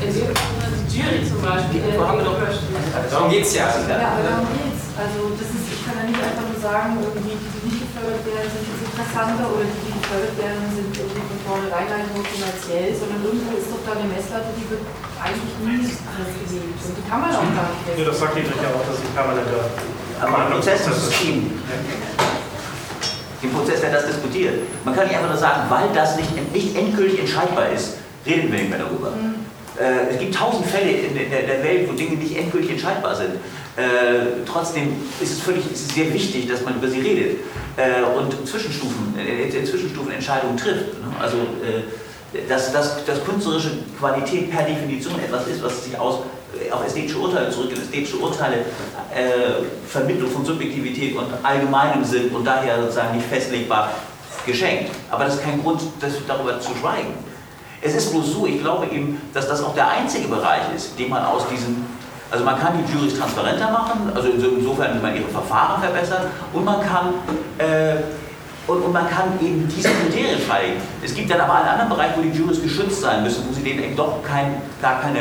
[0.00, 2.36] in dem die Jury zum Beispiel, Die haben wir doch.
[2.40, 3.68] Darum geht's ja.
[3.68, 4.92] Ja, aber darum geht's.
[4.96, 8.24] Also das ist, ich kann ja nicht einfach nur sagen, irgendwie die, die nicht gefördert
[8.24, 12.24] werden, sind jetzt interessanter oder die, die gefördert werden, sind irgendwie von vornherein eigentlich nur
[12.24, 14.84] kommerziell, sondern irgendwo ist doch da eine Messlatte, die wird
[15.20, 16.80] eigentlich nie festgelegt.
[16.80, 19.10] Und die kann man auch gar nicht Ja, das sagt Dietrich ja auch, dass ich
[19.12, 19.60] permanenter.
[20.16, 21.60] Aber im Prozess ist es eben.
[23.40, 24.64] Im Prozess wird das diskutiert.
[24.84, 28.58] Man kann nicht einfach nur sagen, weil das nicht, nicht endgültig entscheidbar ist, reden wir
[28.64, 29.12] nicht mehr darüber.
[29.12, 29.40] Äh,
[30.10, 33.36] es gibt tausend Fälle in der, Welt, wo Dinge nicht endgültig entscheidbar sind.
[33.76, 37.38] Äh, trotzdem ist es völlig ist sehr wichtig, dass man über sie redet
[37.76, 40.94] äh, und Zwischenstufen, äh, äh, Zwischenstufen Entscheidungen trifft.
[40.94, 41.14] Ne?
[41.20, 46.20] Also, äh, dass, dass, dass künstlerische Qualität per Definition etwas ist, was sich aus,
[46.54, 48.56] äh, auf ästhetische Urteile zurückgeht, ästhetische Urteile,
[49.14, 53.92] äh, Vermittlung von Subjektivität und allgemeinem Sinn und daher sozusagen nicht festlegbar
[54.46, 54.90] geschenkt.
[55.10, 57.29] Aber das ist kein Grund, das, darüber zu schweigen.
[57.82, 61.08] Es ist bloß so, ich glaube eben, dass das auch der einzige Bereich ist, den
[61.08, 61.84] man aus diesem,
[62.30, 66.26] also man kann die Juries transparenter machen, also inso- insofern, dass man ihre Verfahren verbessert
[66.52, 67.14] und man kann,
[67.58, 67.96] äh,
[68.66, 70.80] und, und man kann eben diese Kriterien freilegen.
[71.02, 73.62] Es gibt dann aber einen anderen Bereich, wo die Juries geschützt sein müssen, wo sie
[73.62, 75.20] denen eben doch kein, gar keine,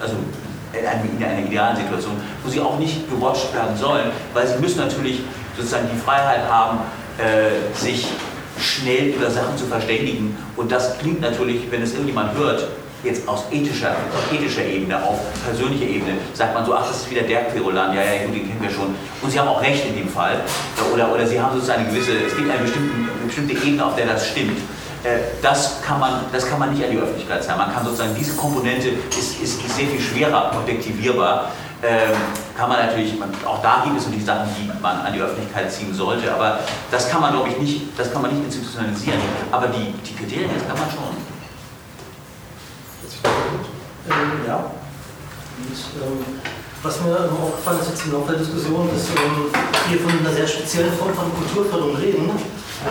[0.00, 0.14] also
[0.72, 4.58] in einer, in einer idealen Situation, wo sie auch nicht gewatcht werden sollen, weil sie
[4.58, 5.20] müssen natürlich
[5.56, 6.78] sozusagen die Freiheit haben,
[7.18, 8.08] äh, sich
[8.60, 10.36] schnell über Sachen zu verständigen.
[10.56, 12.68] Und das klingt natürlich, wenn es irgendjemand hört,
[13.04, 17.10] jetzt aus ethischer, auf ethischer Ebene, auf persönlicher Ebene, sagt man so, ach, das ist
[17.10, 18.94] wieder der Querulant, ja, ja, gut, den kennen wir schon.
[19.22, 20.40] Und Sie haben auch recht in dem Fall.
[20.92, 23.94] Oder, oder Sie haben sozusagen eine gewisse, es gibt eine bestimmte, eine bestimmte Ebene, auf
[23.94, 24.58] der das stimmt.
[25.04, 27.58] Äh, Das kann, man, das kann man nicht an die Öffentlichkeit sagen.
[27.58, 32.16] Man kann sozusagen, diese Komponente ist, ist, ist sehr viel schwerer objektivierbar ähm,
[32.56, 35.70] kann man natürlich, man, auch da gibt es natürlich Sachen, die man an die Öffentlichkeit
[35.72, 36.58] ziehen sollte, aber
[36.90, 39.20] das kann man, glaube ich, nicht, das kann man nicht institutionalisieren.
[39.52, 41.14] Aber die, die Kriterien, das kann man schon.
[44.10, 44.56] Ähm, ja.
[44.56, 46.24] Und, ähm,
[46.82, 49.50] was mir aufgefallen ist jetzt im Laufe der Diskussion, ist, ähm,
[49.88, 52.30] wir von einer sehr speziellen Form von Kulturförderung reden.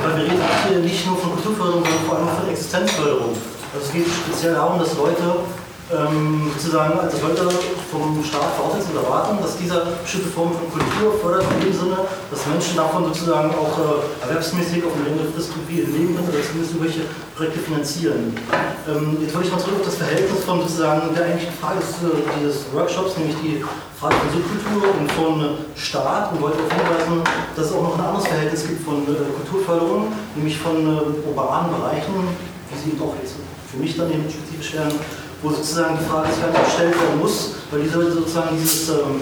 [0.03, 3.35] Weil wir reden hier nicht nur von Kulturförderung, sondern vor allem von Existenzförderung.
[3.73, 5.43] Also es geht speziell darum, dass Leute
[5.87, 7.47] ähm, sozusagen, also Leute
[7.91, 11.97] vom Staat voraussetzen oder erwarten, dass dieser bestimmte Form von Kultur fördert, in dem Sinne,
[12.29, 16.43] dass Menschen davon sozusagen auch äh, erwerbsmäßig auf eine längere Frist irgendwie leben können oder
[16.43, 18.35] zumindest irgendwelche Projekte finanzieren.
[18.83, 22.03] Ähm, jetzt wollte ich mal zurück auf das Verhältnis von sozusagen der eigentlichen Frage des,
[22.03, 23.63] äh, dieses Workshops, nämlich die
[23.95, 25.35] Frage von Subkultur und von
[25.79, 27.23] Staat und wollte darauf hinweisen,
[27.55, 31.71] dass es auch noch ein anderes Verhältnis gibt von äh, Kulturförderung, nämlich von äh, urbanen
[31.71, 32.27] Bereichen,
[32.75, 33.35] wie sie doch jetzt
[33.71, 34.99] für mich dann eben spezifisch werden,
[35.41, 39.21] wo sozusagen die Frage sich halt gestellt werden muss, weil diese Leute sozusagen dieses, ähm,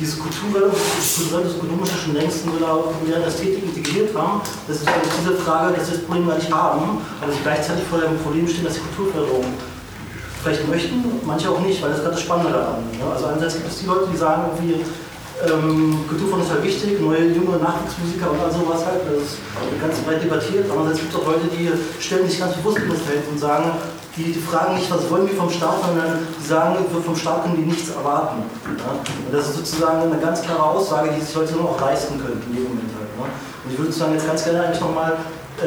[0.00, 5.36] diese kulturelle, kulturelle, ökonomische schon längst in populären Ästhetik integriert haben, dass sie eigentlich diese
[5.38, 8.64] Frage, dass sie das Problem gar nicht haben, aber sie gleichzeitig vor dem Problem stehen,
[8.64, 9.44] dass sie Kulturförderung
[10.42, 12.82] vielleicht möchten, manche auch nicht, weil das ist gerade das Spannende daran.
[12.98, 13.06] Ne?
[13.10, 14.84] Also einerseits gibt es die Leute, die sagen irgendwie,
[15.42, 19.38] ähm, Kulturfond ist halt wichtig, neue junge Nachwuchsmusiker und all sowas halt, das ist
[19.80, 20.66] ganz breit debattiert.
[20.70, 23.72] Andererseits gibt es auch Leute, die stellen sich ganz bewusst in das Feld und sagen,
[24.16, 27.56] die, die fragen nicht, was wollen wir vom Staat, sondern die sagen, vom Staat können
[27.56, 28.42] die nichts erwarten.
[28.64, 28.92] Ja?
[28.94, 32.40] Und das ist sozusagen eine ganz klare Aussage, die sich Leute nur auch leisten können
[32.46, 33.10] in dem Moment halt.
[33.18, 33.24] Ne?
[33.64, 35.16] Und ich würde sozusagen jetzt ganz gerne eigentlich nochmal,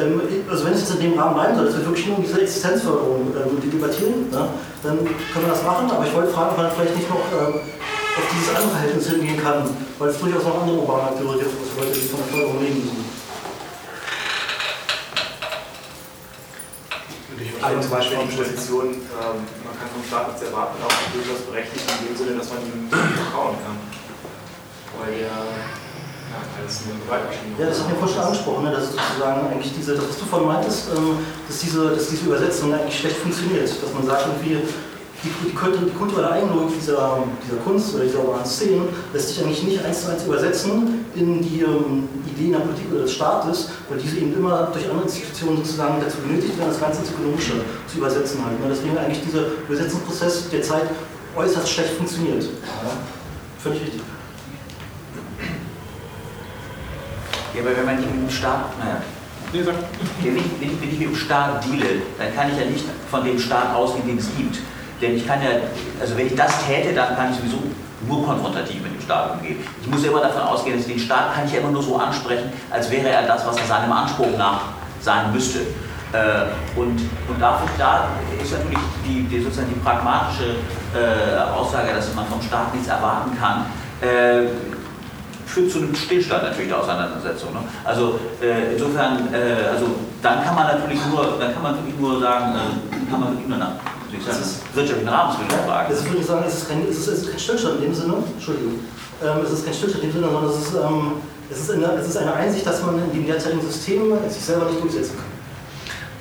[0.00, 2.40] ähm, also wenn es jetzt in dem Rahmen bleiben soll, dass wir wirklich nur diese
[2.40, 4.48] Existenzförderung ähm, debattieren, ne?
[4.82, 7.60] dann können wir das machen, aber ich wollte fragen, ob man vielleicht nicht noch ähm,
[7.60, 9.68] auf dieses andere Verhältnis hingehen kann,
[9.98, 12.80] weil es durchaus noch andere urbane Akteure gibt, was Leute, die von der Förderung leben
[12.80, 13.07] müssen.
[17.62, 21.84] Also zum Beispiel die Position, ähm, man kann vom Staat nichts erwarten, auch durchaus berechtigt
[21.90, 23.76] in dem Sinne, dass man ihm vertrauen kann.
[24.98, 25.36] Weil ja,
[27.58, 30.24] Ja, das hat mir vorhin schon angesprochen, ne, dass sozusagen eigentlich diese, das, was du
[30.26, 33.68] vorhin meintest, ähm, dass, diese, dass diese Übersetzung eigentlich schlecht funktioniert.
[33.68, 34.62] Dass man sagt, irgendwie,
[35.22, 39.62] die, die, die kulturelle Eigenlogik dieser, dieser Kunst oder dieser urbanen Szenen lässt sich eigentlich
[39.64, 43.98] nicht eins zu eins übersetzen in die ähm, Ideen der Politik oder des Staates, weil
[43.98, 47.54] diese eben immer durch andere Institutionen sozusagen dazu benötigt werden, das Ganze ins Ökonomische
[47.88, 48.44] zu übersetzen.
[48.44, 48.60] Halt.
[48.60, 48.66] Ne?
[48.70, 50.90] Deswegen eigentlich dieser Übersetzungsprozess derzeit
[51.34, 52.44] äußerst schlecht funktioniert.
[52.44, 52.90] Ja?
[53.58, 54.02] Völlig richtig.
[57.54, 59.02] Ja, aber wenn man nicht mit dem Staat, naja,
[59.50, 62.84] wenn, ich, wenn, ich, wenn ich mit dem Staat deale, dann kann ich ja nicht
[63.10, 64.58] von dem Staat ausgehen, den es gibt.
[65.00, 65.48] Denn ich kann ja,
[66.00, 67.58] also wenn ich das täte, dann kann ich sowieso
[68.06, 69.58] nur konfrontativ mit dem Staat umgehen.
[69.82, 71.96] Ich muss ja immer davon ausgehen, dass den Staat kann ich ja immer nur so
[71.96, 74.60] ansprechen, als wäre er das, was er seinem Anspruch nach
[75.00, 75.60] sein müsste.
[76.12, 78.08] Äh, und, und dafür, da
[78.42, 80.56] ist natürlich die, die, sozusagen die pragmatische
[80.94, 83.66] äh, Aussage, dass man vom Staat nichts erwarten kann,
[84.00, 84.48] äh,
[85.44, 87.52] führt zu einem Stillstand natürlich der Auseinandersetzung.
[87.52, 87.60] Ne?
[87.84, 89.86] Also äh, insofern, äh, also
[90.22, 93.58] dann kann man natürlich nur, dann kann man wirklich nur sagen, äh, kann man nur
[93.58, 93.72] nach
[94.26, 95.88] das ist wirtschaftlichen Rahmenbedingungen fragen.
[95.90, 97.94] Das würde ich sagen, es ist kein, es ist, es ist kein Stillstand in dem
[97.94, 98.80] Sinne, Entschuldigung,
[99.22, 101.12] ähm, es ist kein Stillstand in dem Sinne, sondern es ist, ähm,
[101.50, 104.66] es, ist eine, es ist eine Einsicht, dass man in dem derzeitigen System sich selber
[104.66, 105.38] nicht durchsetzen kann.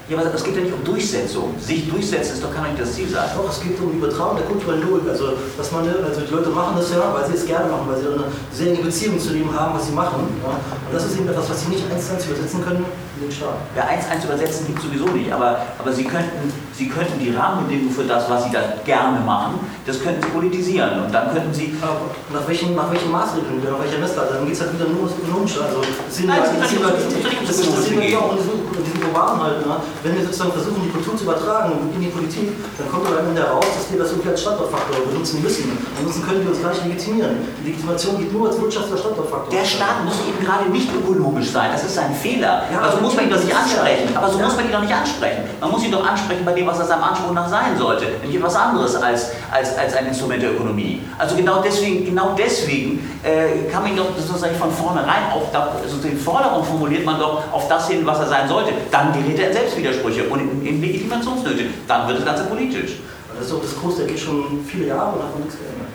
[0.10, 1.54] Ja, aber es geht ja nicht um Durchsetzung.
[1.60, 3.28] Sich durchsetzen ist doch kann nicht das Ziel sein.
[3.36, 5.10] Doch, es geht um die Übertragung der kulturellen Logik.
[5.10, 8.00] Also, dass man, also die Leute machen das ja, weil sie es gerne machen, weil
[8.00, 10.32] sie eine sehr enge Beziehung zu dem haben, was sie machen.
[10.48, 10.56] Ja?
[10.56, 12.86] Und das ist eben etwas, was sie nicht eins zu eins übersetzen können
[13.20, 13.60] in den Staat.
[13.76, 17.32] Ja, eins eins übersetzen gibt es sowieso nicht, aber, aber sie, könnten, sie könnten die
[17.34, 21.04] Rahmenbedingungen für das, was sie da gerne machen, das könnten sie politisieren.
[21.04, 21.74] Und dann könnten sie.
[21.82, 24.36] Aber nach welchen, nach welchen Maßregeln, nach welcher Messlatte?
[24.36, 25.64] Dann geht es halt wieder nur ums Ökonomische.
[25.64, 29.00] Also, das sehen Nein, wir es geht nicht ums Ökonomische auch in diesen, in diesen
[29.02, 29.66] globalen halt.
[29.66, 29.76] Ne?
[30.04, 33.28] Wenn wir sozusagen versuchen, die Kultur zu übertragen in die Politik, dann kommt aber am
[33.34, 35.72] Ende heraus, dass wir das irgendwie als Standortfaktor benutzen müssen.
[35.98, 37.48] Ansonsten können wir uns gar nicht legitimieren.
[37.64, 39.50] Die Legitimation geht nur als Wirtschafts- oder Standortfaktor.
[39.50, 42.70] Der Staat muss eben gerade nicht ökonomisch sein, das ist ein Fehler.
[42.72, 44.12] Ja, also muss man ihn doch nicht ansprechen.
[44.14, 44.46] Aber so ja.
[44.46, 45.42] muss man ihn doch nicht ansprechen.
[45.60, 48.06] Man muss ihn doch ansprechen bei dem, was er seinem Anspruch nach sein sollte.
[48.22, 51.02] Nämlich etwas anderes als, als, als ein Instrument der Ökonomie.
[51.18, 55.98] Also genau deswegen, genau deswegen äh, kann man ihn doch sozusagen von vornherein auf also
[55.98, 58.72] den Forderung formuliert man doch auf das hin, was er sein sollte.
[58.92, 61.66] Dann gerät er in Selbstwidersprüche und in, in Legitimationsnöte.
[61.88, 62.98] Dann wird das Ganze politisch.
[63.36, 65.88] Das ist doch das Kurs, der geht schon viele Jahre und hat noch nichts geändert.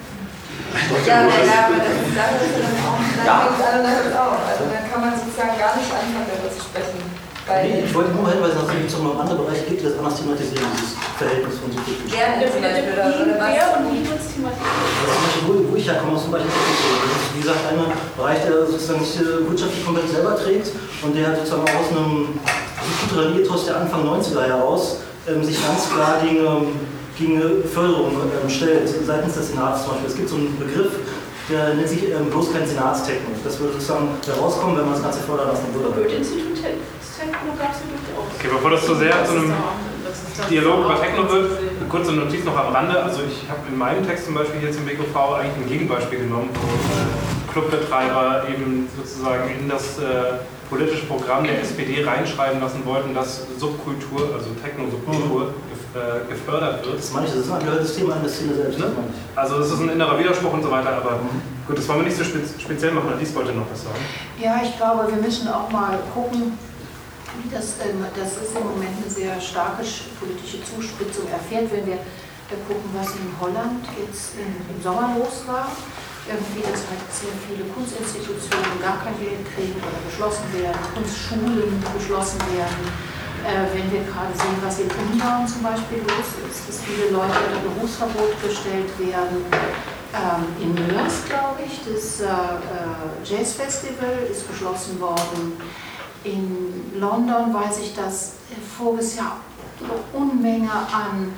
[1.07, 3.36] Ja, aber ja, aber das ist dann auch, dann Ja.
[3.51, 4.41] fängt es auf.
[4.49, 7.01] Also dann kann man sozusagen gar nicht anfangen, darüber zu sprechen.
[7.46, 9.98] Weil Nee, ich wollte nur hinweisen, dass es noch einen anderen Bereich gibt, die das
[9.98, 12.06] anders thematisieren, dieses Verhältnis von so Kultur.
[12.06, 13.50] gerne zum Beispiel oder, oder was.
[13.50, 14.70] Wer und wie wird es thematisiert?
[14.70, 17.02] Also zum Beispiel, wo, wo ich herkomme, aus dem Bereich der Technik.
[17.02, 17.78] Das ist, wie gesagt, ein
[18.14, 20.66] Bereich, der sozusagen nicht äh, wirtschaftlich komplett selber trägt
[21.02, 22.38] und der sozusagen aus einem
[23.02, 26.66] kulturellen Ethos der Anfang 90er heraus ähm, sich ganz klar gegen, ähm,
[27.18, 30.10] gegen eine Förderung ähm, stellt, seitens des Senats zum Beispiel.
[30.10, 30.94] Es gibt so einen Begriff,
[31.50, 33.42] der nennt sich ähm, bloß kein Senatstechnik.
[33.42, 35.90] Das würde sozusagen herauskommen, wenn man das Ganze fördern lassen würde.
[35.90, 36.51] Goethe-Institut
[37.42, 38.34] Techno gab es ja durchaus.
[38.38, 39.52] Okay, bevor das zu sehr zu einem
[40.50, 43.02] Dialog über Techno wird, eine kurze Notiz noch am Rande.
[43.02, 46.50] Also ich habe in meinem Text zum Beispiel hier zum BKV eigentlich ein Gegenbeispiel genommen,
[46.54, 50.38] wo äh, Clubbetreiber eben sozusagen in das äh,
[50.70, 56.98] politische Programm der SPD reinschreiben lassen wollten, dass Subkultur, also Techno-Subkultur, gef äh, gefördert wird.
[56.98, 58.78] Das meine ich, das ist ein gehörtes Thema an der Szene selbst.
[58.78, 58.86] Ne?
[59.36, 61.20] Also es ist ein innerer Widerspruch und so weiter, aber
[61.66, 63.10] gut, das wollen wir nicht so spez speziell machen.
[63.14, 64.00] Alice wollte noch was sagen.
[64.40, 66.56] Ja, ich glaube, wir müssen auch mal gucken,
[67.51, 69.85] das, das ist im Moment eine sehr starke
[70.19, 71.99] politische Zuspitzung erfährt, wenn wir
[72.69, 75.73] gucken, was in Holland jetzt im, im Sommer los war.
[76.28, 82.39] Irgendwie, dass halt sehr viele Kunstinstitutionen gar kein Geld kriegen oder geschlossen werden, Kunstschulen geschlossen
[82.55, 82.85] werden.
[83.43, 87.35] Äh, wenn wir gerade sehen, was in Ungarn zum Beispiel los ist, dass viele Leute
[87.35, 89.43] unter Berufsverbot gestellt werden.
[90.15, 95.59] Ähm, in Mörs, glaube ich, das äh, äh Jazzfestival ist geschlossen worden.
[96.25, 98.34] In London weiß ich, dass
[98.78, 99.39] voriges Jahr
[100.12, 101.33] Unmenge an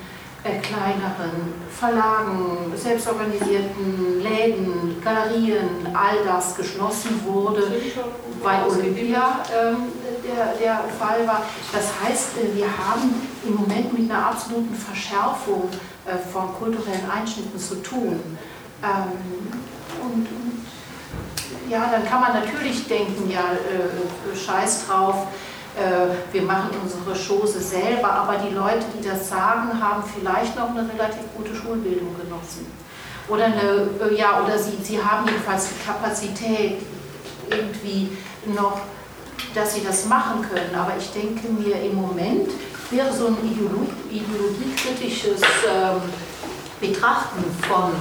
[0.45, 7.63] äh, kleineren Verlagen, selbstorganisierten Läden, Galerien, all das geschlossen wurde,
[8.43, 9.75] weil Olympia äh,
[10.29, 11.43] der, der Fall war.
[11.73, 13.15] Das heißt, äh, wir haben
[13.47, 15.71] im Moment mit einer absoluten Verschärfung
[16.05, 18.21] äh, von kulturellen Einschnitten zu tun.
[18.83, 19.63] Ähm,
[20.03, 20.27] und,
[21.68, 25.26] ja, dann kann man natürlich denken, ja, äh, scheiß drauf,
[25.76, 30.70] äh, wir machen unsere Chose selber, aber die Leute, die das sagen, haben vielleicht noch
[30.70, 32.67] eine relativ gute Schulbildung genossen.
[33.28, 36.83] Oder, eine, äh, ja, oder sie, sie haben jedenfalls die Kapazität,
[37.51, 38.17] irgendwie
[38.55, 38.81] noch,
[39.55, 40.75] dass sie das machen können.
[40.75, 42.51] Aber ich denke mir, im Moment
[42.91, 46.01] wäre so ein ideologiekritisches ähm,
[46.81, 47.93] Betrachten von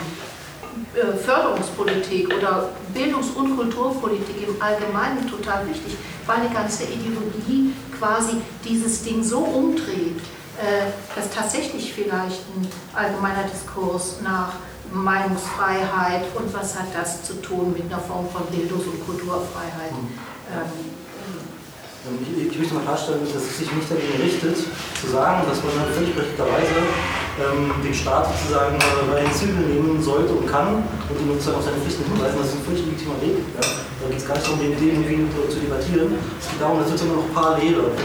[1.26, 5.98] Förderungspolitik oder Bildungs- und Kulturpolitik im Allgemeinen total wichtig,
[6.28, 10.18] weil die ganze Ideologie quasi dieses Ding so umdreht,
[10.62, 14.54] äh, dass tatsächlich vielleicht ein allgemeiner Diskurs nach
[14.92, 20.10] Meinungsfreiheit und was hat das zu tun mit einer Form von Bildungs- und Kulturfreiheit ähm,
[20.52, 21.03] ähm,
[22.04, 25.72] ich, ich möchte mal klarstellen, dass es sich nicht dagegen richtet, zu sagen, dass man
[25.80, 26.76] dann völlig berechtigterweise
[27.40, 28.76] ähm, den Staat sozusagen
[29.08, 32.38] bei den Zügel nehmen sollte und kann und ihn sozusagen auf seine Pflichten hinweisen.
[32.44, 33.40] Das ist ein völlig legitimer Weg.
[33.56, 33.64] Ja.
[33.64, 36.20] Da geht es gar nicht darum, den Ideen irgendwie zu debattieren.
[36.40, 37.96] Es geht darum, dass es immer noch parallele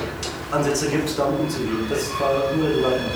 [0.54, 1.82] Ansätze gibt, damit umzugehen.
[1.90, 3.10] Das war nur der Gedanke.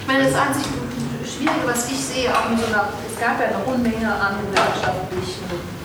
[0.00, 0.66] Ich meine, das einzig
[1.26, 5.79] Schwierige, was ich sehe, auch mit so einer, es gab ja eine Unmenge an gewerkschaftlichen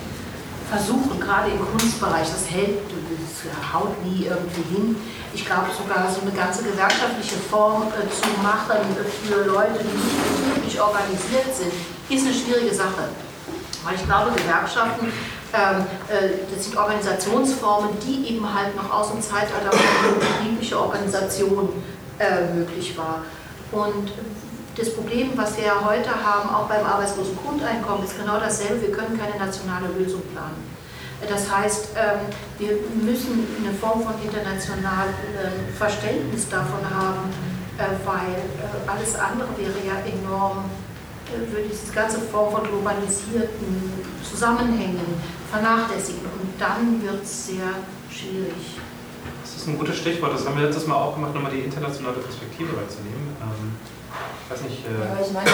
[0.70, 4.96] versuchen, gerade im Kunstbereich, das hält, das haut nie irgendwie hin.
[5.34, 8.78] Ich glaube sogar so eine ganze gewerkschaftliche Form äh, zu machen
[9.24, 11.74] für Leute, die nicht wirklich organisiert sind,
[12.10, 13.10] ist eine schwierige Sache.
[13.84, 15.12] Weil ich glaube, Gewerkschaften,
[15.54, 21.70] ähm, äh, das sind Organisationsformen, die eben halt noch aus dem Zeitalter von betriebliche Organisation
[22.18, 23.22] äh, möglich war.
[23.72, 24.12] Und
[24.76, 28.82] das Problem, was wir ja heute haben, auch beim Arbeitslosengrundeinkommen, ist genau dasselbe.
[28.82, 30.76] Wir können keine nationale Lösung planen.
[31.28, 32.20] Das heißt, ähm,
[32.60, 35.16] wir müssen eine Form von internationalem
[35.78, 37.32] Verständnis davon haben,
[37.78, 40.66] äh, weil äh, alles andere wäre ja enorm,
[41.28, 46.26] äh, würde diese ganze Form von globalisierten Zusammenhängen vernachlässigen.
[46.26, 47.72] Und dann wird es sehr
[48.12, 48.80] schwierig.
[49.42, 50.34] Das ist ein gutes Stichwort.
[50.34, 53.36] Das haben wir letztes Mal auch gemacht, nochmal die internationale Perspektive reinzunehmen.
[54.46, 54.86] Ich weiß nicht.
[54.86, 55.52] Äh ja, ich meine,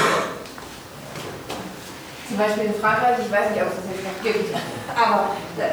[2.32, 4.56] zum Beispiel in Frankreich, ich weiß nicht, ob es das jetzt noch gibt,
[4.96, 5.66] aber da,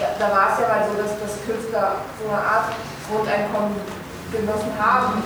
[0.00, 2.72] da, da war es ja mal so, dass, dass Künstler so eine Art
[3.08, 3.76] Grundeinkommen
[4.32, 5.20] genossen haben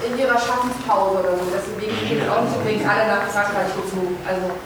[0.00, 1.44] in ihrer Schaffenspause oder so.
[1.52, 4.16] Deswegen sind auch nicht unbedingt alle nach Frankreich gezogen.
[4.24, 4.56] Also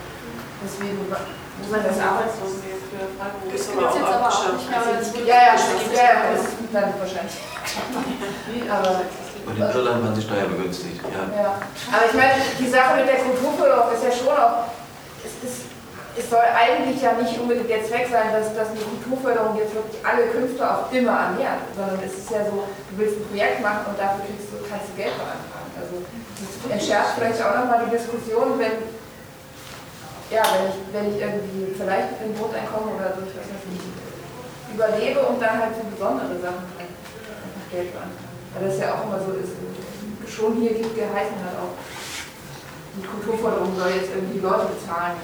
[0.63, 3.51] deswegen muss man das Arbeitslosengeld für Freiberufler.
[3.51, 5.27] Das gibt es jetzt aber auch nicht mehr.
[5.27, 7.35] Ja, ja, ja, das dann wahrscheinlich.
[8.71, 9.03] aber
[9.47, 11.01] und in Irland waren sie steuerbegünstigt.
[11.05, 11.25] Ja.
[11.31, 11.51] ja.
[11.93, 14.71] Aber ich meine, die Sache mit der Kulturförderung ist ja schon auch,
[15.25, 15.71] es, ist,
[16.17, 20.01] es soll eigentlich ja nicht unbedingt der Zweck sein, dass, dass eine Kulturförderung jetzt wirklich
[20.05, 23.85] alle Künstler auch immer ernährt, sondern es ist ja so, du willst ein Projekt machen
[23.89, 25.71] und dafür kriegst du, kannst du Geld beantragen.
[25.79, 28.77] Also das entschärft vielleicht auch nochmal die Diskussion, wenn,
[30.31, 34.01] ja, wenn ich, wenn ich irgendwie vielleicht mit dem Grundeinkommen oder durch was weiß ich
[34.75, 38.30] überlebe und dann halt für besondere Sachen einfach Geld beantragen.
[38.55, 39.55] Weil das ja auch immer so ist,
[40.35, 41.75] schon hier geheißen hat auch,
[42.97, 45.17] die Kulturförderung soll jetzt irgendwie die Leute bezahlen.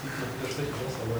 [0.00, 1.18] Sieht noch wieder schlecht aus, aber.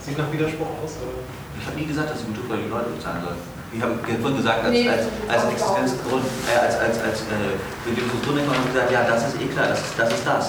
[0.00, 1.20] Sieht nach Widerspruch aus, oder?
[1.60, 3.36] Ich habe nie gesagt, dass die Kultur für die Leute bezahlen soll.
[3.74, 7.90] Ich habe vorhin gesagt, als, Nee, als, als Existenzgrund, äh, als, als, als äh, für
[7.92, 10.08] die Kulturdenker haben wir gesagt, ja, das ist eh klar, das ist das.
[10.14, 10.44] Ist das.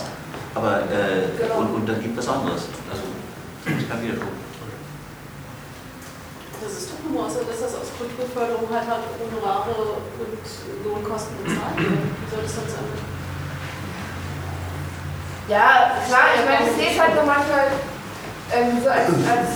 [0.55, 1.59] Aber, äh, Genau.
[1.59, 2.61] und, und dann gibt es was anderes.
[2.91, 3.03] Also,
[3.65, 4.01] das ist kein
[6.61, 10.41] Das ist doch nur so, dass das aus Kulturförderung halt hat Honorare und
[10.83, 12.15] Lohnkosten bezahlt werden.
[12.17, 13.17] Wie soll das sonst sein?
[15.47, 17.71] Ja, klar, ich meine, ich sehe es halt nur manchmal
[18.51, 19.49] ähm, so als, als,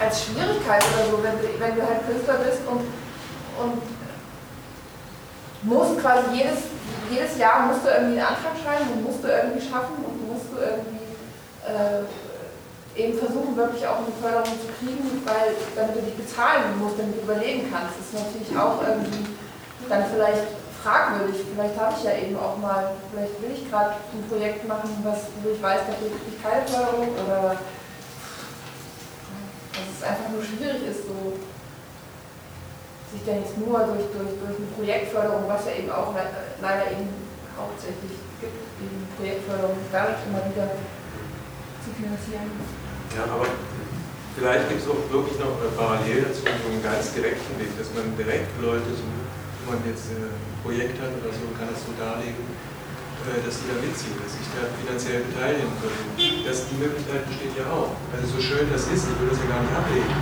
[0.00, 2.82] als Schwierigkeit oder so, wenn du, wenn du halt Künstler bist und,
[3.60, 3.82] und
[5.62, 6.72] musst quasi jedes,
[7.10, 10.50] jedes Jahr musst du irgendwie einen Antrag schreiben und musst du irgendwie schaffen und musst
[10.50, 11.06] du irgendwie
[11.66, 12.02] äh,
[13.00, 17.16] eben versuchen, wirklich auch eine Förderung zu kriegen, weil damit du dich bezahlen musst, damit
[17.16, 19.36] du überleben kannst, ist natürlich auch irgendwie
[19.88, 21.44] dann vielleicht fragwürdig.
[21.52, 25.28] Vielleicht habe ich ja eben auch mal, vielleicht will ich gerade ein Projekt machen, was,
[25.42, 27.56] wo ich weiß, da kriege ich keine Förderung oder
[29.70, 31.36] dass es einfach nur schwierig ist, so
[33.12, 36.22] sich dann jetzt nur durch, durch, durch eine Projektförderung, was ja eben auch le
[36.62, 37.10] leider eben
[37.58, 40.70] hauptsächlich gibt, eben Projektförderung gar nicht immer wieder
[41.82, 42.79] zu finanzieren.
[43.16, 43.46] Ja, aber
[44.38, 47.90] vielleicht gibt es auch wirklich noch äh, parallel dazu so einen ganz direkten Weg, dass
[47.90, 49.26] man direkt Leute sucht,
[49.66, 52.38] wenn man jetzt äh, ein Projekt hat oder so, kann das so darlegen,
[53.26, 56.06] äh, dass die da mitziehen, dass sich da finanziell beteiligen können.
[56.46, 57.98] Das, die Möglichkeit besteht ja auch.
[58.14, 60.14] Also so schön das ist, ich will das ja gar nicht ablehnen,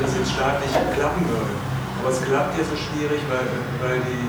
[0.00, 1.54] dass es jetzt staatlich klappen würde.
[2.00, 3.48] Aber es klappt ja so schwierig, weil,
[3.84, 4.24] weil die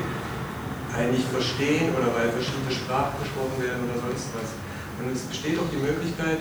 [0.95, 4.51] einen nicht verstehen oder weil verschiedene Sprachen gesprochen werden oder sonst was.
[4.99, 6.39] Und es besteht auch die Möglichkeit,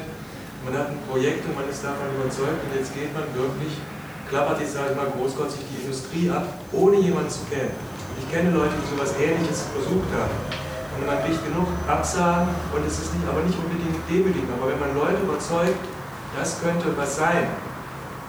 [0.65, 3.77] man hat ein Projekt und man ist davon überzeugt und jetzt geht man wirklich,
[4.29, 7.77] klappert jetzt, sage ich mal, großkotzig die Industrie ab, ohne jemanden zu kennen.
[8.19, 10.37] Ich kenne Leute, die sowas ähnliches versucht haben.
[10.97, 14.49] Und man kriegt genug Absagen und es ist nicht, aber nicht unbedingt demütigend.
[14.57, 15.83] Aber wenn man Leute überzeugt,
[16.39, 17.51] das könnte was sein,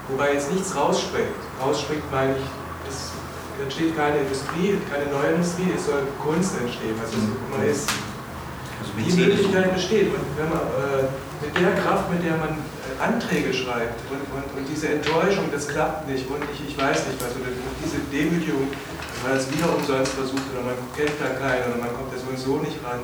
[0.08, 1.40] wobei jetzt nichts rausspringt.
[1.62, 2.46] Rausspringt meine ich,
[2.90, 3.14] es
[3.62, 7.88] entsteht keine Industrie, keine neue Industrie, es soll Kunst entstehen, was es immer ist.
[8.98, 10.08] Die Möglichkeit besteht.
[10.08, 11.08] Und wenn man äh,
[11.46, 15.68] mit der Kraft, mit der man äh, Anträge schreibt und, und, und diese Enttäuschung, das
[15.68, 18.66] klappt nicht und ich, ich weiß nicht was, oder diese Demütigung,
[19.22, 22.58] weil es wieder umsonst versucht oder man kennt da keinen oder man kommt da sowieso
[22.58, 23.00] nicht ran,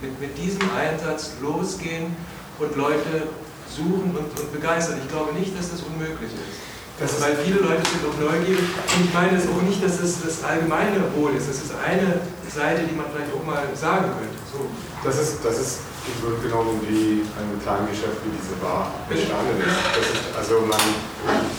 [0.00, 2.16] mit, mit diesem Einsatz losgehen
[2.58, 3.28] und Leute
[3.68, 4.98] suchen und, und begeistern.
[5.00, 6.72] Ich glaube nicht, dass das unmöglich ist.
[7.00, 10.22] Das weil viele Leute sind auch neugierig und ich meine es auch nicht, dass es
[10.22, 11.48] das allgemeine Wohl ist.
[11.48, 14.38] Das ist eine Seite, die man vielleicht auch mal sagen könnte.
[14.52, 14.68] So.
[15.02, 19.78] Das ist, das ist im Grunde genommen wie ein Kleingeschäft wie diese Bar entstanden ist.
[20.02, 20.82] Ist also man,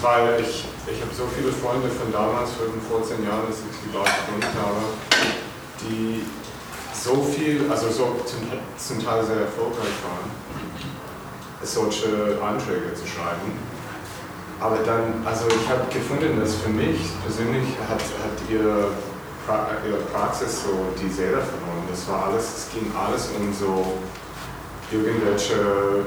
[0.02, 3.92] weil ich, ich habe so viele Freunde von damals, von 14 Jahren, als ich die
[3.96, 4.84] Bar gegründet habe,
[5.80, 6.28] die
[6.92, 10.28] so viel, also so zum, zum Teil sehr erfolgreich waren,
[11.64, 13.56] solche Anträge zu schreiben.
[14.60, 18.92] Aber dann, also ich habe gefunden, dass für mich persönlich hat, hat ihr,
[19.46, 21.84] pra ihre Praxis so die Seele verloren.
[21.90, 23.98] Das war alles, es ging alles um so
[24.98, 26.06] irgendwelche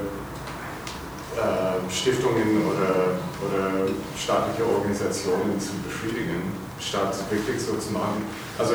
[1.35, 8.23] äh, Stiftungen oder, oder staatliche Organisationen zu befriedigen, statt wirklich so zu machen.
[8.57, 8.73] Also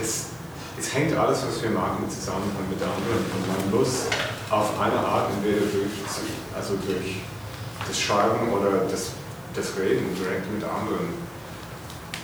[0.00, 0.26] es,
[0.78, 3.24] es hängt alles, was wir machen, zusammen mit anderen.
[3.34, 4.06] Und man muss
[4.50, 5.96] auf eine Art entweder durch,
[6.54, 7.20] also durch
[7.86, 9.12] das Schreiben oder das,
[9.54, 11.28] das Reden direkt mit anderen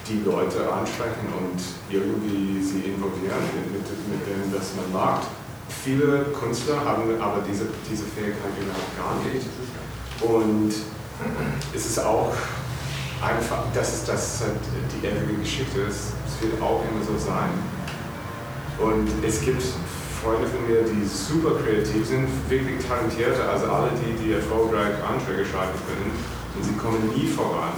[0.08, 3.40] die Leute ansprechen und irgendwie sie involvieren
[3.72, 5.28] mit, mit, dem, was man macht.
[5.84, 9.44] Viele Künstler haben aber diese, diese Fähigkeit überhaupt gar nicht.
[10.22, 10.72] Und
[11.74, 12.32] es ist auch
[13.20, 14.56] einfach, das ist, das ist halt
[14.96, 17.50] die ewige Geschichte, es, es wird auch immer so sein.
[18.80, 19.62] Und es gibt
[20.22, 25.44] Freunde von mir, die super kreativ sind, wirklich talentierte, also alle, die, die erfolgreich Anträge
[25.44, 26.16] schreiben können,
[26.56, 27.76] und sie kommen nie voran.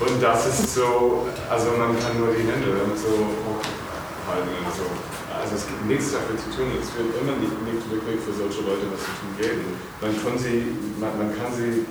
[0.00, 5.11] Und das ist so, also man kann nur die Hände so hochhalten und so.
[5.40, 7.52] Also es gibt nichts dafür zu tun, es wird immer nicht,
[7.90, 9.64] wirklich für solche Leute was zu tun geben.
[10.00, 11.86] Man kann sie, man, man kann sie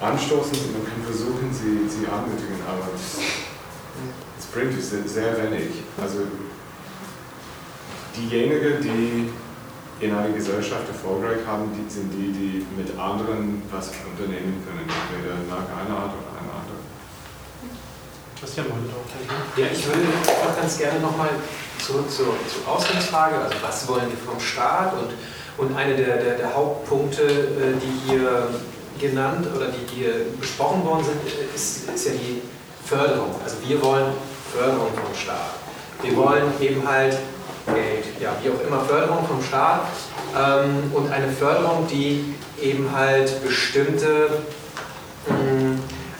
[0.00, 5.84] anstoßen, man kann versuchen, sie, sie anmutigen, aber es, bringt es sehr wenig.
[6.00, 6.24] Also
[8.16, 9.30] diejenigen, die
[10.00, 15.36] in einer Gesellschaft erfolgreich haben, die sind die, die mit anderen was unternehmen können, entweder
[15.50, 16.27] nach einer Art oder.
[18.40, 21.30] Christian wollte auch Ja, ich würde auch ganz gerne nochmal
[21.84, 25.10] zurück zur, zur Ausgangsfrage, also was wollen wir vom Staat und,
[25.66, 28.48] und eine der, der, der Hauptpunkte, äh, die hier
[29.00, 32.42] genannt oder die hier besprochen worden sind, ist, ist ja die
[32.84, 33.34] Förderung.
[33.42, 34.12] Also wir wollen
[34.52, 35.54] Förderung vom Staat.
[36.02, 37.18] Wir wollen eben halt
[37.66, 39.82] Geld, ja, wie auch immer, Förderung vom Staat
[40.36, 44.30] ähm, und eine Förderung, die eben halt bestimmte,
[45.26, 45.78] mh,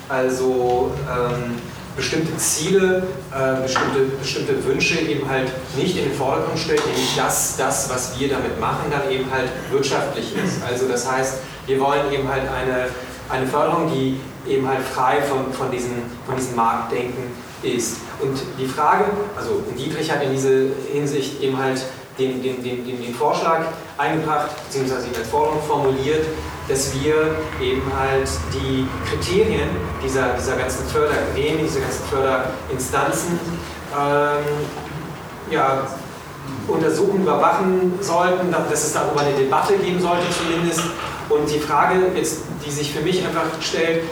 [0.09, 1.59] also ähm,
[1.99, 3.03] bestimmte Ziele,
[3.33, 8.17] äh, bestimmte, bestimmte Wünsche eben halt nicht in den Vordergrund stellt, nämlich dass das, was
[8.17, 10.63] wir damit machen, dann eben halt wirtschaftlich ist.
[10.63, 12.87] Also das heißt, wir wollen eben halt eine,
[13.29, 14.17] eine Förderung, die
[14.49, 15.91] eben halt frei von, von, diesen,
[16.25, 17.23] von diesem Marktdenken
[17.63, 17.97] ist.
[18.21, 19.05] Und die Frage,
[19.35, 21.81] also Dietrich hat in diese Hinsicht eben halt
[22.17, 23.61] den, den, den, den, Vorschlag
[23.97, 26.25] eingebracht, beziehungsweise ihn als Forderung formuliert,
[26.69, 29.69] dass wir eben halt die Kriterien
[30.03, 33.39] dieser, dieser ganzen Fördergremien, dieser ganzen Förderinstanzen
[33.91, 34.45] ähm,
[35.49, 35.87] ja,
[36.67, 40.81] untersuchen, überwachen sollten, dass es darüber eine Debatte geben sollte zumindest.
[41.27, 44.03] Und die Frage, jetzt, die sich für mich einfach stellt,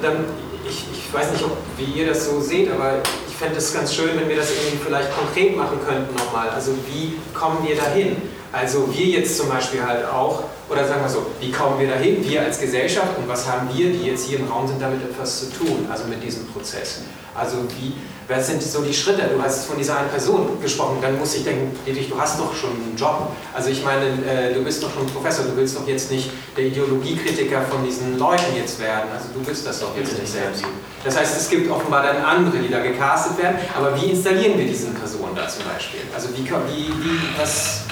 [0.00, 0.24] dann,
[0.66, 3.94] ich, ich weiß nicht, ob, wie ihr das so seht, aber ich fände es ganz
[3.94, 6.48] schön, wenn wir das irgendwie vielleicht konkret machen könnten nochmal.
[6.48, 8.16] Also wie kommen wir dahin?
[8.52, 12.22] Also wir jetzt zum Beispiel halt auch, oder sagen wir so, wie kommen wir dahin,
[12.28, 15.40] wir als Gesellschaft und was haben wir, die jetzt hier im Raum sind, damit etwas
[15.40, 17.02] zu tun, also mit diesem Prozess?
[17.34, 17.92] Also wie,
[18.28, 19.28] was sind so die Schritte?
[19.32, 22.70] Du hast von dieser einen Person gesprochen, dann muss ich denken, du hast doch schon
[22.70, 23.30] einen Job.
[23.54, 26.64] Also ich meine, äh, du bist doch schon Professor, du willst doch jetzt nicht der
[26.64, 29.10] Ideologiekritiker von diesen Leuten jetzt werden.
[29.12, 30.64] Also du bist das doch jetzt nicht selbst.
[31.04, 34.66] Das heißt, es gibt offenbar dann andere, die da gecastet werden, aber wie installieren wir
[34.66, 36.00] diesen Personen da zum Beispiel?
[36.14, 37.82] Also wie, wie, wie was...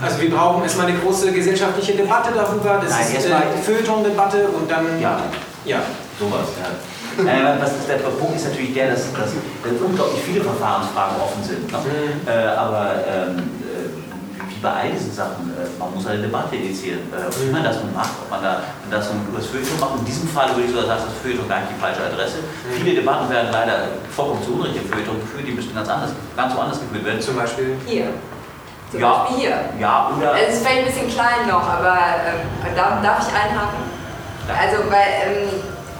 [0.00, 4.70] Also wir brauchen erstmal eine große gesellschaftliche Debatte darüber, das Nein, ist eine Feuilleton-Debatte und
[4.70, 5.00] dann...
[5.00, 5.20] Ja,
[5.64, 5.80] ja.
[6.18, 6.70] sowas, ja.
[7.18, 11.42] Äh, was ist der Punkt ist natürlich der, dass, dass, dass unglaublich viele Verfahrensfragen offen
[11.42, 11.66] sind.
[11.66, 11.78] Ne?
[11.78, 12.28] Mhm.
[12.28, 13.90] Äh, aber ähm, äh,
[14.48, 17.82] wie bei all diesen Sachen, äh, man muss eine Debatte initiieren, äh, wie man das
[17.82, 19.98] nun macht, ob man da das über das Feuilleton macht.
[19.98, 22.38] In diesem Fall würde ich sogar sagen, das Feuilleton gar nicht die falsche Adresse.
[22.38, 22.78] Mhm.
[22.78, 26.54] Viele Debatten werden leider vollkommen zu Unrecht im Feuilleton geführt, die müssten ganz anders, ganz
[26.54, 27.20] woanders geführt werden.
[27.20, 27.74] Zum Beispiel?
[27.84, 28.14] Hier.
[28.90, 29.60] Zum ja, Beispiel hier.
[29.78, 30.34] Ja, oder.
[30.34, 33.84] Es ist vielleicht ein bisschen klein noch, aber ähm, darf, darf ich einhaken?
[34.48, 35.44] Also, weil.
[35.44, 35.48] Ähm,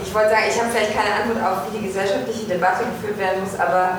[0.00, 3.42] ich wollte sagen, ich habe vielleicht keine Antwort auf, wie die gesellschaftliche Debatte geführt werden
[3.42, 3.98] muss, aber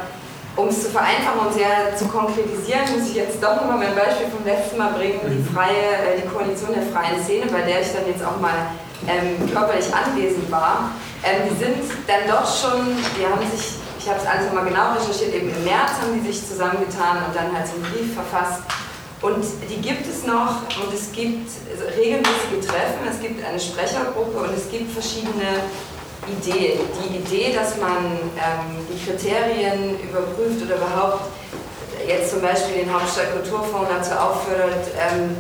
[0.55, 4.27] um es zu vereinfachen und sehr zu konkretisieren, muss ich jetzt doch nochmal mein Beispiel
[4.27, 5.53] vom letzten Mal bringen, die, mhm.
[5.53, 8.73] freie, äh, die Koalition der freien Szene, bei der ich dann jetzt auch mal
[9.07, 10.91] ähm, körperlich anwesend war.
[11.23, 11.77] Ähm, die sind
[12.07, 15.63] dann doch schon, die haben sich, ich habe es alles nochmal genau recherchiert, eben im
[15.65, 18.63] März haben die sich zusammengetan und dann halt so einen Brief verfasst.
[19.21, 21.51] Und die gibt es noch und es gibt
[21.97, 25.67] regelmäßige Treffen, es gibt eine Sprechergruppe und es gibt verschiedene
[26.31, 26.79] Idee.
[27.03, 31.27] Die Idee, dass man ähm, die Kriterien überprüft oder überhaupt
[32.07, 35.35] jetzt zum Beispiel den Hauptstadtkulturfonds dazu auffordert, ähm,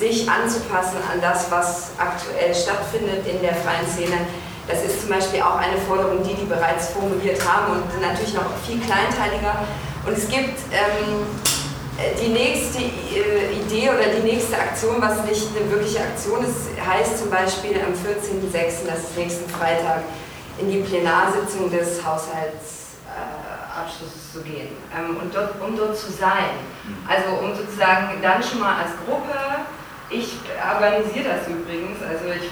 [0.00, 4.26] sich anzupassen an das, was aktuell stattfindet in der freien Szene.
[4.68, 8.46] Das ist zum Beispiel auch eine Forderung, die die bereits formuliert haben und natürlich noch
[8.64, 9.64] viel kleinteiliger.
[10.06, 11.26] Und es gibt ähm,
[12.20, 17.18] die nächste äh, Idee oder die nächste Aktion, was nicht eine wirkliche Aktion ist, heißt
[17.18, 20.04] zum Beispiel am 14.06., das ist nächsten Freitag,
[20.58, 26.50] in die Plenarsitzung des Haushaltsabschlusses äh, zu gehen ähm, und dort, um dort zu sein.
[27.08, 29.34] Also um sozusagen dann schon mal als Gruppe,
[30.12, 32.48] ich organisiere das übrigens, also ich,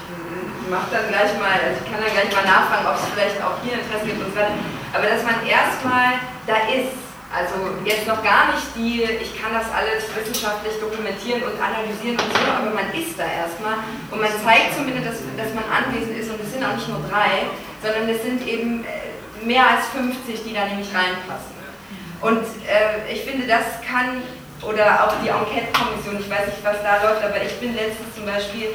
[0.69, 3.59] mache dann gleich mal, also ich kann dann gleich mal nachfragen, ob es vielleicht auch
[3.59, 4.55] hier Interesse gibt und so weiter,
[4.95, 6.15] aber dass man erstmal
[6.47, 6.95] da ist
[7.31, 7.55] also
[7.87, 12.43] jetzt noch gar nicht die, ich kann das alles wissenschaftlich dokumentieren und analysieren und so,
[12.43, 13.79] aber man ist da erstmal
[14.11, 16.99] und man zeigt zumindest, dass, dass man anwesend ist und es sind auch nicht nur
[17.07, 17.47] drei,
[17.79, 21.55] sondern es sind eben äh, mehr als 50, die da nämlich reinpassen.
[22.19, 24.21] Und äh, ich finde, das kann,
[24.61, 28.25] oder auch die Enquete-Kommission, ich weiß nicht, was da läuft, aber ich bin letztens zum
[28.25, 28.69] Beispiel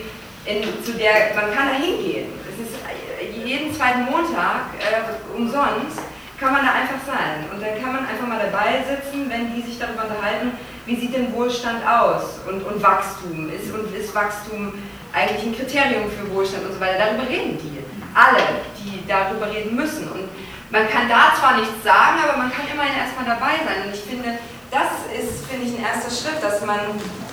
[0.45, 2.33] in, zu der, man kann da hingehen.
[2.47, 6.01] Es ist äh, jeden zweiten Montag äh, umsonst
[6.39, 7.49] kann man da einfach sein.
[7.51, 10.53] Und dann kann man einfach mal dabei sitzen, wenn die sich darüber unterhalten,
[10.85, 14.75] wie sieht denn Wohlstand aus und, und Wachstum ist und ist Wachstum
[15.13, 16.99] eigentlich ein Kriterium für Wohlstand und so weiter.
[16.99, 17.81] Darüber reden die.
[18.15, 18.45] Alle,
[18.77, 20.09] die darüber reden müssen.
[20.09, 20.29] Und
[20.71, 23.89] man kann da zwar nichts sagen, aber man kann immerhin erstmal dabei sein.
[23.89, 24.39] Und ich finde,
[24.71, 26.81] das ist, finde ich, ein erster Schritt, dass man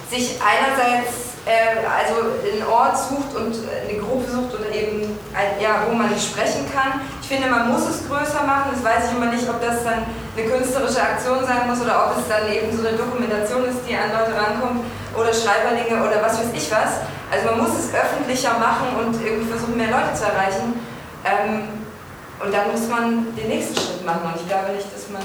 [0.09, 5.17] sich einerseits äh, also einen Ort sucht und eine Gruppe sucht oder eben
[5.59, 7.01] ja, wo man nicht sprechen kann.
[7.21, 8.71] Ich finde, man muss es größer machen.
[8.71, 12.17] Das weiß ich immer nicht, ob das dann eine künstlerische Aktion sein muss oder ob
[12.17, 16.39] es dann eben so eine Dokumentation ist, die an Leute rankommt oder Schreiberlinge oder was
[16.39, 17.03] weiß ich was.
[17.27, 20.79] Also man muss es öffentlicher machen und irgendwie versuchen, mehr Leute zu erreichen.
[21.25, 21.83] Ähm,
[22.39, 24.31] und dann muss man den nächsten Schritt machen.
[24.31, 25.23] Und ich glaube nicht, dass man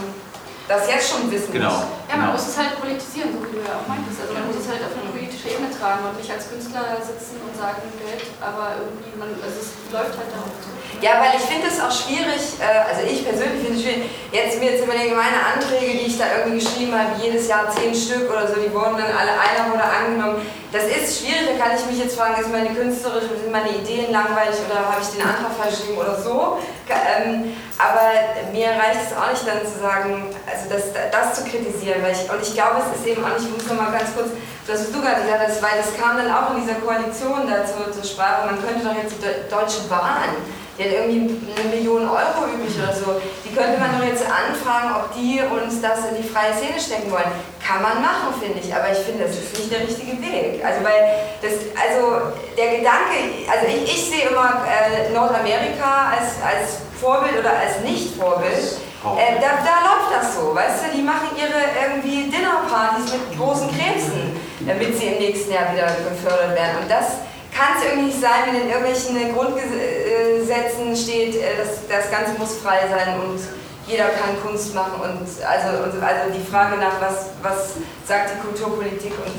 [0.68, 1.72] das jetzt schon wissen genau.
[1.72, 1.88] muss.
[2.06, 2.32] Ja, man genau.
[2.36, 4.20] muss es halt politisieren, so wie du ja auch meintest.
[4.20, 7.40] Also man muss es halt auf eine politische Ebene tragen und nicht als Künstler sitzen
[7.40, 10.68] und sagen Geld, aber irgendwie, man, also es läuft halt darauf zu.
[11.00, 14.58] Ja, weil ich finde es auch schwierig, äh, also ich persönlich finde es schwierig, jetzt
[14.58, 18.26] mir jetzt überlegen, meine Anträge, die ich da irgendwie geschrieben habe, jedes Jahr zehn Stück
[18.26, 20.42] oder so, die wurden dann alle einer wurde angenommen.
[20.74, 24.10] Das ist schwierig, da kann ich mich jetzt fragen, ist meine künstlerische, sind meine Ideen
[24.10, 26.58] langweilig oder habe ich den Antrag falsch geschrieben oder so.
[26.90, 32.02] Ähm, aber mir reicht es auch nicht dann zu sagen, also das, das zu kritisieren,
[32.02, 34.34] weil ich, und ich glaube, es ist eben auch nicht, ich muss nochmal ganz kurz,
[34.66, 37.86] das, was du gerade gesagt hast, weil das kam dann auch in dieser Koalition dazu
[37.88, 40.36] zur Sprache, man könnte doch jetzt die Deutsche Bahn
[40.78, 43.18] die hat irgendwie eine Million Euro übrig oder so.
[43.44, 47.10] Die könnte man doch jetzt anfragen, ob die uns das in die freie Szene stecken
[47.10, 47.34] wollen.
[47.58, 50.62] Kann man machen, finde ich, aber ich finde, das ist nicht der richtige Weg.
[50.62, 51.02] Also, weil
[51.42, 57.58] das, also der Gedanke, also ich, ich sehe immer äh, Nordamerika als, als Vorbild oder
[57.58, 58.78] als Nicht-Vorbild.
[59.18, 63.68] Äh, da, da läuft das so, weißt du, die machen ihre irgendwie Dinnerpartys mit großen
[63.70, 64.34] Krebsen,
[64.66, 66.82] damit sie im nächsten Jahr wieder gefördert werden.
[66.82, 67.22] Und das,
[67.58, 72.62] kann es irgendwie nicht sein, wenn in irgendwelchen Grundgesetzen steht, äh, dass das Ganze muss
[72.62, 73.42] frei sein und
[73.90, 79.16] jeder kann Kunst machen und also, also die Frage nach, was, was sagt die Kulturpolitik
[79.18, 79.34] und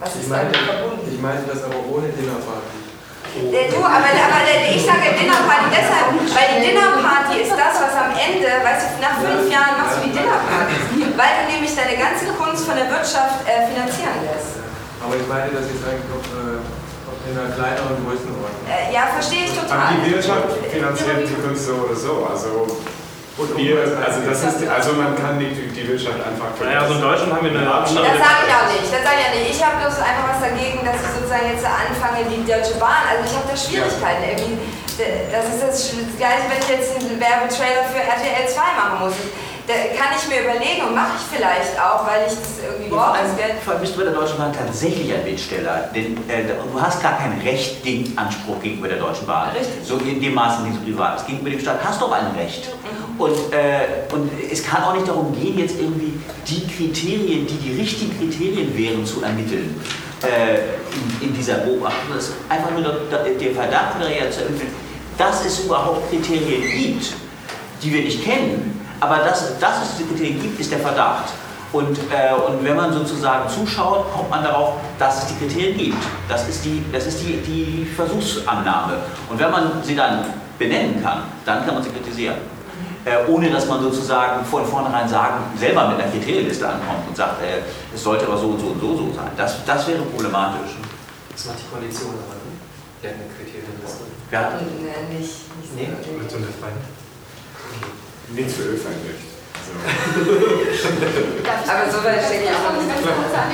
[0.00, 1.04] was ist damit verbunden?
[1.04, 2.78] Ich meinte das aber ohne Dinnerparty.
[3.28, 4.40] Äh, du, aber, aber
[4.72, 9.20] ich sage Dinnerparty deshalb, weil die Dinnerparty ist das, was am Ende, weißt du, nach
[9.20, 13.44] fünf Jahren machst du die Dinnerparty, weil du nämlich deine ganze Kunst von der Wirtschaft
[13.44, 14.64] äh, finanzieren lässt.
[15.02, 16.62] Aber ich meine, dass jetzt eigentlich noch äh,
[17.28, 18.64] in einer kleineren Größenordnung.
[18.64, 19.76] Äh, ja, verstehe ich total.
[19.76, 22.24] Aber die Wirtschaft finanziert die Kunst so oder so.
[22.24, 22.64] Also,
[23.54, 27.30] wir, also, das ist, also man kann die, die Wirtschaft einfach Naja, also in Deutschland
[27.30, 28.02] haben wir eine andere.
[28.02, 28.90] Das sage ich auch nicht.
[28.90, 29.50] Das sage ich auch nicht.
[29.54, 33.06] Ich habe bloß einfach was dagegen, dass ich sozusagen jetzt anfange, die Deutsche Bahn.
[33.06, 34.26] Also ich habe da Schwierigkeiten.
[34.26, 34.58] Irgendwie,
[35.30, 35.78] das ist das
[36.18, 39.14] Gleiche, wenn ich jetzt einen Werbetrailer für RTL 2 machen muss.
[39.14, 43.18] Da kann ich mir überlegen und mache ich vielleicht auch, weil ich das irgendwie brauche.
[43.64, 45.90] Vor allem bist du bei der Deutschen Bahn tatsächlich ein Bittsteller.
[45.94, 49.50] Denn äh, du hast gar kein Recht gegen Anspruch gegenüber der Deutschen Bahn.
[49.50, 49.84] Richtig.
[49.84, 51.26] So in dem Maße, wie du privat ist.
[51.26, 52.68] Gegenüber dem Staat hast du auch ein Recht.
[52.68, 53.20] Mhm.
[53.20, 56.14] Und, äh, und es kann auch nicht darum gehen, jetzt irgendwie
[56.46, 59.78] die Kriterien, die die richtigen Kriterien wären, zu ermitteln.
[60.22, 60.78] Äh,
[61.20, 62.14] in, in, dieser Beobachtung.
[62.14, 64.74] Das ist einfach nur der, der Verdacht wäre zu ermitteln,
[65.16, 67.12] dass es überhaupt Kriterien gibt,
[67.80, 71.30] die wir nicht kennen, aber dass, dass es diese Kriterien gibt, ist der Verdacht.
[71.72, 76.02] Und, äh, und wenn man sozusagen zuschaut, kommt man darauf, dass es die Kriterien gibt.
[76.28, 78.94] Das ist die, das ist die, die Versuchsannahme.
[79.28, 80.24] Und wenn man sie dann
[80.58, 82.36] benennen kann, dann kann man sie kritisieren.
[83.04, 87.42] Äh, ohne dass man sozusagen von vornherein sagen, selber mit einer Kriterienliste ankommt und sagt,
[87.42, 87.60] äh,
[87.94, 89.30] es sollte aber so und so und so, so sein.
[89.36, 90.76] Das, das wäre problematisch.
[91.32, 92.52] Das macht die Koalition aber, ne?
[93.02, 94.04] Die hat eine Kriterienliste.
[94.32, 94.52] Ja.
[94.58, 95.32] Nee, nicht.
[95.56, 95.88] nicht Nee,
[96.28, 96.38] so.
[96.38, 96.97] mit
[98.28, 98.34] so.
[98.34, 99.28] Nichts für Öffentlich.
[101.68, 102.88] Aber so weit stecke ich auch nicht.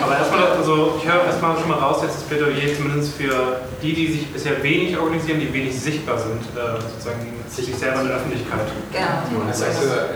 [0.03, 3.93] Aber erstmal, also ich höre erstmal schon mal raus, jetzt das Plädoyer zumindest für die,
[3.95, 8.17] die sich bisher wenig organisieren, die wenig sichtbar sind, äh, sozusagen sich selber in der
[8.17, 8.67] Öffentlichkeit.
[8.91, 9.47] Genau.
[9.47, 10.11] Als Akteur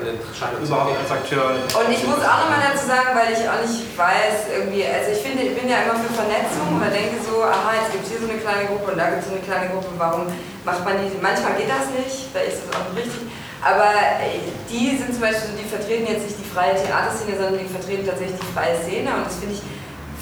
[0.62, 1.44] Überhaupt als Akteur.
[1.66, 5.22] Und ich muss auch nochmal dazu sagen, weil ich auch nicht weiß, irgendwie, also ich
[5.22, 8.22] finde, ich bin ja immer für Vernetzung oder denke so, aha, jetzt gibt es hier
[8.22, 10.30] so eine kleine Gruppe und da gibt es so eine kleine Gruppe, warum
[10.66, 13.26] macht man die, manchmal geht das nicht, da ist das auch nicht richtig.
[13.62, 13.90] Aber
[14.70, 18.38] die sind zum Beispiel, die vertreten jetzt nicht die freie Theaterszene, sondern die vertreten tatsächlich
[18.38, 19.62] die freie Szene und das finde ich,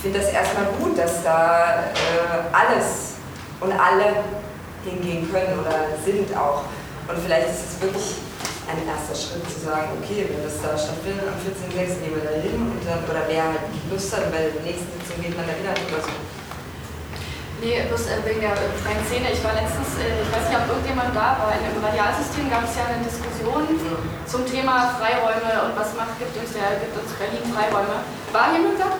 [0.00, 3.20] finde das erstmal gut, dass da äh, alles
[3.60, 4.24] und alle
[4.84, 6.64] hingehen können oder sind auch.
[7.08, 8.24] Und vielleicht ist es wirklich
[8.66, 12.02] ein erster Schritt zu sagen, okay, wenn das da stattfindet am 14.06.
[12.02, 15.22] gehen wir da hin und dann, oder wer halt Lust hat, bei der nächsten Sitzung
[15.22, 16.14] geht man da wieder oder so.
[17.60, 19.32] Nee, bloß äh, wegen der äh, freien Szene.
[19.32, 22.68] Ich war letztens, äh, ich weiß nicht, ob irgendjemand da war, in dem Radialsystem gab
[22.68, 23.64] es ja eine Diskussion
[24.28, 28.04] zum Thema Freiräume und was macht, gibt uns, der, gibt uns Berlin Freiräume.
[28.36, 28.92] War jemand da?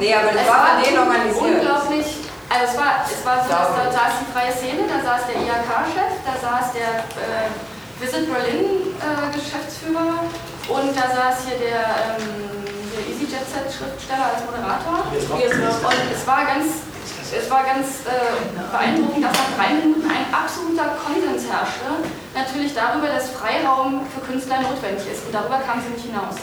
[0.00, 1.60] Nee, aber das es war von denen organisiert.
[1.60, 2.24] Unglaublich.
[2.48, 5.44] Also es war, es war so, dass da saß die freie Szene, da saß der
[5.44, 7.52] IHK-Chef, da saß der äh,
[8.00, 10.24] Visit Berlin-Geschäftsführer
[10.72, 12.56] und da saß hier der, ähm,
[12.88, 15.12] der EasyJet-Schriftsteller als Moderator.
[15.12, 16.88] Und es war ganz
[17.32, 18.40] es war ganz äh,
[18.72, 21.88] beeindruckend, dass nach drei Minuten ein absoluter Konsens herrschte,
[22.32, 25.26] natürlich darüber, dass Freiraum für Künstler notwendig ist.
[25.28, 26.40] Und darüber kam sie nicht hinaus.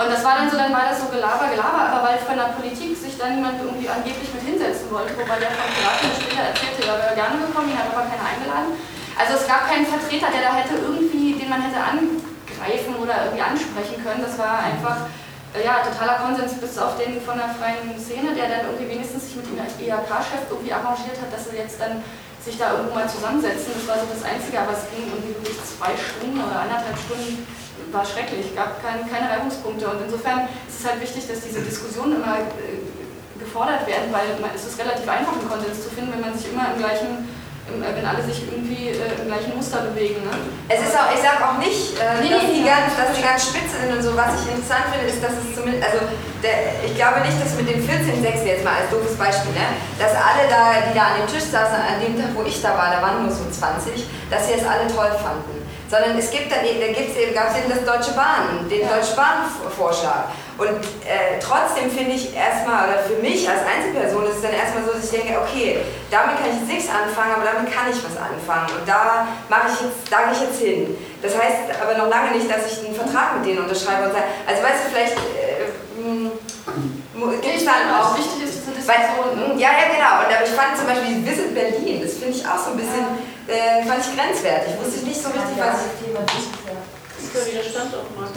[0.00, 2.56] Und das war dann so, dann war das so Gelaber, Gelaber, aber weil von der
[2.56, 6.88] Politik sich dann niemand irgendwie angeblich mit hinsetzen wollte, wobei der vom Piraten später erzählte,
[6.88, 8.80] er wäre gerne gekommen, ihn hat aber keiner eingeladen.
[9.18, 13.44] Also es gab keinen Vertreter, der da hätte irgendwie, den man hätte angreifen oder irgendwie
[13.44, 14.24] ansprechen können.
[14.24, 15.04] Das war einfach
[15.58, 19.36] ja, totaler Konsens bis auf den von der freien Szene, der dann irgendwie wenigstens sich
[19.36, 22.02] mit dem IHK-Chef irgendwie arrangiert hat, dass sie jetzt dann
[22.38, 23.74] sich da irgendwo mal zusammensetzen.
[23.74, 27.44] Das war so das Einzige, aber es ging irgendwie wirklich zwei Stunden oder anderthalb Stunden,
[27.90, 29.90] war schrecklich, gab kein, keine Reibungspunkte.
[29.90, 32.80] Und insofern ist es halt wichtig, dass diese Diskussionen immer äh,
[33.40, 36.70] gefordert werden, weil es ist relativ einfach, einen Konsens zu finden, wenn man sich immer
[36.72, 37.39] im gleichen, äh,
[37.78, 40.26] wenn alle sich irgendwie äh, im gleichen Muster bewegen.
[40.26, 40.34] Ne?
[40.66, 42.82] Es ist auch, ich sag auch nicht, äh, Nee, dass, nee, die ja.
[42.82, 44.16] ganz, dass die ganz spitze sind und so.
[44.18, 46.10] Was ich interessant finde, ist, dass es zumindest, also
[46.42, 49.78] der, ich glaube nicht, dass mit den 14 Sechsten jetzt mal als doofes Beispiel, ne,
[50.00, 52.74] dass alle da, die da an dem Tisch saßen, an dem Tag, wo ich da
[52.74, 55.60] war, da waren nur so 20, dass sie es alle toll fanden.
[55.90, 58.86] Sondern es gibt dann eben, da gibt's eben, gab es eben das Deutsche Bahn, den
[58.86, 60.30] Deutsche Bahn-Vorschlag.
[60.60, 64.84] Und äh, trotzdem finde ich erstmal, oder für mich als Einzelperson ist es dann erstmal
[64.84, 65.80] so, dass ich denke, okay,
[66.12, 68.68] damit kann ich jetzt nichts anfangen, aber damit kann ich was anfangen.
[68.76, 71.00] Und da mache ich jetzt, da gehe ich jetzt hin.
[71.24, 74.28] Das heißt aber noch lange nicht, dass ich einen Vertrag mit denen unterschreibe und sage,
[74.44, 75.72] also weißt du, vielleicht äh,
[77.40, 78.12] gibt es dann auch.
[78.20, 79.56] Wichtig ist diese Diskussion.
[79.56, 80.12] mm, ja, ja, genau.
[80.20, 83.08] Und aber ich fand zum Beispiel Visit Berlin, das finde ich auch so ein bisschen,
[83.48, 84.76] äh, fand ich grenzwertig.
[84.76, 86.99] Wusste ich nicht so richtig, was ich.
[87.32, 87.62] Ist wieder.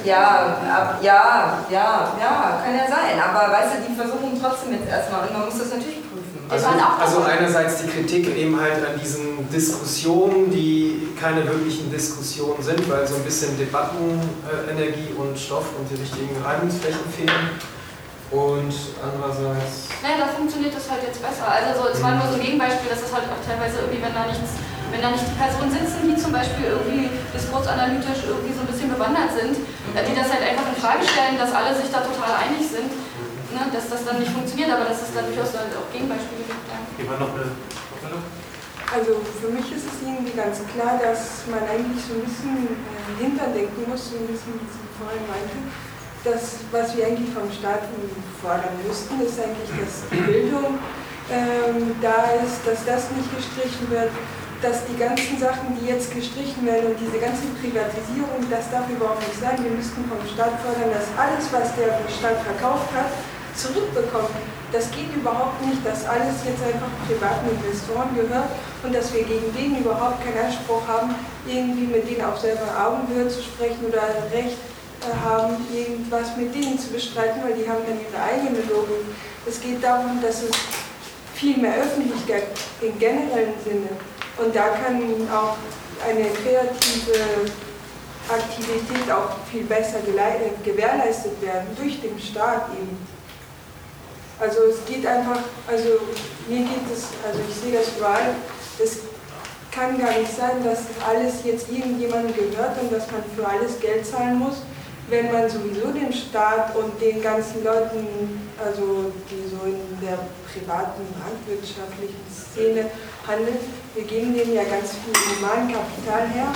[0.05, 3.19] Ja, ab, ja, ja, ja, kann ja sein.
[3.19, 6.23] Aber weißt du, die versuchen trotzdem jetzt erstmal und man muss das natürlich prüfen.
[6.49, 6.67] Also,
[6.99, 13.07] also einerseits die Kritik eben halt an diesen Diskussionen, die keine wirklichen Diskussionen sind, weil
[13.07, 17.49] so ein bisschen Debattenenergie und Stoff und die richtigen Reibungsflächen fehlen.
[18.33, 21.45] Und andererseits Naja, da funktioniert das halt jetzt besser.
[21.45, 24.17] Also so, es war nur so ein Gegenbeispiel, dass es halt auch teilweise irgendwie, wenn
[24.17, 24.57] da nichts,
[24.89, 28.89] wenn da nicht die Personen sitzen, die zum Beispiel irgendwie diskursanalytisch irgendwie so ein bisschen
[28.89, 29.61] bewandert sind,
[29.93, 32.89] äh, die das halt einfach in Frage stellen, dass alle sich da total einig sind,
[33.53, 36.65] ne, dass das dann nicht funktioniert, aber dass es da durchaus halt auch Gegenbeispiele gibt.
[36.73, 36.81] Ja.
[36.97, 37.53] Hier war noch eine.
[38.93, 43.13] Also für mich ist es irgendwie ganz klar, dass man eigentlich so ein bisschen äh,
[43.21, 45.57] hinterdenken muss, so ein bisschen, wie Sie vorhin meinte,
[46.23, 47.83] dass was wir eigentlich vom Staat
[48.41, 50.79] fordern müssten, ist eigentlich, dass die Bildung
[51.31, 54.11] ähm, da ist, dass das nicht gestrichen wird,
[54.63, 59.19] dass die ganzen Sachen, die jetzt gestrichen werden und diese ganze Privatisierung, das darf überhaupt
[59.19, 59.59] nicht sein.
[59.59, 63.11] Wir müssten vom Staat fordern, dass alles, was der Staat verkauft hat,
[63.59, 64.31] zurückbekommt.
[64.71, 68.49] Das geht überhaupt nicht, dass alles jetzt einfach privaten Investoren gehört
[68.81, 71.13] und dass wir gegen denen überhaupt keinen Anspruch haben,
[71.45, 74.01] irgendwie mit denen auf selber Augenhöhe zu sprechen oder
[74.33, 74.57] Recht
[75.23, 79.05] haben, irgendwas mit denen zu bestreiten, weil die haben dann ihre eigene Logik.
[79.45, 80.51] Es geht darum, dass es
[81.35, 82.47] viel mehr Öffentlichkeit
[82.81, 83.89] im generellen Sinne
[84.37, 85.01] und da kann
[85.31, 85.57] auch
[86.07, 87.51] eine kreative
[88.29, 89.99] Aktivität auch viel besser
[90.63, 92.97] gewährleistet werden durch den Staat eben.
[94.39, 95.89] Also es geht einfach, also
[96.47, 98.35] mir geht es, also ich sehe das überall,
[98.81, 98.99] es
[99.71, 104.05] kann gar nicht sein, dass alles jetzt irgendjemandem gehört und dass man für alles Geld
[104.05, 104.57] zahlen muss,
[105.09, 111.03] wenn man sowieso den Staat und den ganzen Leuten, also die so in der privaten,
[111.19, 112.89] marktwirtschaftlichen Szene
[113.27, 113.59] handeln,
[113.95, 116.47] wir geben denen ja ganz viel humanen Kapital her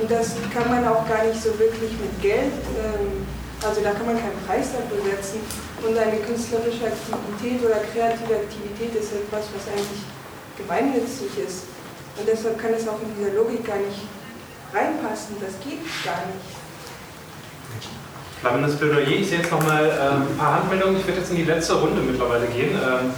[0.00, 3.26] und das kann man auch gar nicht so wirklich mit Geld, ähm,
[3.66, 5.40] also da kann man keinen Preis dafür setzen
[5.82, 10.06] und eine künstlerische Aktivität oder kreative Aktivität ist etwas, was eigentlich
[10.56, 11.66] gemeinnützig ist
[12.16, 14.06] und deshalb kann es auch in dieser Logik gar nicht
[14.72, 16.57] reinpassen, das geht gar nicht.
[18.40, 19.08] Flammendes Plädoyer.
[19.08, 21.00] Ich sehe jetzt noch mal ähm, ein paar Handmeldungen.
[21.00, 22.70] Ich werde jetzt in die letzte Runde mittlerweile gehen.
[22.70, 23.12] Ähm,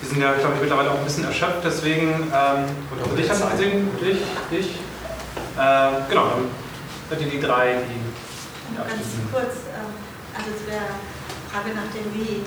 [0.00, 2.30] wir sind ja, glaube ich, mittlerweile auch ein bisschen erschöpft, deswegen.
[2.34, 4.18] Ähm, also dich haben gesehen, dich,
[4.50, 4.80] dich.
[5.56, 6.50] Äh, genau, dann
[7.10, 7.94] seid ihr die drei, die.
[7.94, 9.28] die Ganz abstimmen.
[9.30, 9.94] kurz, ähm,
[10.34, 10.90] also es wäre
[11.50, 12.42] Frage nach dem Wie.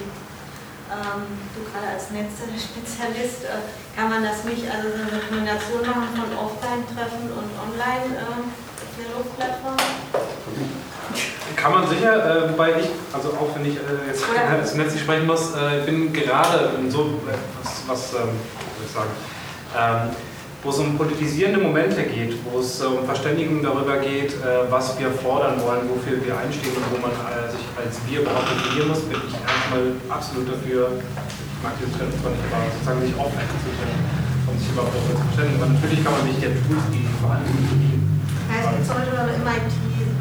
[0.91, 1.23] Ähm,
[1.55, 3.63] du gerade als Netzspezialist, äh,
[3.95, 9.79] kann man das nicht, also so eine Kombination machen von Offline-Treffen und Online-Dialogplattformen?
[11.55, 12.13] Kann man sicher,
[12.45, 14.57] äh, wobei ich, also auch wenn ich äh, jetzt Ja.
[14.57, 17.19] als Netz nicht sprechen muss, äh, bin gerade in so,
[17.61, 18.29] was, was ähm,
[18.77, 19.11] soll ich sagen,
[19.77, 20.15] ähm,
[20.63, 24.97] wo es um politisierende Momente geht, wo es äh, um Verständigung darüber geht, äh, was
[24.99, 28.87] wir fordern wollen, wofür wir einstehen und wo man äh, sich als wir überhaupt definieren
[28.89, 33.13] muss, bin ich erstmal absolut dafür, ich mag diese Trennung zwar nicht, aber sozusagen sich
[33.17, 34.01] offline zu trennen,
[34.49, 35.57] um sich überhaupt darüber zu verständigen.
[35.61, 38.01] Aber natürlich kann man sich der Tools, die vor allem die
[38.49, 39.71] Ja, es gibt zum Beispiel MIT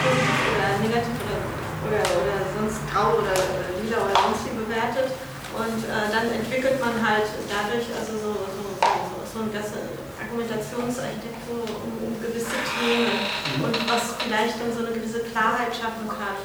[0.05, 1.41] positiv oder negativ oder,
[1.89, 5.17] oder, oder sonst grau oder äh, lila oder sonst wie bewertet.
[5.57, 10.04] Und äh, dann entwickelt man halt dadurch also so, so, so, so eine ganze
[10.35, 13.15] Argumentationsarchitektur um, gewisse Themen
[13.63, 16.43] und was vielleicht dann so eine gewisse Klarheit schaffen kann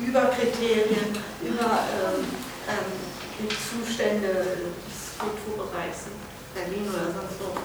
[0.00, 1.12] über Kriterien,
[1.44, 2.24] über ähm,
[2.64, 2.90] ähm,
[3.36, 6.16] die Zustände des Kulturbereichs in
[6.56, 7.60] Berlin oder sonst wo.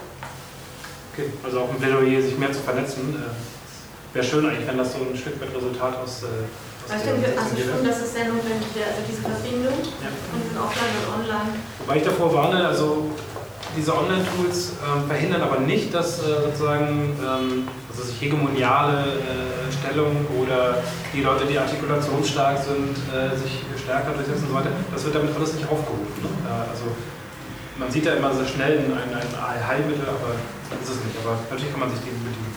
[1.13, 3.15] Okay, also auch ein Plädoyer, sich mehr zu vernetzen.
[3.15, 6.23] Äh, wäre schön eigentlich, wenn das so ein Stück weit Resultat aus.
[6.23, 6.51] Äh,
[6.85, 10.11] ich denke, also schon, dass es sehr notwendig wäre, also diese Verbindung ja.
[10.11, 11.55] von Offline und Online.
[11.79, 13.09] Wobei ich davor warne, also
[13.75, 20.25] diese Online-Tools äh, verhindern aber nicht, dass äh, sozusagen ähm, also sich hegemoniale äh, Stellung
[20.39, 20.81] oder
[21.13, 24.71] die Leute, die artikulationsstark sind, äh, sich stärker durchsetzen und so weiter.
[24.93, 26.19] Das wird damit alles nicht aufgerufen.
[26.23, 26.29] Ne?
[26.47, 26.85] Äh, also
[27.77, 30.35] man sieht ja immer sehr schnell ein, ein, Heilmittel, aber
[30.71, 31.17] das ist es nicht.
[31.23, 32.55] Aber natürlich kann man sich die bedienen.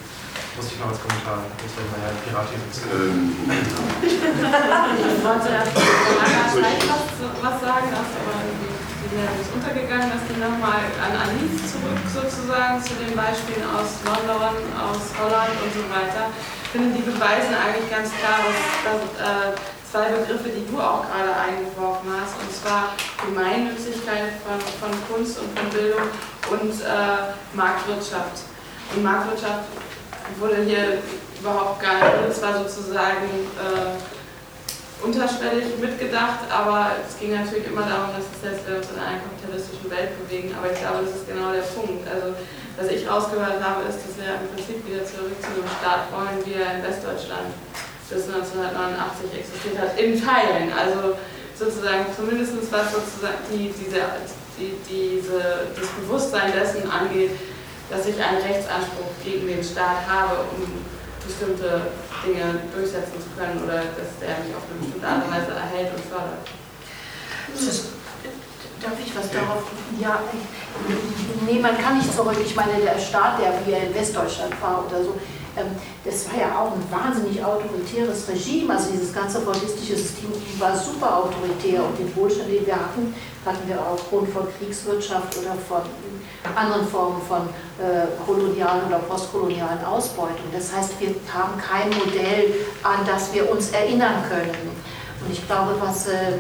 [0.59, 2.91] Muss ich noch als Kommentar, muss ja mal Herr Pirati sitzen.
[2.91, 3.31] Ähm.
[4.03, 4.19] ich
[5.23, 7.07] wollte ja Zeit was,
[7.39, 8.68] was sagen, aber
[9.09, 14.53] die ist untergegangen, dass die nochmal an Alice zurück sozusagen zu den Beispielen aus London,
[14.77, 16.29] aus Holland und so weiter.
[16.65, 19.57] Ich finde, die beweisen eigentlich ganz klar, dass, dass äh,
[19.89, 22.93] zwei Begriffe, die du auch gerade eingeworfen hast, und zwar
[23.25, 26.05] Gemeinnützigkeit von, von Kunst und von Bildung
[26.53, 28.45] und äh, Marktwirtschaft.
[28.93, 29.73] Und Marktwirtschaft
[30.39, 31.01] wurde hier
[31.41, 33.25] überhaupt gar nicht, es war sozusagen
[33.57, 33.97] äh,
[35.03, 40.11] unterschwellig mitgedacht, aber es ging natürlich immer darum, dass wir uns in einer kapitalistischen Welt
[40.19, 40.55] bewegen.
[40.59, 42.03] Aber ich glaube, das ist genau der Punkt.
[42.11, 42.35] Also,
[42.75, 46.43] was ich rausgehört habe, ist, dass wir im Prinzip wieder zurück zu einem Staat wollen,
[46.47, 47.55] wie er in Westdeutschland
[48.11, 50.73] bis 1989 existiert hat, in Teilen.
[50.73, 51.19] Also
[51.55, 54.03] sozusagen zumindest was sozusagen die, diese,
[54.59, 57.35] die, diese, das Bewusstsein dessen angeht,
[57.91, 60.85] dass ich einen Rechtsanspruch gegen den Staat habe, um
[61.29, 61.93] bestimmte
[62.25, 65.93] Dinge durchsetzen zu können oder dass der mich auf eine bestimmte Art und Weise erhält
[65.93, 66.49] und fördert.
[68.81, 69.63] Darf ich was darauf?
[70.01, 70.23] Ja,
[71.47, 72.37] nee, man kann nicht zurück.
[72.41, 75.19] Ich meine, der Staat, der wie er in Westdeutschland war oder so,
[75.59, 75.75] ähm,
[76.05, 78.73] das war ja auch ein wahnsinnig autoritäres Regime.
[78.73, 83.69] Also dieses ganze holistische System war super autoritär und den Wohlstand, den wir hatten, hatten
[83.69, 85.83] wir aufgrund von Kriegswirtschaft oder von
[86.55, 90.47] anderen Formen von äh, kolonialen oder postkolonialen Ausbeutung.
[90.53, 94.71] Das heißt, wir haben kein Modell, an das wir uns erinnern können.
[95.25, 96.39] Und ich glaube, was äh,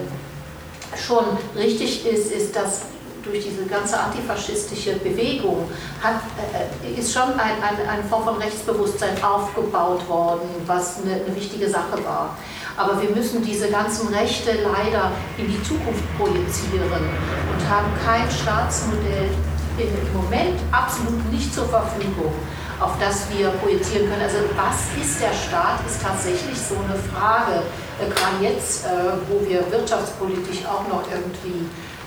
[0.96, 1.24] schon
[1.56, 2.82] richtig ist, ist, dass
[3.24, 5.70] durch diese ganze antifaschistische Bewegung
[6.02, 6.20] hat,
[6.54, 11.68] äh, ist schon ein, ein, eine Form von Rechtsbewusstsein aufgebaut worden, was eine, eine wichtige
[11.68, 12.36] Sache war.
[12.76, 19.30] Aber wir müssen diese ganzen Rechte leider in die Zukunft projizieren und haben kein Staatsmodell
[19.84, 22.32] im Moment absolut nicht zur Verfügung,
[22.80, 24.22] auf das wir projizieren können.
[24.22, 27.62] Also was ist der Staat, ist tatsächlich so eine Frage,
[28.00, 28.88] äh, gerade jetzt, äh,
[29.28, 31.66] wo wir wirtschaftspolitisch auch noch irgendwie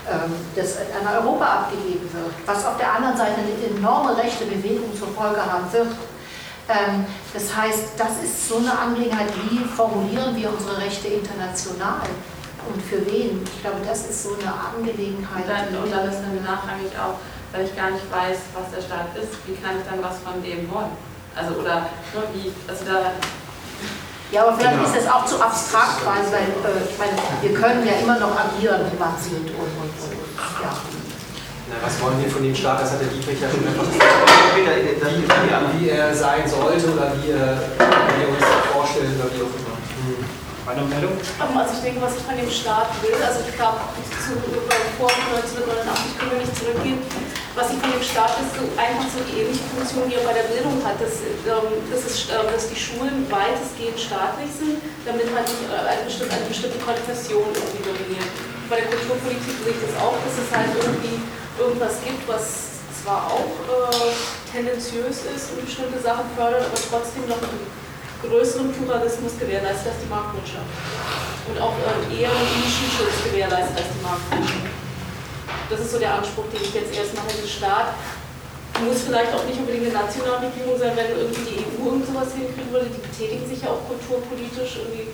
[0.09, 4.95] ähm, das an Europa abgegeben wird, was auf der anderen Seite eine enorme rechte Bewegung
[4.98, 5.93] zur Folge haben wird.
[6.69, 12.08] Ähm, das heißt, das ist so eine Angelegenheit, wie formulieren wir unsere Rechte international
[12.69, 13.43] und für wen?
[13.43, 15.43] Ich glaube, das ist so eine Angelegenheit.
[15.43, 17.17] Und dann, und dann ist dann nachrangig auch,
[17.52, 20.42] weil ich gar nicht weiß, was der Staat ist, wie kann ich dann was von
[20.44, 20.96] dem wollen?
[21.36, 23.16] Also, oder ne, wie, also da
[24.32, 24.88] ja, aber vielleicht genau.
[24.88, 28.32] ist das auch zu abstrakt, weil, weil äh, ich meine, wir können ja immer noch
[28.32, 29.52] agieren, wie man sieht.
[29.52, 30.16] Und, und, und,
[30.64, 30.72] ja.
[31.68, 32.80] Na, was wollen wir von dem Staat?
[32.80, 34.24] Das hat der Dietrich ja schon etwas gesagt.
[34.56, 39.76] Wie, wie, er sein sollte oder wie, äh, wir uns vorstellen oder wie auch immer.
[40.00, 40.24] Mhm.
[40.64, 41.12] Meine Meldung?
[41.36, 43.84] Also ich denke, was ich von dem Staat will, also ich glaube,
[44.16, 44.32] zu,
[44.96, 47.04] vor 1989 können wir nicht zurückgehen,
[47.56, 50.32] was ich von dem Staat ist, so einfach so die ähnliche Funktion, die er bei
[50.32, 55.28] der Bildung hat, dass, ähm, das ist, äh, dass die Schulen weitestgehend staatlich sind, damit
[55.36, 58.32] halt nicht äh, eine, bestimmte, eine bestimmte Konfession irgendwie dominiert.
[58.72, 61.20] Bei der Kulturpolitik sehe ich das auch, dass es halt irgendwie
[61.60, 64.16] irgendwas gibt, was zwar auch äh,
[64.48, 67.68] tendenziös ist und bestimmte Sachen fördert, aber trotzdem noch einen
[68.24, 70.72] größeren Pluralismus gewährleistet als die Marktwirtschaft.
[71.52, 74.72] Und auch äh, eher einen Nischenschutz gewährleistet als die Marktwirtschaft.
[75.70, 77.48] Das ist so der Anspruch, den ich jetzt erstmal hätte.
[77.48, 77.96] Staat
[78.80, 82.34] muss vielleicht auch nicht unbedingt eine nationale Regierung sein, wenn irgendwie die EU irgend sowas
[82.34, 82.90] hinkriegen würde.
[82.90, 85.12] Die betätigen sich ja auch kulturpolitisch irgendwie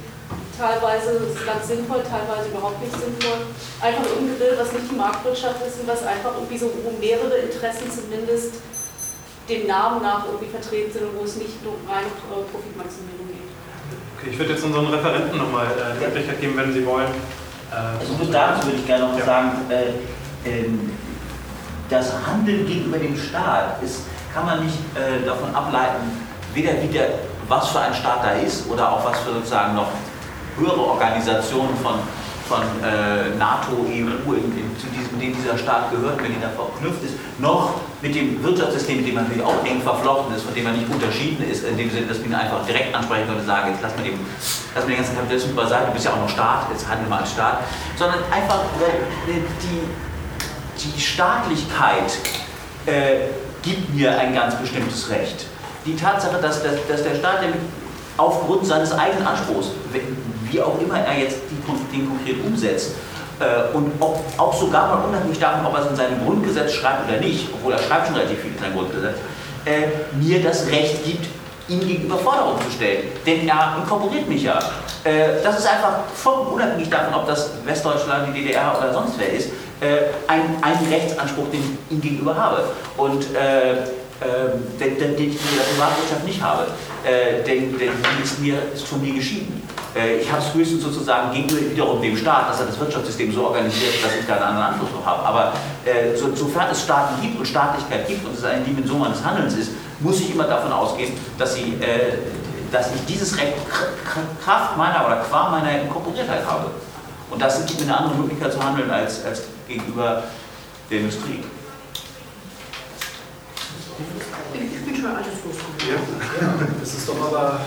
[0.56, 3.50] teilweise ganz sinnvoll, teilweise überhaupt nicht sinnvoll.
[3.82, 7.46] Einfach irgendein Bild, was nicht die Marktwirtschaft ist und was einfach irgendwie so, wo mehrere
[7.46, 8.62] Interessen zumindest
[9.48, 13.48] dem Namen nach irgendwie vertreten sind und wo es nicht nur rein um Profitmaximierung geht.
[14.18, 17.08] Okay, ich würde jetzt unseren Referenten nochmal äh, die Möglichkeit geben, wenn Sie wollen.
[17.72, 19.26] Äh, also dazu würde ich gerne noch ja.
[19.26, 19.94] sagen, äh,
[21.90, 24.02] das Handeln gegenüber dem Staat ist,
[24.34, 26.12] kann man nicht äh, davon ableiten,
[26.54, 27.10] weder wie der,
[27.48, 29.88] was für ein Staat da ist oder auch was für sozusagen noch
[30.60, 31.96] höhere Organisationen von,
[32.48, 36.50] von äh, NATO, EU, in, in, zu diesem, in dieser Staat gehört, wenn die da
[36.50, 40.54] verknüpft ist, noch mit dem Wirtschaftssystem, mit dem man natürlich auch eng verflochten ist, von
[40.54, 43.42] dem man nicht unterschieden ist, in dem Sinne, dass man ihn einfach direkt ansprechen könnte
[43.42, 44.20] und sagen, jetzt lass mal, den,
[44.76, 47.18] lass mal den ganzen Kapitalismus beiseite, du bist ja auch noch Staat, jetzt handeln wir
[47.18, 47.60] als Staat,
[47.98, 50.07] sondern einfach äh, die
[50.84, 52.18] die Staatlichkeit
[52.86, 53.28] äh,
[53.62, 55.46] gibt mir ein ganz bestimmtes Recht.
[55.86, 57.40] Die Tatsache, dass, dass, dass der Staat
[58.18, 59.70] aufgrund seines eigenen Anspruchs,
[60.50, 61.38] wie auch immer er jetzt
[61.92, 62.92] den konkret umsetzt,
[63.40, 67.08] äh, und ob, auch sogar mal unabhängig davon, ob er es in seinem Grundgesetz schreibt
[67.08, 69.18] oder nicht, obwohl er schreibt schon relativ viel in seinem Grundgesetz,
[69.66, 71.28] äh, mir das Recht gibt,
[71.68, 73.10] ihm gegenüber Forderungen zu stellen.
[73.26, 74.58] Denn er inkorporiert mich ja.
[75.04, 79.32] Äh, das ist einfach vollkommen unabhängig davon, ob das Westdeutschland, die DDR oder sonst wer
[79.32, 79.50] ist,
[79.82, 82.64] äh, ein, ein Rechtsanspruch, den ich ihm gegenüber habe.
[82.98, 83.84] Und äh,
[84.20, 86.66] ähm, den, den, ich in der Privatwirtschaft nicht habe.
[87.06, 89.62] Äh, denn, denn die ist, mir, ist von mir geschieden.
[89.96, 93.46] Äh, ich habe es höchstens sozusagen gegenüber wiederum dem Staat, dass er das Wirtschaftssystem so
[93.46, 95.24] organisiert, dass ich da einen anderen Anspruch drauf habe.
[95.24, 95.54] Aber
[95.86, 99.54] äh, so, sofern es Staaten gibt und Staatlichkeit gibt und es eine Dimension meines Handelns
[99.54, 102.18] ist, muss ich immer davon ausgehen, dass, sie, äh,
[102.72, 103.54] dass ich dieses Recht
[104.44, 106.72] Kraft meiner oder qua meiner Inkorporiertheit habe.
[107.30, 110.24] Und das gibt mir eine andere Möglichkeit zu handeln als, als gegenüber
[110.90, 111.44] der Industrie.
[114.54, 116.22] Ich bin schon alles losgegangen.
[116.40, 116.68] Ja.
[116.80, 117.60] das ist doch aber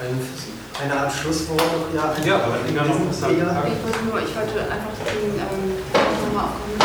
[0.00, 0.20] ein,
[0.82, 1.62] eine Art Schlusswort.
[1.94, 3.36] Ja, ja aber ich kann noch was sagen.
[3.36, 5.78] Ich wollte nur, ich wollte einfach den ähm,
[6.26, 6.78] nochmal aufkommen,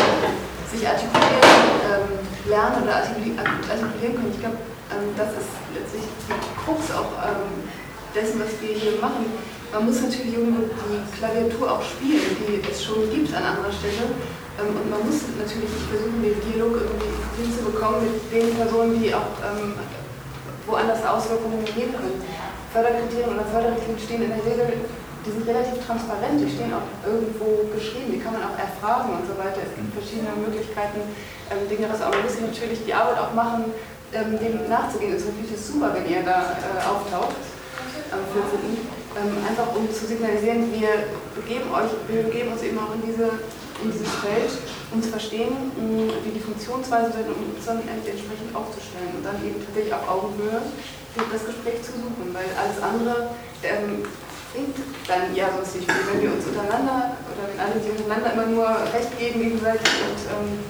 [0.70, 1.42] sich artikulieren,
[1.90, 4.32] ähm, lernen oder artikulieren, artikulieren können.
[4.32, 4.58] Ich glaube,
[4.94, 6.32] ähm, das ist letztlich die
[6.64, 7.66] Krux auch ähm,
[8.14, 9.26] dessen, was wir hier machen.
[9.72, 14.16] Man muss natürlich irgendwo die Klaviatur auch spielen, die es schon gibt an anderer Stelle.
[14.56, 19.36] Ähm, und man muss natürlich versuchen, den Dialog irgendwie hinzubekommen mit den Personen, die auch
[19.44, 19.76] ähm,
[20.64, 22.16] woanders Auswirkungen geben können.
[22.72, 24.88] Förderkriterien oder Förderrichtlinien stehen in der Regel,
[25.24, 29.24] die sind relativ transparent, die stehen auch irgendwo geschrieben, die kann man auch erfragen und
[29.28, 29.60] so weiter.
[29.68, 31.04] Es gibt verschiedene Möglichkeiten,
[31.52, 32.24] ähm, Dinge rauszuarbeiten.
[32.24, 33.68] Man muss natürlich die Arbeit auch machen,
[34.08, 34.32] dem
[34.72, 35.12] nachzugehen.
[35.12, 37.36] Es ist natürlich super, wenn ihr da äh, auftaucht
[38.08, 38.97] am 14.
[39.18, 43.30] Ähm, einfach um zu signalisieren, wir begeben, euch, wir begeben uns eben auch in diese
[43.82, 44.50] in dieses Feld,
[44.90, 49.62] um zu verstehen, wie die Funktionsweise sind, um uns dann entsprechend aufzustellen und dann eben
[49.62, 50.62] tatsächlich auf Augenhöhe
[51.14, 54.06] das Gespräch zu suchen, weil alles andere ähm,
[54.54, 56.04] bringt dann ja sonst nicht viel.
[56.10, 60.20] Wenn wir uns untereinander oder wenn alle sich untereinander immer nur Recht geben gegenseitig und
[60.30, 60.62] ähm,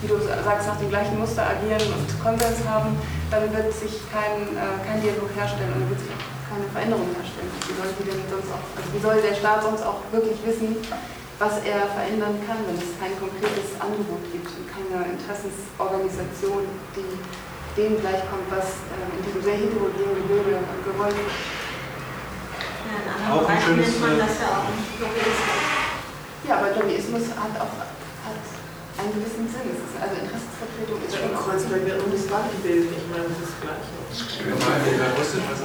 [0.00, 2.96] wie du sagst, nach dem gleichen Muster agieren und Konsens haben,
[3.32, 7.52] dann wird sich kein, äh, kein Dialog herstellen und wird sich auch keine Veränderung herstellen.
[7.52, 10.80] Wie soll, denn sonst auch, also wie soll der Staat sonst auch wirklich wissen,
[11.38, 17.14] was er verändern kann, wenn es kein konkretes Angebot gibt und keine Interessensorganisation, die
[17.78, 21.30] dem gleichkommt, was äh, in diesem sehr heterogenen Gebilde gewollt wird.
[22.90, 24.66] Ja, in anderen Bereichen nennt man das ja auch
[24.98, 25.62] Lobbyismus.
[26.42, 27.70] Ja, aber Lobbyismus hat auch
[28.98, 29.70] einen gewissen Sinn.
[29.70, 33.46] Es ist also Interessensvertretung ist schon Kreuzberg wird und das Wahlgebild, ich meine, das ist
[33.46, 33.90] das Gleiche.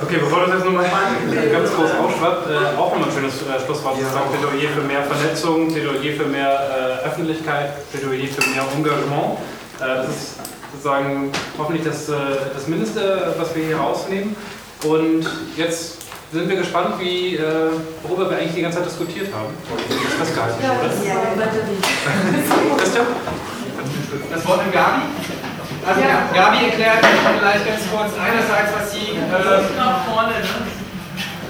[0.06, 3.98] Okay, bevor das jetzt nochmal ganz groß aufschwappt, äh, auch nochmal ein schönes äh, Schlusswort
[3.98, 9.42] zu sagen, Plädoyer für mehr Vernetzung, Plädoyer für mehr äh, Öffentlichkeit, Plädoyer für mehr Engagement.
[9.82, 10.28] Äh, das ist
[10.72, 14.36] sozusagen hoffentlich das, äh, das Mindeste, was wir hier rausnehmen.
[14.84, 16.03] Und jetzt
[16.34, 17.70] sind wir gespannt, wie, äh,
[18.02, 19.54] worüber wir eigentlich die ganze Zeit diskutiert haben.
[20.18, 21.14] Das ist gar nicht, ja, das ja,
[22.76, 23.06] Christian?
[24.34, 25.02] Das Wort an Gabi.
[25.86, 26.26] Also ja.
[26.34, 27.06] Gabi erklärt
[27.38, 29.62] vielleicht ganz kurz einerseits, was sie äh,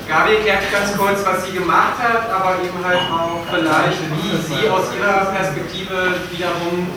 [0.09, 4.67] Gabi erklärt ganz kurz, was sie gemacht hat, aber eben halt auch vielleicht, wie sie
[4.67, 6.89] aus ihrer Perspektive wiederum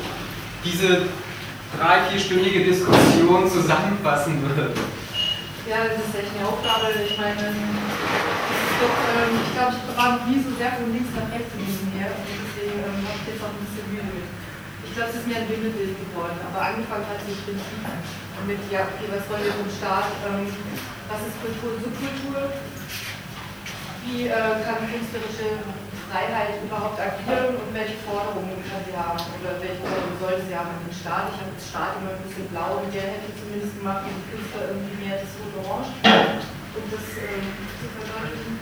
[0.64, 1.06] diese
[1.78, 4.76] drei, vierstündige Diskussion zusammenfassen wird.
[5.66, 6.94] Ja, das ist echt eine Aufgabe.
[6.94, 11.50] Ich meine, doch, ähm, ich glaube, ich war nie so sehr von links nach rechts
[11.58, 12.14] diesem Meer.
[12.14, 14.30] Und deswegen ähm, habe ich jetzt auch ein bisschen Mühe mit.
[14.86, 16.38] Ich glaube, es ist mir ein Wimmelbild geworden.
[16.46, 17.82] Aber angefangen hat sich Prinzip
[18.46, 20.14] mit, ja, okay, was wollen wir vom Staat?
[20.22, 20.46] Ähm,
[21.10, 22.46] was ist Kultur und Subkultur?
[24.06, 25.50] Wie äh, kann künstlerische
[26.06, 30.70] Freiheit überhaupt agieren und welche Forderungen kann sie haben oder welche Forderungen sollte sie haben
[30.70, 31.34] an den Staat.
[31.34, 34.26] Ich habe den Staat immer ein bisschen blau und der hätte zumindest gemacht und die
[34.30, 35.90] Künstler irgendwie mehr das Rot Orange,
[36.78, 37.46] um das ähm,
[37.78, 38.54] zu verdeutlichen.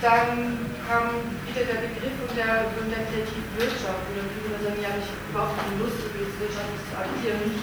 [0.00, 1.04] Dann kam
[1.46, 5.56] wieder der Begriff und der, und der Kreativwirtschaft oder viele sagen, ja, ich habe überhaupt
[5.60, 7.60] keine Lust, wirtschaftlich zu agieren.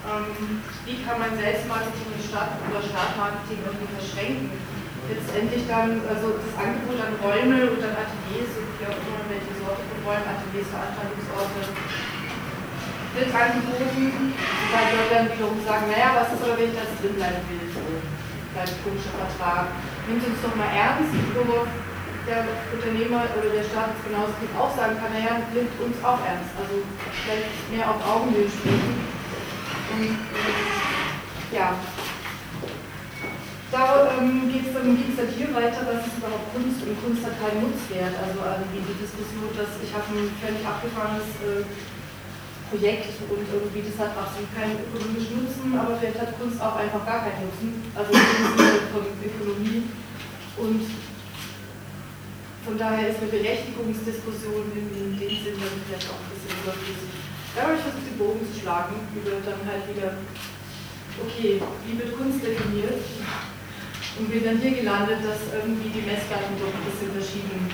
[0.00, 4.79] Ähm, wie kann man Selbstmarketing und Stadt oder Startmarketing irgendwie verschränken?
[5.10, 9.54] Letztendlich dann also das Angebot an Räume und an Ateliers, so wie auch immer welche
[9.58, 11.60] Sorte von Räumen, Ateliers, Veranstaltungsorte,
[13.14, 14.06] wird angeboten.
[14.30, 17.42] Und dann soll dann wiederum sagen, naja, was ist aber, wenn ich das drin bleiben
[17.50, 17.82] will, so
[18.54, 19.66] kleiner komischer Vertrag.
[20.06, 21.66] Nimmt uns doch mal ernst, worauf
[22.26, 26.54] der Unternehmer oder der Staat genauso gut auch sagen kann, naja, nimmt uns auch ernst.
[26.58, 26.82] Also
[27.24, 28.94] vielleicht mehr auf Augenhöhe sprechen.
[29.90, 31.74] Und äh, ja,
[33.70, 37.38] da ähm, geht es dann, dann hier weiter, was ist überhaupt Kunst und Kunst hat
[37.38, 38.18] keinen Nutzwert.
[38.18, 41.62] Also ähm, die Diskussion, dass ich habe ein völlig abgefahrenes äh,
[42.66, 47.02] Projekt und irgendwie das hat absolut keinen ökonomischen Nutzen, aber vielleicht hat Kunst auch einfach
[47.06, 49.90] gar keinen Nutzen, also Sinne von Ökonomie.
[50.58, 50.82] Und
[52.66, 57.10] von daher ist eine Berechtigungsdiskussion in, in dem Sinne vielleicht auch ein bisschen überflüssig.
[57.54, 60.18] Da habe ich versucht, den Bogen zu schlagen, über dann halt wieder,
[61.22, 63.02] okay, wie wird Kunst definiert?
[64.20, 67.72] Und bin dann hier gelandet, dass irgendwie die Messlatten doch ein bisschen verschieden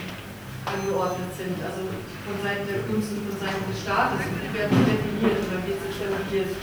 [0.63, 1.59] angeordnet sind.
[1.59, 1.83] Also
[2.23, 4.23] von Seiten der Kunst und von Seiten des Staates.
[4.31, 6.55] Und wie werden die definiert oder wie sich definiert?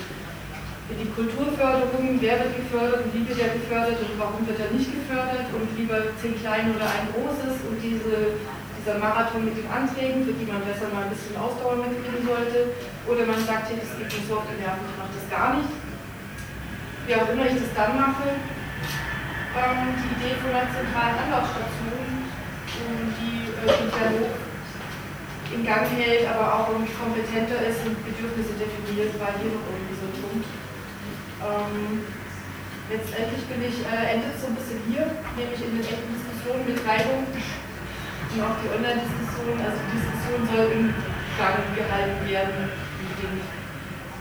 [0.88, 4.88] Die Kulturförderung, wer wird gefördert und wie wird er gefördert und warum wird er nicht
[4.88, 8.40] gefördert und lieber zehn kleine oder ein großes und diese,
[8.80, 12.72] dieser Marathon mit den Anträgen, für die man besser mal ein bisschen Ausdauer mitbringen sollte.
[13.04, 15.72] Oder man sagt, hey, das geht mir so auf die ich mache das gar nicht.
[17.04, 18.40] Wie auch immer ich das dann mache,
[19.54, 22.26] ähm, die Idee von einer zentralen Anlaufstation,
[23.22, 24.34] die äh, den Dialog
[25.54, 29.98] in Gang hält, aber auch irgendwie kompetenter ist und Bedürfnisse definiert, war hier noch irgendwie
[30.02, 30.48] so ein Punkt.
[31.46, 32.02] Ähm,
[32.90, 35.06] letztendlich bin ich, äh, endet so ein bisschen hier,
[35.38, 40.68] nämlich in den echten Diskussionen mit Reibung und auch die Online-Diskussion, also die Diskussion soll
[40.74, 40.86] im
[41.38, 42.74] Gang gehalten werden.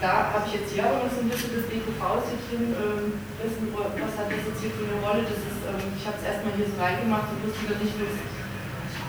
[0.02, 3.70] Da habe ich jetzt hier aber noch so ein bisschen das hier drin, ähm, wissen,
[3.70, 6.58] was hat das jetzt hier für eine Rolle, das ist, ähm, ich habe es erstmal
[6.58, 8.18] hier so reingemacht und wusste dann nicht, wie es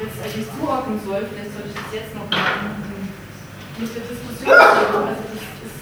[0.06, 3.10] jetzt eigentlich zuordnen soll, vielleicht sollte ich das jetzt noch machen,
[3.82, 4.54] mit der Diskussion.
[4.54, 5.82] Also das ist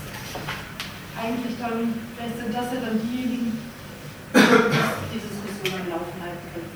[1.19, 3.59] eigentlich dann, vielleicht sind das ja dann diejenigen,
[4.31, 4.39] die
[5.11, 6.71] die Diskussion am Laufen halten können.